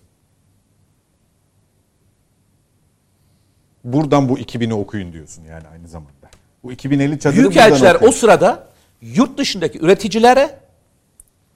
buradan 3.83 4.29
bu 4.29 4.39
2000'i 4.39 4.73
okuyun 4.73 5.13
diyorsun 5.13 5.43
yani 5.43 5.67
aynı 5.67 5.87
zamanda. 5.87 6.22
Bu 6.63 6.71
2050 6.71 7.19
çadırı 7.19 7.39
Büyükelçiler 7.39 7.97
o 8.01 8.11
sırada 8.11 8.67
yurt 9.01 9.37
dışındaki 9.37 9.79
üreticilere 9.79 10.59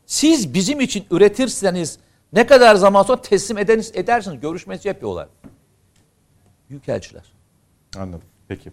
siz 0.06 0.54
bizim 0.54 0.82
için 0.82 1.06
üretirseniz 1.12 2.00
ne 2.34 2.48
kadar 2.48 2.76
zaman 2.76 3.04
sonra 3.04 3.22
teslim 3.22 3.58
edeniz, 3.58 3.92
edersiniz 3.94 4.40
görüşmesi 4.40 4.88
yapıyorlar. 4.88 5.28
Büyükelçiler. 6.70 7.24
Anladım. 7.98 8.22
Peki. 8.48 8.72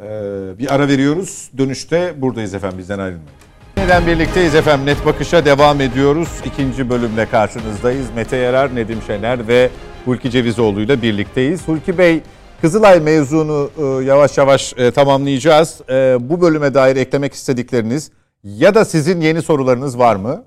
Ee, 0.00 0.58
bir 0.58 0.74
ara 0.74 0.88
veriyoruz. 0.88 1.50
Dönüşte 1.58 2.14
buradayız 2.22 2.54
efendim. 2.54 2.78
Bizden 2.78 2.98
ayrılmayın. 2.98 3.30
Neden 3.76 4.06
birlikteyiz 4.06 4.54
efendim? 4.54 4.86
Net 4.86 5.06
Bakış'a 5.06 5.44
devam 5.44 5.80
ediyoruz. 5.80 6.28
İkinci 6.44 6.90
bölümle 6.90 7.26
karşınızdayız. 7.26 8.06
Mete 8.16 8.36
Yarar, 8.36 8.74
Nedim 8.74 8.98
Şener 9.06 9.48
ve 9.48 9.70
Hulki 10.04 10.30
Cevizoğlu 10.30 10.80
ile 10.80 11.02
birlikteyiz. 11.02 11.68
Hulki 11.68 11.98
Bey, 11.98 12.22
Kızılay 12.60 13.00
mevzunu 13.00 13.70
e, 13.78 14.04
yavaş 14.04 14.38
yavaş 14.38 14.74
e, 14.76 14.90
tamamlayacağız. 14.90 15.80
E, 15.90 16.16
Bu 16.20 16.40
bölüme 16.40 16.74
dair 16.74 16.96
eklemek 16.96 17.34
istedikleriniz 17.34 18.10
ya 18.44 18.74
da 18.74 18.84
sizin 18.84 19.20
yeni 19.20 19.42
sorularınız 19.42 19.98
var 19.98 20.16
mı? 20.16 20.44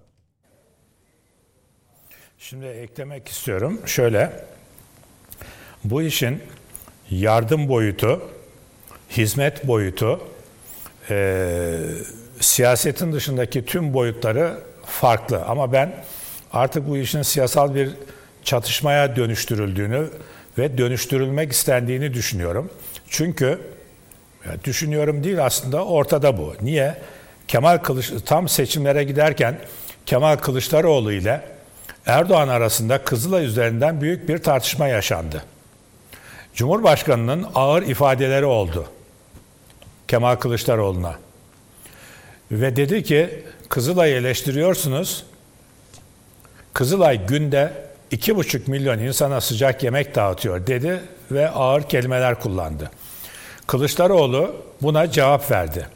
Şimdi 2.37 2.65
eklemek 2.65 3.27
istiyorum. 3.27 3.81
Şöyle, 3.85 4.45
bu 5.83 6.01
işin 6.01 6.39
yardım 7.09 7.69
boyutu, 7.69 8.21
hizmet 9.09 9.67
boyutu, 9.67 10.19
eee, 11.09 11.79
siyasetin 12.39 13.13
dışındaki 13.13 13.65
tüm 13.65 13.93
boyutları 13.93 14.53
farklı. 14.85 15.43
Ama 15.45 15.71
ben 15.73 15.95
artık 16.53 16.89
bu 16.89 16.97
işin 16.97 17.21
siyasal 17.21 17.75
bir 17.75 17.89
çatışmaya 18.43 19.15
dönüştürüldüğünü 19.15 20.07
ve 20.57 20.77
dönüştürülmek 20.77 21.51
istendiğini 21.51 22.13
düşünüyorum. 22.13 22.69
Çünkü 23.09 23.59
düşünüyorum 24.63 25.23
değil 25.23 25.45
aslında 25.45 25.85
ortada 25.85 26.37
bu. 26.37 26.53
Niye? 26.61 26.95
Kemal 27.47 27.77
Kılıç 27.77 28.11
tam 28.25 28.49
seçimlere 28.49 29.03
giderken 29.03 29.59
Kemal 30.05 30.35
Kılıçdaroğlu 30.35 31.11
ile 31.11 31.41
Erdoğan 32.05 32.47
arasında 32.47 33.03
Kızılay 33.03 33.45
üzerinden 33.45 34.01
büyük 34.01 34.29
bir 34.29 34.37
tartışma 34.37 34.87
yaşandı. 34.87 35.43
Cumhurbaşkanının 36.55 37.47
ağır 37.55 37.81
ifadeleri 37.81 38.45
oldu 38.45 38.87
Kemal 40.07 40.35
Kılıçdaroğlu'na. 40.35 41.15
Ve 42.51 42.75
dedi 42.75 43.03
ki 43.03 43.43
Kızılay'ı 43.69 44.15
eleştiriyorsunuz. 44.15 45.25
Kızılay 46.73 47.27
günde 47.27 47.73
iki 48.13 48.35
buçuk 48.35 48.67
milyon 48.67 48.99
insana 48.99 49.41
sıcak 49.41 49.83
yemek 49.83 50.15
dağıtıyor 50.15 50.67
dedi 50.67 50.99
ve 51.31 51.49
ağır 51.49 51.83
kelimeler 51.83 52.39
kullandı. 52.39 52.91
Kılıçdaroğlu 53.67 54.55
buna 54.81 55.11
cevap 55.11 55.51
verdi. 55.51 55.87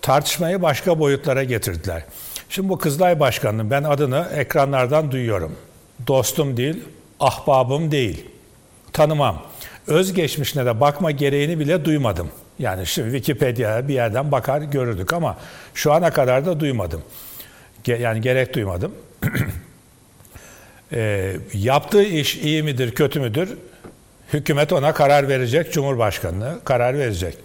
Tartışmayı 0.00 0.62
başka 0.62 0.98
boyutlara 0.98 1.44
getirdiler. 1.44 2.04
Şimdi 2.48 2.68
bu 2.68 2.78
Kızılay 2.78 3.20
Başkanı'nın 3.20 3.70
ben 3.70 3.84
adını 3.84 4.28
ekranlardan 4.34 5.10
duyuyorum. 5.10 5.56
Dostum 6.06 6.56
değil, 6.56 6.84
ahbabım 7.20 7.90
değil. 7.90 8.26
Tanımam. 8.92 9.42
Özgeçmişine 9.86 10.66
de 10.66 10.80
bakma 10.80 11.10
gereğini 11.10 11.58
bile 11.58 11.84
duymadım. 11.84 12.30
Yani 12.58 12.86
şimdi 12.86 13.16
Wikipedia'ya 13.16 13.88
bir 13.88 13.94
yerden 13.94 14.32
bakar 14.32 14.60
görürdük 14.60 15.12
ama 15.12 15.38
şu 15.74 15.92
ana 15.92 16.10
kadar 16.10 16.46
da 16.46 16.60
duymadım. 16.60 17.02
Yani 17.86 18.20
gerek 18.20 18.54
duymadım. 18.54 18.92
Ee, 20.94 21.36
yaptığı 21.54 22.02
iş 22.02 22.36
iyi 22.36 22.62
midir, 22.62 22.94
kötü 22.94 23.20
müdür? 23.20 23.58
Hükümet 24.32 24.72
ona 24.72 24.94
karar 24.94 25.28
verecek, 25.28 25.72
Cumhurbaşkanlığı 25.72 26.60
karar 26.64 26.98
verecek. 26.98 27.36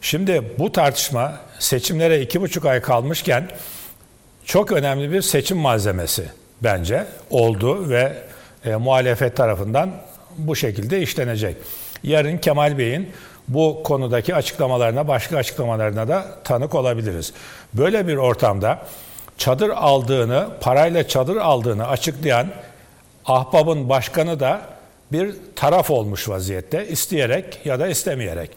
Şimdi 0.00 0.42
bu 0.58 0.72
tartışma 0.72 1.40
seçimlere 1.58 2.20
iki 2.20 2.40
buçuk 2.40 2.66
ay 2.66 2.80
kalmışken 2.80 3.48
çok 4.44 4.72
önemli 4.72 5.12
bir 5.12 5.22
seçim 5.22 5.56
malzemesi 5.56 6.24
bence 6.62 7.06
oldu 7.30 7.88
ve 7.88 8.12
e, 8.64 8.76
muhalefet 8.76 9.36
tarafından 9.36 9.90
bu 10.38 10.56
şekilde 10.56 11.02
işlenecek. 11.02 11.56
Yarın 12.02 12.38
Kemal 12.38 12.78
Bey'in 12.78 13.10
bu 13.48 13.82
konudaki 13.84 14.34
açıklamalarına, 14.34 15.08
başka 15.08 15.36
açıklamalarına 15.36 16.08
da 16.08 16.24
tanık 16.44 16.74
olabiliriz. 16.74 17.32
Böyle 17.74 18.08
bir 18.08 18.16
ortamda 18.16 18.82
çadır 19.38 19.68
aldığını, 19.68 20.48
parayla 20.60 21.08
çadır 21.08 21.36
aldığını 21.36 21.88
açıklayan 21.88 22.46
Ahbap'ın 23.30 23.88
başkanı 23.88 24.40
da 24.40 24.60
bir 25.12 25.34
taraf 25.56 25.90
olmuş 25.90 26.28
vaziyette 26.28 26.88
isteyerek 26.88 27.60
ya 27.64 27.80
da 27.80 27.88
istemeyerek. 27.88 28.50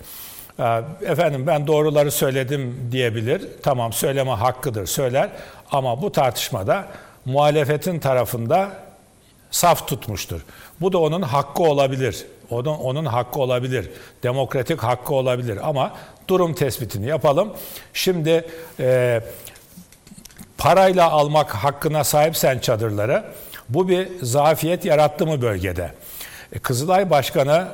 Ee, 0.60 0.82
Efendim 1.02 1.48
ben 1.48 1.68
doğruları 1.68 2.12
söyledim 2.12 2.90
diyebilir. 2.92 3.48
Tamam 3.64 3.94
söyleme 3.94 4.32
hakkıdır 4.32 4.86
söyler 4.86 5.30
ama 5.72 6.02
bu 6.02 6.12
tartışmada 6.12 6.88
muhalefetin 7.26 8.00
tarafında 8.00 8.72
saf 9.52 9.88
tutmuştur. 9.88 10.42
Bu 10.82 10.94
da 10.94 10.98
onun 10.98 11.22
hakkı 11.22 11.64
olabilir. 11.64 12.26
Onun, 12.50 12.78
onun 12.78 13.06
hakkı 13.06 13.40
olabilir. 13.40 13.90
Demokratik 14.24 14.84
hakkı 14.84 15.14
olabilir 15.14 15.60
ama 15.64 15.94
durum 16.28 16.54
tespitini 16.54 17.08
yapalım. 17.08 17.54
Şimdi 17.94 18.46
e, 18.80 19.22
parayla 20.58 21.12
almak 21.12 21.56
hakkına 21.56 22.04
sahipsen 22.04 22.60
çadırları 22.60 23.24
bu 23.74 23.88
bir 23.88 24.08
zafiyet 24.22 24.86
yarattı 24.86 25.26
mı 25.26 25.42
bölgede? 25.42 25.92
E, 26.54 26.60
Kızılay 26.60 27.10
Başkanı 27.10 27.68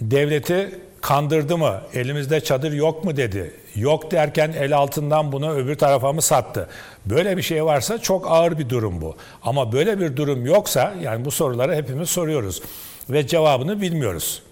devleti 0.00 0.78
kandırdı 1.00 1.58
mı? 1.58 1.80
Elimizde 1.94 2.40
çadır 2.40 2.72
yok 2.72 3.04
mu 3.04 3.16
dedi. 3.16 3.54
Yok 3.74 4.10
derken 4.10 4.54
el 4.58 4.76
altından 4.76 5.32
bunu 5.32 5.54
öbür 5.54 5.78
tarafa 5.78 6.12
mı 6.12 6.22
sattı? 6.22 6.68
Böyle 7.06 7.36
bir 7.36 7.42
şey 7.42 7.64
varsa 7.64 7.98
çok 7.98 8.30
ağır 8.30 8.58
bir 8.58 8.68
durum 8.68 9.00
bu. 9.00 9.16
Ama 9.42 9.72
böyle 9.72 10.00
bir 10.00 10.16
durum 10.16 10.46
yoksa 10.46 10.94
yani 11.02 11.24
bu 11.24 11.30
soruları 11.30 11.74
hepimiz 11.74 12.10
soruyoruz 12.10 12.62
ve 13.10 13.26
cevabını 13.26 13.80
bilmiyoruz. 13.80 14.42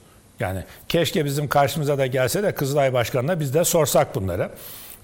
Yani 0.40 0.64
keşke 0.88 1.24
bizim 1.24 1.48
karşımıza 1.48 1.98
da 1.98 2.06
gelse 2.06 2.42
de 2.42 2.54
Kızılay 2.54 2.92
Başkanı'na 2.92 3.40
biz 3.40 3.54
de 3.54 3.64
sorsak 3.64 4.14
bunları. 4.14 4.50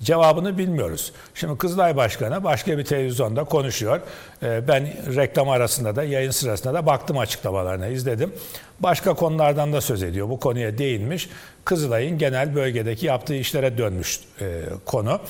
Cevabını 0.03 0.59
bilmiyoruz. 0.59 1.13
Şimdi 1.35 1.59
Kızılay 1.59 1.97
Başkanı 1.97 2.45
başka 2.45 2.79
bir 2.79 2.85
televizyonda 2.85 3.45
konuşuyor. 3.45 4.01
Ee, 4.43 4.69
Ben 4.69 4.87
reklam 5.17 5.49
arasında 5.49 5.97
da 5.97 6.05
yayın 6.05 6.31
sırasında 6.31 6.75
da 6.75 6.87
baktım 6.87 7.19
açıklamalarına 7.19 7.87
izledim. 7.87 8.33
Başka 8.81 9.15
konulardan 9.15 9.73
da 9.73 9.81
söz 9.81 10.03
ediyor. 10.03 10.29
Bu 10.29 10.41
konuya 10.41 10.79
değinmiş. 10.79 11.29
Kızılay'ın 11.65 12.19
genel 12.19 12.55
bölgedeki 12.55 13.07
yaptığı 13.07 13.35
işlere 13.35 13.79
dönmüş 13.79 14.21
e, 14.41 14.61
konu. 14.87 15.21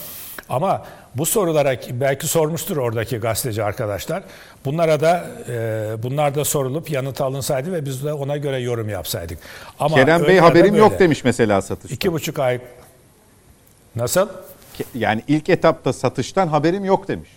Ama 0.48 0.84
bu 1.14 1.26
sorulara 1.26 1.76
belki 1.90 2.26
sormuştur 2.26 2.76
oradaki 2.76 3.16
gazeteci 3.18 3.64
arkadaşlar. 3.64 4.22
Bunlara 4.64 5.00
da 5.00 5.26
e, 5.48 6.02
bunlar 6.02 6.34
da 6.34 6.44
sorulup 6.44 6.90
yanıt 6.90 7.20
alınsaydı 7.20 7.72
ve 7.72 7.84
biz 7.86 8.04
de 8.04 8.12
ona 8.12 8.36
göre 8.36 8.58
yorum 8.58 8.88
yapsaydık. 8.88 9.38
Ama 9.78 9.96
Kerem 9.96 10.26
Bey 10.26 10.38
haberim 10.38 10.72
böyle. 10.72 10.78
yok 10.78 10.98
demiş 10.98 11.24
mesela 11.24 11.62
satışta. 11.62 11.94
İki 11.94 12.12
buçuk 12.12 12.38
ay 12.38 12.60
nasıl? 13.96 14.28
Yani 14.94 15.22
ilk 15.28 15.48
etapta 15.48 15.92
satıştan 15.92 16.48
haberim 16.48 16.84
yok 16.84 17.08
demiş. 17.08 17.30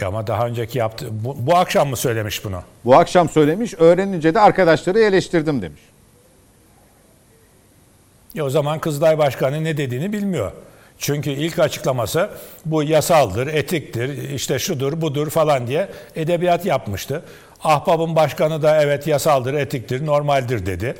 Ya 0.00 0.08
ama 0.08 0.26
daha 0.26 0.46
önceki 0.46 0.78
yaptı. 0.78 1.06
Bu, 1.10 1.36
bu 1.38 1.56
akşam 1.56 1.88
mı 1.88 1.96
söylemiş 1.96 2.44
bunu? 2.44 2.62
Bu 2.84 2.96
akşam 2.96 3.28
söylemiş, 3.28 3.74
öğrenince 3.74 4.34
de 4.34 4.40
arkadaşları 4.40 4.98
eleştirdim 4.98 5.62
demiş. 5.62 5.80
Ya 8.34 8.44
o 8.44 8.50
zaman 8.50 8.78
Kızılay 8.78 9.18
Başkanı 9.18 9.64
ne 9.64 9.76
dediğini 9.76 10.12
bilmiyor. 10.12 10.52
Çünkü 10.98 11.30
ilk 11.30 11.58
açıklaması 11.58 12.30
bu 12.64 12.82
yasaldır, 12.82 13.46
etiktir, 13.46 14.30
işte 14.30 14.58
şudur, 14.58 15.00
budur 15.00 15.30
falan 15.30 15.66
diye 15.66 15.88
edebiyat 16.16 16.66
yapmıştı. 16.66 17.22
Ahbap'ın 17.64 18.16
başkanı 18.16 18.62
da 18.62 18.82
evet 18.82 19.06
yasaldır, 19.06 19.54
etiktir, 19.54 20.06
normaldir 20.06 20.66
dedi. 20.66 20.94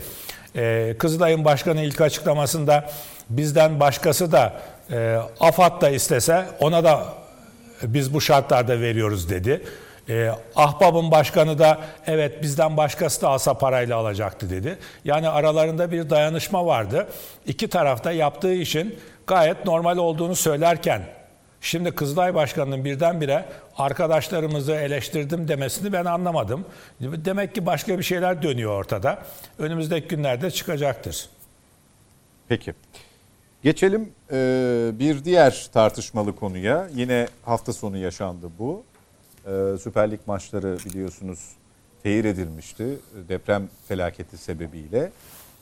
Ee, 0.57 0.95
Kızılay'ın 0.99 1.45
başkanı 1.45 1.83
ilk 1.83 2.01
açıklamasında 2.01 2.91
bizden 3.31 3.81
başkası 3.81 4.33
da 4.33 4.53
e, 4.91 5.19
AFAD 5.41 5.81
da 5.81 5.91
istese 5.91 6.47
ona 6.61 6.85
da 6.85 7.05
biz 7.83 8.15
bu 8.15 8.21
şartlarda 8.21 8.81
veriyoruz 8.81 9.31
dedi. 9.31 9.63
E, 10.09 10.31
Ahbap'ın 10.57 11.11
başkanı 11.11 11.59
da 11.59 11.79
evet 12.07 12.43
bizden 12.43 12.77
başkası 12.77 13.23
da 13.23 13.29
alsa 13.29 13.55
parayla 13.55 13.97
alacaktı 13.97 14.51
dedi. 14.51 14.79
Yani 15.05 15.29
aralarında 15.29 15.93
bir 15.93 16.11
dayanışma 16.11 16.67
vardı. 16.67 17.07
İki 17.47 17.69
tarafta 17.69 18.13
yaptığı 18.13 18.55
işin 18.55 18.99
gayet 19.27 19.67
normal 19.67 19.97
olduğunu 19.97 20.37
söylerken 20.37 21.03
şimdi 21.61 21.91
Kızılay 21.91 22.35
Başkanı'nın 22.35 22.85
birdenbire 22.85 23.45
arkadaşlarımızı 23.77 24.73
eleştirdim 24.73 25.49
demesini 25.49 25.93
ben 25.93 26.05
anlamadım. 26.05 26.65
Demek 27.01 27.55
ki 27.55 27.67
başka 27.67 27.99
bir 27.99 28.03
şeyler 28.03 28.43
dönüyor 28.43 28.71
ortada. 28.71 29.23
Önümüzdeki 29.59 30.09
günlerde 30.09 30.51
çıkacaktır. 30.51 31.29
Peki. 32.49 32.75
Geçelim 33.63 34.13
e, 34.33 34.91
bir 34.95 35.25
diğer 35.25 35.69
tartışmalı 35.73 36.37
konuya. 36.37 36.89
Yine 36.95 37.29
hafta 37.45 37.73
sonu 37.73 37.97
yaşandı 37.97 38.51
bu. 38.59 38.85
E, 39.47 39.79
Süper 39.79 40.11
Lig 40.11 40.21
maçları 40.27 40.79
biliyorsunuz 40.85 41.49
tehir 42.03 42.25
edilmişti 42.25 42.99
deprem 43.29 43.69
felaketi 43.89 44.39
sebebiyle. 44.39 45.13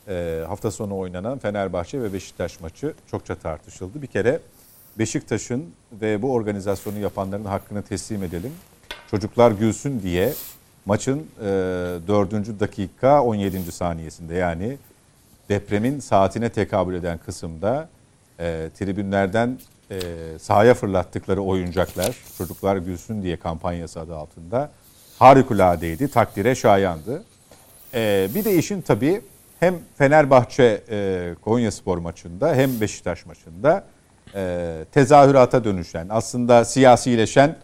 E, 0.09 0.45
hafta 0.49 0.71
sonu 0.71 0.99
oynanan 0.99 1.39
Fenerbahçe 1.39 2.03
ve 2.03 2.13
Beşiktaş 2.13 2.61
maçı 2.61 2.95
çokça 3.11 3.35
tartışıldı. 3.35 4.03
Bir 4.03 4.07
kere 4.07 4.41
Beşiktaş'ın 4.99 5.65
ve 5.93 6.23
bu 6.23 6.33
organizasyonu 6.33 6.99
yapanların 6.99 7.45
hakkını 7.45 7.83
teslim 7.83 8.23
edelim. 8.23 8.53
Çocuklar 9.11 9.51
gülsün 9.51 10.03
diye 10.03 10.33
maçın 10.87 11.27
e, 11.41 11.45
4. 11.45 12.61
dakika 12.61 13.23
17. 13.23 13.73
saniyesinde 13.73 14.35
yani 14.35 14.79
depremin 15.49 16.01
saatine 16.01 16.49
tekabül 16.49 16.95
eden 16.95 17.19
kısımda 17.19 17.89
e, 18.41 18.71
tribünlerden 18.79 19.59
e, 19.91 19.99
sahaya 20.39 20.75
fırlattıkları 20.75 21.43
oyuncaklar 21.43 22.17
çocuklar 22.39 22.77
gülsün 22.77 23.23
diye 23.23 23.37
kampanyası 23.37 24.01
adı 24.01 24.17
altında 24.17 24.71
harikuladeydi, 25.19 26.09
takdire 26.09 26.55
şayandı. 26.55 27.25
E, 27.95 28.29
bir 28.35 28.45
de 28.45 28.57
işin 28.57 28.81
tabii 28.81 29.21
hem 29.61 29.75
Fenerbahçe 29.99 30.83
e, 30.91 31.35
Konya 31.43 31.71
Spor 31.71 31.99
maçında 31.99 32.55
hem 32.55 32.81
Beşiktaş 32.81 33.27
maçında 33.27 33.85
e, 34.35 34.85
tezahürata 34.93 35.65
dönüşen 35.65 36.07
aslında 36.11 36.65
siyasileşen 36.65 37.57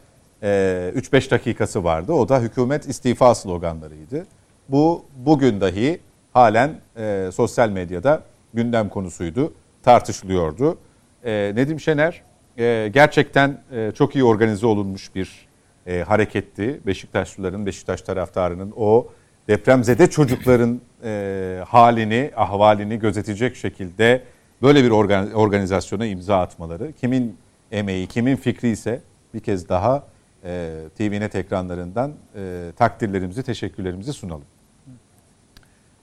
e, 0.43 0.93
3-5 0.97 1.31
dakikası 1.31 1.85
vardı. 1.85 2.13
O 2.13 2.29
da 2.29 2.41
hükümet 2.41 2.89
istifa 2.89 3.35
sloganlarıydı. 3.35 4.27
Bu 4.69 5.05
bugün 5.17 5.61
dahi 5.61 6.01
halen 6.33 6.81
e, 6.97 7.31
sosyal 7.35 7.69
medyada 7.69 8.23
gündem 8.55 8.89
konusuydu, 8.89 9.53
tartışılıyordu. 9.83 10.79
E, 11.25 11.53
Nedim 11.55 11.81
Şener 11.81 12.23
e, 12.59 12.91
gerçekten 12.93 13.61
e, 13.73 13.93
çok 13.95 14.15
iyi 14.15 14.25
organize 14.25 14.67
olunmuş 14.67 15.15
bir 15.15 15.49
e, 15.87 16.03
hareketti. 16.03 16.81
Beşiktaşlıların, 16.87 17.67
Beşiktaş 17.67 18.03
taraftarının 18.03 18.73
o 18.77 19.09
depremzede 19.49 20.11
çocukların 20.11 20.81
e, 21.05 21.61
halini, 21.69 22.31
ahvalini 22.37 22.99
gözetecek 22.99 23.57
şekilde 23.57 24.23
böyle 24.65 24.85
bir 24.85 24.91
organ, 24.91 25.33
organizasyona 25.33 26.07
imza 26.07 26.41
atmaları, 26.41 26.93
kimin 26.93 27.37
emeği, 27.73 28.07
kimin 28.07 28.37
fikri 28.37 28.69
ise 28.69 29.01
bir 29.35 29.41
kez 29.41 29.69
daha 29.69 30.03
e, 30.45 30.75
TVNet 30.99 31.35
ekranlarından 31.35 32.13
e, 32.37 32.73
takdirlerimizi, 32.77 33.43
teşekkürlerimizi 33.43 34.13
sunalım. 34.13 34.45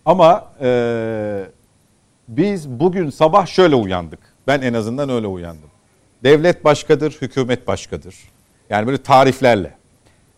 Ama 0.06 0.52
e, 0.62 1.46
biz 2.28 2.70
bugün 2.70 3.10
sabah 3.10 3.46
şöyle 3.48 3.76
uyandık. 3.76 4.20
Ben 4.48 4.62
en 4.62 4.74
azından 4.74 5.10
öyle 5.10 5.28
uyandım. 5.28 5.70
Devlet 6.24 6.64
başkadır, 6.64 7.18
hükümet 7.22 7.68
başkadır. 7.68 8.16
Yani 8.70 8.88
böyle 8.88 8.98
tariflerle. 8.98 9.74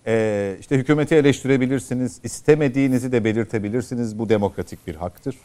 Ee, 0.08 0.58
işte 0.60 0.78
hükümeti 0.78 1.16
eleştirebilirsiniz, 1.16 2.20
istemediğinizi 2.24 3.12
de 3.12 3.24
belirtebilirsiniz. 3.24 4.20
Bu 4.20 4.30
demokratik 4.30 4.88
bir 4.88 4.96
haktır. 4.96 5.36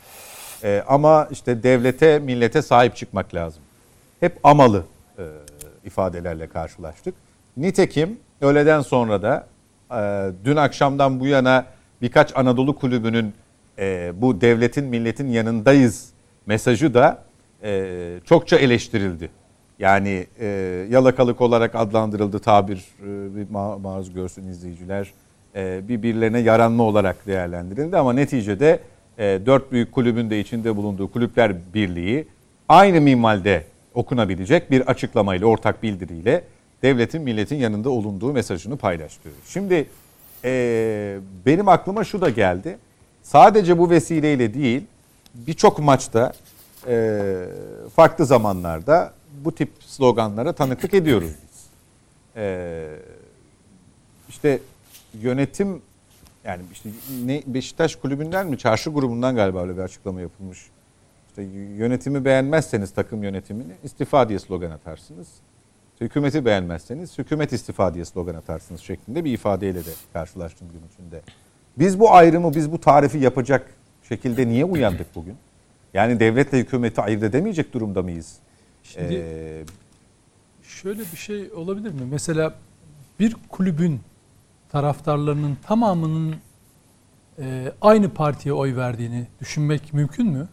Ee, 0.65 0.83
ama 0.89 1.29
işte 1.31 1.63
devlete, 1.63 2.19
millete 2.19 2.63
sahip 2.63 2.97
çıkmak 2.97 3.35
lazım. 3.35 3.63
Hep 4.21 4.39
amalı 4.45 4.85
e, 5.19 5.23
ifadelerle 5.85 6.47
karşılaştık. 6.47 7.15
Nitekim 7.57 8.19
öğleden 8.41 8.81
sonra 8.81 9.23
da 9.23 9.47
e, 9.91 10.31
dün 10.45 10.57
akşamdan 10.57 11.21
bu 11.21 11.27
yana 11.27 11.65
birkaç 12.03 12.37
Anadolu 12.37 12.77
kulübünün 12.77 13.35
e, 13.79 14.13
bu 14.17 14.41
devletin, 14.41 14.85
milletin 14.85 15.29
yanındayız 15.29 16.09
mesajı 16.47 16.95
da 16.95 17.23
e, 17.63 18.21
çokça 18.25 18.57
eleştirildi. 18.57 19.31
Yani 19.79 20.27
e, 20.41 20.47
yalakalık 20.91 21.41
olarak 21.41 21.75
adlandırıldı 21.75 22.39
tabir 22.39 22.77
e, 23.03 23.37
bir 23.37 23.47
ma- 23.47 23.81
maruz 23.81 24.15
görsün 24.15 24.47
izleyiciler. 24.49 25.13
E, 25.57 25.89
birbirlerine 25.89 26.39
yaranma 26.39 26.83
olarak 26.83 27.27
değerlendirildi 27.27 27.97
ama 27.97 28.13
neticede 28.13 28.81
e, 29.19 29.41
dört 29.47 29.73
büyük 29.73 29.93
kulübün 29.93 30.31
de 30.31 30.41
içinde 30.41 30.77
bulunduğu 30.77 31.11
Kulüpler 31.11 31.75
Birliği 31.75 32.27
aynı 32.69 33.01
minvalde 33.01 33.65
okunabilecek 33.95 34.71
bir 34.71 34.81
açıklamayla, 34.81 35.47
ortak 35.47 35.83
bildiriyle 35.83 36.45
devletin 36.83 37.23
milletin 37.23 37.57
yanında 37.57 37.91
olunduğu 37.91 38.33
mesajını 38.33 38.77
paylaştı. 38.77 39.29
Şimdi 39.49 39.87
e, 40.45 41.19
benim 41.47 41.69
aklıma 41.69 42.05
şu 42.05 42.21
da 42.21 42.31
geldi. 42.31 42.79
Sadece 43.23 43.79
bu 43.79 43.91
vesileyle 43.91 44.55
değil 44.55 44.83
birçok 45.35 45.79
maçta 45.79 46.33
e, 46.87 47.23
farklı 47.97 48.27
zamanlarda 48.27 49.13
bu 49.45 49.55
tip 49.55 49.71
sloganlara 49.81 50.53
tanıklık 50.53 50.95
ediyoruz 50.95 51.31
biz. 51.43 51.65
Ee, 52.37 52.89
işte 54.29 54.59
yönetim 55.21 55.83
yani 56.49 56.63
işte 56.73 56.91
ne 57.25 57.43
Beşiktaş 57.47 57.97
kulübünden 57.97 58.47
mi 58.47 58.59
çarşı 58.59 58.91
grubundan 58.91 59.37
galiba 59.37 59.63
öyle 59.63 59.77
bir 59.77 59.83
açıklama 59.83 60.21
yapılmış. 60.21 60.67
İşte 61.29 61.43
yönetimi 61.77 62.25
beğenmezseniz 62.25 62.91
takım 62.91 63.23
yönetimini 63.23 63.73
istifa 63.85 64.29
diye 64.29 64.39
slogan 64.39 64.71
atarsınız. 64.71 65.29
İşte 65.93 66.05
hükümeti 66.05 66.45
beğenmezseniz 66.45 67.19
hükümet 67.19 67.53
istifa 67.53 67.95
diye 67.95 68.05
slogan 68.05 68.35
atarsınız 68.35 68.81
şeklinde 68.81 69.25
bir 69.25 69.33
ifadeyle 69.33 69.85
de 69.85 69.91
karşılaştım 70.13 70.69
gün 70.73 70.81
içinde. 70.93 71.21
Biz 71.79 72.01
bu 72.01 72.13
ayrımı, 72.13 72.55
biz 72.55 72.73
bu 72.73 72.81
tarifi 72.81 73.19
yapacak 73.19 73.75
şekilde 74.09 74.49
niye 74.49 74.65
uyandık 74.65 75.15
bugün? 75.15 75.37
Yani 75.95 76.21
devletle 76.21 76.59
hükümeti 76.59 77.01
ayırt 77.01 77.23
edemeyecek 77.23 77.73
durumda 77.73 78.03
mıyız? 78.03 78.37
Şimdi 78.83 79.15
Ee, 79.15 79.65
şöyle 80.63 81.01
bir 81.13 81.17
şey 81.17 81.53
olabilir 81.53 81.93
mi? 81.93 82.01
Mesela 82.11 82.55
bir 83.21 83.37
kulübün 83.49 84.01
taraftarlarının 84.73 85.57
tamamının 85.67 86.37
e, 87.39 87.73
aynı 87.81 88.11
partiye 88.11 88.53
oy 88.53 88.77
verdiğini 88.77 89.27
düşünmek 89.41 89.93
mümkün 89.93 90.27
mü? 90.27 90.49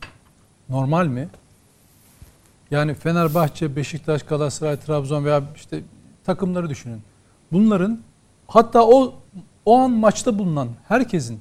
Normal 0.70 1.08
mi? 1.08 1.28
Yani 2.72 2.94
Fenerbahçe, 2.94 3.76
Beşiktaş, 3.76 4.24
Galatasaray, 4.24 4.80
Trabzon 4.80 5.26
veya 5.26 5.44
işte 5.56 5.82
takımları 6.24 6.70
düşünün. 6.70 7.02
Bunların 7.52 8.00
hatta 8.48 8.86
o 8.86 9.14
o 9.66 9.78
an 9.78 9.92
maçta 9.92 10.40
bulunan 10.40 10.70
herkesin 10.88 11.40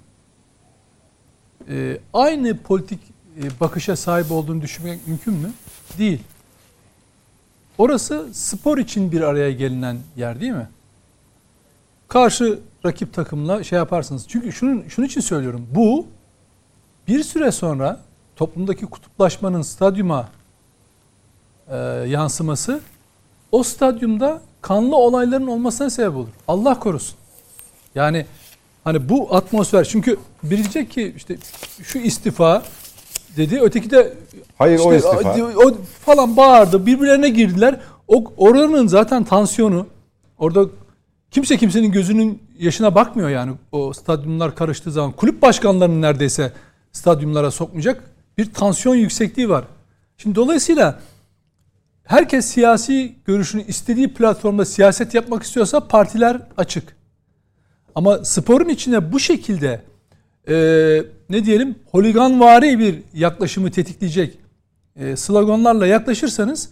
e, 1.68 1.98
aynı 2.12 2.59
politik 2.59 3.01
e, 3.42 3.60
bakışa 3.60 3.96
sahip 3.96 4.32
olduğunu 4.32 4.62
düşünmek 4.62 5.06
mümkün 5.06 5.34
mü? 5.34 5.52
Değil. 5.98 6.22
Orası 7.78 8.28
spor 8.32 8.78
için 8.78 9.12
bir 9.12 9.20
araya 9.20 9.52
gelinen 9.52 9.98
yer 10.16 10.40
değil 10.40 10.52
mi? 10.52 10.68
Karşı 12.14 12.58
rakip 12.86 13.12
takımla 13.12 13.64
şey 13.64 13.76
yaparsınız. 13.76 14.24
Çünkü 14.28 14.52
şunun 14.52 14.84
şunun 14.88 15.06
için 15.06 15.20
söylüyorum. 15.20 15.66
Bu 15.74 16.06
bir 17.08 17.22
süre 17.22 17.52
sonra 17.52 18.00
toplumdaki 18.36 18.86
kutuplaşmanın 18.86 19.62
stadyuma 19.62 20.28
e, 21.68 21.76
yansıması 22.08 22.80
o 23.52 23.62
stadyumda 23.62 24.40
kanlı 24.62 24.96
olayların 24.96 25.46
olmasına 25.46 25.90
sebep 25.90 26.16
olur. 26.16 26.28
Allah 26.48 26.78
korusun. 26.78 27.16
Yani 27.94 28.26
hani 28.84 29.08
bu 29.08 29.36
atmosfer 29.36 29.84
çünkü 29.84 30.16
biri 30.42 30.62
diyecek 30.62 30.90
ki 30.90 31.14
işte 31.16 31.36
şu 31.82 31.98
istifa 31.98 32.62
dedi 33.36 33.60
öteki 33.62 33.90
de 33.90 34.14
Hayır 34.58 34.78
o 34.78 34.94
işte, 34.94 35.10
istifa. 35.10 35.42
o 35.56 35.74
falan 36.04 36.36
bağırdı. 36.36 36.86
Birbirlerine 36.86 37.28
girdiler. 37.28 37.80
O 38.08 38.24
oranın 38.36 38.86
zaten 38.86 39.24
tansiyonu 39.24 39.86
orada 40.38 40.66
kimse 41.35 41.56
kimsenin 41.56 41.93
gözünün 41.93 42.43
yaşına 42.59 42.94
bakmıyor 42.94 43.28
yani 43.28 43.52
o 43.73 43.93
stadyumlar 43.93 44.55
karıştığı 44.55 44.93
zaman. 44.93 45.12
Kulüp 45.12 45.43
başkanlarının 45.43 46.02
neredeyse 46.02 46.52
stadyumlara 46.93 47.51
sokmayacak 47.51 48.05
bir 48.39 48.52
tansiyon 48.52 48.94
yüksekliği 48.94 49.48
var. 49.48 49.65
Şimdi 50.16 50.35
dolayısıyla 50.35 51.01
herkes 52.05 52.44
siyasi 52.47 53.15
görüşünü 53.24 53.65
istediği 53.66 54.15
platformda 54.15 54.65
siyaset 54.65 55.15
yapmak 55.15 55.43
istiyorsa 55.43 55.89
partiler 55.89 56.40
açık. 56.56 56.97
Ama 57.94 58.24
sporun 58.24 58.69
içine 58.69 59.12
bu 59.12 59.20
şekilde 59.20 59.82
e, 60.48 60.55
ne 61.31 61.44
diyelim 61.44 61.74
holiganvari 61.90 62.78
bir 62.78 62.98
yaklaşımı 63.15 63.70
tetikleyecek 63.70 64.39
e, 64.97 65.16
sloganlarla 65.16 65.86
yaklaşırsanız 65.86 66.69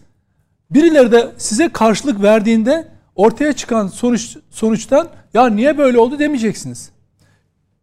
birileri 0.71 1.13
de 1.13 1.33
size 1.37 1.69
karşılık 1.69 2.23
verdiğinde 2.23 2.93
ortaya 3.17 3.53
çıkan 3.53 3.87
sonuç 3.87 4.37
sonuçtan 4.51 5.09
ya 5.35 5.47
niye 5.47 5.79
böyle 5.79 5.99
oldu 5.99 6.19
demeyeceksiniz. 6.19 6.91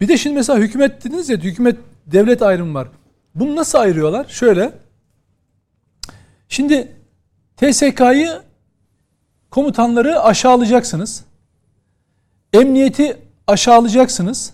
Bir 0.02 0.08
de 0.08 0.18
şimdi 0.18 0.36
mesela 0.36 0.60
hükümet 0.60 1.04
dediniz 1.04 1.30
ya 1.30 1.38
hükümet 1.38 1.78
devlet 2.08 2.42
ayrımı 2.42 2.74
var. 2.74 2.88
Bunu 3.36 3.56
nasıl 3.56 3.78
ayırıyorlar? 3.78 4.26
Şöyle. 4.30 4.74
Şimdi 6.50 6.96
TSK'yı 7.58 8.42
komutanları 9.52 10.22
aşağılayacaksınız. 10.24 11.24
Emniyeti 12.54 13.18
aşağılayacaksınız. 13.48 14.54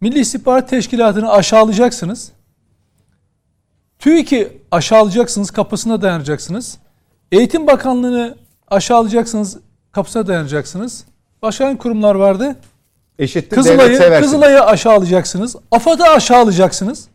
Milli 0.00 0.18
İstihbarat 0.18 0.70
Teşkilatı'nı 0.70 1.30
aşağılayacaksınız. 1.32 2.32
TÜİK'i 3.98 4.62
aşağılayacaksınız, 4.70 5.50
kapısına 5.50 6.02
dayanacaksınız. 6.02 6.78
Eğitim 7.32 7.66
Bakanlığı'nı 7.66 8.36
aşağılayacaksınız, 8.68 9.58
kapısına 9.92 10.26
dayanacaksınız. 10.26 11.04
Başka 11.42 11.78
kurumlar 11.78 12.14
vardı? 12.14 12.56
Eşittir 13.18 13.50
devlet 13.50 13.64
Kızılay'ı, 13.64 13.96
seversiniz. 13.96 14.20
Kızılay'ı 14.20 14.64
aşağılayacaksınız. 14.64 15.56
AFAD'ı 15.70 16.04
aşağılayacaksınız. 16.04 17.08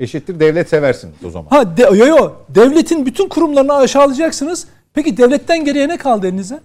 Eşittir 0.00 0.40
devlet 0.40 0.68
seversiniz 0.68 1.14
o 1.24 1.30
zaman. 1.30 1.48
Ha 1.50 1.76
de, 1.76 1.82
yo 1.82 2.06
yo 2.06 2.32
devletin 2.48 3.06
bütün 3.06 3.28
kurumlarını 3.28 3.74
aşağılayacaksınız. 3.74 4.66
Peki 4.94 5.16
devletten 5.16 5.64
geriye 5.64 5.88
ne 5.88 5.96
kaldı 5.96 6.26
elinize? 6.26 6.60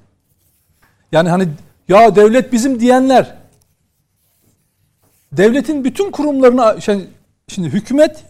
Yani 1.11 1.29
hani 1.29 1.47
ya 1.87 2.15
devlet 2.15 2.53
bizim 2.53 2.79
diyenler 2.79 3.35
devletin 5.31 5.83
bütün 5.83 6.11
kurumlarını 6.11 6.81
şimdi, 6.81 7.07
şimdi 7.47 7.69
hükümet 7.69 8.23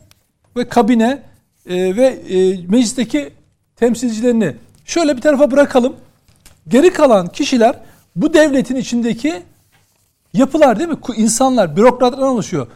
ve 0.57 0.69
kabine 0.69 1.23
e, 1.69 1.95
ve 1.95 2.05
e, 2.05 2.67
meclisteki 2.67 3.29
temsilcilerini 3.75 4.55
şöyle 4.91 5.18
bir 5.18 5.22
tarafa 5.22 5.51
bırakalım. 5.51 5.95
Geri 6.68 6.93
kalan 6.93 7.27
kişiler 7.27 7.76
bu 8.15 8.34
devletin 8.34 8.76
içindeki 8.76 9.43
yapılar 10.34 10.80
değil 10.80 10.89
mi? 10.89 10.97
İnsanlar, 11.15 11.76
bürokratlardan 11.77 12.27
oluşuyor. 12.27 12.68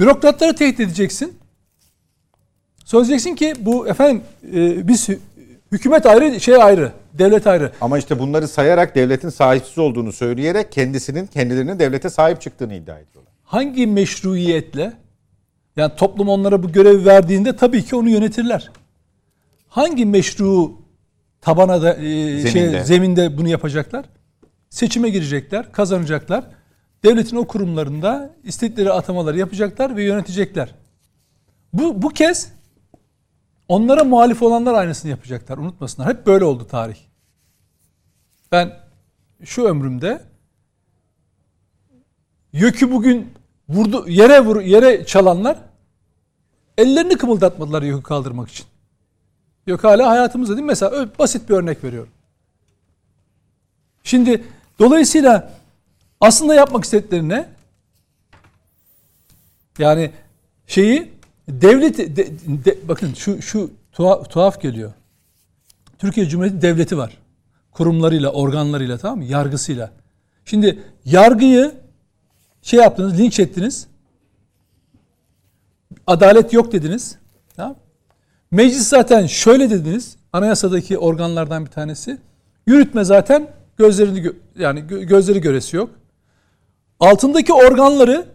Bürokratları 0.00 0.56
tehdit 0.56 0.80
edeceksin. 0.80 1.38
Söyleyeceksin 2.84 3.34
ki 3.34 3.54
bu 3.60 3.88
efendim 3.88 4.22
e, 4.54 4.88
biz 4.88 5.08
hü- 5.08 5.18
hükümet 5.72 6.06
ayrı, 6.06 6.40
şey 6.40 6.62
ayrı, 6.62 6.92
devlet 7.12 7.46
ayrı. 7.46 7.72
Ama 7.80 7.98
işte 7.98 8.18
bunları 8.18 8.48
sayarak 8.48 8.94
devletin 8.94 9.28
sahipsiz 9.28 9.78
olduğunu 9.78 10.12
söyleyerek 10.12 10.72
kendisinin 10.72 11.26
kendilerinin 11.26 11.78
devlete 11.78 12.10
sahip 12.10 12.40
çıktığını 12.40 12.74
iddia 12.74 12.98
ediyorlar. 12.98 13.32
Hangi 13.44 13.86
meşruiyetle 13.86 14.92
yani 15.76 15.92
toplum 15.96 16.28
onlara 16.28 16.62
bu 16.62 16.72
görevi 16.72 17.04
verdiğinde 17.06 17.56
tabii 17.56 17.84
ki 17.84 17.96
onu 17.96 18.08
yönetirler. 18.08 18.70
Hangi 19.78 20.06
meşru 20.06 20.72
tabana 21.40 21.82
da 21.82 21.94
e, 21.94 22.42
şey, 22.42 22.50
Zeminde. 22.50 22.84
zeminde 22.84 23.38
bunu 23.38 23.48
yapacaklar? 23.48 24.04
Seçime 24.70 25.10
girecekler, 25.10 25.72
kazanacaklar. 25.72 26.44
Devletin 27.04 27.36
o 27.36 27.46
kurumlarında 27.46 28.34
istedikleri 28.44 28.92
atamaları 28.92 29.38
yapacaklar 29.38 29.96
ve 29.96 30.04
yönetecekler. 30.04 30.74
Bu 31.72 32.02
bu 32.02 32.08
kez 32.08 32.52
onlara 33.68 34.04
muhalif 34.04 34.42
olanlar 34.42 34.74
aynısını 34.74 35.10
yapacaklar. 35.10 35.58
Unutmasınlar. 35.58 36.08
Hep 36.08 36.26
böyle 36.26 36.44
oldu 36.44 36.66
tarih. 36.66 36.98
Ben 38.52 38.76
şu 39.44 39.64
ömrümde 39.64 40.22
YÖK'ü 42.52 42.92
bugün 42.92 43.32
vurdu 43.68 44.08
yere 44.08 44.40
vur 44.40 44.60
yere 44.60 45.06
çalanlar 45.06 45.58
ellerini 46.78 47.16
kımıldatmadılar 47.16 47.82
YÖK'ü 47.82 48.02
kaldırmak 48.02 48.48
için. 48.48 48.66
YÖK 49.68 49.84
hala 49.84 50.10
hayatımızda 50.10 50.56
değil 50.56 50.64
mi? 50.64 50.68
Mesela 50.68 51.08
basit 51.18 51.48
bir 51.48 51.54
örnek 51.54 51.84
veriyorum. 51.84 52.12
Şimdi 54.04 54.44
dolayısıyla 54.78 55.52
aslında 56.20 56.54
yapmak 56.54 56.84
istedikleri 56.84 57.28
ne? 57.28 57.48
Yani 59.78 60.10
şeyi 60.66 61.12
devlet 61.48 61.98
de- 61.98 62.26
de- 62.64 62.88
bakın 62.88 63.14
şu 63.14 63.42
şu 63.42 63.70
tuhaf, 63.92 64.30
tuhaf 64.30 64.60
geliyor. 64.60 64.92
Türkiye 65.98 66.28
Cumhuriyeti 66.28 66.62
devleti 66.62 66.98
var. 66.98 67.18
Kurumlarıyla, 67.72 68.32
organlarıyla 68.32 68.98
tamam 68.98 69.18
mı? 69.18 69.24
Yargısıyla. 69.24 69.90
Şimdi 70.44 70.82
yargıyı 71.04 71.74
şey 72.62 72.80
yaptınız, 72.80 73.18
linç 73.18 73.40
ettiniz. 73.40 73.86
Adalet 76.06 76.52
yok 76.52 76.72
dediniz. 76.72 77.18
Meclis 78.50 78.88
zaten 78.88 79.26
şöyle 79.26 79.70
dediniz. 79.70 80.16
Anayasadaki 80.32 80.98
organlardan 80.98 81.66
bir 81.66 81.70
tanesi. 81.70 82.18
Yürütme 82.66 83.04
zaten 83.04 83.50
gözlerini 83.76 84.18
gö- 84.18 84.36
yani 84.58 84.80
gö- 84.80 85.04
gözleri 85.04 85.40
göresi 85.40 85.76
yok. 85.76 85.90
Altındaki 87.00 87.52
organları 87.52 88.26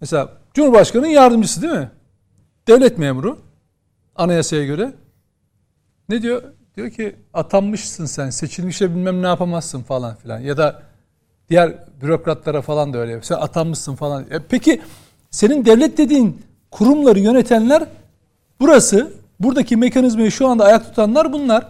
mesela 0.00 0.32
Cumhurbaşkanı'nın 0.54 1.08
yardımcısı 1.08 1.62
değil 1.62 1.72
mi? 1.72 1.90
Devlet 2.68 2.98
memuru 2.98 3.38
anayasaya 4.16 4.64
göre 4.64 4.92
ne 6.08 6.22
diyor? 6.22 6.42
Diyor 6.76 6.90
ki 6.90 7.16
atanmışsın 7.34 8.06
sen, 8.06 8.30
seçilmişle 8.30 8.90
bilmem 8.90 9.22
ne 9.22 9.26
yapamazsın 9.26 9.82
falan 9.82 10.16
filan. 10.16 10.38
Ya 10.38 10.56
da 10.56 10.82
diğer 11.50 11.74
bürokratlara 12.02 12.62
falan 12.62 12.92
da 12.92 12.98
öyle. 12.98 13.22
Sen 13.22 13.34
atanmışsın 13.34 13.94
falan. 13.94 14.26
E 14.30 14.38
peki 14.48 14.80
senin 15.30 15.64
devlet 15.64 15.98
dediğin 15.98 16.42
kurumları 16.70 17.18
yönetenler 17.18 17.84
burası. 18.60 19.12
Buradaki 19.40 19.76
mekanizmayı 19.76 20.30
şu 20.30 20.48
anda 20.48 20.64
ayak 20.64 20.84
tutanlar 20.84 21.32
bunlar. 21.32 21.66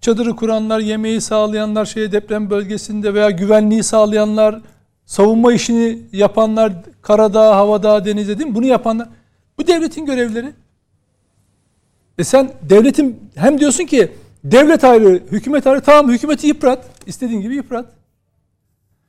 Çadırı 0.00 0.36
kuranlar, 0.36 0.78
yemeği 0.78 1.20
sağlayanlar, 1.20 1.84
şeye 1.84 2.12
deprem 2.12 2.50
bölgesinde 2.50 3.14
veya 3.14 3.30
güvenliği 3.30 3.82
sağlayanlar, 3.82 4.60
savunma 5.06 5.52
işini 5.52 5.98
yapanlar, 6.12 6.72
karada, 7.02 7.56
havada, 7.56 8.04
denizde 8.04 8.38
değil 8.38 8.48
mi? 8.48 8.54
Bunu 8.54 8.66
yapanlar. 8.66 9.08
Bu 9.58 9.66
devletin 9.66 10.06
görevleri. 10.06 10.52
E 12.18 12.24
sen 12.24 12.50
devletin 12.62 13.30
hem 13.34 13.60
diyorsun 13.60 13.84
ki 13.84 14.12
devlet 14.44 14.84
ayrı, 14.84 15.22
hükümet 15.32 15.66
ayrı. 15.66 15.80
Tamam 15.80 16.12
hükümeti 16.12 16.46
yıprat. 16.46 16.84
istediğin 17.06 17.40
gibi 17.40 17.54
yıprat. 17.54 17.86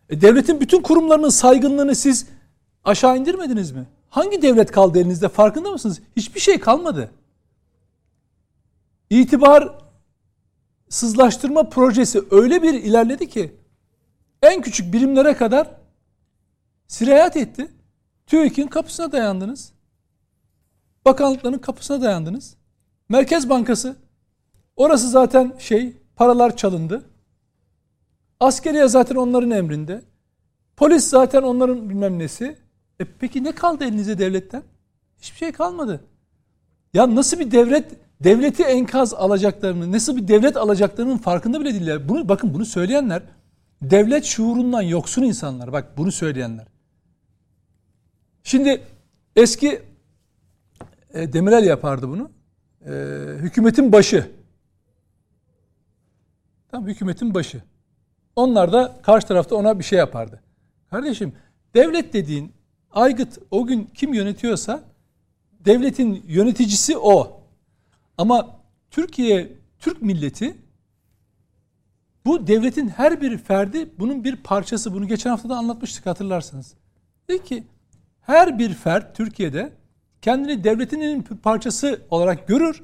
E 0.10 0.22
devletin 0.22 0.60
bütün 0.60 0.82
kurumlarının 0.82 1.30
saygınlığını 1.30 1.96
siz 1.96 2.28
aşağı 2.84 3.18
indirmediniz 3.18 3.72
mi? 3.72 3.86
Hangi 4.14 4.42
devlet 4.42 4.72
kaldı 4.72 5.00
elinizde 5.00 5.30
farkında 5.30 5.72
mısınız? 5.72 6.02
Hiçbir 6.16 6.40
şey 6.40 6.60
kalmadı. 6.60 7.12
İtibar 9.10 9.80
sızlaştırma 10.90 11.70
projesi 11.70 12.22
öyle 12.32 12.64
bir 12.64 12.74
ilerledi 12.74 13.30
ki 13.30 13.56
en 14.42 14.62
küçük 14.62 14.94
birimlere 14.94 15.38
kadar 15.38 15.68
sirayet 16.88 17.38
etti. 17.38 17.72
TÜİK'in 18.28 18.68
kapısına 18.68 19.12
dayandınız. 19.12 19.74
Bakanlıkların 21.06 21.60
kapısına 21.60 22.02
dayandınız. 22.02 22.56
Merkez 23.10 23.50
Bankası 23.50 23.96
orası 24.76 25.10
zaten 25.10 25.56
şey 25.60 25.98
paralar 26.16 26.58
çalındı. 26.58 27.10
Askeriye 28.40 28.88
zaten 28.88 29.16
onların 29.16 29.52
emrinde. 29.52 30.02
Polis 30.78 31.08
zaten 31.08 31.42
onların 31.42 31.90
bilmem 31.90 32.20
nesi. 32.20 32.63
E 33.00 33.06
peki 33.20 33.44
ne 33.44 33.52
kaldı 33.52 33.84
elinize 33.84 34.18
devletten? 34.18 34.64
Hiçbir 35.22 35.38
şey 35.38 35.52
kalmadı. 35.52 36.04
Ya 36.94 37.16
nasıl 37.16 37.40
bir 37.40 37.52
devlet 37.52 37.92
devleti 38.24 38.64
enkaz 38.64 39.14
alacaklarını, 39.14 39.92
nasıl 39.92 40.18
bir 40.18 40.28
devlet 40.28 40.58
alacaklarının 40.58 41.18
farkında 41.18 41.62
bile 41.62 41.74
değiller. 41.74 42.10
Bunu 42.10 42.30
bakın 42.30 42.54
bunu 42.54 42.66
söyleyenler 42.66 43.24
devlet 43.82 44.26
şuurundan 44.26 44.82
yoksun 44.82 45.24
insanlar. 45.24 45.72
Bak 45.72 45.98
bunu 45.98 46.12
söyleyenler. 46.12 46.68
Şimdi 48.44 48.82
eski 49.36 49.82
e, 51.14 51.34
Demirel 51.34 51.64
yapardı 51.64 52.10
bunu. 52.10 52.32
E, 52.86 52.92
hükümetin 53.38 53.92
başı. 53.92 54.32
Tamam 56.72 56.88
hükümetin 56.88 57.34
başı. 57.34 57.62
Onlar 58.36 58.74
da 58.74 59.00
karşı 59.04 59.28
tarafta 59.28 59.56
ona 59.56 59.80
bir 59.80 59.84
şey 59.84 60.00
yapardı. 60.00 60.42
Kardeşim 60.90 61.34
devlet 61.76 62.14
dediğin 62.14 62.54
aygıt 62.94 63.38
o 63.52 63.66
gün 63.66 63.90
kim 63.94 64.14
yönetiyorsa 64.14 64.84
devletin 65.66 66.24
yöneticisi 66.28 66.98
o. 66.98 67.42
Ama 68.18 68.60
Türkiye, 68.92 69.52
Türk 69.80 70.02
milleti 70.02 70.58
bu 72.26 72.48
devletin 72.48 72.90
her 72.90 73.22
bir 73.22 73.38
ferdi 73.38 73.90
bunun 74.00 74.24
bir 74.24 74.36
parçası. 74.36 74.94
Bunu 74.94 75.08
geçen 75.08 75.30
hafta 75.30 75.50
da 75.50 75.56
anlatmıştık 75.58 76.06
hatırlarsınız. 76.06 76.74
Dedi 77.30 77.44
ki 77.44 77.64
her 78.22 78.60
bir 78.60 78.74
fert 78.74 79.16
Türkiye'de 79.16 79.74
kendini 80.22 80.64
devletinin 80.64 81.22
parçası 81.22 82.02
olarak 82.10 82.48
görür. 82.48 82.84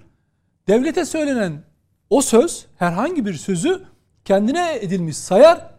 Devlete 0.67 1.05
söylenen 1.05 1.63
o 2.09 2.21
söz 2.21 2.65
herhangi 2.77 3.25
bir 3.25 3.33
sözü 3.33 3.83
kendine 4.25 4.75
edilmiş 4.75 5.17
sayar 5.17 5.69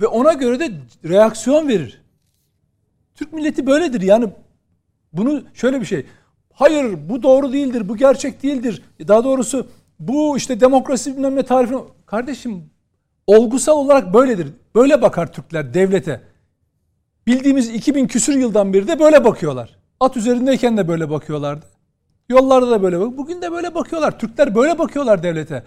ve 0.00 0.06
ona 0.06 0.32
göre 0.32 0.60
de 0.60 0.72
reaksiyon 1.04 1.68
verir. 1.68 2.02
Türk 3.18 3.32
milleti 3.32 3.66
böyledir. 3.66 4.00
Yani 4.00 4.28
bunu 5.12 5.42
şöyle 5.54 5.80
bir 5.80 5.86
şey. 5.86 6.06
Hayır 6.52 7.08
bu 7.08 7.22
doğru 7.22 7.52
değildir, 7.52 7.88
bu 7.88 7.96
gerçek 7.96 8.42
değildir. 8.42 8.82
Daha 9.08 9.24
doğrusu 9.24 9.66
bu 10.00 10.36
işte 10.36 10.60
demokrasi 10.60 11.16
bilmem 11.16 11.36
ne 11.36 11.42
tarifini... 11.42 11.80
Kardeşim 12.06 12.70
olgusal 13.26 13.76
olarak 13.76 14.14
böyledir. 14.14 14.48
Böyle 14.74 15.02
bakar 15.02 15.32
Türkler 15.32 15.74
devlete. 15.74 16.20
Bildiğimiz 17.26 17.68
2000 17.68 18.06
küsür 18.06 18.34
yıldan 18.34 18.72
beri 18.72 18.88
de 18.88 19.00
böyle 19.00 19.24
bakıyorlar. 19.24 19.78
At 20.00 20.16
üzerindeyken 20.16 20.76
de 20.76 20.88
böyle 20.88 21.10
bakıyorlardı. 21.10 21.66
Yollarda 22.28 22.70
da 22.70 22.82
böyle 22.82 23.00
bak. 23.00 23.16
Bugün 23.16 23.42
de 23.42 23.52
böyle 23.52 23.74
bakıyorlar. 23.74 24.18
Türkler 24.18 24.54
böyle 24.54 24.78
bakıyorlar 24.78 25.22
devlete. 25.22 25.64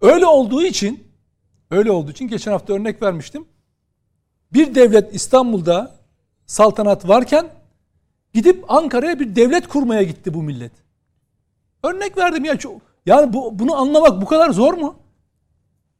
Öyle 0.00 0.26
olduğu 0.26 0.62
için 0.62 1.04
öyle 1.70 1.90
olduğu 1.90 2.10
için 2.10 2.28
geçen 2.28 2.52
hafta 2.52 2.72
örnek 2.72 3.02
vermiştim. 3.02 3.44
Bir 4.52 4.74
devlet 4.74 5.14
İstanbul'da 5.14 6.03
saltanat 6.46 7.08
varken 7.08 7.46
gidip 8.34 8.64
Ankara'ya 8.68 9.20
bir 9.20 9.36
devlet 9.36 9.68
kurmaya 9.68 10.02
gitti 10.02 10.34
bu 10.34 10.42
millet. 10.42 10.72
Örnek 11.82 12.18
verdim 12.18 12.44
ya 12.44 12.58
çok 12.58 12.80
yani 13.06 13.32
bu 13.32 13.58
bunu 13.58 13.76
anlamak 13.76 14.22
bu 14.22 14.26
kadar 14.26 14.50
zor 14.50 14.74
mu? 14.74 14.96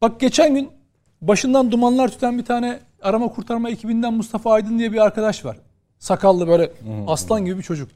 Bak 0.02 0.20
geçen 0.20 0.54
gün 0.54 0.70
başından 1.22 1.72
dumanlar 1.72 2.08
tüten 2.08 2.38
bir 2.38 2.44
tane 2.44 2.80
arama 3.02 3.28
kurtarma 3.28 3.70
ekibinden 3.70 4.14
Mustafa 4.14 4.52
Aydın 4.52 4.78
diye 4.78 4.92
bir 4.92 4.98
arkadaş 4.98 5.44
var. 5.44 5.56
Sakallı 5.98 6.48
böyle 6.48 6.72
aslan 7.06 7.44
gibi 7.44 7.58
bir 7.58 7.62
çocuk. 7.62 7.90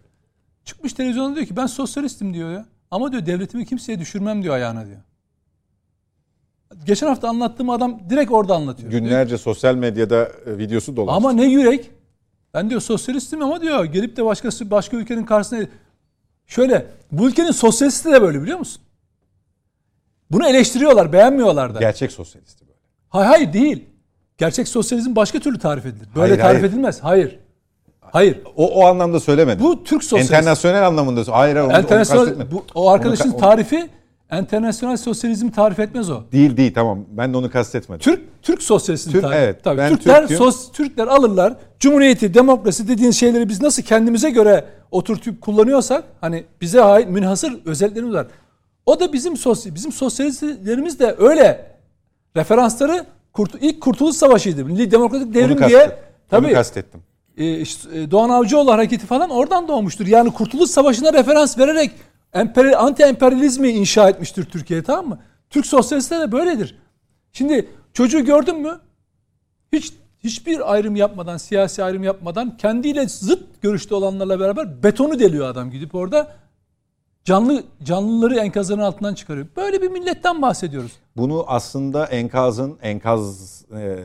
Çıkmış 0.64 0.92
televizyonda 0.92 1.36
diyor 1.36 1.46
ki 1.46 1.56
ben 1.56 1.66
sosyalistim 1.66 2.34
diyor 2.34 2.52
ya. 2.52 2.66
Ama 2.90 3.12
diyor 3.12 3.26
devletimi 3.26 3.66
kimseye 3.66 3.98
düşürmem 3.98 4.42
diyor 4.42 4.54
ayağına 4.54 4.86
diyor. 4.86 4.98
Geçen 6.84 7.06
hafta 7.06 7.28
anlattığım 7.28 7.70
adam 7.70 8.00
direkt 8.10 8.32
orada 8.32 8.54
anlatıyor. 8.54 8.90
Günlerce 8.90 9.38
sosyal 9.38 9.74
medyada 9.74 10.32
e, 10.46 10.58
videosu 10.58 10.96
dolaştı. 10.96 11.16
Ama 11.16 11.32
ne 11.32 11.44
yürek. 11.44 11.90
Ben 12.54 12.70
diyor 12.70 12.80
sosyalistim 12.80 13.42
ama 13.42 13.60
diyor 13.62 13.84
gelip 13.84 14.16
de 14.16 14.24
başkası 14.24 14.70
başka 14.70 14.96
ülkenin 14.96 15.24
karşısına 15.24 15.60
şöyle 16.46 16.86
bu 17.12 17.28
ülkenin 17.28 17.50
sosyalisti 17.50 18.12
de 18.12 18.22
böyle 18.22 18.42
biliyor 18.42 18.58
musun? 18.58 18.82
Bunu 20.30 20.48
eleştiriyorlar, 20.48 21.12
beğenmiyorlar 21.12 21.74
da. 21.74 21.78
Gerçek 21.78 22.12
sosyalisti 22.12 22.66
böyle. 22.66 22.78
Hayır 23.08 23.26
hayır 23.28 23.52
değil. 23.52 23.84
Gerçek 24.38 24.68
sosyalizm 24.68 25.16
başka 25.16 25.38
türlü 25.38 25.58
tarif 25.58 25.86
edilir. 25.86 26.08
Böyle 26.14 26.28
Hayır, 26.28 26.42
tarif 26.42 26.60
hayır. 26.60 26.72
edilmez. 26.72 27.00
Hayır. 27.02 27.38
Hayır. 28.00 28.38
O, 28.56 28.66
o 28.80 28.86
anlamda 28.86 29.20
söylemedim. 29.20 29.64
Bu 29.64 29.84
Türk 29.84 30.04
sosyalizmi. 30.04 30.36
Enternasyonel 30.36 30.86
anlamında. 30.86 31.20
Hayır, 31.20 31.32
hayır 31.32 31.56
onu, 31.56 31.66
onu 31.66 31.72
Enternasyonel 31.78 32.24
kastetmedim. 32.24 32.58
bu, 32.58 32.64
o 32.74 32.90
arkadaşın 32.90 33.30
Onu 33.30 33.36
tarifi 33.36 33.88
enternasyonel 34.30 34.96
sosyalizm 34.96 35.48
tarif 35.50 35.78
etmez 35.78 36.10
o. 36.10 36.22
Değil 36.32 36.56
değil 36.56 36.74
tamam. 36.74 37.04
Ben 37.10 37.32
de 37.32 37.36
onu 37.36 37.50
kastetmedim. 37.50 38.02
Türk 38.02 38.42
Türk 38.42 38.62
sosyalizmi 38.62 39.12
Türk, 39.12 39.22
tarif. 39.22 39.36
evet. 39.36 39.64
Tabii 39.64 39.78
Ben 39.78 39.88
Türkler 39.96 40.26
sos, 40.26 40.72
Türkler 40.72 41.06
alırlar. 41.06 41.54
Cumhuriyeti, 41.80 42.34
demokrasi 42.34 42.88
dediğin 42.88 43.10
şeyleri 43.10 43.48
biz 43.48 43.62
nasıl 43.62 43.82
kendimize 43.82 44.30
göre 44.30 44.64
oturtup 44.90 45.40
kullanıyorsak 45.40 46.04
hani 46.20 46.44
bize 46.60 46.82
ait 46.82 47.08
münhasır 47.08 47.58
özelliklerimiz 47.64 48.14
var. 48.14 48.26
O 48.86 49.00
da 49.00 49.12
bizim 49.12 49.36
sosyal 49.36 49.74
bizim 49.74 49.92
sosyalistlerimiz 49.92 50.98
de 51.00 51.14
öyle 51.18 51.66
referansları 52.36 53.04
kurt, 53.32 53.54
ilk 53.60 53.80
Kurtuluş 53.80 54.16
Savaşı'ydı. 54.16 54.64
Milli 54.64 54.90
Demokratik 54.90 55.26
Onu 55.26 55.34
Devrim 55.34 55.56
kastettim. 55.56 55.68
diye 55.68 55.84
Onu 55.84 55.92
tabii 56.30 56.52
kastettim. 56.52 57.00
e, 57.38 57.58
işte, 57.60 57.98
e, 57.98 58.10
Doğan 58.10 58.30
Avcıoğlu 58.30 58.72
hareketi 58.72 59.06
falan 59.06 59.30
oradan 59.30 59.68
doğmuştur. 59.68 60.06
Yani 60.06 60.30
Kurtuluş 60.32 60.70
Savaşı'na 60.70 61.12
referans 61.12 61.58
vererek 61.58 61.90
emperyal, 62.34 62.86
anti-emperyalizmi 62.86 63.68
inşa 63.68 64.08
etmiştir 64.08 64.44
Türkiye 64.44 64.82
tamam 64.82 65.08
mı? 65.08 65.18
Türk 65.50 65.66
sosyalistleri 65.66 66.20
de 66.20 66.32
böyledir. 66.32 66.78
Şimdi 67.32 67.68
çocuğu 67.92 68.24
gördün 68.24 68.60
mü? 68.60 68.80
Hiç 69.72 69.92
hiçbir 70.24 70.72
ayrım 70.72 70.96
yapmadan, 70.96 71.36
siyasi 71.36 71.84
ayrım 71.84 72.02
yapmadan 72.04 72.56
kendiyle 72.56 73.08
zıt 73.08 73.62
görüşte 73.62 73.94
olanlarla 73.94 74.40
beraber 74.40 74.82
betonu 74.82 75.18
deliyor 75.18 75.48
adam 75.48 75.70
gidip 75.70 75.94
orada. 75.94 76.32
Canlı 77.24 77.64
canlıları 77.84 78.36
enkazların 78.38 78.80
altından 78.80 79.14
çıkarıyor. 79.14 79.46
Böyle 79.56 79.82
bir 79.82 79.88
milletten 79.90 80.42
bahsediyoruz. 80.42 80.92
Bunu 81.16 81.44
aslında 81.46 82.04
enkazın 82.06 82.78
enkaz 82.82 83.64
e, 83.72 83.96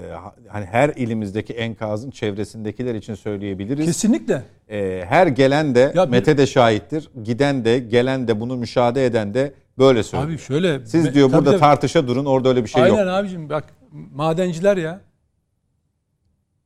hani 0.50 0.66
her 0.66 0.90
ilimizdeki 0.90 1.54
enkazın 1.54 2.12
çevresindekiler 2.12 2.96
için 2.96 3.16
söyleyebiliriz. 3.16 3.86
Kesinlikle. 3.86 4.44
E, 4.70 5.04
her 5.10 5.28
gelen 5.28 5.76
de 5.76 5.92
Ya 5.96 6.06
bir- 6.06 6.12
Mete 6.12 6.38
de 6.38 6.48
şahittir. 6.48 7.10
Giden 7.24 7.66
de 7.66 7.80
gelen 7.80 8.28
de 8.28 8.40
bunu 8.40 8.56
müşahede 8.58 9.06
eden 9.06 9.34
de 9.34 9.54
böyle 9.78 10.04
söylüyor. 10.04 10.30
Abi 10.32 10.38
şöyle 10.38 10.86
Siz 10.86 11.06
me- 11.06 11.14
diyor 11.14 11.28
tabii 11.30 11.38
burada 11.38 11.52
tabii. 11.52 11.60
tartışa 11.60 12.08
durun 12.08 12.26
orada 12.26 12.50
öyle 12.50 12.64
bir 12.64 12.70
şey 12.70 12.84
Aynen 12.84 12.98
yok. 13.06 13.08
abicim 13.08 13.50
bak 13.50 13.66
madenciler 13.92 14.78
ya. 14.78 15.02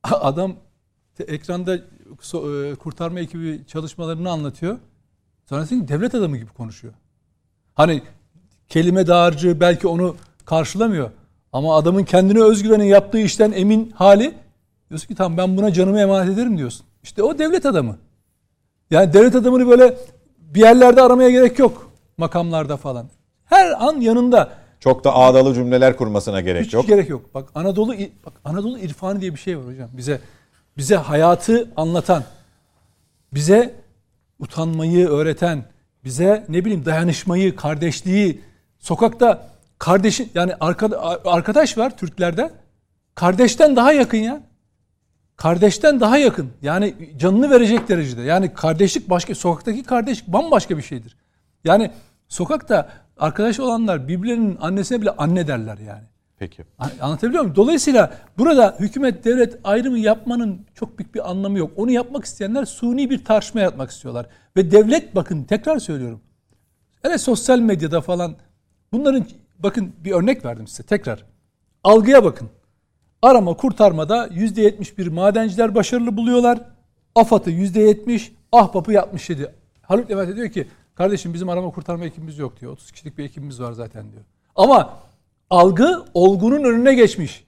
Adam 0.04 0.56
ekranda 1.28 1.74
e, 1.74 2.74
kurtarma 2.74 3.20
ekibi 3.20 3.60
çalışmalarını 3.66 4.30
anlatıyor. 4.30 4.78
Sonrasında 5.48 5.88
devlet 5.88 6.14
adamı 6.14 6.36
gibi 6.36 6.50
konuşuyor. 6.50 6.94
Hani 7.74 8.02
kelime 8.68 9.06
dağarcığı 9.06 9.60
belki 9.60 9.88
onu 9.88 10.16
karşılamıyor. 10.44 11.10
Ama 11.52 11.76
adamın 11.76 12.04
kendine 12.04 12.42
özgüveni 12.42 12.88
yaptığı 12.88 13.18
işten 13.18 13.52
emin 13.52 13.90
hali 13.90 14.34
diyorsun 14.90 15.08
ki 15.08 15.14
tamam 15.14 15.38
ben 15.38 15.56
buna 15.56 15.72
canımı 15.72 16.00
emanet 16.00 16.32
ederim 16.34 16.58
diyorsun. 16.58 16.86
İşte 17.02 17.22
o 17.22 17.38
devlet 17.38 17.66
adamı. 17.66 17.96
Yani 18.90 19.12
devlet 19.12 19.34
adamını 19.34 19.68
böyle 19.68 19.96
bir 20.38 20.60
yerlerde 20.60 21.02
aramaya 21.02 21.30
gerek 21.30 21.58
yok. 21.58 21.90
Makamlarda 22.18 22.76
falan. 22.76 23.06
Her 23.44 23.86
an 23.86 24.00
yanında. 24.00 24.50
Çok 24.80 25.04
da 25.04 25.14
ağdalı 25.14 25.54
cümleler 25.54 25.96
kurmasına 25.96 26.40
gerek 26.40 26.66
Hiç 26.66 26.74
yok. 26.74 26.86
gerek 26.86 27.08
yok. 27.08 27.34
Bak 27.34 27.48
Anadolu 27.54 27.94
bak 28.26 28.32
Anadolu 28.44 28.78
irfanı 28.78 29.20
diye 29.20 29.34
bir 29.34 29.38
şey 29.40 29.58
var 29.58 29.66
hocam. 29.66 29.90
Bize 29.92 30.20
bize 30.76 30.96
hayatı 30.96 31.70
anlatan, 31.76 32.24
bize 33.34 33.74
utanmayı 34.38 35.08
öğreten, 35.08 35.64
bize 36.04 36.44
ne 36.48 36.64
bileyim 36.64 36.84
dayanışmayı, 36.84 37.56
kardeşliği, 37.56 38.40
sokakta 38.78 39.48
kardeşi 39.78 40.28
yani 40.34 40.54
arkada, 40.60 41.20
arkadaş 41.24 41.78
var 41.78 41.96
Türklerde. 41.96 42.50
Kardeşten 43.14 43.76
daha 43.76 43.92
yakın 43.92 44.18
ya. 44.18 44.40
Kardeşten 45.36 46.00
daha 46.00 46.18
yakın. 46.18 46.50
Yani 46.62 46.94
canını 47.16 47.50
verecek 47.50 47.88
derecede. 47.88 48.22
Yani 48.22 48.54
kardeşlik 48.54 49.10
başka, 49.10 49.34
sokaktaki 49.34 49.82
kardeşlik 49.82 50.26
bambaşka 50.26 50.76
bir 50.76 50.82
şeydir. 50.82 51.16
Yani 51.64 51.90
sokakta 52.28 52.88
arkadaş 53.16 53.60
olanlar 53.60 54.08
birbirlerinin 54.08 54.58
annesine 54.60 55.00
bile 55.00 55.10
anne 55.10 55.48
derler 55.48 55.78
yani. 55.78 56.04
Peki. 56.38 56.64
Anlatabiliyor 57.00 57.42
muyum? 57.42 57.56
Dolayısıyla 57.56 58.14
burada 58.38 58.76
hükümet 58.80 59.24
devlet 59.24 59.58
ayrımı 59.64 59.98
yapmanın 59.98 60.66
çok 60.74 60.98
büyük 60.98 61.14
bir 61.14 61.30
anlamı 61.30 61.58
yok. 61.58 61.70
Onu 61.76 61.90
yapmak 61.90 62.24
isteyenler 62.24 62.64
suni 62.64 63.10
bir 63.10 63.24
tartışma 63.24 63.60
yapmak 63.60 63.90
istiyorlar. 63.90 64.26
Ve 64.56 64.70
devlet 64.70 65.14
bakın 65.14 65.44
tekrar 65.44 65.78
söylüyorum. 65.78 66.20
Evet 67.04 67.20
sosyal 67.20 67.58
medyada 67.58 68.00
falan 68.00 68.36
bunların 68.92 69.26
bakın 69.58 69.92
bir 70.04 70.12
örnek 70.12 70.44
verdim 70.44 70.66
size 70.66 70.82
tekrar. 70.82 71.24
Algıya 71.84 72.24
bakın. 72.24 72.48
Arama 73.22 73.56
kurtarmada 73.56 74.26
%71 74.26 75.10
madenciler 75.10 75.74
başarılı 75.74 76.16
buluyorlar. 76.16 76.60
AFAD'ı 77.14 77.50
%70, 77.50 78.30
Ahbap'ı 78.52 79.00
67. 79.00 79.54
Haluk 79.82 80.10
Levent 80.10 80.28
de 80.28 80.36
diyor 80.36 80.48
ki 80.48 80.68
kardeşim 80.94 81.34
bizim 81.34 81.48
arama 81.48 81.70
kurtarma 81.70 82.04
ekibimiz 82.04 82.38
yok 82.38 82.60
diyor. 82.60 82.72
30 82.72 82.92
kişilik 82.92 83.18
bir 83.18 83.24
ekibimiz 83.24 83.60
var 83.60 83.72
zaten 83.72 84.12
diyor. 84.12 84.22
Ama 84.56 85.07
algı 85.50 86.04
olgunun 86.14 86.64
önüne 86.64 86.94
geçmiş. 86.94 87.44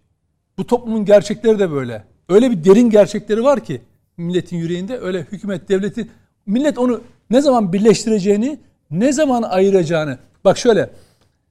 Bu 0.59 0.67
toplumun 0.67 1.05
gerçekleri 1.05 1.59
de 1.59 1.71
böyle. 1.71 2.05
Öyle 2.29 2.51
bir 2.51 2.65
derin 2.65 2.91
gerçekleri 2.91 3.45
var 3.45 3.65
ki 3.65 3.83
milletin 4.17 4.57
yüreğinde 4.57 4.99
öyle 4.99 5.21
hükümet 5.21 5.69
devleti 5.69 6.09
millet 6.47 6.79
onu 6.79 7.01
ne 7.31 7.41
zaman 7.41 7.73
birleştireceğini, 7.73 8.59
ne 8.91 9.13
zaman 9.13 9.43
ayıracağını. 9.43 10.19
Bak 10.45 10.59
şöyle. 10.59 10.91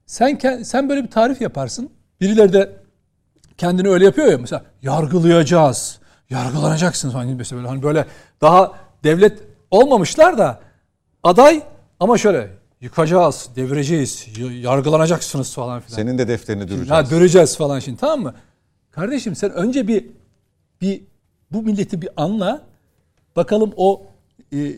Sen 0.06 0.40
sen 0.64 0.90
böyle 0.90 1.04
bir 1.04 1.12
tarif 1.12 1.42
yaparsın. 1.42 1.90
Birileri 2.22 2.54
de 2.54 2.72
kendini 3.58 3.90
öyle 3.90 4.06
yapıyor 4.06 4.28
ya 4.28 4.38
mesela 4.38 4.64
yargılayacağız. 4.82 6.00
Yargılanacaksınız 6.30 7.16
hani 7.16 7.36
mesela 7.36 7.60
böyle 7.60 7.70
hani 7.70 7.84
böyle 7.84 8.06
daha 8.42 8.72
devlet 9.04 9.44
olmamışlar 9.72 10.38
da 10.38 10.60
aday 11.24 11.64
ama 12.00 12.18
şöyle 12.18 12.59
yıkacağız, 12.82 13.50
devireceğiz, 13.56 14.28
yargılanacaksınız 14.62 15.54
falan 15.54 15.80
filan. 15.80 15.96
Senin 15.96 16.18
de 16.18 16.28
defterini 16.28 16.68
düreceğiz. 16.68 16.90
Ha 16.90 17.10
döreceğiz 17.10 17.58
falan 17.58 17.80
şimdi 17.80 17.98
tamam 17.98 18.22
mı? 18.22 18.34
Kardeşim 18.92 19.36
sen 19.36 19.52
önce 19.52 19.88
bir 19.88 20.06
bir 20.82 21.02
bu 21.52 21.62
milleti 21.62 22.02
bir 22.02 22.10
anla. 22.18 22.62
Bakalım 23.36 23.74
o 23.78 24.04
e, 24.52 24.58
e, 24.58 24.78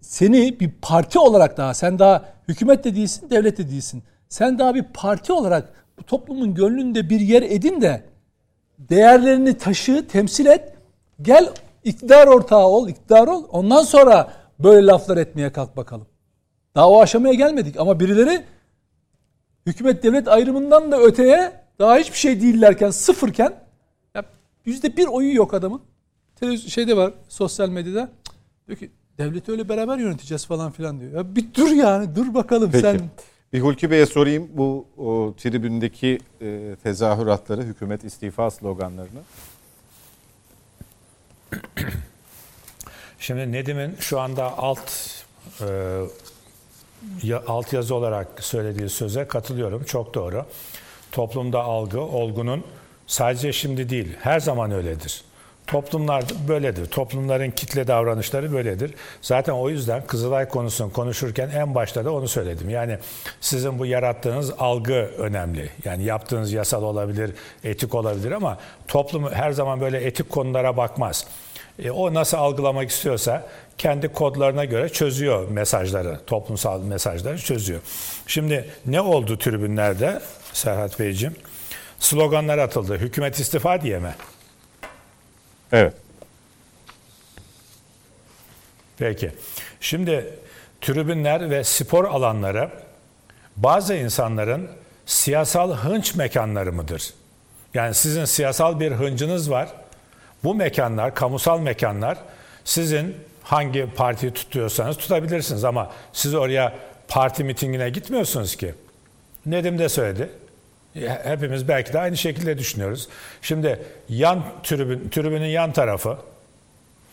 seni 0.00 0.60
bir 0.60 0.70
parti 0.82 1.18
olarak 1.18 1.56
daha 1.56 1.74
sen 1.74 1.98
daha 1.98 2.24
hükümet 2.48 2.84
de 2.84 2.94
değilsin, 2.94 3.30
devlet 3.30 3.58
de 3.58 3.70
değilsin. 3.70 4.02
Sen 4.28 4.58
daha 4.58 4.74
bir 4.74 4.84
parti 4.94 5.32
olarak 5.32 5.72
bu 5.98 6.02
toplumun 6.02 6.54
gönlünde 6.54 7.10
bir 7.10 7.20
yer 7.20 7.42
edin 7.42 7.80
de 7.80 8.04
değerlerini 8.78 9.58
taşı, 9.58 10.06
temsil 10.08 10.46
et. 10.46 10.72
Gel 11.22 11.52
iktidar 11.84 12.26
ortağı 12.26 12.66
ol, 12.66 12.88
iktidar 12.88 13.28
ol. 13.28 13.44
Ondan 13.48 13.82
sonra 13.82 14.32
böyle 14.58 14.86
laflar 14.86 15.16
etmeye 15.16 15.52
kalk 15.52 15.76
bakalım. 15.76 16.06
Daha 16.74 16.90
o 16.90 17.00
aşamaya 17.02 17.34
gelmedik 17.34 17.76
ama 17.76 18.00
birileri 18.00 18.44
hükümet 19.66 20.02
devlet 20.02 20.28
ayrımından 20.28 20.92
da 20.92 21.00
öteye 21.00 21.52
daha 21.78 21.96
hiçbir 21.96 22.18
şey 22.18 22.40
değillerken 22.40 22.90
sıfırken 22.90 23.54
ya 24.14 24.24
yüzde 24.64 24.96
bir 24.96 25.06
oyu 25.06 25.34
yok 25.34 25.54
adamın. 25.54 25.82
Televizyon 26.36 26.68
şeyde 26.68 26.96
var 26.96 27.12
sosyal 27.28 27.68
medyada 27.68 28.10
Cık, 28.24 28.68
diyor 28.68 28.78
ki 28.78 28.90
devleti 29.18 29.52
öyle 29.52 29.68
beraber 29.68 29.98
yöneteceğiz 29.98 30.46
falan 30.46 30.72
filan 30.72 31.00
diyor. 31.00 31.12
Ya 31.12 31.36
bir 31.36 31.54
dur 31.54 31.70
yani 31.70 32.16
dur 32.16 32.34
bakalım 32.34 32.70
Peki. 32.70 32.82
sen. 32.82 33.00
Bir 33.52 33.60
Hulki 33.60 33.90
Bey'e 33.90 34.06
sorayım 34.06 34.48
bu 34.54 34.86
o, 34.96 35.34
tribündeki 35.36 36.18
e, 36.40 36.76
tezahüratları, 36.82 37.62
hükümet 37.62 38.04
istifa 38.04 38.50
sloganlarını. 38.50 39.20
Şimdi 43.18 43.52
Nedim'in 43.52 43.96
şu 44.00 44.20
anda 44.20 44.58
alt 44.58 44.90
e, 45.60 45.66
alt 47.46 47.72
yazı 47.72 47.94
olarak 47.94 48.28
söylediği 48.40 48.88
söze 48.88 49.28
katılıyorum. 49.28 49.84
Çok 49.84 50.14
doğru. 50.14 50.44
Toplumda 51.12 51.62
algı, 51.62 52.00
olgunun 52.00 52.64
sadece 53.06 53.52
şimdi 53.52 53.88
değil, 53.88 54.16
her 54.20 54.40
zaman 54.40 54.70
öyledir. 54.70 55.24
Toplumlar 55.66 56.24
böyledir. 56.48 56.86
Toplumların 56.86 57.50
kitle 57.50 57.86
davranışları 57.86 58.52
böyledir. 58.52 58.94
Zaten 59.22 59.52
o 59.52 59.70
yüzden 59.70 60.06
Kızılay 60.06 60.48
konusunu 60.48 60.92
konuşurken 60.92 61.50
en 61.50 61.74
başta 61.74 62.04
da 62.04 62.12
onu 62.12 62.28
söyledim. 62.28 62.70
Yani 62.70 62.98
sizin 63.40 63.78
bu 63.78 63.86
yarattığınız 63.86 64.52
algı 64.58 64.94
önemli. 65.18 65.70
Yani 65.84 66.04
yaptığınız 66.04 66.52
yasal 66.52 66.82
olabilir, 66.82 67.32
etik 67.64 67.94
olabilir 67.94 68.30
ama 68.30 68.58
toplum 68.88 69.32
her 69.32 69.52
zaman 69.52 69.80
böyle 69.80 69.98
etik 69.98 70.30
konulara 70.30 70.76
bakmaz. 70.76 71.26
E, 71.78 71.90
o 71.90 72.14
nasıl 72.14 72.36
algılamak 72.36 72.90
istiyorsa 72.90 73.46
kendi 73.82 74.08
kodlarına 74.08 74.64
göre 74.64 74.88
çözüyor 74.88 75.48
mesajları, 75.48 76.20
toplumsal 76.26 76.82
mesajları 76.82 77.38
çözüyor. 77.38 77.80
Şimdi 78.26 78.70
ne 78.86 79.00
oldu 79.00 79.38
tribünlerde 79.38 80.20
Serhat 80.52 81.00
Beyciğim? 81.00 81.36
Sloganlar 81.98 82.58
atıldı. 82.58 82.98
Hükümet 82.98 83.38
istifa 83.40 83.82
diye 83.82 83.98
mi? 83.98 84.14
Evet. 85.72 85.94
Peki. 88.98 89.30
Şimdi 89.80 90.34
tribünler 90.80 91.50
ve 91.50 91.64
spor 91.64 92.04
alanları 92.04 92.70
bazı 93.56 93.94
insanların 93.94 94.70
siyasal 95.06 95.74
hınç 95.74 96.14
mekanları 96.14 96.72
mıdır? 96.72 97.14
Yani 97.74 97.94
sizin 97.94 98.24
siyasal 98.24 98.80
bir 98.80 98.92
hıncınız 98.92 99.50
var. 99.50 99.68
Bu 100.44 100.54
mekanlar, 100.54 101.14
kamusal 101.14 101.60
mekanlar 101.60 102.18
sizin 102.64 103.31
hangi 103.42 103.86
partiyi 103.96 104.32
tutuyorsanız 104.32 104.96
tutabilirsiniz 104.96 105.64
ama 105.64 105.90
siz 106.12 106.34
oraya 106.34 106.74
parti 107.08 107.44
mitingine 107.44 107.90
gitmiyorsunuz 107.90 108.56
ki. 108.56 108.74
Nedim 109.46 109.78
de 109.78 109.88
söyledi. 109.88 110.30
Hepimiz 111.24 111.68
belki 111.68 111.92
de 111.92 112.00
aynı 112.00 112.16
şekilde 112.16 112.58
düşünüyoruz. 112.58 113.08
Şimdi 113.42 113.82
yan 114.08 114.44
tribün, 114.62 115.08
tribünün 115.08 115.46
yan 115.46 115.72
tarafı, 115.72 116.16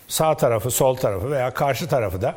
sağ 0.08 0.38
tarafı, 0.38 0.72
sol 0.72 0.96
tarafı 0.96 1.32
veya 1.32 1.54
karşı 1.54 1.88
tarafı 1.88 2.22
da 2.22 2.36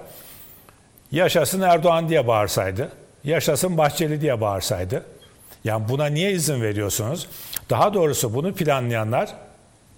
yaşasın 1.12 1.60
Erdoğan 1.60 2.08
diye 2.08 2.26
bağırsaydı, 2.26 2.92
yaşasın 3.24 3.78
Bahçeli 3.78 4.20
diye 4.20 4.40
bağırsaydı. 4.40 5.04
Yani 5.64 5.88
buna 5.88 6.06
niye 6.06 6.32
izin 6.32 6.62
veriyorsunuz? 6.62 7.28
Daha 7.70 7.94
doğrusu 7.94 8.34
bunu 8.34 8.54
planlayanlar 8.54 9.34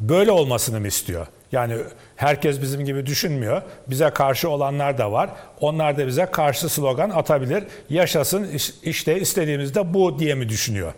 böyle 0.01 0.31
olmasını 0.31 0.81
mı 0.81 0.87
istiyor? 0.89 1.27
Yani 1.55 1.77
herkes 2.17 2.63
bizim 2.63 2.85
gibi 2.85 3.07
düşünmüyor. 3.07 3.63
Bize 3.87 4.11
karşı 4.11 4.49
olanlar 4.49 4.99
da 4.99 5.13
var. 5.13 5.31
Onlar 5.61 5.99
da 5.99 6.07
bize 6.07 6.27
karşı 6.27 6.69
slogan 6.69 7.11
atabilir. 7.11 7.65
Yaşasın 7.91 8.51
işte 8.83 9.21
istediğimizde 9.21 9.95
bu 9.95 10.19
diye 10.19 10.35
mi 10.35 10.49
düşünüyor? 10.49 10.93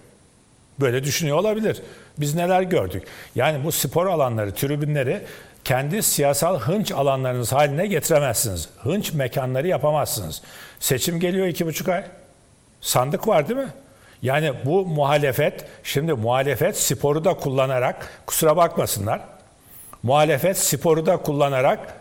Böyle 0.80 1.04
düşünüyor 1.04 1.36
olabilir. 1.38 1.82
Biz 2.18 2.34
neler 2.34 2.62
gördük? 2.62 3.02
Yani 3.34 3.64
bu 3.64 3.72
spor 3.72 4.06
alanları, 4.06 4.54
tribünleri 4.54 5.22
kendi 5.64 6.02
siyasal 6.02 6.58
hınç 6.58 6.92
alanlarınız 6.92 7.52
haline 7.52 7.86
getiremezsiniz. 7.86 8.68
Hınç 8.78 9.12
mekanları 9.12 9.68
yapamazsınız. 9.68 10.42
Seçim 10.80 11.20
geliyor 11.20 11.46
iki 11.46 11.66
buçuk 11.66 11.88
ay. 11.88 12.04
Sandık 12.80 13.28
var 13.28 13.48
değil 13.48 13.60
mi? 13.60 13.68
Yani 14.22 14.52
bu 14.64 14.86
muhalefet, 14.86 15.64
şimdi 15.82 16.12
muhalefet 16.12 16.78
sporu 16.78 17.24
da 17.24 17.34
kullanarak, 17.34 18.08
kusura 18.26 18.56
bakmasınlar, 18.56 19.20
muhalefet 20.02 20.58
sporu 20.58 21.06
da 21.06 21.16
kullanarak 21.16 21.94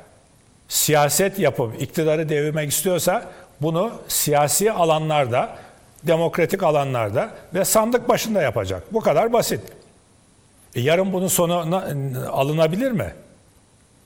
siyaset 0.68 1.40
yapıp 1.40 1.82
iktidarı 1.82 2.30
devirmek 2.30 2.72
istiyorsa 2.72 3.32
bunu 3.62 3.92
siyasi 4.08 4.72
alanlarda, 4.72 5.56
demokratik 6.04 6.64
alanlarda 6.64 7.30
ve 7.54 7.66
sandık 7.66 8.10
başında 8.10 8.42
yapacak. 8.42 8.94
Bu 8.94 9.02
kadar 9.02 9.34
basit. 9.34 9.62
E 10.76 10.82
yarın 10.82 11.14
bunun 11.14 11.28
sonu 11.28 11.72
na- 11.72 11.86
alınabilir 12.32 12.92
mi? 12.92 13.14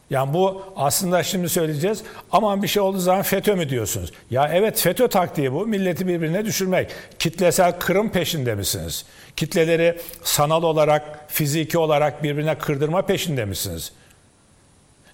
Yani 0.10 0.34
bu 0.34 0.64
aslında 0.76 1.24
şimdi 1.24 1.50
söyleyeceğiz. 1.50 2.04
Aman 2.32 2.64
bir 2.64 2.68
şey 2.68 2.82
olduğu 2.82 3.00
zaman 3.00 3.22
FETÖ 3.22 3.56
mü 3.56 3.70
diyorsunuz? 3.70 4.12
Ya 4.32 4.50
evet 4.54 4.80
FETÖ 4.80 5.08
taktiği 5.08 5.54
bu. 5.54 5.68
Milleti 5.68 6.08
birbirine 6.08 6.46
düşürmek. 6.46 6.92
Kitlesel 7.20 7.72
kırım 7.80 8.10
peşinde 8.10 8.56
misiniz? 8.56 9.06
Kitleleri 9.36 9.98
sanal 10.24 10.64
olarak, 10.64 11.26
fiziki 11.28 11.78
olarak 11.78 12.24
birbirine 12.24 12.58
kırdırma 12.58 13.02
peşinde 13.02 13.46
misiniz? 13.46 13.92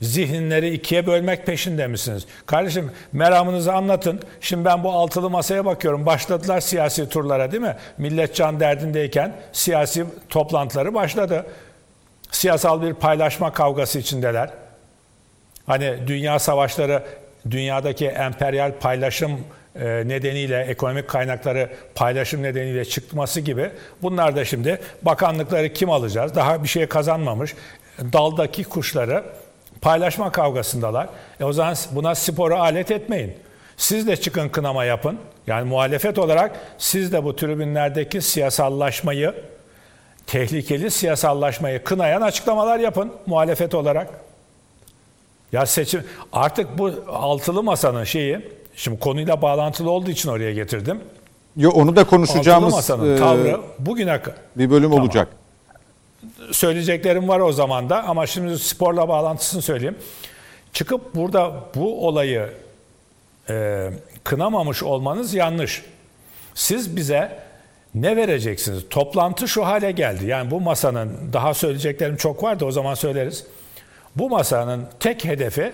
Zihinleri 0.01 0.73
ikiye 0.73 1.07
bölmek 1.07 1.45
peşinde 1.45 1.87
misiniz? 1.87 2.25
Kardeşim 2.45 2.91
meramınızı 3.13 3.73
anlatın. 3.73 4.21
Şimdi 4.41 4.65
ben 4.65 4.83
bu 4.83 4.91
altılı 4.91 5.29
masaya 5.29 5.65
bakıyorum. 5.65 6.05
Başladılar 6.05 6.61
siyasi 6.61 7.09
turlara 7.09 7.51
değil 7.51 7.63
mi? 7.63 7.75
Millet 7.97 8.35
can 8.35 8.59
derdindeyken 8.59 9.35
siyasi 9.51 10.05
toplantıları 10.29 10.93
başladı. 10.93 11.45
Siyasal 12.31 12.81
bir 12.81 12.93
paylaşma 12.93 13.53
kavgası 13.53 13.99
içindeler. 13.99 14.64
Hani 15.67 15.93
dünya 16.07 16.39
savaşları, 16.39 17.03
dünyadaki 17.49 18.07
emperyal 18.07 18.71
paylaşım 18.79 19.39
e, 19.75 19.85
nedeniyle, 19.85 20.61
ekonomik 20.61 21.07
kaynakları 21.07 21.69
paylaşım 21.95 22.43
nedeniyle 22.43 22.85
çıkması 22.85 23.41
gibi 23.41 23.69
bunlar 24.01 24.35
da 24.35 24.45
şimdi 24.45 24.79
bakanlıkları 25.01 25.73
kim 25.73 25.89
alacağız? 25.89 26.35
Daha 26.35 26.63
bir 26.63 26.67
şey 26.67 26.87
kazanmamış. 26.87 27.53
Daldaki 28.13 28.63
kuşları 28.63 29.23
paylaşma 29.81 30.31
kavgasındalar. 30.31 31.07
E 31.39 31.43
o 31.43 31.53
zaman 31.53 31.75
buna 31.91 32.15
sporu 32.15 32.55
alet 32.55 32.91
etmeyin. 32.91 33.33
Siz 33.77 34.07
de 34.07 34.17
çıkın 34.17 34.49
kınama 34.49 34.85
yapın. 34.85 35.19
Yani 35.47 35.69
muhalefet 35.69 36.19
olarak 36.19 36.51
siz 36.77 37.13
de 37.13 37.23
bu 37.23 37.35
tribünlerdeki 37.35 38.21
siyasallaşmayı, 38.21 39.33
tehlikeli 40.27 40.91
siyasallaşmayı 40.91 41.83
kınayan 41.83 42.21
açıklamalar 42.21 42.79
yapın 42.79 43.13
muhalefet 43.25 43.75
olarak. 43.75 44.07
Ya 45.51 45.65
seçim 45.65 46.03
artık 46.33 46.77
bu 46.77 46.91
altılı 47.07 47.63
masanın 47.63 48.03
şeyi 48.03 48.39
şimdi 48.75 48.99
konuyla 48.99 49.41
bağlantılı 49.41 49.91
olduğu 49.91 50.11
için 50.11 50.29
oraya 50.29 50.53
getirdim. 50.53 51.01
Yo, 51.57 51.71
onu 51.71 51.95
da 51.95 52.01
Altılı 52.01 52.09
konuşacağımız 52.09 52.73
masanın 52.73 53.15
e, 53.15 53.19
tavrı 53.19 53.59
bugüne 53.79 54.21
bir 54.55 54.69
bölüm 54.69 54.89
Tamam. 54.89 55.03
olacak. 55.05 55.27
söyleyeceklerim 56.51 57.27
var 57.27 57.39
o 57.39 57.51
zaman 57.51 57.89
da 57.89 58.03
ama 58.03 58.27
şimdi 58.27 58.59
sporla 58.59 59.07
bağlantısını 59.09 59.61
söyleyeyim. 59.61 59.97
Çıkıp 60.73 61.15
burada 61.15 61.53
bu 61.75 62.07
olayı 62.07 62.49
e, 63.49 63.89
kınamamış 64.23 64.83
olmanız 64.83 65.33
yanlış. 65.33 65.85
Siz 66.53 66.95
bize 66.95 67.39
ne 67.95 68.15
vereceksiniz? 68.17 68.83
Toplantı 68.89 69.47
şu 69.47 69.65
hale 69.65 69.91
geldi. 69.91 70.25
Yani 70.25 70.51
bu 70.51 70.61
masanın 70.61 71.33
daha 71.33 71.53
söyleyeceklerim 71.53 72.17
çok 72.17 72.43
vardı 72.43 72.65
o 72.65 72.71
zaman 72.71 72.93
söyleriz. 72.93 73.45
Bu 74.15 74.29
masanın 74.29 74.85
tek 74.99 75.25
hedefi 75.25 75.71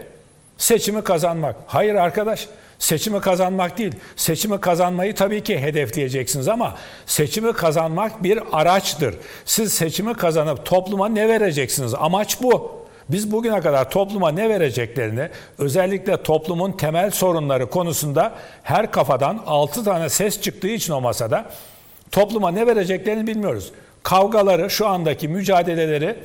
seçimi 0.58 1.04
kazanmak. 1.04 1.56
Hayır 1.68 1.96
arkadaş 1.96 2.48
seçimi 2.80 3.22
kazanmak 3.22 3.78
değil. 3.78 3.96
Seçimi 4.16 4.60
kazanmayı 4.60 5.16
tabii 5.16 5.44
ki 5.44 5.60
hedefleyeceksiniz 5.60 6.48
ama 6.48 6.76
seçimi 7.06 7.54
kazanmak 7.54 8.24
bir 8.24 8.40
araçtır. 8.52 9.16
Siz 9.46 9.74
seçimi 9.74 10.14
kazanıp 10.14 10.66
topluma 10.66 11.08
ne 11.08 11.30
vereceksiniz? 11.30 11.94
Amaç 11.94 12.42
bu. 12.42 12.82
Biz 13.10 13.32
bugüne 13.32 13.62
kadar 13.62 13.90
topluma 13.90 14.32
ne 14.32 14.50
vereceklerini 14.50 15.30
özellikle 15.58 16.24
toplumun 16.24 16.72
temel 16.72 17.12
sorunları 17.12 17.70
konusunda 17.70 18.34
her 18.64 18.92
kafadan 18.92 19.44
6 19.48 19.84
tane 19.84 20.10
ses 20.10 20.42
çıktığı 20.42 20.68
için 20.68 20.94
o 20.94 21.02
masada 21.02 21.46
topluma 22.12 22.52
ne 22.52 22.68
vereceklerini 22.68 23.28
bilmiyoruz. 23.28 23.72
Kavgaları, 24.04 24.70
şu 24.70 24.88
andaki 24.88 25.28
mücadeleleri 25.28 26.16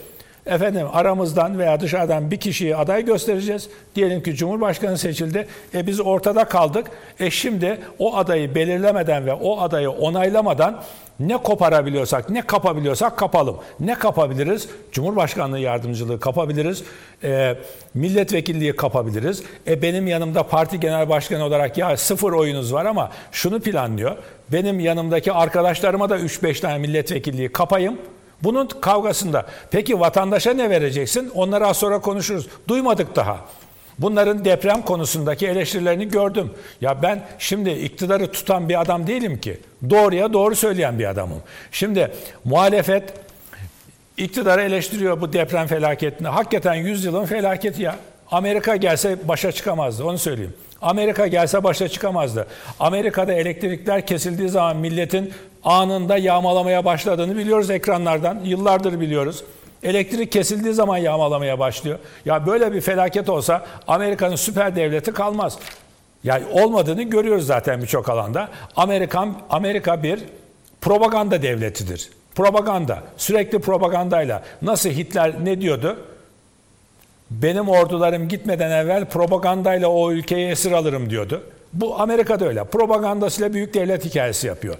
efendim 0.47 0.87
aramızdan 0.93 1.59
veya 1.59 1.81
dışarıdan 1.81 2.31
bir 2.31 2.37
kişiyi 2.37 2.77
aday 2.77 3.05
göstereceğiz. 3.05 3.69
Diyelim 3.95 4.23
ki 4.23 4.35
Cumhurbaşkanı 4.35 4.99
seçildi. 4.99 5.47
E 5.75 5.87
biz 5.87 6.01
ortada 6.01 6.45
kaldık. 6.45 6.87
E 7.21 7.31
şimdi 7.31 7.79
o 7.99 8.17
adayı 8.17 8.55
belirlemeden 8.55 9.27
ve 9.27 9.33
o 9.33 9.61
adayı 9.61 9.91
onaylamadan 9.91 10.83
ne 11.21 11.37
koparabiliyorsak, 11.37 12.31
ne 12.31 12.43
kapabiliyorsak 12.43 13.17
kapalım. 13.17 13.57
Ne 13.81 13.95
kapabiliriz? 13.95 14.69
Cumhurbaşkanlığı 14.93 15.59
yardımcılığı 15.59 16.21
kapabiliriz. 16.21 16.83
E, 17.25 17.57
milletvekilliği 17.95 18.77
kapabiliriz. 18.77 19.43
E 19.67 19.83
benim 19.83 20.07
yanımda 20.07 20.43
parti 20.43 20.81
genel 20.81 21.09
başkanı 21.09 21.45
olarak 21.45 21.79
ya 21.79 21.97
sıfır 21.97 22.33
oyunuz 22.33 22.73
var 22.73 22.85
ama 22.85 23.11
şunu 23.33 23.61
planlıyor. 23.61 24.17
Benim 24.53 24.81
yanımdaki 24.81 25.33
arkadaşlarıma 25.33 26.11
da 26.11 26.19
3-5 26.19 26.61
tane 26.61 26.79
milletvekilliği 26.79 27.53
kapayım. 27.53 27.99
Bunun 28.43 28.67
kavgasında. 28.67 29.47
Peki 29.71 30.01
vatandaşa 30.01 30.53
ne 30.53 30.71
vereceksin? 30.71 31.31
Onları 31.35 31.67
az 31.67 31.77
sonra 31.77 32.01
konuşuruz. 32.01 32.47
Duymadık 32.69 33.17
daha. 33.17 33.41
Bunların 33.99 34.45
deprem 34.45 34.83
konusundaki 34.83 35.47
eleştirilerini 35.47 36.09
gördüm. 36.09 36.51
Ya 36.81 37.03
ben 37.03 37.23
şimdi 37.39 37.71
iktidarı 37.71 38.33
tutan 38.33 38.69
bir 38.69 38.81
adam 38.81 39.07
değilim 39.07 39.41
ki. 39.41 39.61
Doğruya 39.91 40.33
doğru 40.33 40.57
söyleyen 40.57 40.99
bir 40.99 41.11
adamım. 41.11 41.43
Şimdi 41.73 42.13
muhalefet 42.45 43.15
iktidarı 44.17 44.63
eleştiriyor 44.63 45.21
bu 45.21 45.33
deprem 45.33 45.67
felaketini. 45.67 46.29
Hakikaten 46.29 46.75
100 46.75 47.05
yılın 47.05 47.25
felaketi 47.25 47.83
ya. 47.83 47.97
Amerika 48.31 48.77
gelse 48.77 49.29
başa 49.29 49.53
çıkamazdı 49.53 50.05
onu 50.05 50.19
söyleyeyim. 50.19 50.55
Amerika 50.83 51.27
gelse 51.27 51.65
başa 51.65 51.89
çıkamazdı. 51.89 52.47
Amerika'da 52.81 53.33
elektrikler 53.33 54.07
kesildiği 54.07 54.49
zaman 54.49 54.77
milletin 54.77 55.33
anında 55.67 56.19
yağmalamaya 56.19 56.85
başladığını 56.85 57.37
biliyoruz 57.37 57.71
ekranlardan. 57.71 58.41
Yıllardır 58.45 59.01
biliyoruz. 59.01 59.45
Elektrik 59.83 60.33
kesildiği 60.33 60.75
zaman 60.75 60.97
yağmalamaya 60.97 61.59
başlıyor. 61.59 61.99
Ya 62.25 62.47
böyle 62.47 62.73
bir 62.73 62.81
felaket 62.81 63.29
olsa 63.29 63.67
Amerika'nın 63.89 64.37
süper 64.37 64.77
devleti 64.77 65.13
kalmaz. 65.13 65.59
Yani 66.25 66.45
olmadığını 66.53 67.03
görüyoruz 67.03 67.47
zaten 67.47 67.83
birçok 67.83 68.09
alanda. 68.09 68.49
Amerikan 68.77 69.35
Amerika 69.51 70.03
bir 70.03 70.25
propaganda 70.81 71.43
devletidir. 71.43 72.11
Propaganda. 72.35 73.03
Sürekli 73.17 73.59
propagandayla. 73.59 74.43
Nasıl 74.63 74.91
Hitler 74.91 75.45
ne 75.45 75.61
diyordu? 75.61 75.97
Benim 77.31 77.69
ordularım 77.69 78.29
gitmeden 78.29 78.71
evvel 78.71 79.05
propagandayla 79.05 79.89
o 79.89 80.13
ülkeyi 80.13 80.49
esir 80.49 80.73
alırım 80.73 81.11
diyordu. 81.11 81.43
Bu 81.77 82.01
Amerika'da 82.01 82.49
öyle. 82.49 82.65
Propagandasıyla 82.65 83.53
büyük 83.53 83.75
devlet 83.75 84.05
hikayesi 84.05 84.47
yapıyor. 84.47 84.77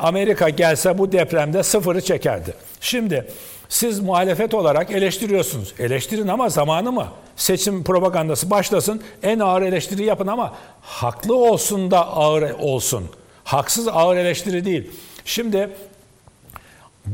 Amerika 0.00 0.48
gelse 0.48 0.98
bu 0.98 1.12
depremde 1.12 1.62
sıfırı 1.62 2.00
çekerdi. 2.00 2.54
Şimdi 2.80 3.26
siz 3.68 4.00
muhalefet 4.00 4.54
olarak 4.54 4.90
eleştiriyorsunuz. 4.90 5.74
Eleştirin 5.78 6.28
ama 6.28 6.48
zamanı 6.48 6.92
mı? 6.92 7.06
Seçim 7.36 7.84
propagandası 7.84 8.50
başlasın. 8.50 9.02
En 9.22 9.38
ağır 9.38 9.62
eleştiri 9.62 10.04
yapın 10.04 10.26
ama 10.26 10.54
haklı 10.80 11.36
olsun 11.36 11.90
da 11.90 12.08
ağır 12.08 12.50
olsun. 12.50 13.10
Haksız 13.44 13.88
ağır 13.88 14.16
eleştiri 14.16 14.64
değil. 14.64 14.90
Şimdi 15.24 15.70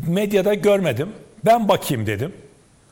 medyada 0.06 0.55
görmedim. 0.55 1.12
Ben 1.44 1.68
bakayım 1.68 2.06
dedim. 2.06 2.32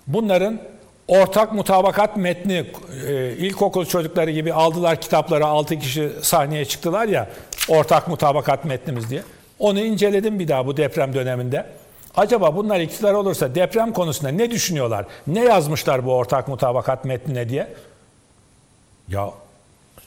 Bunların 0.07 0.61
ortak 1.09 1.53
mutabakat 1.53 2.17
metni 2.17 2.67
e, 3.09 3.33
ilkokul 3.33 3.85
çocukları 3.85 4.31
gibi 4.31 4.53
aldılar 4.53 5.01
kitapları 5.01 5.47
6 5.47 5.79
kişi 5.79 6.11
sahneye 6.23 6.65
çıktılar 6.65 7.09
ya 7.09 7.29
ortak 7.69 8.09
mutabakat 8.09 8.65
metnimiz 8.65 9.11
diye. 9.11 9.23
Onu 9.59 9.81
inceledim 9.81 10.39
bir 10.39 10.49
daha 10.49 10.67
bu 10.67 10.77
deprem 10.77 11.15
döneminde. 11.15 11.67
Acaba 12.17 12.57
bunlar 12.57 12.81
iktidar 12.81 13.15
olursa 13.15 13.55
deprem 13.55 13.93
konusunda 13.93 14.31
ne 14.31 14.51
düşünüyorlar? 14.51 15.07
Ne 15.27 15.45
yazmışlar 15.45 16.07
bu 16.07 16.15
ortak 16.15 16.49
mutabakat 16.49 17.05
metnine 17.05 17.49
diye? 17.49 17.69
Ya 19.09 19.31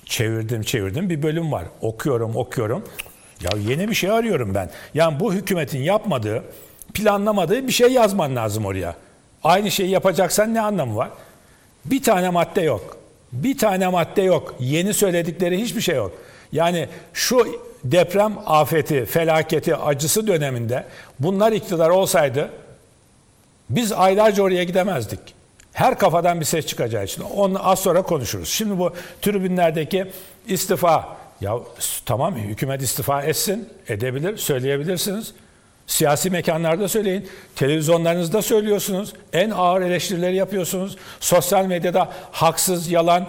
çevirdim 0.05 0.61
çevirdim 0.61 1.09
bir 1.09 1.23
bölüm 1.23 1.51
var. 1.51 1.63
Okuyorum 1.81 2.35
okuyorum. 2.35 2.83
Ya 3.41 3.49
yeni 3.69 3.89
bir 3.89 3.93
şey 3.93 4.11
arıyorum 4.11 4.55
ben. 4.55 4.69
Yani 4.93 5.19
bu 5.19 5.33
hükümetin 5.33 5.79
yapmadığı, 5.79 6.43
planlamadığı 6.93 7.67
bir 7.67 7.71
şey 7.71 7.91
yazman 7.91 8.35
lazım 8.35 8.65
oraya. 8.65 8.95
Aynı 9.43 9.71
şeyi 9.71 9.89
yapacaksan 9.89 10.53
ne 10.53 10.61
anlamı 10.61 10.95
var? 10.95 11.09
Bir 11.85 12.03
tane 12.03 12.29
madde 12.29 12.61
yok. 12.61 12.97
Bir 13.31 13.57
tane 13.57 13.87
madde 13.87 14.21
yok. 14.21 14.55
Yeni 14.59 14.93
söyledikleri 14.93 15.61
hiçbir 15.61 15.81
şey 15.81 15.95
yok. 15.95 16.11
Yani 16.51 16.87
şu 17.13 17.61
deprem 17.83 18.33
afeti, 18.45 19.05
felaketi, 19.05 19.75
acısı 19.75 20.27
döneminde 20.27 20.85
bunlar 21.19 21.51
iktidar 21.51 21.89
olsaydı 21.89 22.49
biz 23.69 23.91
aylarca 23.91 24.43
oraya 24.43 24.63
gidemezdik. 24.63 25.19
Her 25.73 25.97
kafadan 25.97 26.39
bir 26.39 26.45
ses 26.45 26.65
çıkacağı 26.65 27.03
için. 27.03 27.21
Onu 27.21 27.69
az 27.69 27.79
sonra 27.79 28.01
konuşuruz. 28.01 28.49
Şimdi 28.49 28.79
bu 28.79 28.93
tribünlerdeki 29.21 30.11
istifa. 30.47 31.17
Ya 31.41 31.59
tamam 32.05 32.35
hükümet 32.35 32.81
istifa 32.81 33.21
etsin, 33.23 33.69
edebilir, 33.87 34.37
söyleyebilirsiniz. 34.37 35.33
Siyasi 35.87 36.29
mekanlarda 36.29 36.87
söyleyin. 36.87 37.27
Televizyonlarınızda 37.55 38.41
söylüyorsunuz. 38.41 39.13
En 39.33 39.49
ağır 39.49 39.81
eleştirileri 39.81 40.35
yapıyorsunuz. 40.35 40.97
Sosyal 41.19 41.65
medyada 41.65 42.09
haksız, 42.31 42.91
yalan, 42.91 43.27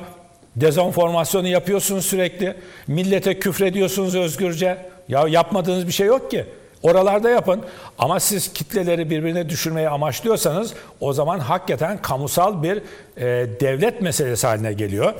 dezenformasyonu 0.56 1.48
yapıyorsunuz 1.48 2.06
sürekli. 2.06 2.56
Millete 2.86 3.38
küfrediyorsunuz 3.38 4.14
özgürce. 4.14 4.78
Ya 5.08 5.28
yapmadığınız 5.28 5.86
bir 5.86 5.92
şey 5.92 6.06
yok 6.06 6.30
ki. 6.30 6.46
Oralarda 6.82 7.30
yapın. 7.30 7.62
Ama 7.98 8.20
siz 8.20 8.52
kitleleri 8.52 9.10
birbirine 9.10 9.48
düşürmeyi 9.48 9.88
amaçlıyorsanız 9.88 10.74
o 11.00 11.12
zaman 11.12 11.38
hakikaten 11.38 12.02
kamusal 12.02 12.62
bir 12.62 12.82
e, 13.16 13.26
devlet 13.60 14.02
meselesi 14.02 14.46
haline 14.46 14.72
geliyor. 14.72 15.14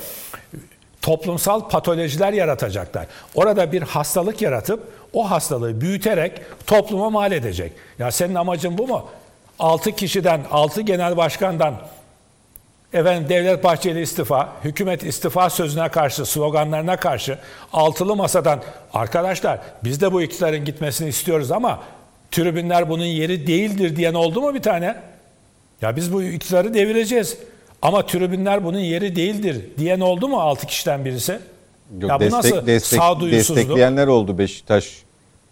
Toplumsal 1.02 1.68
patolojiler 1.68 2.32
yaratacaklar. 2.32 3.06
Orada 3.34 3.72
bir 3.72 3.82
hastalık 3.82 4.42
yaratıp 4.42 4.92
o 5.12 5.30
hastalığı 5.30 5.80
büyüterek 5.80 6.32
topluma 6.66 7.10
mal 7.10 7.32
edecek. 7.32 7.72
Ya 7.98 8.10
senin 8.10 8.34
amacın 8.34 8.78
bu 8.78 8.86
mu? 8.86 9.08
6 9.58 9.92
kişiden, 9.92 10.40
6 10.50 10.80
genel 10.80 11.16
başkandan 11.16 11.74
efendim 12.92 13.28
Devlet 13.28 13.64
Bahçeli 13.64 14.00
istifa, 14.00 14.52
hükümet 14.64 15.04
istifa 15.04 15.50
sözüne 15.50 15.88
karşı, 15.88 16.26
sloganlarına 16.26 16.96
karşı 16.96 17.38
altılı 17.72 18.16
masadan 18.16 18.62
arkadaşlar 18.92 19.60
biz 19.84 20.00
de 20.00 20.12
bu 20.12 20.22
iktidarın 20.22 20.64
gitmesini 20.64 21.08
istiyoruz 21.08 21.52
ama 21.52 21.80
tribünler 22.30 22.88
bunun 22.88 23.04
yeri 23.04 23.46
değildir 23.46 23.96
diyen 23.96 24.14
oldu 24.14 24.40
mu 24.40 24.54
bir 24.54 24.62
tane? 24.62 24.96
Ya 25.82 25.96
biz 25.96 26.12
bu 26.12 26.22
iktidarı 26.22 26.74
devireceğiz. 26.74 27.38
Ama 27.82 28.06
tribünler 28.06 28.64
bunun 28.64 28.78
yeri 28.78 29.16
değildir 29.16 29.64
diyen 29.78 30.00
oldu 30.00 30.28
mu 30.28 30.40
6 30.40 30.66
kişiden 30.66 31.04
birisi? 31.04 31.40
Yok, 32.00 32.10
ya 32.10 32.16
bu 32.16 32.20
destek, 32.20 32.32
nasıl 32.32 32.66
destek, 32.66 33.00
destekleyenler 33.32 34.06
oldu 34.06 34.38
Beşiktaş 34.38 35.02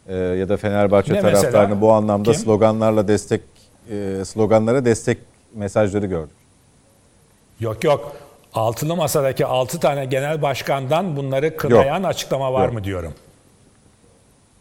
e, 0.08 0.16
ya 0.16 0.48
da 0.48 0.56
Fenerbahçe 0.56 1.12
Ne 1.14 1.20
taraftarını 1.20 1.58
mesela? 1.62 1.80
bu 1.80 1.92
anlamda 1.92 2.32
Kim? 2.32 2.40
sloganlarla 2.40 3.08
destek 3.08 3.40
e, 3.90 4.24
sloganlara 4.24 4.84
destek 4.84 5.18
mesajları 5.54 6.06
gördük. 6.06 6.36
Yok 7.60 7.84
yok. 7.84 8.16
Altılı 8.54 8.96
masadaki 8.96 9.46
6 9.46 9.80
tane 9.80 10.04
genel 10.04 10.42
başkandan 10.42 11.16
bunları 11.16 11.56
kınayan 11.56 12.02
açıklama 12.02 12.52
var 12.52 12.64
Yok. 12.64 12.72
mı 12.74 12.84
diyorum. 12.84 13.14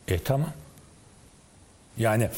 E 0.07 0.19
tamam. 0.19 0.49
Yani 1.97 2.29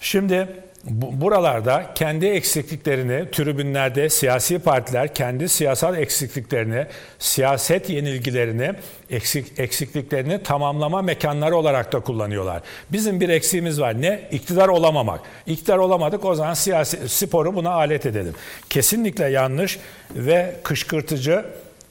şimdi 0.00 0.34
bu, 0.44 0.67
buralarda 0.90 1.90
kendi 1.94 2.26
eksikliklerini 2.26 3.30
tribünlerde 3.30 4.08
siyasi 4.08 4.58
partiler 4.58 5.14
kendi 5.14 5.48
siyasal 5.48 5.96
eksikliklerini, 5.96 6.86
siyaset 7.18 7.90
yenilgilerini, 7.90 8.72
eksik, 9.10 9.58
eksikliklerini 9.58 10.42
tamamlama 10.42 11.02
mekanları 11.02 11.56
olarak 11.56 11.92
da 11.92 12.00
kullanıyorlar. 12.00 12.62
Bizim 12.92 13.20
bir 13.20 13.28
eksiğimiz 13.28 13.80
var. 13.80 14.02
Ne? 14.02 14.28
İktidar 14.30 14.68
olamamak. 14.68 15.20
İktidar 15.46 15.78
olamadık 15.78 16.24
o 16.24 16.34
zaman 16.34 16.54
siyasi 16.54 17.08
sporu 17.08 17.54
buna 17.54 17.70
alet 17.70 18.06
edelim. 18.06 18.34
Kesinlikle 18.70 19.24
yanlış 19.24 19.78
ve 20.14 20.54
kışkırtıcı 20.62 21.44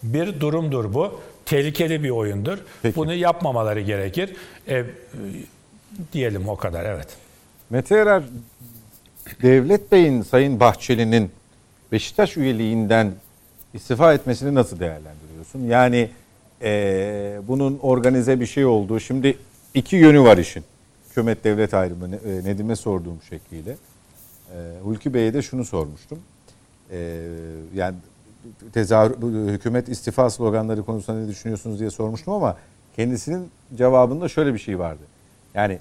bir 0.03 0.39
durumdur 0.39 0.93
bu. 0.93 1.21
Tehlikeli 1.45 2.03
bir 2.03 2.09
oyundur. 2.09 2.57
Peki. 2.81 2.95
Bunu 2.95 3.13
yapmamaları 3.13 3.81
gerekir. 3.81 4.35
E, 4.69 4.83
diyelim 6.13 6.49
o 6.49 6.55
kadar 6.55 6.85
evet. 6.85 7.07
Mete 7.69 7.95
Erer, 7.95 8.23
Devlet 9.41 9.91
Bey'in 9.91 10.21
Sayın 10.21 10.59
Bahçeli'nin 10.59 11.31
Beşiktaş 11.91 12.37
üyeliğinden 12.37 13.11
istifa 13.73 14.13
etmesini 14.13 14.55
nasıl 14.55 14.79
değerlendiriyorsun? 14.79 15.59
Yani 15.59 16.09
eee, 16.61 17.39
bunun 17.47 17.79
organize 17.81 18.39
bir 18.39 18.45
şey 18.45 18.65
olduğu, 18.65 18.99
şimdi 18.99 19.37
iki 19.73 19.95
yönü 19.95 20.21
var 20.21 20.37
işin. 20.37 20.63
Hükümet 21.09 21.43
devlet 21.43 21.73
ayrımı 21.73 22.07
e, 22.15 22.43
Nedim'e 22.43 22.75
sorduğum 22.75 23.19
şekliyle. 23.29 23.71
Eee 23.71 24.57
Hulki 24.83 25.13
Bey'e 25.13 25.33
de 25.33 25.41
şunu 25.41 25.65
sormuştum. 25.65 26.19
Eee, 26.91 26.97
yani 27.75 27.95
tezahür, 28.73 29.15
hükümet 29.53 29.89
istifa 29.89 30.29
sloganları 30.29 30.83
konusunda 30.83 31.19
ne 31.19 31.27
düşünüyorsunuz 31.27 31.79
diye 31.79 31.89
sormuştum 31.89 32.33
ama 32.33 32.57
kendisinin 32.95 33.49
cevabında 33.77 34.27
şöyle 34.27 34.53
bir 34.53 34.59
şey 34.59 34.79
vardı. 34.79 35.01
Yani 35.53 35.79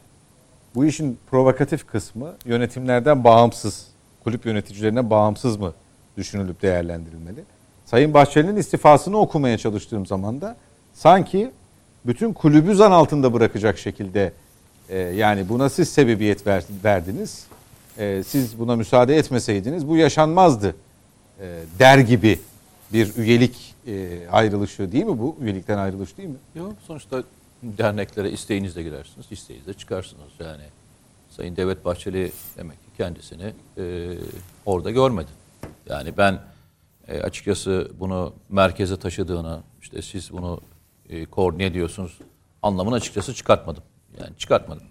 bu 0.76 0.84
işin 0.84 1.18
provokatif 1.30 1.86
kısmı 1.86 2.34
yönetimlerden 2.44 3.24
bağımsız, 3.24 3.86
kulüp 4.24 4.46
yöneticilerine 4.46 5.10
bağımsız 5.10 5.56
mı 5.56 5.72
düşünülüp 6.16 6.62
değerlendirilmeli? 6.62 7.44
Sayın 7.84 8.14
Bahçeli'nin 8.14 8.56
istifasını 8.56 9.16
okumaya 9.16 9.58
çalıştığım 9.58 10.06
zaman 10.06 10.40
da 10.40 10.56
sanki 10.94 11.50
bütün 12.06 12.32
kulübü 12.32 12.74
zan 12.74 12.90
altında 12.90 13.32
bırakacak 13.32 13.78
şekilde 13.78 14.32
e, 14.88 14.98
yani 14.98 15.48
buna 15.48 15.68
siz 15.68 15.88
sebebiyet 15.88 16.46
ver- 16.46 16.64
verdiniz. 16.84 17.46
E, 17.98 18.22
siz 18.26 18.58
buna 18.58 18.76
müsaade 18.76 19.16
etmeseydiniz 19.16 19.88
bu 19.88 19.96
yaşanmazdı 19.96 20.76
e, 21.40 21.60
der 21.78 21.98
gibi 21.98 22.38
bir 22.92 23.16
üyelik 23.16 23.74
e, 23.86 24.08
ayrılışı 24.32 24.92
değil 24.92 25.04
mi 25.04 25.18
bu? 25.18 25.36
Üyelikten 25.40 25.78
ayrılış 25.78 26.18
değil 26.18 26.28
mi? 26.28 26.36
Yok 26.54 26.72
sonuçta 26.86 27.22
derneklere 27.78 28.30
isteğinizle 28.30 28.82
girersiniz, 28.82 29.26
isteğinizle 29.30 29.74
çıkarsınız. 29.74 30.32
Yani 30.38 30.64
Sayın 31.30 31.56
Devlet 31.56 31.84
Bahçeli 31.84 32.32
demek 32.56 32.76
ki 32.84 32.90
kendisini 32.96 33.52
e, 33.78 34.14
orada 34.66 34.90
görmedi. 34.90 35.30
Yani 35.88 36.16
ben 36.16 36.42
e, 37.08 37.20
açıkçası 37.20 37.90
bunu 38.00 38.32
merkeze 38.48 38.96
taşıdığını, 38.96 39.62
işte 39.82 40.02
siz 40.02 40.32
bunu 40.32 40.60
e, 41.08 41.24
koordine 41.24 41.64
ediyorsunuz 41.64 42.18
anlamını 42.62 42.94
açıkçası 42.94 43.34
çıkartmadım. 43.34 43.82
Yani 44.20 44.36
çıkartmadım. 44.38 44.86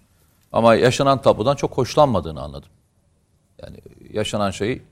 Ama 0.52 0.74
yaşanan 0.74 1.22
tablodan 1.22 1.56
çok 1.56 1.78
hoşlanmadığını 1.78 2.42
anladım. 2.42 2.68
Yani 3.62 3.76
yaşanan 4.12 4.50
şey 4.50 4.82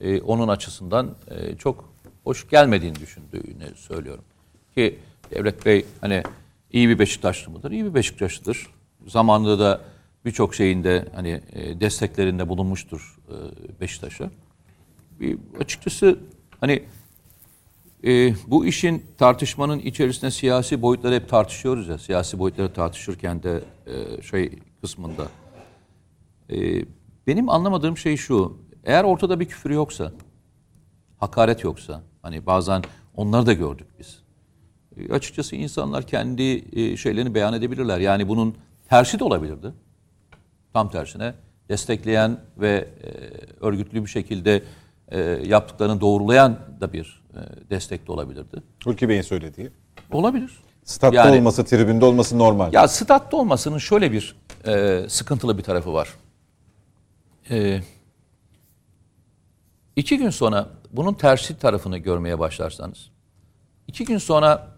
e, 0.00 0.20
onun 0.20 0.48
açısından 0.48 1.14
e, 1.30 1.56
çok 1.56 1.92
hoş 2.24 2.48
gelmediğini 2.48 2.94
düşündüğünü 2.94 3.76
söylüyorum. 3.76 4.24
Ki 4.74 4.98
Devlet 5.30 5.66
Bey 5.66 5.86
hani 6.00 6.22
iyi 6.72 6.88
bir 6.88 6.98
Beşiktaşlı 6.98 7.52
mıdır? 7.52 7.70
İyi 7.70 7.84
bir 7.84 7.94
Beşiktaşlıdır. 7.94 8.66
Zamanında 9.06 9.58
da 9.58 9.80
birçok 10.24 10.54
şeyinde 10.54 11.08
hani 11.14 11.40
e, 11.52 11.80
desteklerinde 11.80 12.48
bulunmuştur 12.48 13.18
e, 13.28 13.80
Beşiktaş'a. 13.80 14.30
bir 15.20 15.38
açıkçası 15.60 16.18
hani 16.60 16.82
e, 18.04 18.34
bu 18.46 18.66
işin 18.66 19.06
tartışmanın 19.18 19.78
içerisinde 19.78 20.30
siyasi 20.30 20.82
boyutları 20.82 21.14
hep 21.14 21.28
tartışıyoruz 21.28 21.88
ya. 21.88 21.98
Siyasi 21.98 22.38
boyutları 22.38 22.72
tartışırken 22.72 23.42
de 23.42 23.64
e, 23.86 24.22
şey 24.22 24.58
kısmında. 24.80 25.28
E, 26.50 26.84
benim 27.26 27.48
anlamadığım 27.48 27.96
şey 27.96 28.16
şu. 28.16 28.58
Eğer 28.84 29.04
ortada 29.04 29.40
bir 29.40 29.46
küfür 29.46 29.70
yoksa, 29.70 30.12
hakaret 31.18 31.64
yoksa, 31.64 32.02
hani 32.22 32.46
bazen 32.46 32.82
onları 33.16 33.46
da 33.46 33.52
gördük 33.52 33.86
biz. 33.98 34.21
Açıkçası 35.10 35.56
insanlar 35.56 36.06
kendi 36.06 36.64
e, 36.80 36.96
şeylerini 36.96 37.34
beyan 37.34 37.54
edebilirler. 37.54 37.98
Yani 37.98 38.28
bunun 38.28 38.56
tersi 38.88 39.18
de 39.18 39.24
olabilirdi. 39.24 39.72
Tam 40.72 40.90
tersine 40.90 41.34
destekleyen 41.68 42.40
ve 42.58 42.88
e, 43.04 43.08
örgütlü 43.66 44.02
bir 44.04 44.10
şekilde 44.10 44.62
e, 45.08 45.20
yaptıklarını 45.46 46.00
doğrulayan 46.00 46.58
da 46.80 46.92
bir 46.92 47.22
destek 47.70 48.06
de 48.06 48.12
olabilirdi. 48.12 48.62
Hulki 48.84 49.08
Bey'in 49.08 49.22
söylediği. 49.22 49.70
Olabilir. 50.12 50.50
Statta 50.84 51.16
Yani- 51.16 51.36
olması, 51.38 51.64
tribünde 51.64 52.04
olması 52.04 52.38
normal. 52.38 52.72
Ya 52.72 52.88
statta 52.88 53.36
olmasının 53.36 53.78
şöyle 53.78 54.12
bir 54.12 54.36
e, 54.66 55.04
sıkıntılı 55.08 55.58
bir 55.58 55.62
tarafı 55.62 55.92
var. 55.92 56.08
E, 57.50 57.80
iki 59.96 60.18
gün 60.18 60.30
sonra 60.30 60.68
bunun 60.92 61.14
tersi 61.14 61.58
tarafını 61.58 61.98
görmeye 61.98 62.38
başlarsanız, 62.38 63.10
iki 63.88 64.04
gün 64.04 64.18
sonra 64.18 64.71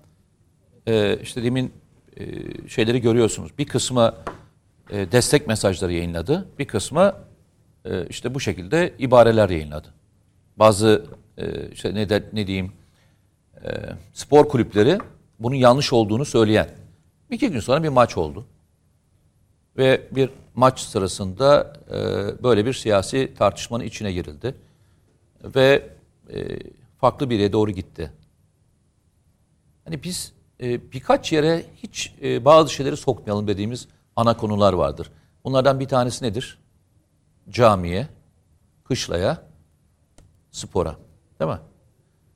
e, 0.86 1.18
işte 1.22 1.42
demin 1.42 1.72
e, 2.16 2.24
şeyleri 2.68 3.00
görüyorsunuz. 3.00 3.58
Bir 3.58 3.66
kısmı 3.66 4.14
e, 4.90 5.12
destek 5.12 5.46
mesajları 5.46 5.92
yayınladı, 5.92 6.48
bir 6.58 6.64
kısmı 6.64 7.14
e, 7.84 8.06
işte 8.06 8.34
bu 8.34 8.40
şekilde 8.40 8.94
ibareler 8.98 9.50
yayınladı. 9.50 9.94
Bazı 10.56 11.06
e, 11.38 11.68
işte 11.70 11.94
ne, 11.94 12.08
de, 12.08 12.24
ne 12.32 12.46
diyeyim 12.46 12.72
e, 13.64 13.70
spor 14.12 14.48
kulüpleri 14.48 14.98
bunun 15.38 15.54
yanlış 15.54 15.92
olduğunu 15.92 16.24
söyleyen. 16.24 16.68
İki 17.30 17.50
gün 17.50 17.60
sonra 17.60 17.82
bir 17.82 17.88
maç 17.88 18.16
oldu. 18.16 18.46
Ve 19.76 20.08
bir 20.10 20.30
maç 20.54 20.80
sırasında 20.80 21.72
böyle 22.42 22.66
bir 22.66 22.72
siyasi 22.72 23.34
tartışmanın 23.38 23.84
içine 23.84 24.12
girildi. 24.12 24.54
Ve 25.44 25.88
farklı 27.00 27.30
bir 27.30 27.38
yere 27.38 27.52
doğru 27.52 27.70
gitti. 27.70 28.10
Hani 29.84 30.02
biz 30.02 30.33
e, 30.60 30.92
birkaç 30.92 31.32
yere 31.32 31.64
hiç 31.76 32.14
e, 32.22 32.44
bazı 32.44 32.72
şeyleri 32.72 32.96
sokmayalım 32.96 33.48
dediğimiz 33.48 33.88
ana 34.16 34.36
konular 34.36 34.72
vardır. 34.72 35.10
Bunlardan 35.44 35.80
bir 35.80 35.88
tanesi 35.88 36.24
nedir? 36.24 36.58
Camiye, 37.50 38.08
kışlaya, 38.84 39.42
spora. 40.50 40.96
Değil 41.40 41.50
mi? 41.50 41.58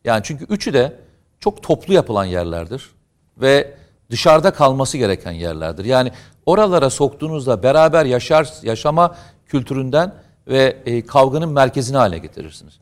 Yani 0.04 0.20
çünkü 0.24 0.44
üçü 0.44 0.72
de 0.72 1.00
çok 1.40 1.62
toplu 1.62 1.94
yapılan 1.94 2.24
yerlerdir 2.24 2.90
ve 3.36 3.74
dışarıda 4.10 4.52
kalması 4.52 4.98
gereken 4.98 5.32
yerlerdir. 5.32 5.84
Yani 5.84 6.12
oralara 6.46 6.90
soktuğunuzda 6.90 7.62
beraber 7.62 8.04
yaşar 8.04 8.52
yaşama 8.62 9.16
kültüründen 9.46 10.14
ve 10.48 10.82
e, 10.86 11.06
kavganın 11.06 11.52
merkezine 11.52 11.96
hale 11.96 12.18
getirirsiniz. 12.18 12.78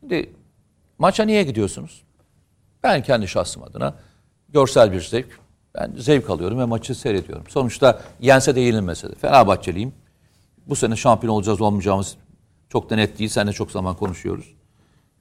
Şimdi 0.00 0.30
maça 0.98 1.24
niye 1.24 1.42
gidiyorsunuz? 1.42 2.02
Ben 2.82 3.02
kendi 3.02 3.28
şahsım 3.28 3.62
adına 3.62 3.94
görsel 4.54 4.92
bir 4.92 5.00
zevk. 5.00 5.40
Ben 5.74 5.92
zevk 5.98 6.30
alıyorum 6.30 6.58
ve 6.58 6.64
maçı 6.64 6.94
seyrediyorum. 6.94 7.44
Sonuçta 7.48 8.00
yense 8.20 8.54
de 8.54 8.60
yenilmese 8.60 9.10
de. 9.10 9.14
Fenerbahçeliyim. 9.14 9.92
Bu 10.66 10.76
sene 10.76 10.96
şampiyon 10.96 11.34
olacağız 11.34 11.60
olmayacağımız 11.60 12.16
çok 12.68 12.90
da 12.90 12.96
net 12.96 13.18
değil. 13.18 13.30
Seninle 13.30 13.52
çok 13.52 13.70
zaman 13.70 13.96
konuşuyoruz. 13.96 14.54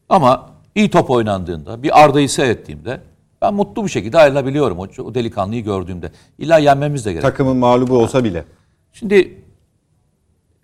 Ama 0.10 0.50
iyi 0.76 0.90
top 0.90 1.10
oynandığında, 1.10 1.84
bir 1.84 2.04
Arda'yı 2.04 2.30
seyrettiğimde 2.30 3.02
ben 3.42 3.54
mutlu 3.54 3.86
bir 3.86 3.90
şekilde 3.90 4.18
ayrılabiliyorum 4.18 4.80
o, 4.80 4.88
o 5.04 5.16
delikanlıyı 5.16 5.64
gördüğümde. 5.64 6.12
İlla 6.38 6.58
yenmemiz 6.58 7.06
de 7.06 7.12
gerek. 7.12 7.22
Takımın 7.22 7.58
mağlubu 7.58 7.98
olsa 7.98 8.24
bile. 8.24 8.46
Şimdi 8.94 9.42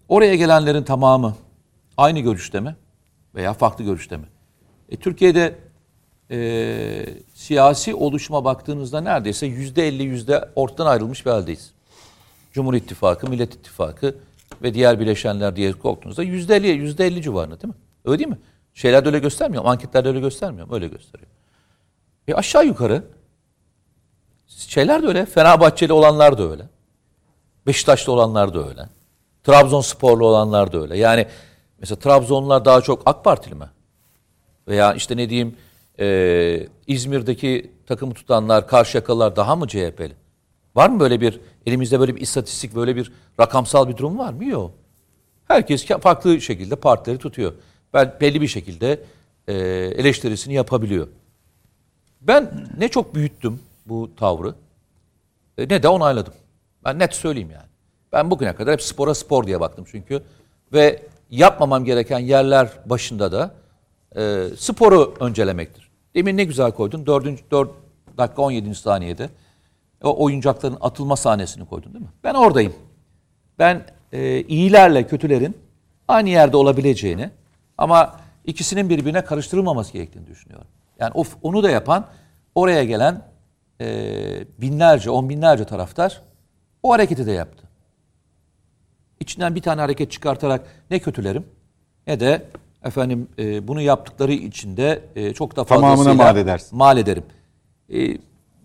oraya 0.10 0.36
gelenlerin 0.36 0.84
tamamı 0.84 1.36
aynı 1.98 2.20
görüşte 2.20 2.60
mi 2.60 2.76
veya 3.36 3.54
farklı 3.54 3.84
görüşte 3.84 4.18
mi? 4.18 4.26
E, 4.90 4.98
Türkiye'de 4.98 5.56
e, 6.32 7.06
siyasi 7.34 7.96
oluşuma 7.96 8.46
baktığınızda 8.46 9.02
neredeyse 9.02 9.46
yüzde 9.46 9.88
elli 9.88 10.04
yüzde 10.04 10.50
ortadan 10.56 10.92
ayrılmış 10.92 11.26
bir 11.26 11.32
haldeyiz. 11.32 11.72
Cumhur 12.54 12.74
İttifakı, 12.74 13.30
Millet 13.30 13.56
İttifakı 13.56 14.16
ve 14.64 14.74
diğer 14.74 15.00
bileşenler 15.00 15.56
diye 15.56 15.72
korktuğunuzda 15.72 16.24
yüzde 16.24 16.56
elli, 16.56 16.68
yüzde 16.68 17.08
elli 17.08 17.22
civarında 17.22 17.62
değil 17.62 17.74
mi? 17.74 17.80
Öyle 18.06 18.20
değil 18.20 18.30
mi? 18.30 18.40
Şeyler 18.74 19.06
de 19.06 19.10
öyle 19.10 19.20
göstermiyor, 19.20 19.66
anketlerde 19.66 20.08
öyle 20.08 20.20
göstermiyor, 20.20 20.68
öyle 20.72 20.88
gösteriyor. 20.88 21.32
E 22.28 22.34
aşağı 22.34 22.66
yukarı 22.66 23.04
şeyler 24.48 25.04
de 25.04 25.08
öyle, 25.08 25.26
Fenerbahçeli 25.26 25.94
olanlar 25.94 26.38
da 26.38 26.52
öyle. 26.52 26.70
Beşiktaşlı 27.68 28.12
olanlar 28.12 28.54
da 28.54 28.68
öyle. 28.68 28.90
Trabzonsporlu 29.44 30.26
olanlar 30.26 30.72
da 30.72 30.82
öyle. 30.82 30.98
Yani 30.98 31.28
mesela 31.80 32.00
Trabzonlular 32.00 32.66
daha 32.66 32.82
çok 32.82 33.02
AK 33.06 33.24
Partili 33.24 33.56
mi? 33.56 33.70
Veya 34.68 34.94
işte 34.94 35.18
ne 35.18 35.30
diyeyim 35.30 35.56
e, 36.00 36.68
İzmir'deki 36.88 37.72
takımı 37.86 38.14
tutanlar, 38.14 38.68
Karşıyakalılar 38.68 39.36
daha 39.36 39.56
mı 39.56 39.68
CHP'li? 39.68 40.16
Var 40.76 40.90
mı 40.90 41.00
böyle 41.00 41.22
bir, 41.22 41.40
elimizde 41.66 42.00
böyle 42.00 42.16
bir 42.16 42.22
istatistik, 42.22 42.76
böyle 42.76 42.96
bir 42.96 43.12
rakamsal 43.40 43.88
bir 43.88 43.98
durum 43.98 44.18
var 44.18 44.34
mı? 44.34 44.46
Yok. 44.46 44.72
Herkes 45.48 45.86
ke- 45.86 46.02
farklı 46.02 46.42
şekilde 46.42 46.76
partileri 46.76 47.18
tutuyor. 47.18 47.54
Ben 47.94 48.14
belli 48.22 48.42
bir 48.42 48.48
şekilde 48.48 49.04
e, 49.48 49.54
eleştirisini 49.98 50.54
yapabiliyor. 50.54 51.08
Ben 52.22 52.68
ne 52.78 52.88
çok 52.88 53.16
büyüttüm 53.16 53.60
bu 53.86 54.16
tavrı 54.16 54.56
e, 55.58 55.64
ne 55.64 55.84
de 55.84 55.88
onayladım. 55.88 56.34
Ben 56.86 57.00
net 57.00 57.14
söyleyeyim 57.14 57.52
yani. 57.52 57.70
Ben 58.14 58.32
bugüne 58.32 58.56
kadar 58.56 58.74
hep 58.74 58.82
spora 58.82 59.16
spor 59.16 59.48
diye 59.48 59.60
baktım 59.60 59.86
çünkü. 59.92 60.24
Ve 60.74 61.02
yapmamam 61.30 61.86
gereken 61.86 62.20
yerler 62.20 62.70
başında 62.86 63.32
da 63.32 63.56
e, 64.16 64.46
sporu 64.58 65.14
öncelemektir. 65.20 65.89
Demin 66.16 66.38
ne 66.38 66.44
güzel 66.44 66.72
koydun. 66.72 67.06
4. 67.06 67.52
4 67.52 67.70
dakika 68.18 68.42
17. 68.42 68.76
saniyede 68.76 69.30
o 70.04 70.24
oyuncakların 70.24 70.78
atılma 70.82 71.16
sahnesini 71.16 71.66
koydun 71.66 71.94
değil 71.94 72.06
mi? 72.06 72.12
Ben 72.24 72.34
oradayım. 72.34 72.74
Ben 73.60 73.86
e, 74.12 74.42
iyilerle 74.42 75.08
kötülerin 75.08 75.58
aynı 76.08 76.30
yerde 76.30 76.58
olabileceğini 76.58 77.30
ama 77.78 78.20
ikisinin 78.46 78.90
birbirine 78.90 79.26
karıştırılmaması 79.26 79.94
gerektiğini 79.94 80.28
düşünüyorum. 80.28 80.68
Yani 81.00 81.12
of, 81.14 81.38
onu 81.42 81.64
da 81.64 81.70
yapan 81.70 82.06
oraya 82.56 82.84
gelen 82.84 83.22
e, 83.82 83.88
binlerce, 84.62 85.10
on 85.10 85.30
binlerce 85.30 85.66
taraftar 85.66 86.22
o 86.84 86.92
hareketi 86.92 87.26
de 87.26 87.32
yaptı. 87.32 87.64
İçinden 89.20 89.56
bir 89.56 89.62
tane 89.62 89.82
hareket 89.82 90.12
çıkartarak 90.12 90.68
ne 90.92 91.00
kötülerim 91.00 91.46
ne 92.08 92.20
de 92.20 92.46
efendim 92.86 93.28
e, 93.40 93.68
bunu 93.68 93.82
yaptıkları 93.82 94.34
için 94.34 94.78
de 94.78 95.02
e, 95.16 95.34
çok 95.34 95.56
da 95.56 95.64
Tamamına 95.64 95.90
fazlasıyla 95.96 96.24
mal 96.24 96.38
edersin. 96.38 96.78
mal 96.78 96.98
ederim. 96.98 97.24
E, 97.94 98.18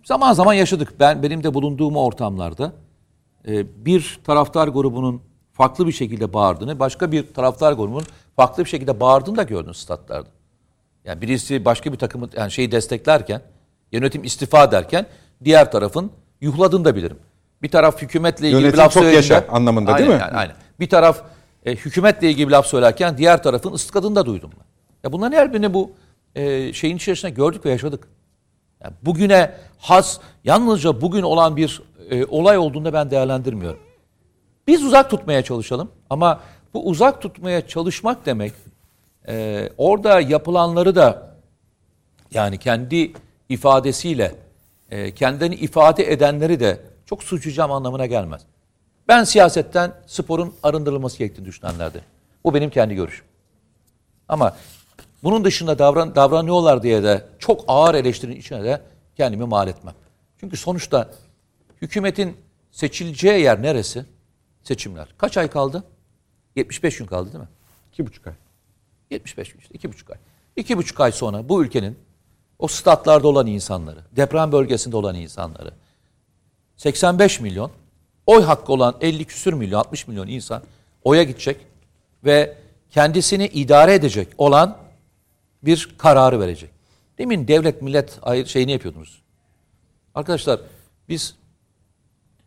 zaman 0.03 0.33
zaman 0.33 0.53
yaşadık. 0.53 0.93
Ben 0.99 1.23
benim 1.23 1.43
de 1.43 1.53
bulunduğum 1.53 1.95
ortamlarda 1.95 2.73
e, 3.47 3.85
bir 3.85 4.19
taraftar 4.23 4.67
grubunun 4.67 5.21
farklı 5.53 5.87
bir 5.87 5.91
şekilde 5.91 6.33
bağırdığını, 6.33 6.79
başka 6.79 7.11
bir 7.11 7.33
taraftar 7.33 7.73
grubunun 7.73 8.05
farklı 8.35 8.63
bir 8.63 8.69
şekilde 8.69 8.99
bağırdığını 8.99 9.37
da 9.37 9.43
gördüm 9.43 9.73
statlarda. 9.73 10.29
Yani 11.05 11.21
birisi 11.21 11.65
başka 11.65 11.93
bir 11.93 11.97
takımı 11.97 12.29
yani 12.37 12.51
şeyi 12.51 12.71
desteklerken, 12.71 13.41
yönetim 13.91 14.23
istifa 14.23 14.71
derken 14.71 15.05
diğer 15.43 15.71
tarafın 15.71 16.11
yuhladığını 16.41 16.85
da 16.85 16.95
bilirim. 16.95 17.17
Bir 17.61 17.69
taraf 17.71 18.01
hükümetle 18.01 18.47
ilgili 18.47 18.61
Yönetim 18.61 18.79
bir 18.79 18.83
laf 18.83 18.93
çok 18.93 19.03
yaşa 19.03 19.45
anlamında 19.49 19.97
değil 19.97 20.09
Aynen, 20.09 20.17
mi? 20.17 20.21
Yani, 20.21 20.37
aynen. 20.37 20.55
Bir 20.79 20.89
taraf 20.89 21.21
e, 21.65 21.75
hükümetle 21.75 22.29
ilgili 22.29 22.47
bir 22.47 22.51
laf 22.51 22.67
söylerken 22.67 23.17
diğer 23.17 23.43
tarafın 23.43 23.73
ıslıkladığını 23.73 24.15
da 24.15 24.25
duydum 24.25 24.51
ben. 24.59 24.65
Ya 25.03 25.11
bunların 25.13 25.37
her 25.37 25.53
birini 25.53 25.73
bu 25.73 25.91
e, 26.35 26.73
şeyin 26.73 26.95
içerisinde 26.95 27.31
gördük 27.31 27.65
ve 27.65 27.69
yaşadık. 27.69 28.07
Yani 28.83 28.93
bugüne 29.01 29.51
has, 29.77 30.19
yalnızca 30.43 31.01
bugün 31.01 31.21
olan 31.21 31.57
bir 31.57 31.81
e, 32.09 32.25
olay 32.25 32.57
olduğunda 32.57 32.93
ben 32.93 33.11
değerlendirmiyorum. 33.11 33.79
Biz 34.67 34.83
uzak 34.83 35.09
tutmaya 35.09 35.41
çalışalım 35.41 35.91
ama 36.09 36.39
bu 36.73 36.87
uzak 36.87 37.21
tutmaya 37.21 37.67
çalışmak 37.67 38.25
demek 38.25 38.53
e, 39.27 39.69
orada 39.77 40.21
yapılanları 40.21 40.95
da 40.95 41.35
yani 42.31 42.57
kendi 42.57 43.13
ifadesiyle 43.49 44.35
e, 44.91 45.13
kendini 45.13 45.55
ifade 45.55 46.11
edenleri 46.11 46.59
de 46.59 46.79
çok 47.05 47.23
suçlayacağım 47.23 47.71
anlamına 47.71 48.05
gelmez. 48.05 48.41
Ben 49.07 49.23
siyasetten 49.23 49.93
sporun 50.07 50.55
arındırılması 50.63 51.17
gerektiğini 51.17 51.45
düşünenlerden. 51.45 52.01
Bu 52.43 52.53
benim 52.53 52.69
kendi 52.69 52.95
görüşüm. 52.95 53.25
Ama 54.29 54.57
bunun 55.23 55.45
dışında 55.45 55.79
davran, 55.79 56.15
davranıyorlar 56.15 56.83
diye 56.83 57.03
de 57.03 57.27
çok 57.39 57.63
ağır 57.67 57.95
eleştirinin 57.95 58.35
içine 58.35 58.63
de 58.63 58.81
kendimi 59.15 59.45
mal 59.45 59.67
etmem. 59.67 59.93
Çünkü 60.39 60.57
sonuçta 60.57 61.11
hükümetin 61.81 62.37
seçileceği 62.71 63.43
yer 63.43 63.61
neresi? 63.61 64.05
Seçimler. 64.63 65.07
Kaç 65.17 65.37
ay 65.37 65.49
kaldı? 65.49 65.83
75 66.55 66.97
gün 66.97 67.05
kaldı 67.05 67.33
değil 67.33 67.43
mi? 67.43 67.49
İki 67.93 68.05
buçuk 68.07 68.27
ay. 68.27 68.33
75 69.11 69.53
gün 69.53 69.59
işte 69.59 69.73
iki 69.73 69.89
buçuk 69.89 70.11
ay. 70.11 70.17
İki 70.55 70.77
buçuk 70.77 70.99
ay 70.99 71.11
sonra 71.11 71.49
bu 71.49 71.63
ülkenin 71.63 71.99
o 72.59 72.67
statlarda 72.67 73.27
olan 73.27 73.47
insanları, 73.47 73.99
deprem 74.15 74.51
bölgesinde 74.51 74.97
olan 74.97 75.15
insanları, 75.15 75.73
85 76.77 77.39
milyon, 77.39 77.71
oy 78.25 78.43
hakkı 78.43 78.73
olan 78.73 78.95
50 79.01 79.25
küsür 79.25 79.53
milyon, 79.53 79.79
60 79.79 80.07
milyon 80.07 80.27
insan 80.27 80.63
oya 81.03 81.23
gidecek 81.23 81.57
ve 82.23 82.57
kendisini 82.89 83.45
idare 83.47 83.93
edecek 83.93 84.27
olan 84.37 84.77
bir 85.63 85.95
kararı 85.97 86.39
verecek. 86.39 86.69
Demin 87.17 87.47
devlet 87.47 87.81
millet 87.81 88.19
ayır 88.21 88.45
şeyini 88.45 88.71
yapıyordunuz. 88.71 89.21
Arkadaşlar 90.15 90.59
biz 91.09 91.35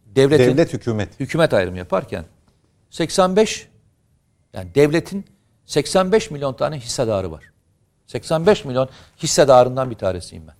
devletin 0.06 0.44
Devlet 0.44 0.72
hükümet. 0.72 1.20
hükümet 1.20 1.54
ayrımı 1.54 1.78
yaparken 1.78 2.24
85 2.90 3.68
yani 4.52 4.74
devletin 4.74 5.24
85 5.64 6.30
milyon 6.30 6.54
tane 6.54 6.76
hissedarı 6.76 7.32
var. 7.32 7.44
85 8.06 8.64
milyon 8.64 8.88
hissedarından 9.22 9.90
bir 9.90 9.94
tanesiyim 9.94 10.46
ben. 10.46 10.54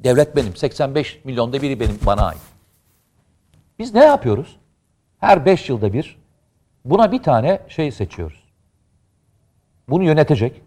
Devlet 0.00 0.36
benim. 0.36 0.56
85 0.56 1.20
milyonda 1.24 1.62
biri 1.62 1.80
benim 1.80 1.98
bana 2.06 2.26
ait. 2.26 2.40
Biz 3.78 3.94
ne 3.94 4.04
yapıyoruz? 4.04 4.56
Her 5.18 5.46
5 5.46 5.68
yılda 5.68 5.92
bir 5.92 6.16
buna 6.84 7.12
bir 7.12 7.22
tane 7.22 7.60
şey 7.68 7.92
seçiyoruz. 7.92 8.42
Bunu 9.88 10.04
yönetecek. 10.04 10.62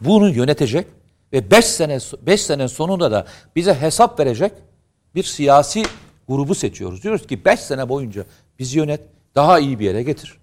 Bunu 0.00 0.28
yönetecek 0.28 0.86
ve 1.32 1.50
5 1.50 1.64
sene 1.64 1.98
5 2.22 2.42
sene 2.42 2.68
sonunda 2.68 3.10
da 3.10 3.26
bize 3.56 3.74
hesap 3.74 4.20
verecek 4.20 4.52
bir 5.14 5.22
siyasi 5.22 5.82
grubu 6.28 6.54
seçiyoruz. 6.54 7.02
Diyoruz 7.02 7.26
ki 7.26 7.44
5 7.44 7.60
sene 7.60 7.88
boyunca 7.88 8.24
bizi 8.58 8.78
yönet, 8.78 9.00
daha 9.34 9.58
iyi 9.58 9.78
bir 9.78 9.84
yere 9.84 10.02
getir. 10.02 10.38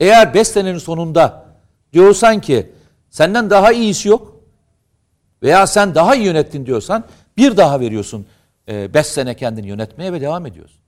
Eğer 0.00 0.34
5 0.34 0.48
senenin 0.48 0.78
sonunda 0.78 1.46
diyorsan 1.92 2.40
ki 2.40 2.72
senden 3.10 3.50
daha 3.50 3.72
iyisi 3.72 4.08
yok 4.08 4.36
veya 5.42 5.66
sen 5.66 5.94
daha 5.94 6.14
iyi 6.14 6.24
yönettin 6.24 6.66
diyorsan 6.66 7.04
bir 7.36 7.56
daha 7.56 7.80
veriyorsun 7.80 8.26
5 8.68 9.06
sene 9.06 9.34
kendini 9.36 9.66
yönetmeye 9.68 10.12
ve 10.12 10.20
devam 10.20 10.46
ediyorsun. 10.46 10.80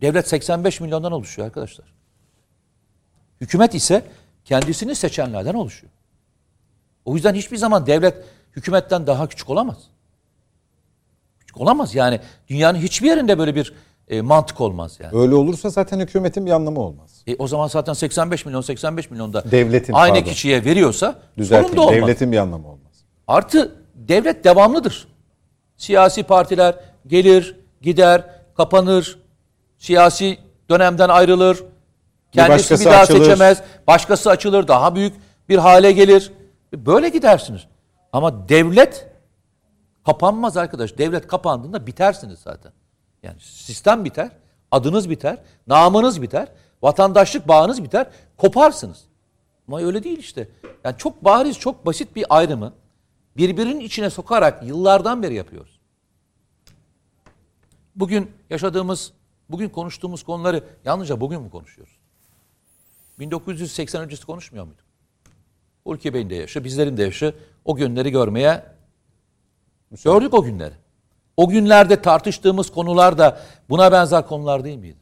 Devlet 0.00 0.28
85 0.28 0.80
milyondan 0.80 1.12
oluşuyor 1.12 1.46
arkadaşlar. 1.46 1.86
Hükümet 3.40 3.74
ise 3.74 4.04
kendisini 4.44 4.94
seçenlerden 4.94 5.54
oluşuyor. 5.54 5.92
O 7.04 7.14
yüzden 7.14 7.34
hiçbir 7.34 7.56
zaman 7.56 7.86
devlet 7.86 8.24
hükümetten 8.56 9.06
daha 9.06 9.28
küçük 9.28 9.50
olamaz. 9.50 9.76
Küçük 11.40 11.60
olamaz 11.60 11.94
yani. 11.94 12.20
Dünyanın 12.48 12.78
hiçbir 12.78 13.06
yerinde 13.06 13.38
böyle 13.38 13.54
bir 13.54 13.72
e, 14.08 14.20
mantık 14.20 14.60
olmaz 14.60 14.98
yani. 15.00 15.18
Öyle 15.18 15.34
olursa 15.34 15.70
zaten 15.70 16.00
hükümetin 16.00 16.46
bir 16.46 16.50
anlamı 16.50 16.80
olmaz. 16.80 17.22
E, 17.26 17.36
o 17.36 17.48
zaman 17.48 17.68
zaten 17.68 17.92
85 17.92 18.46
milyon 18.46 18.60
85 18.60 19.10
milyonda 19.10 19.50
Devletin, 19.50 19.92
aynı 19.92 20.14
pardon. 20.14 20.30
kişiye 20.30 20.64
veriyorsa 20.64 21.06
sorun 21.12 21.38
Düzelteyim. 21.38 21.76
da 21.76 21.80
olmaz. 21.80 21.94
Devletin 21.96 22.32
bir 22.32 22.36
anlamı 22.36 22.68
olmaz. 22.68 22.92
Artı 23.26 23.74
devlet 23.94 24.44
devamlıdır. 24.44 25.11
Siyasi 25.82 26.22
partiler 26.22 26.74
gelir, 27.06 27.56
gider, 27.80 28.24
kapanır, 28.56 29.18
siyasi 29.78 30.38
dönemden 30.70 31.08
ayrılır. 31.08 31.64
Kendisi 32.32 32.50
bir, 32.50 32.54
başkası 32.54 32.84
daha 32.84 33.00
açılır. 33.00 33.18
seçemez, 33.18 33.62
başkası 33.86 34.30
açılır, 34.30 34.68
daha 34.68 34.94
büyük 34.94 35.14
bir 35.48 35.58
hale 35.58 35.92
gelir. 35.92 36.32
Böyle 36.72 37.08
gidersiniz. 37.08 37.66
Ama 38.12 38.48
devlet 38.48 39.08
kapanmaz 40.06 40.56
arkadaş. 40.56 40.98
Devlet 40.98 41.26
kapandığında 41.26 41.86
bitersiniz 41.86 42.38
zaten. 42.38 42.72
Yani 43.22 43.40
sistem 43.40 44.04
biter, 44.04 44.30
adınız 44.70 45.10
biter, 45.10 45.38
namınız 45.66 46.22
biter, 46.22 46.48
vatandaşlık 46.82 47.48
bağınız 47.48 47.84
biter, 47.84 48.06
koparsınız. 48.36 49.04
Ama 49.68 49.80
öyle 49.80 50.04
değil 50.04 50.18
işte. 50.18 50.48
Yani 50.84 50.94
çok 50.98 51.24
bariz, 51.24 51.58
çok 51.58 51.86
basit 51.86 52.16
bir 52.16 52.24
ayrımı 52.28 52.72
birbirinin 53.36 53.80
içine 53.80 54.10
sokarak 54.10 54.62
yıllardan 54.66 55.22
beri 55.22 55.34
yapıyoruz. 55.34 55.71
Bugün 57.96 58.30
yaşadığımız, 58.50 59.12
bugün 59.48 59.68
konuştuğumuz 59.68 60.22
konuları 60.22 60.64
yalnızca 60.84 61.20
bugün 61.20 61.42
mü 61.42 61.50
konuşuyoruz? 61.50 61.94
1980 63.18 64.02
öncesi 64.02 64.26
konuşmuyor 64.26 64.64
muyduk? 64.64 64.84
Ulki 65.84 66.14
Bey'in 66.14 66.30
de 66.30 66.34
yaşı, 66.34 66.64
bizlerin 66.64 66.96
de 66.96 67.02
yaşı 67.02 67.34
o 67.64 67.74
günleri 67.74 68.10
görmeye 68.10 68.64
gördük 70.04 70.34
o 70.34 70.42
günleri. 70.42 70.74
O 71.36 71.48
günlerde 71.48 72.02
tartıştığımız 72.02 72.70
konular 72.70 73.18
da 73.18 73.40
buna 73.68 73.92
benzer 73.92 74.26
konular 74.26 74.64
değil 74.64 74.78
miydi? 74.78 74.98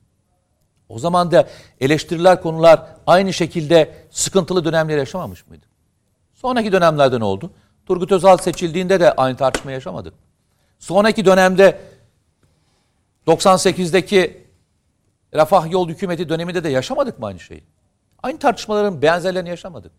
O 0.88 0.98
zaman 0.98 1.30
da 1.30 1.48
eleştiriler 1.80 2.42
konular 2.42 2.86
aynı 3.06 3.32
şekilde 3.32 3.94
sıkıntılı 4.10 4.64
dönemleri 4.64 4.98
yaşamamış 4.98 5.46
mıydı? 5.46 5.66
Sonraki 6.34 6.72
dönemlerde 6.72 7.20
ne 7.20 7.24
oldu? 7.24 7.50
Turgut 7.86 8.12
Özal 8.12 8.36
seçildiğinde 8.36 9.00
de 9.00 9.12
aynı 9.12 9.36
tartışma 9.36 9.72
yaşamadık. 9.72 10.14
Sonraki 10.78 11.24
dönemde 11.24 11.80
98'deki 13.30 14.46
Refah 15.34 15.70
Yol 15.70 15.88
Hükümeti 15.88 16.28
döneminde 16.28 16.64
de 16.64 16.68
yaşamadık 16.68 17.18
mı 17.18 17.26
aynı 17.26 17.40
şeyi? 17.40 17.64
Aynı 18.22 18.38
tartışmaların 18.38 19.02
benzerlerini 19.02 19.48
yaşamadık. 19.48 19.92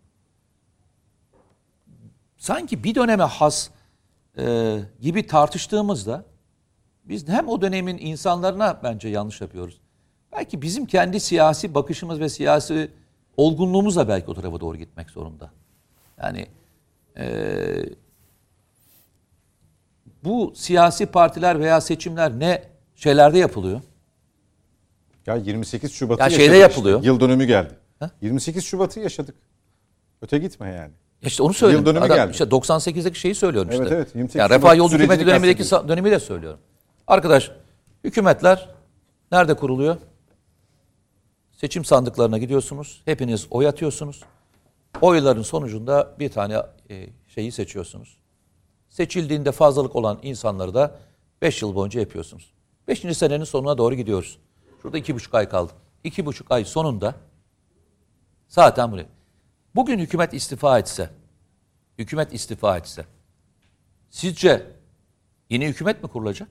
Sanki 2.36 2.84
bir 2.84 2.94
döneme 2.94 3.24
has 3.24 3.70
e, 4.38 4.78
gibi 5.00 5.26
tartıştığımızda 5.26 6.24
biz 7.04 7.28
hem 7.28 7.48
o 7.48 7.60
dönemin 7.60 7.98
insanlarına 7.98 8.80
bence 8.82 9.08
yanlış 9.08 9.40
yapıyoruz. 9.40 9.80
Belki 10.32 10.62
bizim 10.62 10.86
kendi 10.86 11.20
siyasi 11.20 11.74
bakışımız 11.74 12.20
ve 12.20 12.28
siyasi 12.28 12.90
olgunluğumuz 13.36 13.96
da 13.96 14.08
belki 14.08 14.30
o 14.30 14.34
tarafa 14.34 14.60
doğru 14.60 14.76
gitmek 14.76 15.10
zorunda. 15.10 15.50
Yani 16.22 16.46
e, 17.16 17.26
bu 20.24 20.52
siyasi 20.56 21.06
partiler 21.06 21.60
veya 21.60 21.80
seçimler 21.80 22.38
ne 22.38 22.71
şeylerde 23.02 23.38
yapılıyor? 23.38 23.80
Ya 25.26 25.36
28 25.36 25.92
Şubat'ı 25.92 26.20
Ya 26.20 26.24
yaşadık 26.26 26.40
şeyde 26.40 26.52
işte. 26.52 26.62
yapılıyor. 26.62 27.02
Yıl 27.02 27.20
dönümü 27.20 27.44
geldi. 27.44 27.74
Ha? 27.98 28.10
28 28.20 28.64
Şubat'ı 28.64 29.00
yaşadık. 29.00 29.34
Öte 30.22 30.38
gitme 30.38 30.68
yani. 30.72 30.90
İşte 31.22 31.42
onu 31.42 31.54
söylüyorum. 31.54 31.86
Yıl 31.86 31.94
dönümü 31.94 32.06
Adam, 32.06 32.16
geldi. 32.16 32.30
işte 32.32 32.44
98'deki 32.44 33.20
şeyi 33.20 33.34
söylüyorum 33.34 33.70
işte. 33.70 33.82
Evet, 33.82 33.92
evet. 33.92 34.08
28 34.14 34.34
Yani 34.38 34.48
Şubat 34.48 34.58
Refah 34.58 34.76
Yol 34.76 34.88
sürecini 34.88 35.04
Hükümeti 35.04 35.26
dönemindeki 35.26 35.58
kastediyorum. 35.58 35.86
sa- 35.86 35.88
dönemi 35.92 36.10
de 36.10 36.20
söylüyorum. 36.20 36.60
Arkadaş 37.06 37.50
hükümetler 38.04 38.68
nerede 39.32 39.54
kuruluyor? 39.54 39.96
Seçim 41.52 41.84
sandıklarına 41.84 42.38
gidiyorsunuz. 42.38 43.02
Hepiniz 43.04 43.46
oy 43.50 43.66
atıyorsunuz. 43.68 44.20
Oyların 45.00 45.42
sonucunda 45.42 46.14
bir 46.18 46.28
tane 46.30 46.62
e, 46.90 47.06
şeyi 47.28 47.52
seçiyorsunuz. 47.52 48.16
Seçildiğinde 48.88 49.52
fazlalık 49.52 49.96
olan 49.96 50.18
insanları 50.22 50.74
da 50.74 50.96
5 51.42 51.62
yıl 51.62 51.74
boyunca 51.74 52.00
yapıyorsunuz. 52.00 52.52
5. 52.88 53.16
senenin 53.16 53.44
sonuna 53.44 53.78
doğru 53.78 53.94
gidiyoruz. 53.94 54.38
Şurada 54.82 54.98
iki 54.98 55.14
buçuk 55.14 55.34
ay 55.34 55.48
kaldı. 55.48 55.72
İki 56.04 56.26
buçuk 56.26 56.50
ay 56.50 56.64
sonunda 56.64 57.14
zaten 58.48 58.92
buraya. 58.92 59.06
Bugün 59.74 59.98
hükümet 59.98 60.34
istifa 60.34 60.78
etse, 60.78 61.10
hükümet 61.98 62.34
istifa 62.34 62.76
etse, 62.76 63.04
sizce 64.10 64.66
yeni 65.50 65.66
hükümet 65.68 66.02
mi 66.02 66.08
kurulacak? 66.08 66.48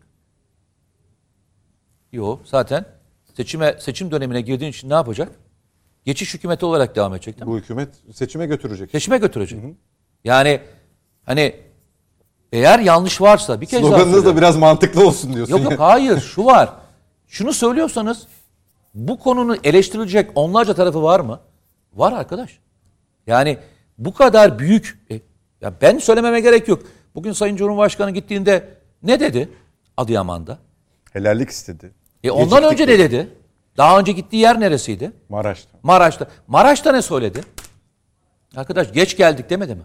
Yok, 2.11 2.41
zaten 2.45 2.85
seçime 3.33 3.77
seçim 3.79 4.11
dönemine 4.11 4.41
girdiğin 4.41 4.71
için 4.71 4.89
ne 4.89 4.93
yapacak? 4.93 5.31
Geçiş 6.05 6.33
hükümeti 6.33 6.65
olarak 6.65 6.95
devam 6.95 7.13
edecek 7.13 7.35
değil 7.35 7.45
mi? 7.45 7.51
Bu 7.51 7.57
hükümet 7.57 7.95
seçime 8.13 8.45
götürecek. 8.45 8.91
Seçime 8.91 9.17
götürecek. 9.17 9.63
Yani 10.23 10.61
hani 11.25 11.70
eğer 12.51 12.79
yanlış 12.79 13.21
varsa 13.21 13.61
bir 13.61 13.65
kez 13.65 13.81
Sloganınız 13.81 14.25
da 14.25 14.37
biraz 14.37 14.57
mantıklı 14.57 15.07
olsun 15.07 15.33
diyorsun. 15.33 15.53
Yok 15.57 15.71
yok 15.71 15.79
hayır 15.79 16.19
şu 16.19 16.45
var. 16.45 16.69
Şunu 17.27 17.53
söylüyorsanız 17.53 18.27
bu 18.93 19.19
konunun 19.19 19.59
eleştirilecek 19.63 20.31
onlarca 20.35 20.73
tarafı 20.73 21.03
var 21.03 21.19
mı? 21.19 21.39
Var 21.93 22.13
arkadaş. 22.13 22.59
Yani 23.27 23.57
bu 23.97 24.13
kadar 24.13 24.59
büyük 24.59 24.99
e, 25.11 25.19
ya 25.61 25.73
ben 25.81 25.97
söylememe 25.97 26.39
gerek 26.39 26.67
yok. 26.67 26.83
Bugün 27.15 27.31
Sayın 27.33 27.55
Cumhurbaşkanı 27.55 28.11
gittiğinde 28.11 28.69
ne 29.03 29.19
dedi 29.19 29.49
Adıyaman'da? 29.97 30.57
Helallik 31.13 31.49
istedi. 31.49 31.91
E 32.23 32.31
ondan 32.31 32.61
Geciktik 32.61 32.71
önce 32.71 32.83
ne 32.93 32.99
dedi. 32.99 33.11
dedi? 33.11 33.29
Daha 33.77 33.99
önce 33.99 34.11
gittiği 34.11 34.35
yer 34.37 34.59
neresiydi? 34.59 35.11
Maraş'ta. 35.29 35.69
Maraş'ta. 35.83 36.27
Maraş'ta 36.47 36.91
ne 36.91 37.01
söyledi? 37.01 37.41
Arkadaş 38.55 38.93
geç 38.93 39.17
geldik 39.17 39.49
demedi 39.49 39.75
mi? 39.75 39.81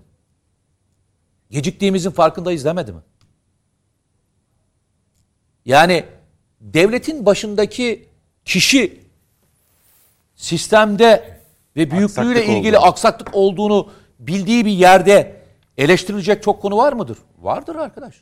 Geciktiğimizin 1.50 2.10
farkındayız 2.10 2.64
demedi 2.64 2.92
mi? 2.92 3.00
Yani 5.64 6.04
devletin 6.60 7.26
başındaki 7.26 8.08
kişi 8.44 9.00
sistemde 10.34 11.40
ve 11.76 11.90
büyüklüğüyle 11.90 12.38
Aksaklık 12.38 12.56
ilgili 12.58 12.78
olduğunu. 12.78 12.88
aksaklık 12.88 13.34
olduğunu 13.34 13.90
bildiği 14.18 14.64
bir 14.64 14.70
yerde 14.70 15.42
eleştirilecek 15.78 16.42
çok 16.42 16.62
konu 16.62 16.76
var 16.76 16.92
mıdır? 16.92 17.18
Vardır 17.38 17.76
arkadaş. 17.76 18.14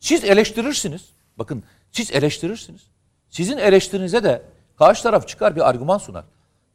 Siz 0.00 0.24
eleştirirsiniz. 0.24 1.08
Bakın 1.38 1.64
siz 1.92 2.12
eleştirirsiniz. 2.12 2.82
Sizin 3.30 3.58
eleştirinize 3.58 4.24
de 4.24 4.42
karşı 4.78 5.02
taraf 5.02 5.28
çıkar 5.28 5.56
bir 5.56 5.68
argüman 5.68 5.98
sunar. 5.98 6.24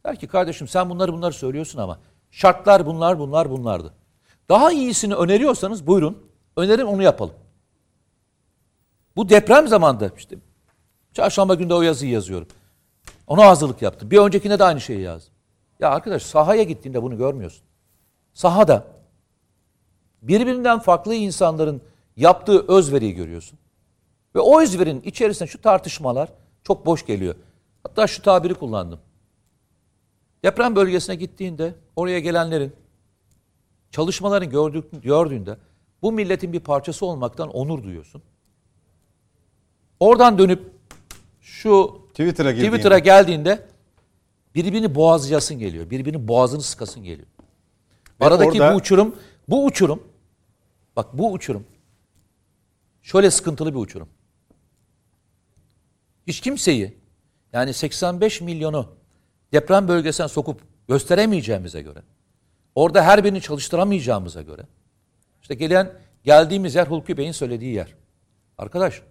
Der 0.05 0.15
ki 0.15 0.27
kardeşim 0.27 0.67
sen 0.67 0.89
bunları 0.89 1.13
bunları 1.13 1.33
söylüyorsun 1.33 1.79
ama 1.79 1.99
Şartlar 2.31 2.85
bunlar, 2.85 3.19
bunlar, 3.19 3.49
bunlardı. 3.49 3.93
Daha 4.49 4.71
iyisini 4.71 5.15
öneriyorsanız 5.15 5.87
buyurun. 5.87 6.29
Önerin 6.57 6.85
onu 6.85 7.03
yapalım. 7.03 7.35
Bu 9.15 9.29
deprem 9.29 9.67
zamanında 9.67 10.11
işte 10.17 10.35
çarşamba 11.13 11.55
günde 11.55 11.73
o 11.73 11.81
yazıyı 11.81 12.11
yazıyorum. 12.11 12.47
Ona 13.27 13.45
hazırlık 13.45 13.81
yaptım. 13.81 14.11
Bir 14.11 14.17
öncekinde 14.17 14.59
de 14.59 14.63
aynı 14.63 14.81
şeyi 14.81 15.01
yazdım. 15.01 15.33
Ya 15.79 15.89
arkadaş 15.89 16.23
sahaya 16.23 16.63
gittiğinde 16.63 17.03
bunu 17.03 17.17
görmüyorsun. 17.17 17.63
Sahada 18.33 18.87
birbirinden 20.21 20.79
farklı 20.79 21.15
insanların 21.15 21.81
yaptığı 22.15 22.67
özveriyi 22.67 23.15
görüyorsun. 23.15 23.59
Ve 24.35 24.39
o 24.39 24.61
özverinin 24.61 25.01
içerisinde 25.01 25.49
şu 25.49 25.61
tartışmalar 25.61 26.29
çok 26.63 26.85
boş 26.85 27.05
geliyor. 27.05 27.35
Hatta 27.83 28.07
şu 28.07 28.21
tabiri 28.21 28.53
kullandım. 28.53 28.99
Deprem 30.43 30.75
bölgesine 30.75 31.15
gittiğinde 31.15 31.73
oraya 31.95 32.19
gelenlerin 32.19 32.73
çalışmalarını 33.91 34.45
gördük, 34.49 34.85
gördüğünde 35.03 35.57
bu 36.01 36.11
milletin 36.11 36.53
bir 36.53 36.59
parçası 36.59 37.05
olmaktan 37.05 37.49
onur 37.49 37.83
duyuyorsun. 37.83 38.21
Oradan 39.99 40.37
dönüp 40.37 40.71
şu 41.41 42.01
Twitter'a 42.09 42.51
girdiğinde. 42.51 42.75
Twitter'a 42.75 42.99
geldiğinde 42.99 43.67
birbirini 44.55 44.95
boğazlayasın 44.95 45.59
geliyor. 45.59 45.89
Birbirini 45.89 46.27
boğazını 46.27 46.61
sıkasın 46.61 47.03
geliyor. 47.03 47.27
Ve 48.21 48.25
Aradaki 48.25 48.61
orada- 48.61 48.73
bu 48.73 48.77
uçurum, 48.77 49.15
bu 49.47 49.65
uçurum, 49.65 50.03
bak 50.95 51.17
bu 51.17 51.31
uçurum 51.31 51.65
şöyle 53.01 53.31
sıkıntılı 53.31 53.73
bir 53.73 53.79
uçurum. 53.79 54.09
Hiç 56.27 56.41
kimseyi 56.41 56.97
yani 57.53 57.73
85 57.73 58.41
milyonu 58.41 58.87
deprem 59.53 59.87
bölgesine 59.87 60.27
sokup 60.27 60.61
gösteremeyeceğimize 60.87 61.81
göre, 61.81 62.01
orada 62.75 63.03
her 63.03 63.23
birini 63.23 63.41
çalıştıramayacağımıza 63.41 64.41
göre, 64.41 64.61
işte 65.41 65.55
gelen 65.55 65.93
geldiğimiz 66.23 66.75
yer 66.75 66.87
Hulki 66.87 67.17
Bey'in 67.17 67.31
söylediği 67.31 67.73
yer. 67.73 67.95
Arkadaş, 68.57 69.01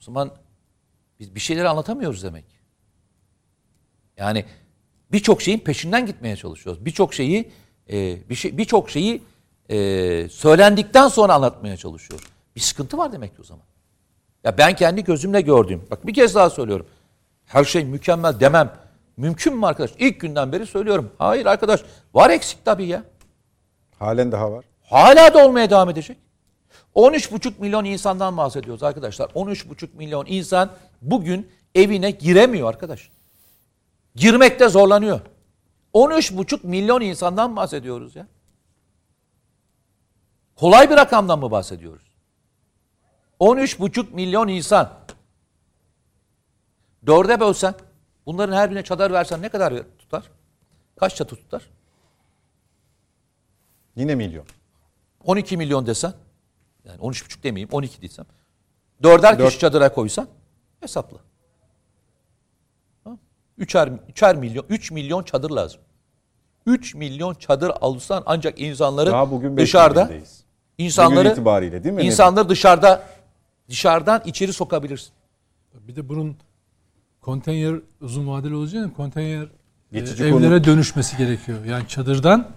o 0.00 0.04
zaman 0.04 0.30
biz 1.20 1.34
bir 1.34 1.40
şeyleri 1.40 1.68
anlatamıyoruz 1.68 2.22
demek. 2.22 2.44
Yani 4.16 4.44
birçok 5.12 5.42
şeyin 5.42 5.58
peşinden 5.58 6.06
gitmeye 6.06 6.36
çalışıyoruz. 6.36 6.84
Birçok 6.84 7.14
şeyi 7.14 7.50
e, 7.90 8.28
bir 8.30 8.34
şey 8.34 8.58
birçok 8.58 8.90
şeyi 8.90 9.22
e, 9.70 10.28
söylendikten 10.28 11.08
sonra 11.08 11.34
anlatmaya 11.34 11.76
çalışıyoruz. 11.76 12.26
Bir 12.56 12.60
sıkıntı 12.60 12.98
var 12.98 13.12
demek 13.12 13.36
ki 13.36 13.42
o 13.42 13.44
zaman. 13.44 13.64
Ya 14.44 14.58
ben 14.58 14.76
kendi 14.76 15.04
gözümle 15.04 15.40
gördüğüm. 15.40 15.82
Bak 15.90 16.06
bir 16.06 16.14
kez 16.14 16.34
daha 16.34 16.50
söylüyorum. 16.50 16.86
Her 17.44 17.64
şey 17.64 17.84
mükemmel 17.84 18.40
demem. 18.40 18.81
Mümkün 19.16 19.56
mü 19.56 19.66
arkadaş? 19.66 19.90
İlk 19.98 20.20
günden 20.20 20.52
beri 20.52 20.66
söylüyorum. 20.66 21.12
Hayır 21.18 21.46
arkadaş. 21.46 21.80
Var 22.14 22.30
eksik 22.30 22.64
tabii 22.64 22.86
ya. 22.86 23.04
Halen 23.98 24.32
daha 24.32 24.52
var. 24.52 24.64
Hala 24.82 25.34
da 25.34 25.46
olmaya 25.46 25.70
devam 25.70 25.90
edecek. 25.90 26.18
13,5 26.94 27.52
milyon 27.58 27.84
insandan 27.84 28.36
bahsediyoruz 28.36 28.82
arkadaşlar. 28.82 29.28
13,5 29.28 29.88
milyon 29.96 30.26
insan 30.28 30.70
bugün 31.02 31.50
evine 31.74 32.10
giremiyor 32.10 32.68
arkadaş. 32.68 33.10
Girmekte 34.14 34.68
zorlanıyor. 34.68 35.20
13,5 35.94 36.66
milyon 36.66 37.00
insandan 37.00 37.56
bahsediyoruz 37.56 38.16
ya. 38.16 38.26
Kolay 40.56 40.90
bir 40.90 40.96
rakamdan 40.96 41.38
mı 41.38 41.50
bahsediyoruz? 41.50 42.12
13,5 43.40 44.12
milyon 44.12 44.48
insan. 44.48 44.90
Dörde 47.06 47.40
bölsen, 47.40 47.74
bunların 48.26 48.56
her 48.56 48.70
birine 48.70 48.82
çadır 48.84 49.10
versen 49.10 49.42
ne 49.42 49.48
kadar 49.48 49.74
tutar? 49.98 50.30
Kaç 51.00 51.16
çatı 51.16 51.36
tutar? 51.36 51.62
Yine 53.96 54.14
milyon. 54.14 54.44
12 55.24 55.56
milyon 55.56 55.86
desen, 55.86 56.12
yani 56.84 56.98
13,5 57.00 57.42
demeyeyim 57.42 57.68
12 57.72 58.02
desem. 58.02 58.26
Dörder 59.02 59.38
Dört. 59.38 59.48
kişi 59.48 59.60
çadıra 59.60 59.92
koysan 59.92 60.28
hesapla. 60.80 61.18
Tamam. 63.04 63.18
Üçer, 63.58 63.92
üçer 64.08 64.36
milyon, 64.36 64.66
3 64.68 64.90
milyon 64.90 65.22
çadır 65.22 65.50
lazım. 65.50 65.80
3 66.66 66.94
milyon 66.94 67.34
çadır 67.34 67.72
alırsan 67.80 68.22
ancak 68.26 68.60
insanları 68.60 69.10
Daha 69.10 69.30
bugün 69.30 69.56
dışarıda 69.56 70.04
milyondayız. 70.04 70.44
insanları 70.78 71.18
Bugün 71.18 71.30
itibariyle 71.30 71.84
değil 71.84 71.94
mi? 71.94 72.02
İnsanları 72.02 72.48
dışarıda 72.48 73.02
dışarıdan 73.68 74.22
içeri 74.24 74.52
sokabilirsin. 74.52 75.12
Bir 75.74 75.96
de 75.96 76.08
bunun 76.08 76.36
konteyner 77.22 77.80
uzun 78.00 78.28
vadeli 78.28 78.54
olacağını 78.54 78.94
konteyner 78.94 79.42
e, 79.42 79.48
Geçici 80.00 80.24
evlere 80.24 80.48
konut. 80.48 80.66
dönüşmesi 80.66 81.16
gerekiyor. 81.16 81.64
Yani 81.64 81.88
çadırdan 81.88 82.50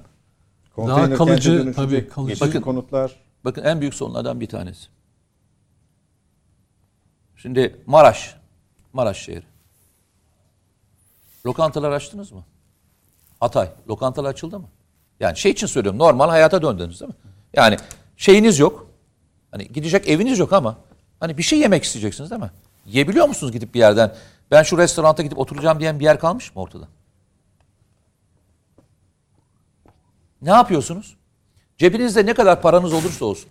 Konteyner 0.76 1.10
daha 1.10 1.18
kalıcı, 1.18 1.74
tabii 1.76 2.08
kalıcı. 2.10 2.30
Geçici 2.34 2.48
Bakın- 2.50 2.62
konutlar. 2.62 3.16
Bakın 3.46 3.64
en 3.64 3.82
büyük 3.82 3.94
sorunlardan 3.94 4.40
bir 4.42 4.48
tanesi. 4.48 4.88
Şimdi 7.36 7.76
Maraş, 7.86 8.36
Maraş 8.94 9.18
şehri. 9.18 9.44
Lokantalar 11.46 11.92
açtınız 11.92 12.32
mı? 12.32 12.44
Hatay, 13.40 13.70
lokantalar 13.90 14.30
açıldı 14.30 14.60
mı? 14.60 14.68
Yani 15.20 15.38
şey 15.38 15.52
için 15.52 15.68
söylüyorum, 15.68 16.00
normal 16.00 16.30
hayata 16.30 16.62
döndünüz 16.62 17.00
değil 17.02 17.10
mi? 17.10 17.16
Yani 17.54 17.78
şeyiniz 18.18 18.60
yok, 18.60 18.88
hani 19.52 19.68
gidecek 19.68 20.08
eviniz 20.08 20.40
yok 20.40 20.54
ama 20.54 20.78
hani 21.20 21.38
bir 21.38 21.44
şey 21.44 21.60
yemek 21.60 21.84
isteyeceksiniz 21.84 22.32
değil 22.32 22.42
mi? 22.42 22.52
Yiyebiliyor 22.86 23.28
musunuz 23.28 23.54
gidip 23.54 23.74
bir 23.74 23.80
yerden? 23.80 24.16
Ben 24.52 24.64
şu 24.64 24.78
restoranta 24.78 25.24
gidip 25.24 25.38
oturacağım 25.38 25.80
diyen 25.80 26.00
bir 26.00 26.04
yer 26.04 26.20
kalmış 26.20 26.56
mı 26.56 26.62
ortada? 26.62 26.88
Ne 30.42 30.50
yapıyorsunuz? 30.50 31.16
Cebinizde 31.78 32.26
ne 32.26 32.34
kadar 32.34 32.62
paranız 32.62 32.94
olursa 32.94 33.26
olsun. 33.26 33.50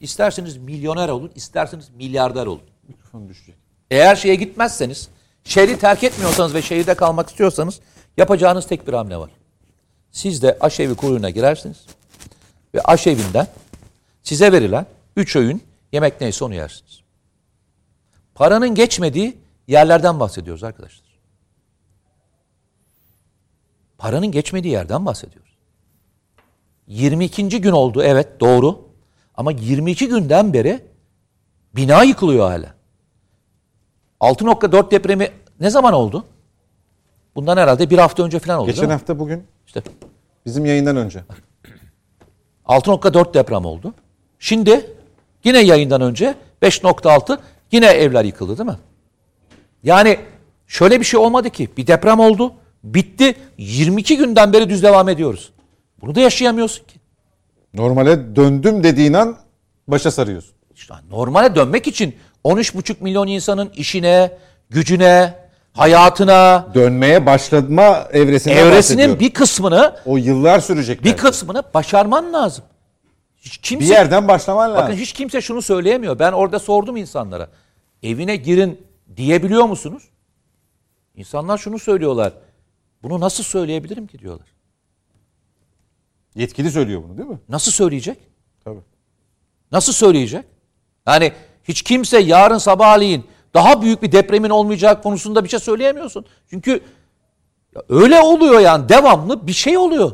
İsterseniz 0.00 0.56
milyoner 0.56 1.08
olun, 1.08 1.32
isterseniz 1.34 1.90
milyarder 1.90 2.46
olun. 2.46 2.62
Mikrofon 2.88 3.28
düşecek. 3.28 3.54
Eğer 3.90 4.16
şeye 4.16 4.34
gitmezseniz, 4.34 5.08
şehri 5.44 5.78
terk 5.78 6.04
etmiyorsanız 6.04 6.54
ve 6.54 6.62
şehirde 6.62 6.94
kalmak 6.94 7.28
istiyorsanız 7.28 7.80
yapacağınız 8.16 8.66
tek 8.66 8.88
bir 8.88 8.92
hamle 8.92 9.16
var. 9.16 9.30
Siz 10.10 10.42
de 10.42 10.56
aşevi 10.60 10.94
kuyruğuna 10.94 11.30
girersiniz 11.30 11.86
ve 12.74 12.80
aşevinden 12.80 13.46
size 14.22 14.52
verilen 14.52 14.86
üç 15.16 15.36
öğün 15.36 15.62
yemek 15.92 16.20
neyse 16.20 16.44
onu 16.44 16.54
yersiniz. 16.54 17.00
Paranın 18.34 18.74
geçmediği 18.74 19.38
yerlerden 19.68 20.20
bahsediyoruz 20.20 20.64
arkadaşlar. 20.64 21.08
Paranın 23.98 24.26
geçmediği 24.26 24.72
yerden 24.72 25.06
bahsediyoruz. 25.06 25.52
22. 26.86 27.60
gün 27.60 27.72
oldu 27.72 28.02
evet 28.02 28.40
doğru. 28.40 28.88
Ama 29.34 29.52
22 29.52 30.08
günden 30.08 30.52
beri 30.52 30.80
bina 31.76 32.02
yıkılıyor 32.02 32.50
hala. 32.50 32.74
6.4 34.20 34.90
depremi 34.90 35.28
ne 35.60 35.70
zaman 35.70 35.92
oldu? 35.94 36.24
Bundan 37.34 37.56
herhalde 37.56 37.90
bir 37.90 37.98
hafta 37.98 38.22
önce 38.22 38.38
falan 38.38 38.58
oldu 38.58 38.66
Geçen 38.66 38.90
hafta 38.90 39.18
bugün 39.18 39.46
İşte 39.66 39.82
bizim 40.46 40.64
yayından 40.66 40.96
önce. 40.96 41.24
6.4 42.66 43.34
deprem 43.34 43.64
oldu. 43.64 43.94
Şimdi 44.38 44.96
yine 45.44 45.58
yayından 45.58 46.00
önce 46.00 46.34
5.6 46.62 47.38
yine 47.72 47.86
evler 47.86 48.24
yıkıldı 48.24 48.58
değil 48.58 48.68
mi? 48.68 48.76
Yani 49.82 50.18
şöyle 50.66 51.00
bir 51.00 51.04
şey 51.04 51.20
olmadı 51.20 51.50
ki. 51.50 51.68
Bir 51.76 51.86
deprem 51.86 52.20
oldu, 52.20 52.54
bitti. 52.84 53.34
22 53.58 54.16
günden 54.16 54.52
beri 54.52 54.70
düz 54.70 54.82
devam 54.82 55.08
ediyoruz. 55.08 55.52
Bunu 56.02 56.14
da 56.14 56.20
yaşayamıyorsun 56.20 56.84
ki. 56.84 56.98
Normale 57.74 58.36
döndüm 58.36 58.84
dediğin 58.84 59.12
an 59.12 59.36
başa 59.88 60.10
sarıyorsun. 60.10 60.52
İşte 60.74 60.94
normale 61.10 61.54
dönmek 61.54 61.86
için 61.86 62.16
13,5 62.44 62.96
milyon 63.00 63.26
insanın 63.26 63.70
işine, 63.76 64.38
gücüne, 64.70 65.34
hayatına, 65.72 66.66
Dönmeye 66.74 67.26
başlama 67.26 68.08
evresinden 68.12 68.56
evresinin 68.56 69.20
bir 69.20 69.30
kısmını, 69.30 69.96
O 70.06 70.16
yıllar 70.16 70.60
sürecek. 70.60 71.00
bir 71.00 71.04
belki. 71.04 71.22
kısmını 71.22 71.62
başarman 71.74 72.32
lazım. 72.32 72.64
Hiç 73.40 73.58
kimse 73.58 73.84
Bir 73.84 73.90
yerden 73.90 74.28
başlaman 74.28 74.70
lazım. 74.70 74.84
Bakın 74.84 74.96
hiç 74.96 75.12
kimse 75.12 75.40
şunu 75.40 75.62
söyleyemiyor. 75.62 76.18
Ben 76.18 76.32
orada 76.32 76.58
sordum 76.58 76.96
insanlara. 76.96 77.48
Evine 78.02 78.36
girin 78.36 78.80
diyebiliyor 79.16 79.64
musunuz? 79.64 80.02
İnsanlar 81.14 81.58
şunu 81.58 81.78
söylüyorlar. 81.78 82.32
Bunu 83.02 83.20
nasıl 83.20 83.44
söyleyebilirim 83.44 84.06
ki 84.06 84.18
diyorlar. 84.18 84.46
Yetkili 86.34 86.70
söylüyor 86.70 87.02
bunu 87.02 87.18
değil 87.18 87.28
mi? 87.28 87.38
Nasıl 87.48 87.72
söyleyecek? 87.72 88.18
Tabii. 88.64 88.80
Nasıl 89.72 89.92
söyleyecek? 89.92 90.44
Yani 91.06 91.32
hiç 91.64 91.82
kimse 91.82 92.18
yarın 92.18 92.58
sabahleyin 92.58 93.26
daha 93.54 93.82
büyük 93.82 94.02
bir 94.02 94.12
depremin 94.12 94.50
olmayacak 94.50 95.02
konusunda 95.02 95.44
bir 95.44 95.48
şey 95.48 95.60
söyleyemiyorsun. 95.60 96.24
Çünkü 96.50 96.80
öyle 97.88 98.20
oluyor 98.20 98.60
yani 98.60 98.88
devamlı 98.88 99.46
bir 99.46 99.52
şey 99.52 99.78
oluyor. 99.78 100.12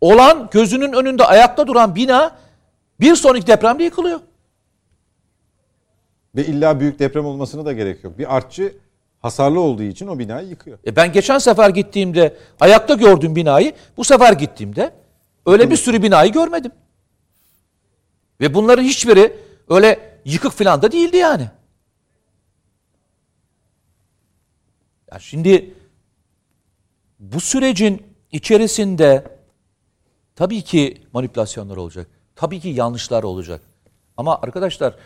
Olan 0.00 0.48
gözünün 0.50 0.92
önünde 0.92 1.24
ayakta 1.24 1.66
duran 1.66 1.94
bina 1.94 2.36
bir 3.00 3.16
sonraki 3.16 3.46
depremde 3.46 3.84
yıkılıyor. 3.84 4.20
Ve 6.36 6.46
illa 6.46 6.80
büyük 6.80 6.98
deprem 6.98 7.26
olmasına 7.26 7.64
da 7.64 7.72
gerek 7.72 8.04
yok. 8.04 8.18
Bir 8.18 8.36
artçı 8.36 8.74
Hasarlı 9.22 9.60
olduğu 9.60 9.82
için 9.82 10.06
o 10.06 10.18
binayı 10.18 10.48
yıkıyor. 10.48 10.78
E 10.86 10.96
ben 10.96 11.12
geçen 11.12 11.38
sefer 11.38 11.70
gittiğimde 11.70 12.36
ayakta 12.60 12.94
gördüm 12.94 13.36
binayı. 13.36 13.72
Bu 13.96 14.04
sefer 14.04 14.32
gittiğimde 14.32 14.94
öyle 15.46 15.70
bir 15.70 15.76
sürü 15.76 16.02
binayı 16.02 16.32
görmedim. 16.32 16.72
Ve 18.40 18.54
bunların 18.54 18.82
hiçbiri 18.82 19.36
öyle 19.68 20.18
yıkık 20.24 20.52
falan 20.52 20.82
da 20.82 20.92
değildi 20.92 21.16
yani. 21.16 21.50
Ya 25.12 25.18
şimdi 25.18 25.74
bu 27.18 27.40
sürecin 27.40 28.02
içerisinde 28.32 29.24
tabii 30.34 30.62
ki 30.62 31.02
manipülasyonlar 31.12 31.76
olacak. 31.76 32.06
Tabii 32.36 32.60
ki 32.60 32.68
yanlışlar 32.68 33.22
olacak. 33.22 33.60
Ama 34.16 34.40
arkadaşlar 34.42 34.96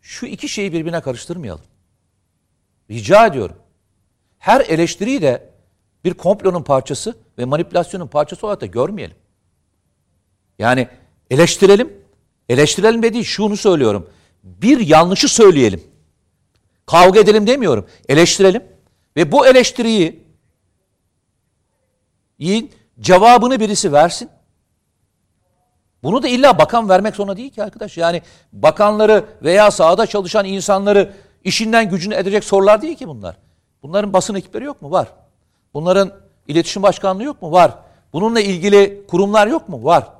şu 0.00 0.26
iki 0.26 0.48
şeyi 0.48 0.72
birbirine 0.72 1.00
karıştırmayalım. 1.00 1.64
Rica 2.90 3.26
ediyorum. 3.26 3.56
Her 4.38 4.60
eleştiriyi 4.60 5.22
de 5.22 5.50
bir 6.04 6.14
komplonun 6.14 6.62
parçası 6.62 7.16
ve 7.38 7.44
manipülasyonun 7.44 8.06
parçası 8.06 8.46
olarak 8.46 8.60
da 8.60 8.66
görmeyelim. 8.66 9.16
Yani 10.58 10.88
eleştirelim. 11.30 12.00
Eleştirelim 12.48 13.02
dediği 13.02 13.24
şunu 13.24 13.56
söylüyorum. 13.56 14.10
Bir 14.42 14.80
yanlışı 14.86 15.28
söyleyelim. 15.28 15.82
Kavga 16.86 17.20
edelim 17.20 17.46
demiyorum. 17.46 17.86
Eleştirelim. 18.08 18.62
Ve 19.16 19.32
bu 19.32 19.46
eleştiriyi 19.46 20.24
cevabını 23.00 23.60
birisi 23.60 23.92
versin. 23.92 24.28
Bunu 26.02 26.22
da 26.22 26.28
illa 26.28 26.58
bakan 26.58 26.88
vermek 26.88 27.16
zorunda 27.16 27.36
değil 27.36 27.50
ki 27.50 27.62
arkadaş. 27.62 27.96
Yani 27.98 28.22
bakanları 28.52 29.24
veya 29.42 29.70
sahada 29.70 30.06
çalışan 30.06 30.44
insanları 30.44 31.12
işinden 31.44 31.90
gücünü 31.90 32.14
edecek 32.14 32.44
sorular 32.44 32.82
değil 32.82 32.96
ki 32.96 33.08
bunlar. 33.08 33.36
Bunların 33.82 34.12
basın 34.12 34.34
ekipleri 34.34 34.64
yok 34.64 34.82
mu? 34.82 34.90
Var. 34.90 35.08
Bunların 35.74 36.12
iletişim 36.48 36.82
başkanlığı 36.82 37.22
yok 37.22 37.42
mu? 37.42 37.52
Var. 37.52 37.78
Bununla 38.12 38.40
ilgili 38.40 39.06
kurumlar 39.06 39.46
yok 39.46 39.68
mu? 39.68 39.84
Var. 39.84 40.10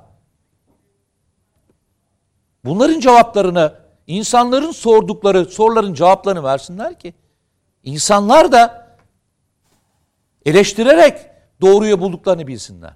Bunların 2.65 2.99
cevaplarını, 2.99 3.73
insanların 4.07 4.71
sordukları 4.71 5.45
soruların 5.45 5.93
cevaplarını 5.93 6.43
versinler 6.43 6.99
ki 6.99 7.13
insanlar 7.83 8.51
da 8.51 8.87
eleştirerek 10.45 11.17
doğruyu 11.61 11.99
bulduklarını 11.99 12.47
bilsinler. 12.47 12.93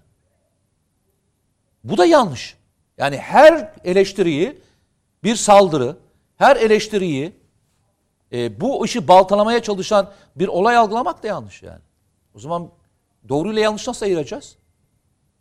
Bu 1.84 1.98
da 1.98 2.06
yanlış. 2.06 2.58
Yani 2.98 3.18
her 3.18 3.74
eleştiriyi 3.84 4.62
bir 5.24 5.36
saldırı, 5.36 5.98
her 6.38 6.56
eleştiriyi 6.56 7.34
e, 8.34 8.62
bu 8.62 8.86
işi 8.86 9.08
baltalamaya 9.08 9.62
çalışan 9.62 10.12
bir 10.36 10.48
olay 10.48 10.78
algılamak 10.78 11.24
da 11.24 11.28
yanlış 11.28 11.64
yani. 11.64 11.82
O 12.36 12.40
zaman 12.40 12.70
doğru 13.30 13.54
ile 13.54 13.62
yanlış 13.62 13.88
nasıl 13.88 14.06
ayıracağız? 14.06 14.56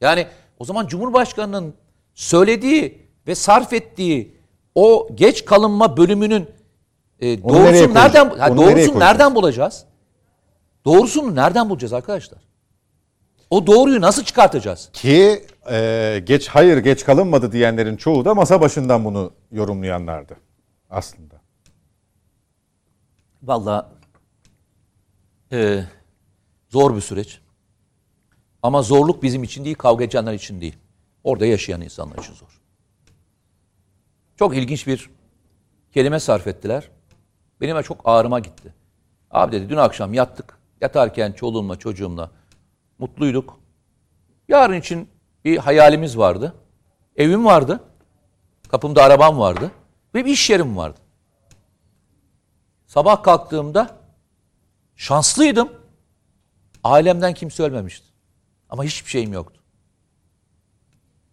Yani 0.01 0.27
o 0.59 0.65
zaman 0.65 0.87
Cumhurbaşkanı'nın 0.87 1.75
söylediği 2.15 3.09
ve 3.27 3.35
sarf 3.35 3.73
ettiği 3.73 4.37
o 4.75 5.09
geç 5.15 5.45
kalınma 5.45 5.97
bölümünün 5.97 6.51
e, 7.21 7.43
doğrusunu 7.43 7.95
nereden 7.95 8.29
nereye 8.29 8.57
doğrusunu 8.57 9.01
nereden 9.01 9.35
bulacağız? 9.35 9.85
Doğrusunu 10.85 11.35
nereden 11.35 11.71
bulacağız 11.71 11.93
arkadaşlar? 11.93 12.39
O 13.51 13.67
doğruyu 13.67 14.01
nasıl 14.01 14.25
çıkartacağız? 14.25 14.91
Ki 14.93 15.47
e, 15.71 16.23
geç 16.25 16.49
hayır 16.49 16.79
geç 16.79 17.05
kalınmadı 17.05 17.53
diyenlerin 17.53 17.97
çoğu 17.97 18.25
da 18.25 18.35
masa 18.35 18.61
başından 18.61 19.05
bunu 19.05 19.33
yorumlayanlardı 19.53 20.37
aslında. 20.91 21.35
Vallahi 23.43 23.87
e, 25.53 25.85
zor 26.69 26.97
bir 26.97 27.01
süreç. 27.01 27.41
Ama 28.63 28.83
zorluk 28.83 29.23
bizim 29.23 29.43
için 29.43 29.65
değil, 29.65 29.77
kavga 29.77 30.05
edenler 30.05 30.33
için 30.33 30.61
değil. 30.61 30.77
Orada 31.25 31.47
yaşayan 31.47 31.81
insanlar 31.81 32.19
için 32.19 32.35
zor. 32.35 32.61
Çok 34.37 34.57
ilginç 34.57 34.87
bir 34.87 35.11
kelime 35.93 36.21
sarf 36.21 36.47
ettiler. 36.47 36.91
Benim 37.61 37.83
çok 37.83 38.01
ağrıma 38.05 38.39
gitti. 38.39 38.75
Abi 39.31 39.53
dedi 39.53 39.69
dün 39.69 39.77
akşam 39.77 40.15
yattık. 40.15 40.59
Yatarken 40.81 41.33
çoluğumla 41.33 41.77
çocuğumla 41.77 42.31
mutluyduk. 43.05 43.61
Yarın 44.49 44.75
için 44.75 45.09
bir 45.45 45.59
hayalimiz 45.59 46.19
vardı. 46.19 46.55
Evim 47.17 47.45
vardı. 47.45 47.81
Kapımda 48.69 49.03
arabam 49.03 49.39
vardı. 49.39 49.71
Ve 50.15 50.25
bir 50.25 50.31
iş 50.31 50.51
yerim 50.51 50.77
vardı. 50.77 51.01
Sabah 52.87 53.23
kalktığımda 53.23 53.97
şanslıydım. 54.97 55.73
Ailemden 56.85 57.35
kimse 57.35 57.63
ölmemişti. 57.63 58.07
Ama 58.71 58.85
hiçbir 58.85 59.11
şeyim 59.11 59.33
yoktu. 59.33 59.61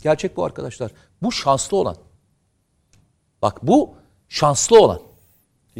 Gerçek 0.03 0.38
bu 0.38 0.43
arkadaşlar. 0.43 0.91
Bu 1.22 1.31
şanslı 1.31 1.77
olan. 1.77 1.95
Bak 3.41 3.60
bu 3.64 3.95
şanslı 4.30 4.80
olan. 4.81 5.02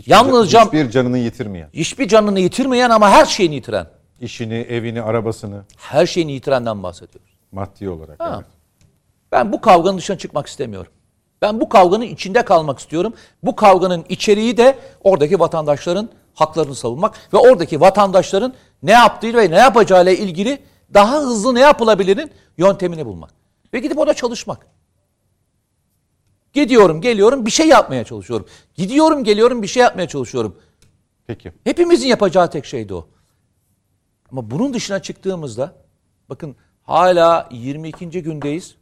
Yalnızca 0.06 0.66
hiçbir 0.66 0.90
canını 0.90 1.18
yitirmeyen, 1.18 1.70
hiçbir 1.74 2.08
canını 2.08 2.40
yitirmeyen 2.40 2.90
ama 2.90 3.10
her 3.10 3.26
şeyini 3.26 3.56
yitiren. 3.56 4.01
İşini, 4.22 4.54
evini, 4.54 5.02
arabasını 5.02 5.64
Her 5.78 6.06
şeyini 6.06 6.32
yitirenden 6.32 6.84
bahsediyoruz. 6.84 7.32
maddi 7.52 7.90
olarak. 7.90 8.20
Ha. 8.20 8.34
evet. 8.36 8.46
Ben 9.32 9.54
bu 9.54 9.62
kavganın 9.62 9.98
dışına 9.98 10.18
çıkmak 10.18 10.48
istemiyorum. 10.48 10.92
Ben 11.42 11.62
bu 11.62 11.70
kavganın 11.70 12.04
içinde 12.04 12.46
kalmak 12.46 12.80
istiyorum. 12.80 13.14
Bu 13.44 13.56
kavganın 13.56 14.06
içeriği 14.10 14.58
de 14.58 14.78
oradaki 15.04 15.40
vatandaşların 15.40 16.10
haklarını 16.34 16.76
savunmak 16.76 17.34
ve 17.34 17.38
oradaki 17.38 17.82
vatandaşların 17.82 18.54
ne 18.84 18.92
yaptığı 18.92 19.34
ve 19.34 19.52
ne 19.52 19.58
yapacağıyla 19.58 20.12
ilgili 20.12 20.60
daha 20.94 21.18
hızlı 21.22 21.56
ne 21.56 21.60
yapılabilirin 21.60 22.32
yöntemini 22.58 23.06
bulmak. 23.06 23.30
Ve 23.74 23.80
gidip 23.80 23.98
orada 24.00 24.14
çalışmak. 24.14 24.68
Gidiyorum, 26.54 27.02
geliyorum, 27.02 27.46
bir 27.46 27.52
şey 27.52 27.68
yapmaya 27.68 28.04
çalışıyorum. 28.04 28.46
Gidiyorum, 28.76 29.24
geliyorum, 29.24 29.62
bir 29.62 29.68
şey 29.68 29.84
yapmaya 29.84 30.08
çalışıyorum. 30.08 30.58
Peki. 31.28 31.52
Hepimizin 31.64 32.08
yapacağı 32.08 32.50
tek 32.50 32.66
şeydi 32.66 32.94
o. 32.94 33.08
Ama 34.32 34.52
bunun 34.52 34.74
dışına 34.74 35.02
çıktığımızda 35.02 35.76
bakın 36.30 36.56
hala 36.84 37.50
22. 37.52 38.10
gündeyiz. 38.10 38.76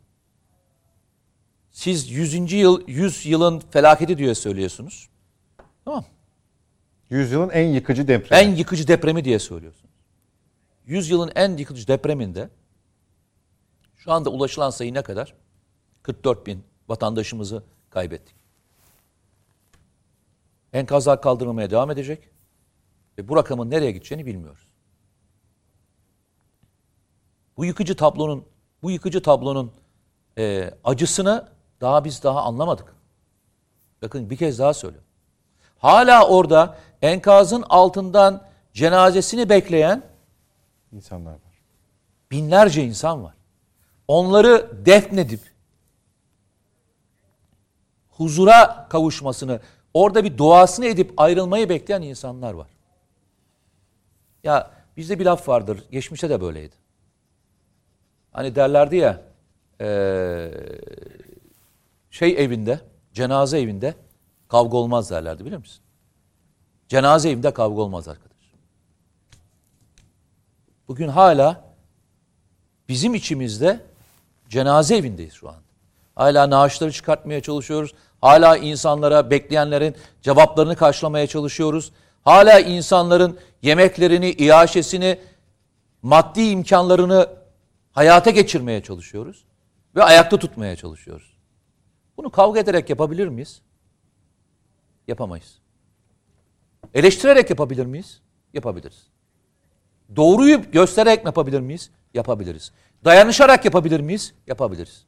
Siz 1.72 2.12
100. 2.12 2.54
yıl 2.54 2.88
100 2.88 3.26
yılın 3.26 3.60
felaketi 3.60 4.18
diye 4.18 4.36
söylüyorsunuz. 4.36 5.10
Tamam. 5.86 6.06
Yüzyılın 7.10 7.50
en 7.50 7.68
yıkıcı 7.68 8.08
depremi. 8.08 8.42
En 8.42 8.56
yıkıcı 8.56 8.88
depremi 8.88 9.26
diye 9.26 9.40
söylüyorsunuz. 9.40 9.94
100 10.86 11.10
yılın 11.10 11.32
en 11.36 11.58
yıkıcı 11.58 11.88
depreminde 11.88 12.50
şu 13.96 14.12
anda 14.12 14.30
ulaşılan 14.30 14.70
sayı 14.70 14.94
ne 14.94 15.02
kadar? 15.02 15.34
44 16.04 16.48
bin 16.48 16.64
vatandaşımızı 16.88 17.64
kaybettik. 17.90 18.36
Enkazlar 20.74 21.22
kaldırılmaya 21.22 21.70
devam 21.70 21.92
edecek 21.92 22.30
ve 23.18 23.28
bu 23.28 23.36
rakamın 23.36 23.72
nereye 23.72 23.92
gideceğini 23.92 24.26
bilmiyoruz. 24.26 24.69
Bu 27.60 27.66
yıkıcı 27.66 27.96
tablonun 27.96 28.46
bu 28.84 28.92
yıkıcı 28.92 29.22
tablonun 29.22 29.72
e, 30.38 30.74
acısını 30.84 31.48
daha 31.82 32.04
biz 32.04 32.24
daha 32.24 32.42
anlamadık. 32.42 32.96
Bakın 34.02 34.30
bir 34.30 34.38
kez 34.38 34.60
daha 34.60 34.74
söylüyorum. 34.74 35.08
Hala 35.78 36.28
orada 36.28 36.78
enkazın 37.02 37.64
altından 37.70 38.48
cenazesini 38.74 39.50
bekleyen 39.50 40.04
insanlar 40.92 41.32
var. 41.32 41.62
binlerce 42.32 42.84
insan 42.84 43.24
var. 43.24 43.34
Onları 44.08 44.86
defnedip 44.86 45.42
huzura 48.10 48.88
kavuşmasını, 48.90 49.60
orada 49.94 50.24
bir 50.24 50.38
duasını 50.38 50.86
edip 50.86 51.14
ayrılmayı 51.18 51.70
bekleyen 51.70 52.02
insanlar 52.02 52.54
var. 52.54 52.70
Ya 54.44 54.72
bizde 54.98 55.20
bir 55.20 55.26
laf 55.26 55.48
vardır, 55.48 55.84
geçmişte 55.92 56.30
de 56.30 56.42
böyleydi. 56.42 56.80
Hani 58.32 58.56
derlerdi 58.56 58.96
ya, 58.96 59.22
eee, 59.80 60.52
şey 62.12 62.36
evinde, 62.44 62.80
cenaze 63.14 63.60
evinde 63.60 63.94
kavga 64.48 64.78
olmaz 64.78 65.12
derlerdi 65.12 65.46
biliyor 65.46 65.60
musun? 65.60 65.84
Cenaze 66.88 67.30
evinde 67.30 67.54
kavga 67.54 67.82
olmaz 67.82 68.08
arkadaş. 68.08 68.30
Bugün 70.88 71.08
hala 71.08 71.64
bizim 72.90 73.16
içimizde 73.16 73.80
cenaze 74.50 74.98
evindeyiz 74.98 75.34
şu 75.34 75.50
an. 75.50 75.56
Hala 76.16 76.50
naaşları 76.50 76.92
çıkartmaya 76.92 77.42
çalışıyoruz. 77.42 77.94
Hala 78.22 78.58
insanlara, 78.58 79.30
bekleyenlerin 79.30 79.96
cevaplarını 80.22 80.76
karşılamaya 80.76 81.28
çalışıyoruz. 81.28 81.92
Hala 82.24 82.60
insanların 82.60 83.40
yemeklerini, 83.62 84.32
iaşesini, 84.32 85.20
maddi 86.02 86.42
imkanlarını 86.42 87.39
hayata 88.00 88.30
geçirmeye 88.30 88.84
çalışıyoruz. 88.84 89.46
Ve 89.96 90.04
ayakta 90.04 90.40
tutmaya 90.40 90.76
çalışıyoruz. 90.76 91.38
Bunu 92.18 92.30
kavga 92.30 92.60
ederek 92.60 92.90
yapabilir 92.90 93.28
miyiz? 93.28 93.62
Yapamayız. 95.08 95.60
Eleştirerek 96.94 97.50
yapabilir 97.50 97.86
miyiz? 97.86 98.22
Yapabiliriz. 98.54 99.08
Doğruyu 100.16 100.72
göstererek 100.72 101.26
yapabilir 101.26 101.60
miyiz? 101.60 101.92
Yapabiliriz. 102.14 102.72
Dayanışarak 103.06 103.66
yapabilir 103.66 104.00
miyiz? 104.00 104.34
Yapabiliriz. 104.48 105.06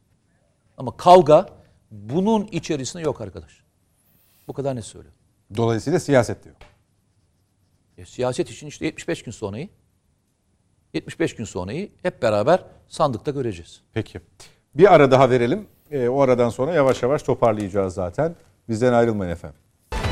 Ama 0.77 0.97
kavga 0.97 1.49
bunun 1.91 2.47
içerisinde 2.51 3.03
yok 3.03 3.21
arkadaş. 3.21 3.63
Bu 4.47 4.53
kadar 4.53 4.75
ne 4.75 4.81
söylüyorum. 4.81 5.19
Dolayısıyla 5.57 5.99
siyaset 5.99 6.43
diyor. 6.43 6.55
E, 7.97 8.05
siyaset 8.05 8.49
için 8.49 8.67
işte 8.67 8.85
75 8.85 9.23
gün 9.23 9.31
sonrayı 9.31 9.69
75 10.93 11.35
gün 11.35 11.45
sonrayı 11.45 11.89
hep 12.01 12.21
beraber 12.21 12.63
sandıkta 12.87 13.31
göreceğiz. 13.31 13.81
Peki. 13.93 14.19
Bir 14.75 14.93
ara 14.93 15.11
daha 15.11 15.29
verelim. 15.29 15.67
Ee, 15.91 16.07
o 16.07 16.21
aradan 16.21 16.49
sonra 16.49 16.73
yavaş 16.73 17.03
yavaş 17.03 17.23
toparlayacağız 17.23 17.93
zaten. 17.93 18.35
Bizden 18.69 18.93
ayrılmayın 18.93 19.31
efendim. 19.31 19.59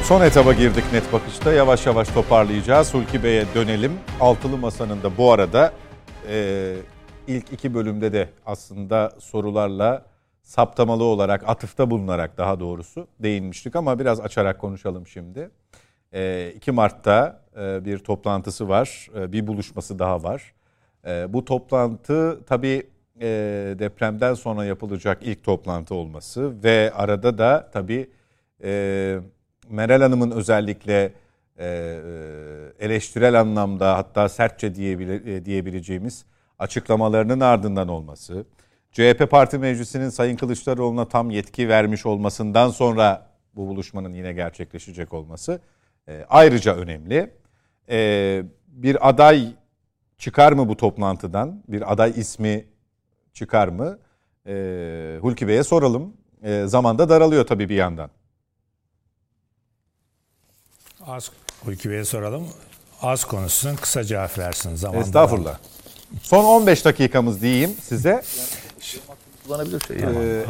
Son 0.04 0.22
etaba 0.22 0.54
girdik 0.54 0.84
net 0.94 1.14
bakışta. 1.14 1.54
Yavaş 1.54 1.86
yavaş 1.86 2.08
toparlayacağız. 2.08 2.94
Hulki 2.94 3.24
Bey'e 3.24 3.46
dönelim. 3.56 3.94
Altılı 4.20 4.58
Masa'nın 4.58 5.04
da 5.04 5.18
bu 5.18 5.32
arada 5.32 5.74
e, 6.30 6.76
ilk 7.28 7.54
iki 7.54 7.74
bölümde 7.74 8.14
de 8.14 8.30
aslında 8.46 9.12
sorularla 9.20 10.06
saptamalı 10.44 11.04
olarak, 11.04 11.50
atıfta 11.50 11.92
bulunarak 11.92 12.38
daha 12.38 12.60
doğrusu 12.60 13.08
değinmiştik 13.20 13.76
ama 13.76 14.00
biraz 14.00 14.20
açarak 14.20 14.60
konuşalım 14.60 15.08
şimdi. 15.08 15.50
E, 16.14 16.52
2 16.56 16.72
Mart'ta 16.72 17.42
e, 17.58 17.86
bir 17.86 18.00
toplantısı 18.00 18.70
var, 18.70 19.08
e, 19.16 19.32
bir 19.32 19.48
buluşması 19.48 20.00
daha 20.00 20.24
var. 20.24 20.54
E, 21.08 21.34
bu 21.34 21.46
toplantı 21.46 22.40
tabii 22.48 22.88
e, 23.22 23.28
depremden 23.80 24.34
sonra 24.34 24.66
yapılacak 24.66 25.18
ilk 25.22 25.44
toplantı 25.44 25.96
olması 25.96 26.64
ve 26.64 26.92
arada 26.96 27.38
da 27.38 27.70
tabii 27.74 28.10
e, 28.64 29.20
Meral 29.70 30.02
Hanım'ın 30.02 30.32
özellikle 30.32 31.14
e, 31.60 32.00
eleştirel 32.80 33.40
anlamda 33.40 33.98
hatta 33.98 34.30
sertçe 34.30 34.76
diyebile, 34.76 35.36
e, 35.36 35.46
diyebileceğimiz 35.46 36.26
açıklamalarının 36.60 37.40
ardından 37.40 37.88
olması, 37.88 38.46
CHP 38.92 39.32
Parti 39.32 39.58
Meclisi'nin 39.58 40.10
Sayın 40.10 40.38
Kılıçdaroğlu'na 40.38 41.08
tam 41.08 41.32
yetki 41.32 41.70
vermiş 41.70 42.06
olmasından 42.06 42.70
sonra 42.70 43.30
bu 43.56 43.68
buluşmanın 43.68 44.14
yine 44.14 44.34
gerçekleşecek 44.34 45.14
olması 45.14 45.62
e, 46.08 46.26
ayrıca 46.30 46.76
önemli. 46.76 47.32
E, 47.90 48.44
bir 48.68 49.10
aday 49.10 49.48
çıkar 50.20 50.52
mı 50.52 50.70
bu 50.70 50.78
toplantıdan? 50.78 51.64
Bir 51.68 51.92
aday 51.94 52.14
ismi 52.16 52.66
çıkar 53.34 53.68
mı? 53.68 54.00
E, 54.48 55.18
Hulki 55.22 55.48
Bey'e 55.48 55.64
soralım. 55.64 56.14
E, 56.44 56.64
zamanda 56.68 57.10
daralıyor 57.10 57.48
tabii 57.48 57.70
bir 57.70 57.76
yandan. 57.76 58.10
Az 61.06 61.32
Hulki 61.66 61.90
Bey'e 61.90 62.06
soralım. 62.06 62.48
Az 63.02 63.26
konuşsun, 63.26 63.76
kısa 63.76 64.04
cevap 64.04 64.38
versin. 64.38 64.76
Zaman 64.76 65.02
Estağfurullah. 65.02 65.58
Son 66.22 66.44
15 66.46 66.86
dakikamız 66.86 67.42
diyeyim 67.42 67.72
size. 67.82 68.22
Kullanabilir 69.48 69.82
şey. 69.88 69.98
Ee, 69.98 70.00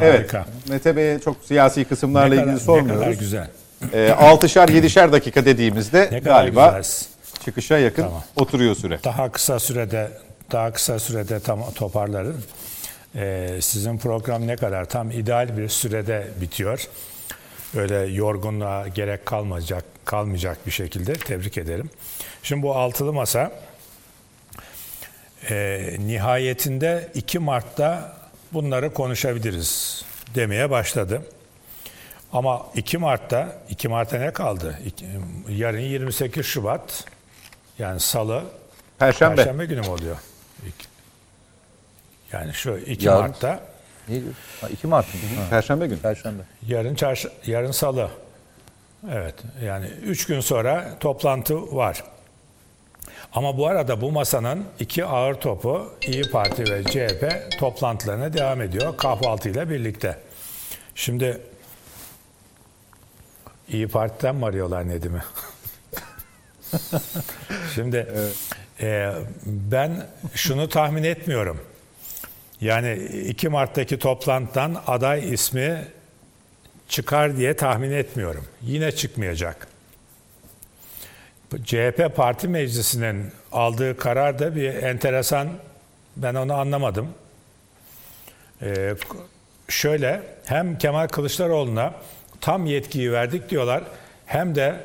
Harika. 0.00 0.46
Mete 0.68 0.96
Bey'e 0.96 1.18
çok 1.20 1.36
siyasi 1.44 1.84
kısımlarla 1.84 2.34
Ne 2.34 2.40
kadar- 2.40 2.52
ilgili 2.52 2.64
sormuyoruz. 2.64 3.00
Ne 3.00 3.04
kadar 3.06 3.18
güzel. 3.18 3.50
Ee, 3.92 4.08
6'şar 4.08 4.70
7'şer 4.70 5.12
dakika 5.12 5.44
dediğimizde 5.44 6.00
Ne 6.12 6.20
kadar 6.20 6.20
galiba 6.40 6.66
güzel. 6.78 7.06
Çıkışa 7.44 7.78
yakın 7.78 8.02
Tamam. 8.02 8.24
oturuyor 8.36 8.74
süre. 8.74 9.00
Daha 9.04 9.32
kısa 9.32 9.58
sürede 9.58 10.10
daha 10.52 10.72
kısa 10.72 10.98
sürede 10.98 11.40
tam 11.40 11.72
toparlarım. 11.72 12.42
Ee, 13.14 13.58
sizin 13.62 13.98
program 13.98 14.46
ne 14.46 14.56
kadar 14.56 14.84
tam 14.84 15.10
ideal 15.10 15.56
bir 15.56 15.68
sürede 15.68 16.28
bitiyor. 16.40 16.88
Öyle 17.76 17.94
yorgunluğa 17.96 18.88
gerek 18.88 19.26
kalmayacak 19.26 19.84
kalmayacak 20.04 20.66
bir 20.66 20.70
şekilde 20.70 21.12
tebrik 21.12 21.58
ederim. 21.58 21.90
Şimdi 22.42 22.62
bu 22.62 22.76
altılı 22.76 23.12
masa 23.12 23.52
e, 25.50 25.86
nihayetinde 25.98 27.08
2 27.14 27.38
Mart'ta 27.38 28.16
bunları 28.52 28.94
konuşabiliriz 28.94 30.04
demeye 30.34 30.70
başladı. 30.70 31.22
Ama 32.32 32.66
2 32.74 32.98
Mart'ta 32.98 33.58
2 33.70 33.88
Mart'a 33.88 34.18
ne 34.18 34.32
kaldı? 34.32 34.78
Yarın 35.48 35.80
28 35.80 36.46
Şubat 36.46 37.04
yani 37.80 38.00
Salı 38.00 38.42
Perşembe. 38.98 39.36
Perşembe 39.36 39.66
günü 39.66 39.80
mü 39.80 39.88
oluyor? 39.88 40.16
İki- 40.66 40.86
Yani 42.32 42.54
şu 42.54 42.76
2 42.78 43.06
Yarın. 43.06 43.20
Mart'ta 43.20 43.60
Neydi? 44.08 44.24
Ha, 44.60 44.68
2 44.68 44.86
Mart 44.86 45.06
mı? 45.14 45.20
Ha, 45.36 45.50
Perşembe 45.50 45.86
günü. 45.86 45.98
Perşembe. 45.98 46.42
yarın 46.66 46.94
çarşı, 46.94 47.30
yarın 47.46 47.70
salı. 47.70 48.10
Evet 49.12 49.34
yani 49.64 49.86
3 49.86 50.26
gün 50.26 50.40
sonra 50.40 50.98
toplantı 51.00 51.76
var. 51.76 52.04
Ama 53.32 53.58
bu 53.58 53.66
arada 53.66 54.00
bu 54.00 54.12
masanın 54.12 54.64
iki 54.80 55.04
ağır 55.04 55.34
topu 55.34 55.92
İyi 56.06 56.30
Parti 56.30 56.64
ve 56.72 56.84
CHP 56.84 57.50
toplantılarına 57.58 58.32
devam 58.32 58.62
ediyor 58.62 58.96
kahvaltıyla 58.96 59.70
birlikte. 59.70 60.18
Şimdi 60.94 61.40
İyi 63.68 63.88
Parti'den 63.88 64.36
mi 64.36 64.46
arıyorlar 64.46 64.88
Nedim'i? 64.88 65.22
Şimdi 67.74 68.06
e, 68.80 69.12
ben 69.46 70.06
şunu 70.34 70.68
tahmin 70.68 71.04
etmiyorum. 71.04 71.60
Yani 72.60 72.94
2 73.28 73.48
Mart'taki 73.48 73.98
toplantıdan 73.98 74.82
aday 74.86 75.34
ismi 75.34 75.84
çıkar 76.88 77.36
diye 77.36 77.56
tahmin 77.56 77.90
etmiyorum. 77.90 78.44
Yine 78.62 78.92
çıkmayacak. 78.92 79.68
CHP 81.64 82.16
Parti 82.16 82.48
Meclisi'nin 82.48 83.32
aldığı 83.52 83.96
karar 83.96 84.38
da 84.38 84.56
bir 84.56 84.74
enteresan, 84.74 85.48
ben 86.16 86.34
onu 86.34 86.54
anlamadım. 86.54 87.08
Ee, 88.62 88.94
şöyle, 89.68 90.22
hem 90.46 90.78
Kemal 90.78 91.08
Kılıçdaroğlu'na 91.08 91.94
tam 92.40 92.66
yetkiyi 92.66 93.12
verdik 93.12 93.50
diyorlar, 93.50 93.82
hem 94.26 94.54
de 94.54 94.80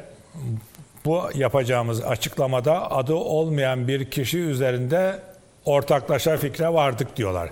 bu 1.05 1.29
yapacağımız 1.35 2.03
açıklamada 2.03 2.91
adı 2.91 3.13
olmayan 3.13 3.87
bir 3.87 4.11
kişi 4.11 4.39
üzerinde 4.39 5.19
ortaklaşa 5.65 6.37
fikre 6.37 6.73
vardık 6.73 7.17
diyorlar. 7.17 7.49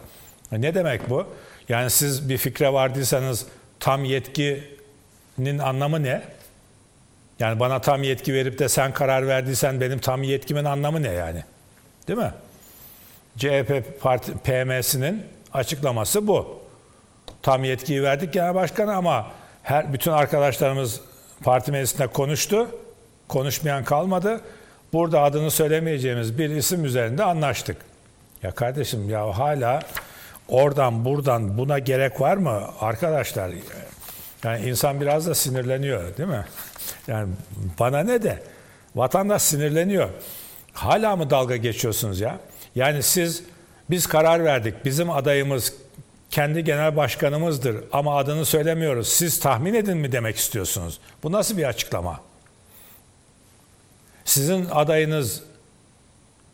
Ne 0.52 0.76
demek 0.76 1.10
bu? 1.10 1.26
Yani 1.70 1.90
siz 1.90 2.30
bir 2.30 2.38
fikre 2.38 2.74
vardıysanız 2.74 3.46
tam 3.80 4.06
yetkinin 4.06 5.60
anlamı 5.60 6.04
ne? 6.04 6.22
Yani 7.40 7.60
bana 7.60 7.82
tam 7.82 8.04
yetki 8.04 8.34
verip 8.34 8.60
de 8.60 8.70
sen 8.70 8.94
karar 8.94 9.28
verdiysen 9.28 9.82
benim 9.82 10.00
tam 10.00 10.24
yetkimin 10.24 10.66
anlamı 10.66 11.04
ne 11.04 11.12
yani? 11.12 11.44
Değil 12.08 12.20
mi? 12.20 12.32
CHP 13.38 14.02
parti 14.02 14.32
PM'sinin 14.34 15.24
açıklaması 15.54 16.28
bu. 16.28 16.60
Tam 17.42 17.64
yetkiyi 17.64 18.04
verdik 18.04 18.34
genel 18.34 18.56
başkanı 18.56 18.96
ama 18.96 19.32
her 19.64 19.94
bütün 19.94 20.12
arkadaşlarımız 20.12 21.02
parti 21.44 21.72
meclisinde 21.72 22.08
konuştu. 22.08 22.68
Konuşmayan 23.28 23.84
kalmadı. 23.84 24.42
Burada 24.94 25.22
adını 25.22 25.52
söylemeyeceğimiz 25.52 26.38
bir 26.38 26.50
isim 26.50 26.86
üzerinde 26.86 27.24
anlaştık. 27.24 27.78
Ya 28.44 28.52
kardeşim 28.52 29.10
ya 29.10 29.38
hala 29.38 29.80
oradan 30.48 31.06
buradan 31.06 31.58
buna 31.58 31.80
gerek 31.80 32.22
var 32.22 32.38
mı 32.38 32.62
arkadaşlar? 32.80 33.52
Yani 34.44 34.70
insan 34.70 35.02
biraz 35.02 35.28
da 35.28 35.36
sinirleniyor 35.36 36.18
değil 36.18 36.30
mi? 36.30 36.46
Yani 37.08 37.34
bana 37.80 38.00
ne 38.00 38.24
de 38.24 38.44
vatandaş 38.96 39.42
sinirleniyor. 39.42 40.10
Hala 40.74 41.16
mı 41.16 41.30
dalga 41.30 41.56
geçiyorsunuz 41.56 42.20
ya? 42.20 42.40
Yani 42.76 43.04
siz 43.04 43.44
biz 43.90 44.08
karar 44.08 44.46
verdik. 44.46 44.86
Bizim 44.86 45.10
adayımız 45.10 45.74
kendi 46.32 46.64
genel 46.64 46.96
başkanımızdır 46.96 47.84
ama 47.92 48.18
adını 48.18 48.46
söylemiyoruz. 48.46 49.08
Siz 49.08 49.40
tahmin 49.40 49.74
edin 49.74 49.98
mi 49.98 50.12
demek 50.12 50.36
istiyorsunuz? 50.36 51.00
Bu 51.24 51.32
nasıl 51.32 51.58
bir 51.58 51.64
açıklama? 51.64 52.20
Sizin 54.26 54.66
adayınız 54.72 55.44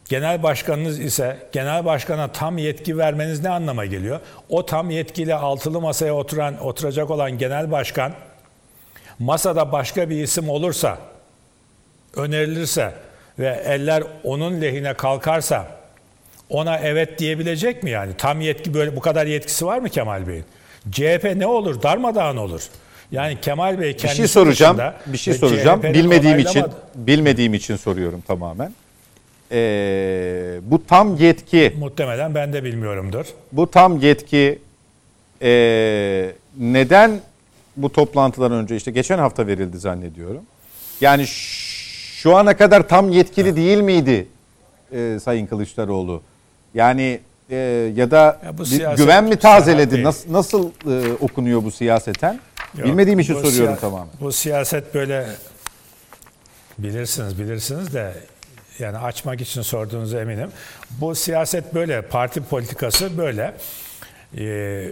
genel 0.10 0.44
başkanınız 0.44 1.00
ise 1.00 1.38
genel 1.52 1.86
başkana 1.86 2.32
tam 2.32 2.58
yetki 2.58 2.98
vermeniz 2.98 3.44
ne 3.44 3.50
anlama 3.50 3.86
geliyor? 3.86 4.20
O 4.50 4.66
tam 4.66 4.90
yetkiyle 4.90 5.36
altılı 5.36 5.82
masaya 5.82 6.14
oturan 6.14 6.66
oturacak 6.66 7.10
olan 7.10 7.38
genel 7.38 7.72
başkan 7.72 8.14
masada 9.20 9.72
başka 9.72 10.10
bir 10.10 10.24
isim 10.24 10.50
olursa 10.50 10.98
önerilirse 12.16 12.94
ve 13.40 13.64
eller 13.66 14.04
onun 14.24 14.62
lehine 14.62 14.94
kalkarsa 14.94 15.68
ona 16.50 16.78
evet 16.78 17.20
diyebilecek 17.20 17.84
mi 17.84 17.90
yani? 17.90 18.18
Tam 18.18 18.41
yetki 18.41 18.74
böyle 18.74 18.96
bu 18.96 19.00
kadar 19.00 19.26
yetkisi 19.26 19.66
var 19.66 19.80
mı 19.80 19.90
Kemal 19.90 20.28
Bey'in? 20.28 20.46
CHP 20.91 21.36
ne 21.36 21.48
olur? 21.48 21.82
Darmadağın 21.82 22.38
olur. 22.38 22.62
Yani 23.11 23.41
Kemal 23.41 23.80
Bey 23.80 23.90
Bir 23.90 23.98
kendisi 23.98 24.18
şey 24.18 24.27
soracağım. 24.27 24.77
dışında 24.77 24.95
Bir 25.06 25.18
şey 25.18 25.34
soracağım. 25.34 25.84
Bilmediğim 25.84 26.40
için 26.40 26.65
bilmediğim 26.95 27.53
için 27.53 27.76
soruyorum 27.76 28.22
tamamen. 28.27 28.73
Ee, 29.52 30.60
bu 30.61 30.86
tam 30.88 31.15
yetki 31.18 31.73
Muhtemelen 31.80 32.36
ben 32.36 32.53
de 32.53 32.64
bilmiyorumdur. 32.64 33.26
bu 33.52 33.72
tam 33.72 33.99
yetki 33.99 34.60
ee, 35.41 36.31
neden 36.60 37.19
bu 37.77 37.91
toplantıdan 37.91 38.52
önce 38.52 38.76
işte 38.76 38.91
geçen 38.91 39.18
hafta 39.19 39.48
verildi 39.48 39.77
zannediyorum. 39.80 40.41
Yani 41.02 41.27
şu 41.27 42.36
ana 42.36 42.57
kadar 42.57 42.88
tam 42.88 43.10
yetkili 43.10 43.56
değil 43.56 43.77
miydi 43.77 44.27
e, 44.94 45.18
Sayın 45.23 45.45
Kılıçdaroğlu? 45.48 46.22
Yani 46.73 47.19
e, 47.49 47.56
ya 47.95 48.11
da 48.11 48.40
Ya 48.45 48.57
bir 48.57 48.98
güven 48.98 49.23
mi 49.23 49.36
tazeledi? 49.36 50.03
Nasıl, 50.03 50.34
nasıl 50.34 50.69
e, 50.69 51.14
okunuyor 51.14 51.64
bu 51.64 51.72
siyaseten? 51.72 52.40
Yok, 52.78 52.88
Bilmediğim 52.88 53.20
için 53.20 53.34
soruyorum 53.41 53.76
tamamen. 53.76 54.08
Bu 54.22 54.32
siyaset 54.32 54.94
böyle 54.96 55.28
bilirsiniz 56.78 57.40
bilirsiniz 57.40 57.94
de 57.94 58.14
yani 58.80 58.98
açmak 58.98 59.41
için 59.41 59.62
sorduğunuza 59.62 60.22
eminim. 60.22 60.52
Bu 61.02 61.16
siyaset 61.16 61.74
böyle, 61.76 62.02
parti 62.02 62.41
politikası 62.41 63.18
böyle. 63.18 63.54
Ee, 64.38 64.91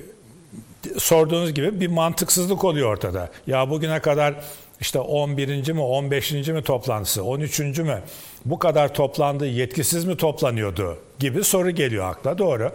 sorduğunuz 0.97 1.53
gibi 1.53 1.81
bir 1.81 1.87
mantıksızlık 1.87 2.63
oluyor 2.63 2.89
ortada. 2.93 3.29
Ya 3.47 3.69
bugüne 3.69 3.99
kadar 3.99 4.35
işte 4.79 4.99
11. 4.99 5.71
mi 5.71 5.81
15. 5.81 6.31
mi 6.31 6.63
toplantısı 6.63 7.23
13. 7.23 7.59
mü 7.59 8.01
bu 8.45 8.59
kadar 8.59 8.93
toplandı 8.93 9.47
yetkisiz 9.47 10.05
mi 10.05 10.17
toplanıyordu 10.17 10.97
gibi 11.19 11.43
soru 11.43 11.71
geliyor 11.71 12.09
akla 12.09 12.37
doğru. 12.37 12.71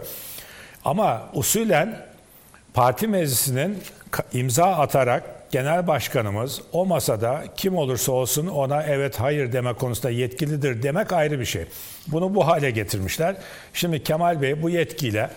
Ama 0.85 1.29
usulen 1.33 2.05
parti 2.73 3.07
meclisinin 3.07 3.83
imza 4.33 4.65
atarak 4.65 5.51
genel 5.51 5.87
başkanımız 5.87 6.61
o 6.71 6.85
masada 6.85 7.43
kim 7.57 7.77
olursa 7.77 8.11
olsun 8.11 8.47
ona 8.47 8.83
evet 8.83 9.19
hayır 9.19 9.53
deme 9.53 9.73
konusunda 9.73 10.09
yetkilidir 10.09 10.83
demek 10.83 11.13
ayrı 11.13 11.39
bir 11.39 11.45
şey. 11.45 11.65
Bunu 12.07 12.35
bu 12.35 12.47
hale 12.47 12.71
getirmişler. 12.71 13.35
Şimdi 13.73 14.03
Kemal 14.03 14.41
Bey 14.41 14.61
bu 14.61 14.69
yetkiyle 14.69 15.29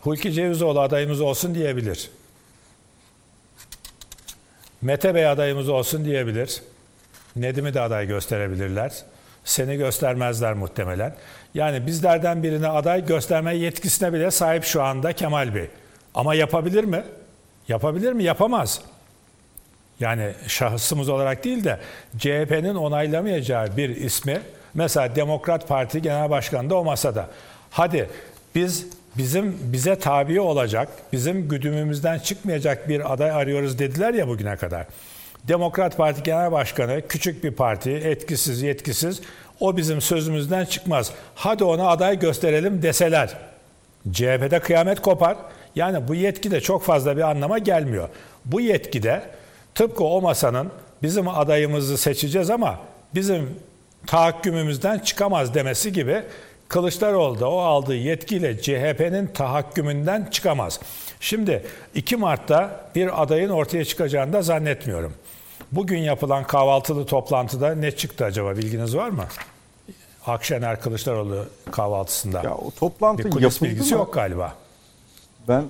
Hulki 0.00 0.32
Cevizoğlu 0.32 0.80
adayımız 0.80 1.20
olsun 1.20 1.54
diyebilir. 1.54 2.10
Mete 4.82 5.14
Bey 5.14 5.26
adayımız 5.26 5.68
olsun 5.68 6.04
diyebilir. 6.04 6.62
Nedim'i 7.36 7.74
de 7.74 7.80
aday 7.80 8.06
gösterebilirler. 8.06 8.92
Seni 9.44 9.76
göstermezler 9.76 10.54
muhtemelen. 10.54 11.14
Yani 11.56 11.86
bizlerden 11.86 12.42
birine 12.42 12.68
aday 12.68 13.06
gösterme 13.06 13.56
yetkisine 13.56 14.12
bile 14.12 14.30
sahip 14.30 14.64
şu 14.64 14.82
anda 14.82 15.12
Kemal 15.12 15.54
Bey. 15.54 15.66
Ama 16.14 16.34
yapabilir 16.34 16.84
mi? 16.84 17.02
Yapabilir 17.68 18.12
mi? 18.12 18.24
Yapamaz. 18.24 18.80
Yani 20.00 20.32
şahısımız 20.46 21.08
olarak 21.08 21.44
değil 21.44 21.64
de 21.64 21.78
CHP'nin 22.18 22.74
onaylamayacağı 22.74 23.76
bir 23.76 23.88
ismi 23.88 24.40
mesela 24.74 25.16
Demokrat 25.16 25.68
Parti 25.68 26.02
Genel 26.02 26.30
Başkanı 26.30 26.70
da 26.70 26.76
o 26.76 26.84
masada. 26.84 27.28
Hadi 27.70 28.08
biz 28.54 28.86
bizim 29.18 29.58
bize 29.62 29.98
tabi 29.98 30.40
olacak, 30.40 30.88
bizim 31.12 31.48
güdümümüzden 31.48 32.18
çıkmayacak 32.18 32.88
bir 32.88 33.12
aday 33.12 33.30
arıyoruz 33.30 33.78
dediler 33.78 34.14
ya 34.14 34.28
bugüne 34.28 34.56
kadar. 34.56 34.86
Demokrat 35.48 35.96
Parti 35.96 36.22
Genel 36.22 36.52
Başkanı 36.52 37.02
küçük 37.08 37.44
bir 37.44 37.50
parti, 37.50 37.90
etkisiz, 37.90 38.62
yetkisiz. 38.62 39.20
O 39.60 39.76
bizim 39.76 40.00
sözümüzden 40.00 40.64
çıkmaz. 40.64 41.12
Hadi 41.34 41.64
ona 41.64 41.88
aday 41.88 42.18
gösterelim 42.18 42.82
deseler. 42.82 43.36
CHP'de 44.12 44.60
kıyamet 44.60 45.00
kopar. 45.00 45.36
Yani 45.74 46.08
bu 46.08 46.14
yetki 46.14 46.50
de 46.50 46.60
çok 46.60 46.82
fazla 46.82 47.16
bir 47.16 47.22
anlama 47.22 47.58
gelmiyor. 47.58 48.08
Bu 48.44 48.60
yetkide 48.60 49.22
tıpkı 49.74 50.04
o 50.04 50.20
masanın 50.20 50.70
bizim 51.02 51.28
adayımızı 51.28 51.98
seçeceğiz 51.98 52.50
ama 52.50 52.78
bizim 53.14 53.60
tahakkümümüzden 54.06 54.98
çıkamaz 54.98 55.54
demesi 55.54 55.92
gibi 55.92 56.22
Kılıçdaroğlu 56.68 57.40
da 57.40 57.50
o 57.50 57.58
aldığı 57.58 57.94
yetkiyle 57.94 58.60
CHP'nin 58.60 59.26
tahakkümünden 59.26 60.28
çıkamaz. 60.30 60.80
Şimdi 61.20 61.62
2 61.94 62.16
Mart'ta 62.16 62.90
bir 62.94 63.22
adayın 63.22 63.48
ortaya 63.48 63.84
çıkacağını 63.84 64.32
da 64.32 64.42
zannetmiyorum. 64.42 65.14
Bugün 65.72 65.98
yapılan 65.98 66.44
kahvaltılı 66.44 67.06
toplantıda 67.06 67.74
ne 67.74 67.90
çıktı 67.90 68.24
acaba 68.24 68.56
bilginiz 68.56 68.96
var 68.96 69.08
mı? 69.08 69.24
Akşener 70.26 70.80
Kılıçdaroğlu 70.80 71.46
kahvaltısında. 71.70 72.42
Ya 72.42 72.54
o 72.54 72.70
toplantı 72.70 73.24
bir 73.24 73.30
kulis 73.30 73.42
yapıldı 73.42 73.70
bilgisi 73.70 73.94
mı? 73.94 74.00
yok 74.00 74.14
galiba. 74.14 74.54
Ben 75.48 75.64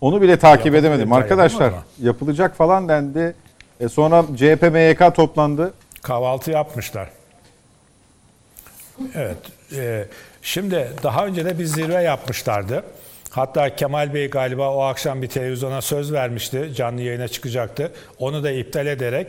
onu 0.00 0.22
bile 0.22 0.38
takip 0.38 0.66
Yapıldı 0.66 0.86
edemedim. 0.86 1.12
Arkadaşlar 1.12 1.72
yapılacak 2.02 2.56
falan 2.56 2.88
dendi. 2.88 3.34
E 3.80 3.88
sonra 3.88 4.24
CHP 4.36 4.62
MYK 4.72 5.14
toplandı. 5.14 5.74
Kahvaltı 6.02 6.50
yapmışlar. 6.50 7.10
Evet. 9.14 9.36
e, 9.76 10.08
şimdi 10.42 10.92
daha 11.02 11.26
önce 11.26 11.44
de 11.44 11.58
bir 11.58 11.64
zirve 11.64 12.02
yapmışlardı. 12.02 12.84
Hatta 13.32 13.76
Kemal 13.76 14.14
Bey 14.14 14.30
galiba 14.30 14.74
o 14.74 14.80
akşam 14.80 15.22
bir 15.22 15.28
televizyona 15.28 15.80
söz 15.80 16.12
vermişti. 16.12 16.70
Canlı 16.74 17.02
yayına 17.02 17.28
çıkacaktı. 17.28 17.92
Onu 18.18 18.44
da 18.44 18.50
iptal 18.50 18.86
ederek 18.86 19.26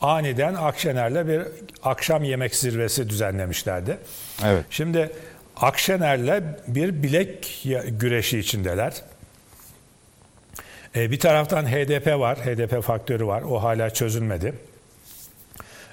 aniden 0.00 0.54
Akşener'le 0.54 1.28
bir 1.28 1.42
akşam 1.82 2.24
yemek 2.24 2.54
zirvesi 2.54 3.08
düzenlemişlerdi. 3.08 3.98
Evet. 4.44 4.64
Şimdi 4.70 5.10
Akşener'le 5.56 6.42
bir 6.66 7.02
bilek 7.02 7.64
güreşi 7.88 8.38
içindeler. 8.38 8.94
E, 10.96 11.10
bir 11.10 11.18
taraftan 11.18 11.66
HDP 11.66 12.06
var, 12.06 12.38
HDP 12.38 12.82
faktörü 12.82 13.26
var. 13.26 13.42
O 13.42 13.62
hala 13.62 13.90
çözülmedi. 13.90 14.54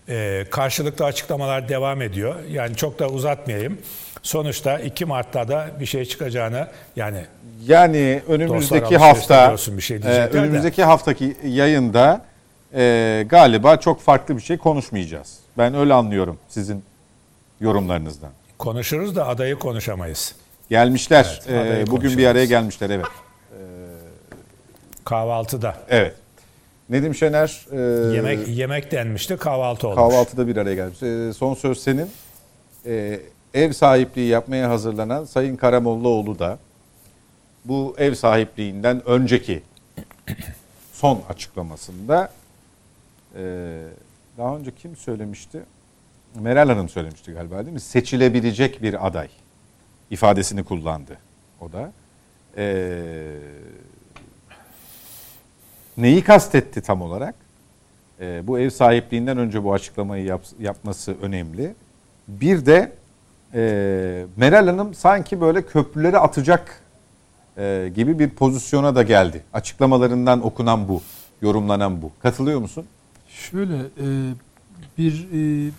E, 0.10 0.46
karşılıklı 0.52 1.06
açıklamalar 1.06 1.70
devam 1.70 2.02
ediyor. 2.02 2.36
Yani 2.50 2.76
çok 2.76 3.00
da 3.00 3.08
uzatmayayım. 3.10 3.78
Sonuçta 4.24 4.80
2 4.80 5.06
Mart'ta 5.06 5.48
da 5.48 5.68
bir 5.80 5.86
şey 5.86 6.06
çıkacağını 6.06 6.68
yani 6.96 7.26
Yani 7.68 8.22
önümüzdeki 8.28 8.98
hafta 8.98 9.56
bir 9.68 9.82
şey 9.82 9.98
e, 9.98 10.02
diyecekler 10.02 10.34
de. 10.34 10.38
önümüzdeki 10.38 10.84
haftaki 10.84 11.38
yayında 11.46 12.22
e, 12.74 13.26
galiba 13.30 13.78
çok 13.78 14.02
farklı 14.02 14.38
bir 14.38 14.42
şey 14.42 14.58
konuşmayacağız. 14.58 15.38
Ben 15.58 15.74
öyle 15.76 15.94
anlıyorum 15.94 16.38
sizin 16.50 16.84
yorumlarınızdan. 17.62 18.30
konuşuruz 18.58 19.16
da 19.16 19.28
adayı 19.28 19.56
konuşamayız. 19.60 20.36
Gelmişler. 20.70 21.42
Evet, 21.50 21.88
e, 21.88 21.92
bugün 21.92 22.18
bir 22.18 22.26
araya 22.28 22.46
gelmişler 22.46 22.90
evet. 22.90 23.06
Kahvaltıda. 25.06 25.76
Evet. 25.90 26.16
Nedim 26.90 27.16
Şener 27.16 27.66
e, 28.12 28.16
Yemek 28.16 28.48
yemek 28.48 28.92
denmişti, 28.92 29.38
kahvaltı 29.38 29.88
olmuş. 29.88 29.98
kahvaltıda 29.98 30.48
bir 30.48 30.58
araya 30.58 30.76
gelmiş. 30.76 31.04
E, 31.04 31.34
son 31.34 31.54
söz 31.54 31.84
senin. 31.84 32.10
E, 32.86 33.20
ev 33.54 33.72
sahipliği 33.72 34.28
yapmaya 34.28 34.70
hazırlanan 34.70 35.24
Sayın 35.26 35.56
Karamollaoğlu 35.56 36.40
da 36.40 36.60
bu 37.66 37.96
ev 37.98 38.14
sahipliğinden 38.14 39.02
önceki 39.06 39.62
son 40.94 41.22
açıklamasında 41.30 42.32
e, 43.36 43.42
daha 44.38 44.58
önce 44.58 44.72
kim 44.76 44.96
söylemişti? 44.96 45.62
Meral 46.36 46.70
Hanım 46.70 46.90
söylemişti 46.90 47.32
galiba 47.32 47.60
değil 47.60 47.74
mi? 47.74 47.80
Seçilebilecek 47.80 48.82
bir 48.82 49.08
aday 49.08 49.28
ifadesini 50.10 50.64
kullandı 50.64 51.18
o 51.62 51.72
da. 51.72 51.92
E, 52.58 52.94
neyi 55.98 56.24
kastetti 56.24 56.82
tam 56.82 57.02
olarak? 57.02 57.36
E, 58.20 58.48
bu 58.48 58.60
ev 58.60 58.70
sahipliğinden 58.70 59.38
önce 59.38 59.64
bu 59.64 59.74
açıklamayı 59.74 60.26
yap- 60.26 60.60
yapması 60.60 61.16
önemli. 61.22 61.74
Bir 62.28 62.66
de 62.66 62.92
e, 63.54 64.26
Meral 64.38 64.68
Hanım 64.68 64.94
sanki 64.94 65.42
böyle 65.42 65.66
köprüleri 65.66 66.18
atacak 66.20 66.82
e, 67.58 67.92
gibi 67.96 68.20
bir 68.20 68.30
pozisyona 68.30 68.96
da 68.96 69.04
geldi. 69.04 69.44
Açıklamalarından 69.54 70.46
okunan 70.46 70.88
bu, 70.88 71.02
yorumlanan 71.42 72.02
bu. 72.02 72.12
Katılıyor 72.22 72.60
musun? 72.60 72.86
Şöyle 73.28 73.76
e, 73.76 74.34
bir 74.98 75.28
e, 75.34 75.72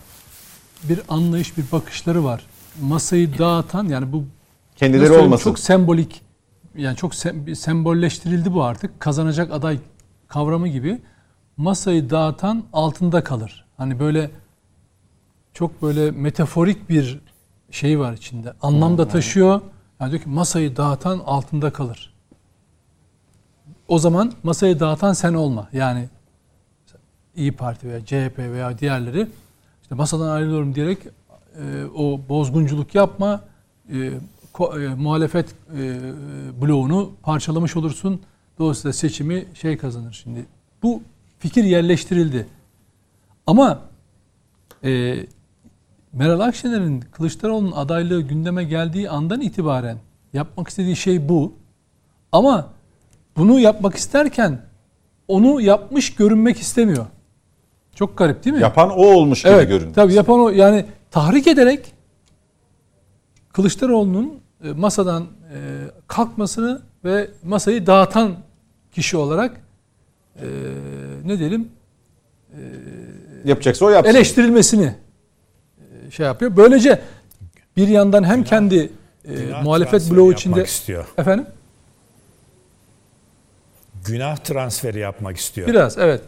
bir 0.89 1.01
anlayış, 1.09 1.57
bir 1.57 1.63
bakışları 1.71 2.23
var. 2.23 2.45
Masayı 2.81 3.37
dağıtan 3.37 3.87
yani 3.87 4.11
bu 4.11 4.25
Kendileri 4.75 5.11
olmasın. 5.11 5.43
çok 5.43 5.59
sembolik 5.59 6.21
yani 6.77 6.97
çok 6.97 7.13
sem- 7.13 7.55
sembolleştirildi 7.55 8.53
bu 8.53 8.63
artık. 8.63 8.99
Kazanacak 8.99 9.51
aday 9.51 9.79
kavramı 10.27 10.67
gibi 10.67 11.01
masayı 11.57 12.09
dağıtan 12.09 12.63
altında 12.73 13.23
kalır. 13.23 13.65
Hani 13.77 13.99
böyle 13.99 14.31
çok 15.53 15.81
böyle 15.81 16.11
metaforik 16.11 16.89
bir 16.89 17.19
şey 17.73 17.99
var 17.99 18.13
içinde. 18.13 18.53
Anlam 18.61 18.97
da 18.97 19.07
taşıyor. 19.07 19.61
Yani 19.99 20.11
diyor 20.11 20.23
ki 20.23 20.29
masayı 20.29 20.75
dağıtan 20.75 21.19
altında 21.25 21.73
kalır. 21.73 22.13
O 23.87 23.99
zaman 23.99 24.33
masayı 24.43 24.79
dağıtan 24.79 25.13
sen 25.13 25.33
olma. 25.33 25.69
Yani 25.73 26.09
İyi 27.35 27.51
Parti 27.51 27.87
veya 27.87 28.05
CHP 28.05 28.37
veya 28.39 28.79
diğerleri 28.79 29.27
işte 29.81 29.95
masadan 29.95 30.29
ayrılıyorum 30.29 30.75
diyerek 30.75 30.97
e, 31.59 31.85
o 31.95 32.19
bozgunculuk 32.29 32.95
yapma, 32.95 33.41
e, 33.89 34.11
ko- 34.53 34.85
e, 34.91 34.95
muhalefet 34.95 35.55
e, 35.77 35.99
bloğunu 36.61 37.11
parçalamış 37.23 37.75
olursun. 37.75 38.21
Dolayısıyla 38.59 38.93
seçimi 38.93 39.45
şey 39.53 39.77
kazanır 39.77 40.13
şimdi. 40.23 40.45
Bu 40.83 41.01
fikir 41.39 41.63
yerleştirildi. 41.63 42.47
Ama 43.47 43.81
e, 44.83 45.15
Meral 46.13 46.39
Akşener'in 46.39 47.01
Kılıçdaroğlu'nun 47.01 47.71
adaylığı 47.71 48.21
gündeme 48.21 48.63
geldiği 48.63 49.09
andan 49.09 49.41
itibaren 49.41 49.97
yapmak 50.33 50.67
istediği 50.67 50.95
şey 50.95 51.29
bu. 51.29 51.53
Ama 52.31 52.69
bunu 53.37 53.59
yapmak 53.59 53.95
isterken 53.95 54.61
onu 55.27 55.61
yapmış 55.61 56.15
görünmek 56.15 56.59
istemiyor. 56.59 57.05
Çok 57.95 58.17
garip 58.17 58.45
değil 58.45 58.55
mi? 58.55 58.61
Yapan 58.61 58.89
o 58.89 59.05
olmuş 59.05 59.43
gibi 59.43 59.51
evet, 59.51 59.67
görünüyor. 59.67 59.93
Tabii 59.93 60.13
yapan 60.13 60.39
o 60.39 60.49
yani 60.49 60.85
tahrik 61.11 61.47
ederek 61.47 61.93
Kılıçdaroğlu'nun 63.53 64.39
e, 64.63 64.71
masadan 64.71 65.23
e, 65.23 65.27
kalkmasını 66.07 66.81
ve 67.05 67.29
masayı 67.43 67.87
dağıtan 67.87 68.35
kişi 68.91 69.17
olarak 69.17 69.61
e, 70.35 70.45
ne 71.25 71.39
diyelim 71.39 71.69
Yapacaksa 73.45 73.85
o 73.85 73.89
yapsın. 73.89 74.11
eleştirilmesini 74.11 74.95
şey 76.15 76.25
yapıyor. 76.25 76.57
Böylece 76.57 77.01
bir 77.77 77.87
yandan 77.87 78.23
hem 78.23 78.43
kendi 78.43 78.75
e, 78.75 79.33
Günah 79.35 79.63
muhalefet 79.63 79.91
transferi 79.91 80.17
bloğu 80.17 80.33
içinde 80.33 80.63
istiyor. 80.63 81.05
efendim 81.17 81.45
Günah 84.05 84.37
transferi 84.37 84.99
yapmak 84.99 85.37
istiyor. 85.37 85.67
biraz 85.67 85.97
evet 85.97 86.21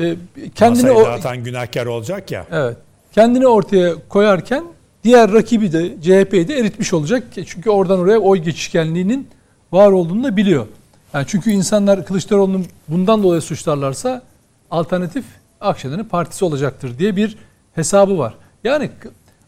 E, 0.00 0.16
kendini 0.54 0.82
Masayı 0.82 0.94
o, 0.94 1.04
dağıtan 1.04 1.44
günahkar 1.44 1.86
olacak 1.86 2.30
ya. 2.30 2.46
Evet. 2.52 2.76
Kendini 3.12 3.46
ortaya 3.46 3.94
koyarken 4.08 4.64
diğer 5.04 5.32
rakibi 5.32 5.72
de 5.72 5.88
CHP'yi 6.02 6.48
de 6.48 6.58
eritmiş 6.58 6.92
olacak. 6.92 7.22
Çünkü 7.46 7.70
oradan 7.70 7.98
oraya 7.98 8.18
oy 8.18 8.38
geçişkenliğinin 8.38 9.28
var 9.72 9.90
olduğunu 9.92 10.24
da 10.24 10.36
biliyor. 10.36 10.66
Yani 11.14 11.24
çünkü 11.28 11.50
insanlar 11.50 12.06
Kılıçdaroğlu'nun 12.06 12.66
bundan 12.88 13.22
dolayı 13.22 13.40
suçlarlarsa 13.40 14.22
alternatif 14.70 15.24
Akşener'in 15.60 16.04
partisi 16.04 16.44
olacaktır 16.44 16.98
diye 16.98 17.16
bir 17.16 17.36
hesabı 17.74 18.18
var. 18.18 18.34
Yani 18.64 18.90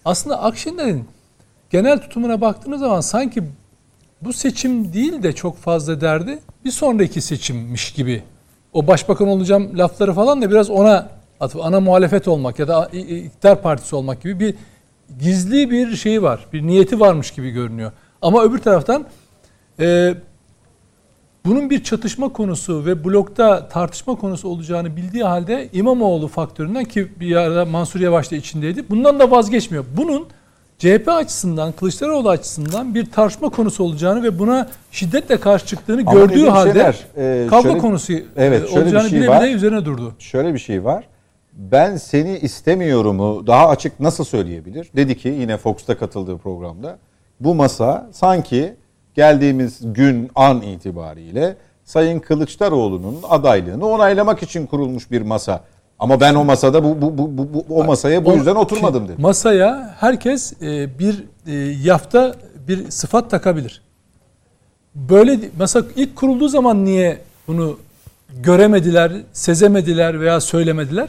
aslında 0.04 0.42
Akşener'in 0.42 1.04
genel 1.70 1.98
tutumuna 1.98 2.40
baktığınız 2.40 2.80
zaman 2.80 3.00
sanki 3.00 3.42
bu 4.22 4.32
seçim 4.32 4.92
değil 4.92 5.22
de 5.22 5.32
çok 5.32 5.56
fazla 5.56 6.00
derdi 6.00 6.38
bir 6.64 6.70
sonraki 6.70 7.20
seçimmiş 7.20 7.92
gibi. 7.92 8.22
O 8.72 8.86
başbakan 8.86 9.28
olacağım 9.28 9.78
lafları 9.78 10.12
falan 10.12 10.42
da 10.42 10.50
biraz 10.50 10.70
ona 10.70 11.08
atıp 11.40 11.64
ana 11.64 11.80
muhalefet 11.80 12.28
olmak 12.28 12.58
ya 12.58 12.68
da 12.68 12.86
iktidar 12.92 13.62
partisi 13.62 13.96
olmak 13.96 14.22
gibi 14.22 14.40
bir 14.40 14.54
gizli 15.20 15.70
bir 15.70 15.96
şeyi 15.96 16.22
var. 16.22 16.46
Bir 16.52 16.66
niyeti 16.66 17.00
varmış 17.00 17.30
gibi 17.30 17.50
görünüyor. 17.50 17.92
Ama 18.22 18.42
öbür 18.44 18.58
taraftan 18.58 19.04
e, 19.80 20.14
bunun 21.48 21.70
bir 21.70 21.82
çatışma 21.84 22.28
konusu 22.28 22.86
ve 22.86 23.04
blokta 23.04 23.68
tartışma 23.68 24.14
konusu 24.14 24.48
olacağını 24.48 24.96
bildiği 24.96 25.24
halde 25.24 25.68
İmamoğlu 25.72 26.28
faktöründen 26.28 26.84
ki 26.84 27.08
bir 27.20 27.36
ara 27.36 27.64
Mansur 27.64 28.00
Yavaş 28.00 28.30
da 28.30 28.36
içindeydi. 28.36 28.84
Bundan 28.90 29.18
da 29.20 29.30
vazgeçmiyor. 29.30 29.84
Bunun 29.96 30.26
CHP 30.78 31.08
açısından, 31.08 31.72
Kılıçdaroğlu 31.72 32.28
açısından 32.28 32.94
bir 32.94 33.10
tartışma 33.10 33.48
konusu 33.48 33.84
olacağını 33.84 34.22
ve 34.22 34.38
buna 34.38 34.68
şiddetle 34.92 35.40
karşı 35.40 35.66
çıktığını 35.66 36.00
Ama 36.00 36.12
gördüğü 36.12 36.46
halde 36.46 36.72
Şener, 36.72 37.06
e, 37.44 37.46
kavga 37.46 37.68
şöyle- 37.68 37.78
konusu 37.80 38.12
Evet, 38.36 38.64
e, 38.64 38.66
şöyle 38.66 38.80
bir 38.80 38.82
olacağını 38.86 39.08
şey 39.08 39.20
bile 39.20 39.28
var. 39.28 39.42
bile 39.42 39.52
üzerine 39.52 39.84
durdu. 39.84 40.14
Şöyle 40.18 40.54
bir 40.54 40.58
şey 40.58 40.84
var. 40.84 41.04
Ben 41.52 41.96
seni 41.96 42.38
istemiyorumu 42.38 43.46
daha 43.46 43.68
açık 43.68 44.00
nasıl 44.00 44.24
söyleyebilir? 44.24 44.90
Dedi 44.96 45.16
ki 45.18 45.28
yine 45.28 45.56
Fox'ta 45.56 45.98
katıldığı 45.98 46.38
programda 46.38 46.98
bu 47.40 47.54
masa 47.54 48.08
sanki 48.12 48.74
geldiğimiz 49.23 49.78
gün 49.82 50.31
an 50.35 50.62
itibariyle 50.62 51.57
Sayın 51.85 52.19
Kılıçdaroğlu'nun 52.20 53.16
adaylığını 53.28 53.86
onaylamak 53.86 54.43
için 54.43 54.66
kurulmuş 54.66 55.11
bir 55.11 55.23
masa. 55.23 55.65
Ama 55.99 56.20
ben 56.20 56.35
o 56.35 56.45
masada 56.45 56.85
bu, 56.85 57.03
bu, 57.03 57.19
bu, 57.19 57.39
bu- 57.39 57.55
bu- 57.55 57.65
o 57.74 57.85
masaya 57.85 58.24
bu 58.24 58.32
yüzden 58.32 58.55
oturmadım 58.55 59.09
dedi. 59.09 59.23
Masaya 59.23 59.97
herkes 60.01 60.53
e, 60.62 60.99
bir 60.99 61.24
e, 61.47 61.53
yafta 61.85 62.35
bir 62.69 62.90
sıfat 62.90 63.31
takabilir. 63.31 63.82
Böyle 64.95 65.39
mesela 65.59 65.86
ilk 65.97 66.16
kurulduğu 66.16 66.49
zaman 66.49 66.85
niye 66.85 67.19
bunu 67.49 67.78
göremediler, 68.43 69.12
sezemediler 69.32 70.20
veya 70.20 70.40
söylemediler? 70.40 71.09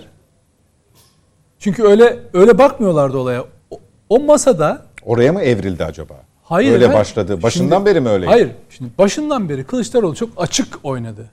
Çünkü 1.59 1.83
öyle 1.83 2.19
öyle 2.33 2.57
bakmıyorlardı 2.57 3.17
olaya. 3.17 3.43
O, 3.71 3.79
o 4.09 4.19
masada 4.19 4.81
Oraya 5.05 5.33
mı 5.33 5.41
evrildi 5.41 5.85
acaba? 5.85 6.13
Hayır. 6.49 6.71
Öyle 6.71 6.83
efendim. 6.83 6.99
başladı. 6.99 7.43
Başından 7.43 7.77
Şimdi- 7.77 7.89
beri 7.89 8.01
mi 8.01 8.09
öyleydi? 8.09 8.31
Hayır. 8.31 8.51
Şimdi 8.69 8.89
başından 8.97 9.49
beri 9.49 9.63
Kılıçdaroğlu 9.63 10.15
çok 10.15 10.29
açık 10.37 10.79
oynadı. 10.83 11.25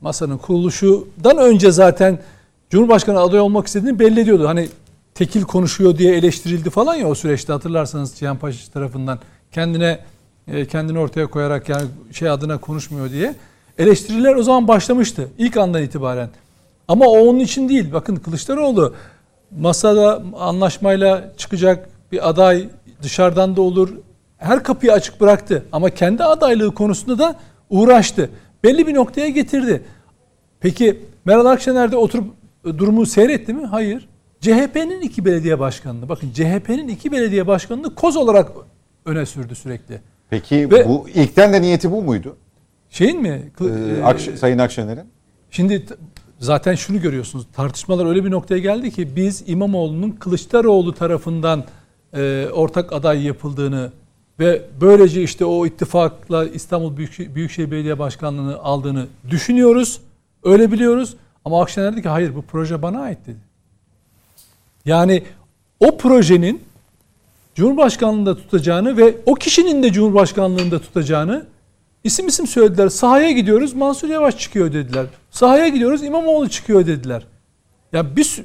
Masanın 0.00 0.38
kuruluşundan 0.38 1.38
önce 1.38 1.70
zaten 1.70 2.18
Cumhurbaşkanı 2.70 3.20
adayı 3.20 3.42
olmak 3.42 3.66
istediğini 3.66 3.98
belli 3.98 4.20
ediyordu. 4.20 4.48
Hani 4.48 4.68
tekil 5.14 5.42
konuşuyor 5.42 5.98
diye 5.98 6.14
eleştirildi 6.14 6.70
falan 6.70 6.94
ya 6.94 7.08
o 7.08 7.14
süreçte 7.14 7.52
hatırlarsanız 7.52 8.14
Cihan 8.14 8.36
Paşa 8.36 8.72
tarafından 8.72 9.18
kendine 9.52 9.98
e, 10.48 10.66
kendini 10.66 10.98
ortaya 10.98 11.26
koyarak 11.26 11.68
yani 11.68 11.86
şey 12.12 12.30
adına 12.30 12.58
konuşmuyor 12.58 13.10
diye. 13.10 13.34
Eleştiriler 13.78 14.34
o 14.36 14.42
zaman 14.42 14.68
başlamıştı 14.68 15.28
ilk 15.38 15.56
andan 15.56 15.82
itibaren. 15.82 16.28
Ama 16.88 17.04
o 17.06 17.18
onun 17.18 17.40
için 17.40 17.68
değil. 17.68 17.92
Bakın 17.92 18.16
Kılıçdaroğlu 18.16 18.94
masada 19.58 20.22
anlaşmayla 20.38 21.32
çıkacak 21.36 21.88
bir 22.12 22.28
aday 22.28 22.68
dışarıdan 23.02 23.56
da 23.56 23.62
olur. 23.62 23.88
Her 24.38 24.62
kapıyı 24.62 24.92
açık 24.92 25.20
bıraktı 25.20 25.64
ama 25.72 25.90
kendi 25.90 26.24
adaylığı 26.24 26.74
konusunda 26.74 27.18
da 27.18 27.36
uğraştı. 27.70 28.30
Belli 28.64 28.86
bir 28.86 28.94
noktaya 28.94 29.28
getirdi. 29.28 29.82
Peki 30.60 31.00
Meral 31.24 31.46
Akşener 31.46 31.92
de 31.92 31.96
oturup 31.96 32.24
e, 32.66 32.78
durumu 32.78 33.06
seyretti 33.06 33.52
mi? 33.54 33.66
Hayır. 33.66 34.08
CHP'nin 34.40 35.00
iki 35.00 35.24
belediye 35.24 35.58
başkanını, 35.58 36.08
bakın 36.08 36.30
CHP'nin 36.34 36.88
iki 36.88 37.12
belediye 37.12 37.46
başkanını 37.46 37.94
koz 37.94 38.16
olarak 38.16 38.52
öne 39.04 39.26
sürdü 39.26 39.54
sürekli. 39.54 40.00
Peki 40.30 40.70
Ve- 40.70 40.88
bu 40.88 41.08
ilkten 41.14 41.52
de 41.52 41.62
niyeti 41.62 41.90
bu 41.90 42.02
muydu? 42.02 42.36
Şeyin 42.90 43.22
mi? 43.22 43.52
Ee, 43.60 43.64
e, 43.64 44.02
Akş- 44.02 44.36
Sayın 44.36 44.58
Akşener'in? 44.58 45.04
Şimdi 45.50 45.86
zaten 46.38 46.74
şunu 46.74 47.00
görüyorsunuz. 47.00 47.46
Tartışmalar 47.52 48.06
öyle 48.06 48.24
bir 48.24 48.30
noktaya 48.30 48.58
geldi 48.58 48.90
ki 48.90 49.16
biz 49.16 49.44
İmamoğlu'nun 49.46 50.10
Kılıçdaroğlu 50.10 50.94
tarafından 50.94 51.64
e, 52.16 52.46
ortak 52.52 52.92
aday 52.92 53.22
yapıldığını 53.26 53.92
ve 54.40 54.62
böylece 54.80 55.22
işte 55.22 55.44
o 55.44 55.66
ittifakla 55.66 56.48
İstanbul 56.48 56.96
Büyükşehir, 57.34 57.70
Belediye 57.70 57.98
Başkanlığı'nı 57.98 58.58
aldığını 58.58 59.06
düşünüyoruz. 59.30 60.00
Öyle 60.44 60.72
biliyoruz. 60.72 61.16
Ama 61.44 61.62
Akşener 61.62 61.92
dedi 61.92 62.02
ki 62.02 62.08
hayır 62.08 62.34
bu 62.34 62.42
proje 62.42 62.82
bana 62.82 63.00
ait 63.00 63.18
dedi. 63.26 63.38
Yani 64.84 65.22
o 65.80 65.96
projenin 65.98 66.62
Cumhurbaşkanlığında 67.54 68.36
tutacağını 68.36 68.96
ve 68.96 69.16
o 69.26 69.34
kişinin 69.34 69.82
de 69.82 69.92
Cumhurbaşkanlığında 69.92 70.78
tutacağını 70.78 71.46
isim 72.04 72.26
isim 72.26 72.46
söylediler. 72.46 72.88
Sahaya 72.88 73.30
gidiyoruz 73.30 73.74
Mansur 73.74 74.08
Yavaş 74.08 74.38
çıkıyor 74.38 74.72
dediler. 74.72 75.06
Sahaya 75.30 75.68
gidiyoruz 75.68 76.02
İmamoğlu 76.02 76.48
çıkıyor 76.48 76.86
dediler. 76.86 77.26
Ya 77.92 78.16
bir 78.16 78.44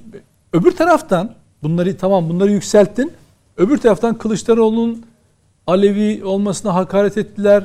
öbür 0.53 0.71
taraftan 0.71 1.33
bunları 1.63 1.97
tamam 1.97 2.29
bunları 2.29 2.51
yükselttin. 2.51 3.11
Öbür 3.57 3.77
taraftan 3.77 4.17
Kılıçdaroğlu'nun 4.17 5.05
Alevi 5.69 6.25
olmasına 6.25 6.75
hakaret 6.75 7.17
ettiler. 7.17 7.63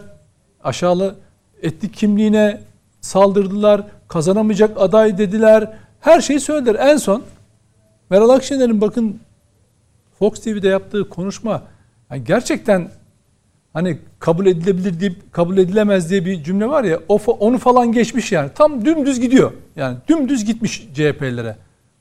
Aşağılı 0.64 1.14
etnik 1.62 1.94
kimliğine 1.94 2.60
saldırdılar. 3.00 3.82
Kazanamayacak 4.08 4.80
aday 4.80 5.18
dediler. 5.18 5.72
Her 6.00 6.20
şeyi 6.20 6.40
söylediler. 6.40 6.74
En 6.74 6.96
son 6.96 7.22
Meral 8.10 8.28
Akşener'in 8.28 8.80
bakın 8.80 9.20
Fox 10.18 10.40
TV'de 10.40 10.68
yaptığı 10.68 11.08
konuşma 11.08 11.62
yani 12.10 12.24
gerçekten 12.24 12.90
hani 13.72 13.98
kabul 14.18 14.46
edilebilir 14.46 15.00
deyip 15.00 15.32
kabul 15.32 15.56
edilemez 15.56 16.10
diye 16.10 16.24
bir 16.24 16.44
cümle 16.44 16.68
var 16.68 16.84
ya 16.84 17.00
o 17.08 17.16
onu 17.16 17.58
falan 17.58 17.92
geçmiş 17.92 18.32
yani. 18.32 18.50
Tam 18.54 18.84
dümdüz 18.84 19.20
gidiyor. 19.20 19.52
Yani 19.76 19.96
dümdüz 20.08 20.44
gitmiş 20.44 20.88
CHP'lere. 20.94 21.56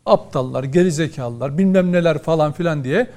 Aptallar, 0.05 0.63
gerizekalılar, 0.63 1.57
bilmem 1.57 1.91
neler 1.91 2.17
falan 2.17 2.51
filan 2.51 2.83
diye. 2.83 3.07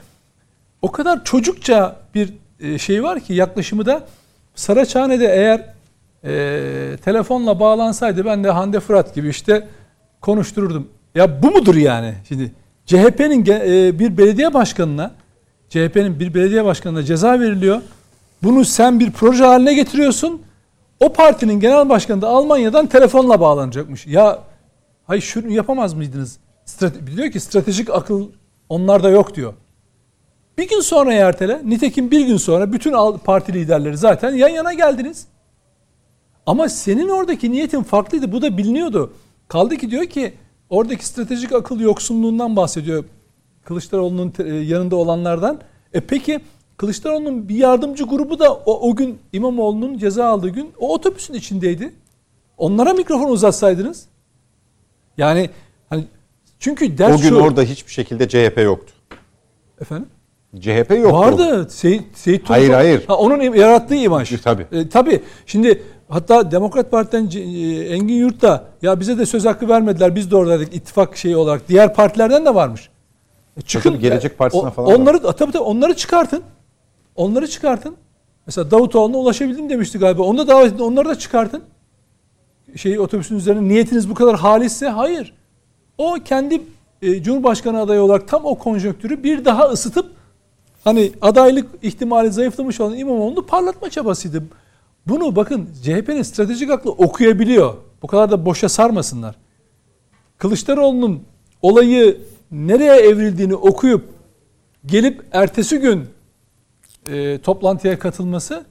O 0.82 0.92
kadar 0.92 1.24
çocukça 1.24 1.96
bir 2.14 2.45
şey 2.78 3.03
var 3.03 3.20
ki 3.20 3.35
yaklaşımı 3.35 3.87
da 3.87 4.07
Saraçhane'de 4.55 5.27
eğer 5.27 5.74
e, 6.24 6.97
telefonla 7.05 7.61
bağlansaydı 7.61 8.24
ben 8.24 8.45
de 8.45 8.51
Hande 8.51 8.81
Fırat 8.81 9.15
gibi 9.15 9.28
işte 9.28 9.69
konuştururdum. 10.20 10.89
Ya 11.15 11.43
bu 11.43 11.51
mudur 11.51 11.74
yani? 11.74 12.15
Şimdi 12.28 12.53
CHP'nin 12.87 13.47
e, 13.47 13.99
bir 13.99 14.19
belediye 14.19 14.55
başkanına 14.55 15.11
CHP'nin 15.69 16.20
bir 16.20 16.35
belediye 16.35 16.65
başkanına 16.65 17.03
ceza 17.03 17.41
veriliyor. 17.41 17.81
Bunu 18.43 18.65
sen 18.65 19.01
bir 19.01 19.11
proje 19.11 19.45
haline 19.45 19.74
getiriyorsun. 19.74 20.43
O 21.01 21.12
partinin 21.12 21.61
genel 21.61 21.89
başkanı 21.89 22.23
da 22.23 22.28
Almanya'dan 22.28 22.87
telefonla 22.87 23.41
bağlanacakmış. 23.41 24.07
Ya 24.07 24.39
hayır 25.07 25.23
şunu 25.23 25.51
yapamaz 25.53 25.95
mıydınız? 25.95 26.39
Strate- 26.66 27.16
diyor 27.16 27.31
ki 27.31 27.41
stratejik 27.41 27.91
akıl 27.91 28.28
onlarda 28.69 29.11
yok 29.11 29.35
diyor. 29.35 29.55
Bir 30.59 30.69
gün 30.69 30.81
sonra 30.81 31.12
ertele. 31.15 31.61
Nitekim 31.65 32.11
bir 32.11 32.27
gün 32.27 32.37
sonra 32.37 32.73
bütün 32.73 32.93
parti 33.24 33.53
liderleri 33.53 33.97
zaten 33.97 34.35
yan 34.35 34.49
yana 34.49 34.73
geldiniz. 34.73 35.27
Ama 36.47 36.69
senin 36.69 37.09
oradaki 37.09 37.51
niyetin 37.53 37.83
farklıydı. 37.83 38.33
Bu 38.33 38.43
da 38.43 38.59
biliniyordu. 38.59 39.12
Kaldı 39.49 39.77
ki 39.77 39.91
diyor 39.91 40.07
ki 40.07 40.35
oradaki 40.70 41.07
stratejik 41.07 41.53
akıl 41.53 41.81
yoksunluğundan 41.81 42.57
bahsediyor. 42.57 43.05
Kılıçdaroğlu'nun 43.65 44.31
te- 44.31 44.49
yanında 44.49 44.97
olanlardan. 44.97 45.61
E 45.93 46.01
peki 46.01 46.41
Kılıçdaroğlu'nun 46.77 47.49
bir 47.49 47.55
yardımcı 47.55 48.05
grubu 48.05 48.39
da 48.39 48.55
o, 48.55 48.89
o 48.91 48.97
gün 48.97 49.19
İmamoğlu'nun 49.33 49.99
ceza 49.99 50.27
aldığı 50.27 50.49
gün 50.49 50.73
o 50.78 50.95
otobüsün 50.95 51.35
içindeydi. 51.35 51.95
Onlara 52.59 52.93
mikrofon 52.93 53.28
uzatsaydınız. 53.31 54.07
Yani 55.19 55.51
hani 55.91 56.05
Çünkü 56.59 56.99
ders 56.99 57.19
O 57.20 57.23
gün 57.23 57.28
şu. 57.28 57.35
orada 57.41 57.62
hiçbir 57.62 57.93
şekilde 57.93 58.28
CHP 58.28 58.59
yoktu. 58.59 58.93
Efendim? 59.81 60.09
CHP 60.60 60.90
yoktu. 60.90 61.12
Vardı. 61.12 61.66
Seyit, 61.70 62.05
Seyit 62.14 62.51
Hayır, 62.51 62.70
hayır. 62.70 63.05
Ha, 63.06 63.16
onun 63.16 63.40
yarattığı 63.55 63.94
imaj. 63.94 64.40
Tabii. 64.43 64.66
E, 64.73 64.89
tabii. 64.89 65.23
Şimdi 65.47 65.82
hatta 66.09 66.51
Demokrat 66.51 66.90
Parti'den 66.90 67.31
e, 67.35 67.85
Engin 67.85 68.14
Yurt 68.14 68.43
da 68.43 68.64
ya 68.82 69.01
bize 69.01 69.18
de 69.18 69.27
söz 69.27 69.44
hakkı 69.44 69.68
vermediler. 69.68 70.14
Biz 70.14 70.31
de 70.31 70.36
oradaydık 70.36 70.74
ittifak 70.74 71.16
şeyi 71.16 71.36
olarak. 71.36 71.68
Diğer 71.68 71.94
partilerden 71.94 72.47
de 72.47 72.55
varmış. 72.55 72.89
E, 73.56 73.81
Tabii, 73.81 73.98
Gelecek 73.98 74.39
Partisi'ne 74.39 74.70
falan 74.70 74.89
var. 74.89 74.94
Onları 74.94 75.23
tabii 75.23 75.52
tabii 75.52 75.59
onları 75.59 75.97
çıkartın. 75.97 76.43
Onları 77.16 77.48
çıkartın. 77.48 77.97
Mesela 78.47 78.70
Davutoğlu'na 78.70 79.16
ulaşabildim 79.16 79.70
demişti 79.70 79.98
galiba. 79.98 80.23
Onu 80.23 80.39
da 80.39 80.48
davet 80.48 80.73
edin. 80.73 80.82
Onları 80.82 81.09
da 81.09 81.18
çıkartın. 81.18 81.62
Şey 82.77 82.98
otobüsün 82.98 83.36
üzerine 83.36 83.68
niyetiniz 83.68 84.10
bu 84.10 84.14
kadar 84.14 84.36
halisse 84.36 84.89
hayır. 84.89 85.35
O 85.98 86.16
kendi 86.24 86.62
e, 87.02 87.23
Cumhurbaşkanı 87.23 87.81
adayı 87.81 88.01
olarak 88.01 88.28
tam 88.28 88.44
o 88.44 88.55
konjonktürü 88.55 89.23
bir 89.23 89.44
daha 89.44 89.64
ısıtıp 89.64 90.15
hani 90.86 91.12
adaylık 91.22 91.66
ihtimali 91.82 92.32
zayıflamış 92.32 92.80
olan 92.80 92.98
İmamoğlu'nu 92.98 93.46
parlatma 93.46 93.90
çabasıydı. 93.90 94.42
Bunu 95.06 95.36
bakın 95.36 95.68
CHP'nin 95.82 96.22
stratejik 96.22 96.70
aklı 96.70 96.90
okuyabiliyor. 96.90 97.74
Bu 98.02 98.06
kadar 98.06 98.30
da 98.30 98.46
boşa 98.46 98.68
sarmasınlar. 98.68 99.34
Kılıçdaroğlu'nun 100.38 101.22
olayı 101.62 102.20
nereye 102.50 102.96
evrildiğini 102.96 103.54
okuyup 103.54 104.04
gelip 104.86 105.24
ertesi 105.32 105.78
gün 105.78 106.04
e, 107.08 107.38
toplantıya 107.38 107.98
katılması 107.98 108.64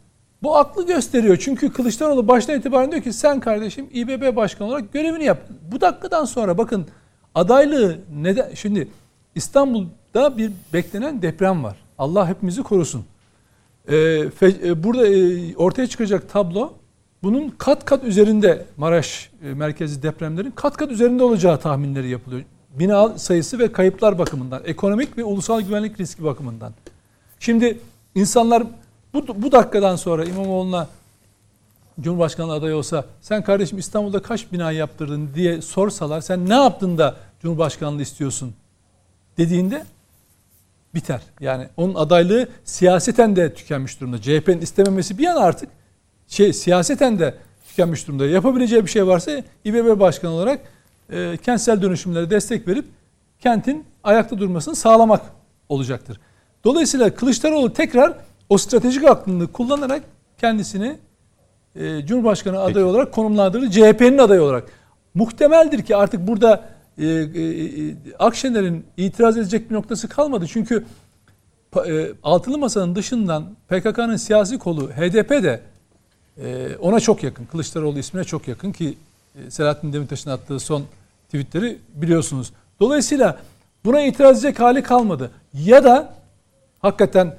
bu 0.44 0.58
aklı 0.58 0.88
gösteriyor. 0.88 1.38
Çünkü 1.42 1.74
Kılıçdaroğlu 1.74 2.28
baştan 2.28 2.60
itibaren 2.60 2.92
diyor 2.92 3.04
ki 3.04 3.14
sen 3.14 3.40
kardeşim 3.40 3.90
İBB 3.94 4.36
başkanı 4.36 4.68
olarak 4.68 4.94
görevini 4.94 5.24
yap. 5.24 5.40
Bu 5.72 5.82
dakikadan 5.82 6.26
sonra 6.26 6.58
bakın 6.58 6.88
adaylığı 7.36 7.98
neden 8.16 8.54
şimdi 8.54 8.88
İstanbul'da 9.36 10.38
bir 10.38 10.52
beklenen 10.74 11.22
deprem 11.22 11.64
var. 11.64 11.85
Allah 11.98 12.28
hepimizi 12.30 12.64
korusun. 12.64 13.06
E, 13.88 13.94
fe- 13.94 14.68
e, 14.68 14.84
burada 14.84 15.08
e, 15.08 15.56
ortaya 15.56 15.88
çıkacak 15.88 16.30
tablo 16.30 16.74
bunun 17.24 17.50
kat 17.58 17.86
kat 17.86 18.04
üzerinde 18.04 18.66
Maraş 18.78 19.30
e, 19.44 19.54
merkezi 19.54 20.04
depremlerin 20.04 20.52
kat 20.52 20.78
kat 20.78 20.92
üzerinde 20.92 21.24
olacağı 21.24 21.60
tahminleri 21.60 22.10
yapılıyor. 22.10 22.44
Bina 22.80 23.18
sayısı 23.18 23.60
ve 23.60 23.72
kayıplar 23.72 24.18
bakımından, 24.20 24.62
ekonomik 24.66 25.18
ve 25.18 25.24
ulusal 25.24 25.62
güvenlik 25.62 26.00
riski 26.00 26.24
bakımından. 26.24 26.74
Şimdi 27.40 27.80
insanlar 28.16 28.64
bu, 29.14 29.28
bu 29.28 29.52
dakikadan 29.52 29.96
sonra 29.96 30.26
İmamoğlu'na 30.26 30.88
Cumhurbaşkanlığı 32.02 32.54
adayı 32.54 32.76
olsa 32.76 33.06
sen 33.22 33.44
kardeşim 33.44 33.78
İstanbul'da 33.78 34.22
kaç 34.22 34.52
bina 34.52 34.72
yaptırdın 34.72 35.30
diye 35.36 35.62
sorsalar 35.62 36.22
sen 36.22 36.50
ne 36.50 36.54
yaptın 36.54 36.98
da 36.98 37.16
Cumhurbaşkanlığı 37.42 38.02
istiyorsun 38.02 38.54
dediğinde 39.38 39.86
biter. 40.96 41.22
Yani 41.40 41.68
onun 41.78 41.96
adaylığı 41.96 42.48
siyaseten 42.64 43.36
de 43.36 43.54
tükenmiş 43.54 44.02
durumda. 44.02 44.22
CHP'nin 44.22 44.62
istememesi 44.62 45.18
bir 45.18 45.24
yana 45.24 45.40
artık 45.40 45.70
şey 46.28 46.54
siyaseten 46.54 47.20
de 47.20 47.36
tükenmiş 47.68 48.08
durumda. 48.08 48.26
Yapabileceği 48.26 48.86
bir 48.86 48.92
şey 48.92 49.08
varsa 49.08 49.32
İBB 49.66 50.00
Başkanı 50.00 50.32
olarak 50.32 50.60
e, 51.10 51.38
kentsel 51.38 51.82
dönüşümlere 51.82 52.30
destek 52.30 52.68
verip 52.68 52.86
kentin 53.40 53.86
ayakta 54.04 54.38
durmasını 54.38 54.76
sağlamak 54.76 55.22
olacaktır. 55.70 56.20
Dolayısıyla 56.64 57.16
Kılıçdaroğlu 57.16 57.74
tekrar 57.74 58.14
o 58.50 58.58
stratejik 58.58 59.04
aklını 59.04 59.52
kullanarak 59.52 60.04
kendisini 60.38 60.98
e, 61.76 62.06
Cumhurbaşkanı 62.06 62.60
adayı 62.60 62.86
olarak 62.86 63.14
konumlandırdı. 63.14 63.72
CHP'nin 63.72 64.18
adayı 64.18 64.42
olarak. 64.42 64.64
Muhtemeldir 65.14 65.84
ki 65.84 65.96
artık 65.96 66.28
burada 66.28 66.75
e, 66.98 67.06
e, 67.06 67.88
e, 67.90 67.96
Akşener'in 68.20 68.86
itiraz 68.98 69.38
edecek 69.38 69.70
bir 69.70 69.76
noktası 69.76 70.10
kalmadı. 70.10 70.46
Çünkü 70.48 70.86
e, 71.88 72.08
Altılı 72.24 72.58
Masa'nın 72.58 72.96
dışından 72.96 73.56
PKK'nın 73.68 74.16
siyasi 74.16 74.60
kolu 74.60 74.90
HDP 74.90 75.30
de 75.30 75.62
e, 76.38 76.76
ona 76.80 77.00
çok 77.00 77.24
yakın. 77.24 77.46
Kılıçdaroğlu 77.46 78.00
ismine 78.00 78.24
çok 78.24 78.48
yakın 78.48 78.72
ki 78.72 78.98
e, 79.36 79.52
Selahattin 79.52 79.94
Demirtaş'ın 79.94 80.30
attığı 80.30 80.60
son 80.60 80.84
tweetleri 81.26 81.78
biliyorsunuz. 81.96 82.54
Dolayısıyla 82.80 83.40
buna 83.86 84.02
itiraz 84.02 84.38
edecek 84.38 84.60
hali 84.60 84.84
kalmadı. 84.84 85.32
Ya 85.54 85.84
da 85.84 86.14
hakikaten 86.80 87.36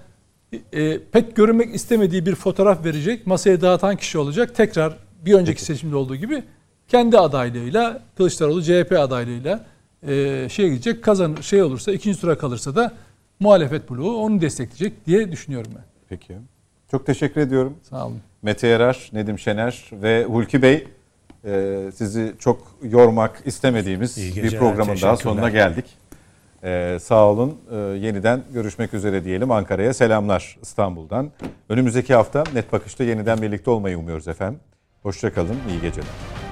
e, 0.73 0.99
pek 0.99 1.37
görünmek 1.37 1.75
istemediği 1.75 2.27
bir 2.27 2.35
fotoğraf 2.35 2.85
verecek, 2.85 3.27
masaya 3.27 3.61
dağıtan 3.61 3.97
kişi 3.97 4.19
olacak. 4.19 4.55
Tekrar 4.55 4.97
bir 5.25 5.35
önceki 5.35 5.65
seçimde 5.65 5.97
olduğu 5.97 6.17
gibi 6.17 6.45
kendi 6.89 7.19
adaylığıyla, 7.19 8.01
Kılıçdaroğlu 8.17 8.63
CHP 8.63 8.93
adaylığıyla 8.93 9.65
e, 10.09 10.47
şeye 10.49 10.69
gidecek. 10.69 11.05
Kazanır, 11.05 11.43
şey 11.43 11.63
olursa, 11.63 11.93
ikinci 11.93 12.21
tura 12.21 12.39
kalırsa 12.39 12.77
da 12.77 12.93
muhalefet 13.41 13.91
bloğu 13.91 14.17
onu 14.17 14.41
destekleyecek 14.41 15.07
diye 15.07 15.33
düşünüyorum 15.33 15.73
ben. 15.77 15.85
Peki. 16.09 16.35
Çok 16.91 17.07
teşekkür 17.07 17.41
ediyorum. 17.41 17.77
Sağ 17.83 18.07
olun. 18.07 18.21
Mete 18.43 18.67
Yarar, 18.67 19.11
Nedim 19.13 19.39
Şener 19.39 19.85
ve 19.93 20.25
Hulki 20.25 20.63
Bey 20.63 20.89
e, 21.45 21.83
sizi 21.95 22.35
çok 22.39 22.79
yormak 22.83 23.43
istemediğimiz 23.45 24.19
İyi 24.19 24.31
bir 24.31 24.43
geceler, 24.43 24.59
programın 24.59 24.97
daha 25.03 25.17
sonuna 25.17 25.49
geldik. 25.51 25.85
E, 26.63 26.99
sağ 27.01 27.31
olun. 27.31 27.59
E, 27.73 27.77
yeniden 27.77 28.43
görüşmek 28.53 28.95
üzere 28.95 29.25
diyelim. 29.25 29.51
Ankara'ya 29.51 29.95
selamlar 29.95 30.59
İstanbul'dan. 30.63 31.31
Önümüzdeki 31.69 32.15
hafta 32.15 32.45
Net 32.55 32.73
Bakış'ta 32.73 33.05
yeniden 33.05 33.43
birlikte 33.43 33.71
olmayı 33.71 33.99
umuyoruz 33.99 34.29
efendim. 34.29 34.61
Hoşçakalın, 35.03 35.57
iyi 35.71 35.81
geceler. 35.81 36.46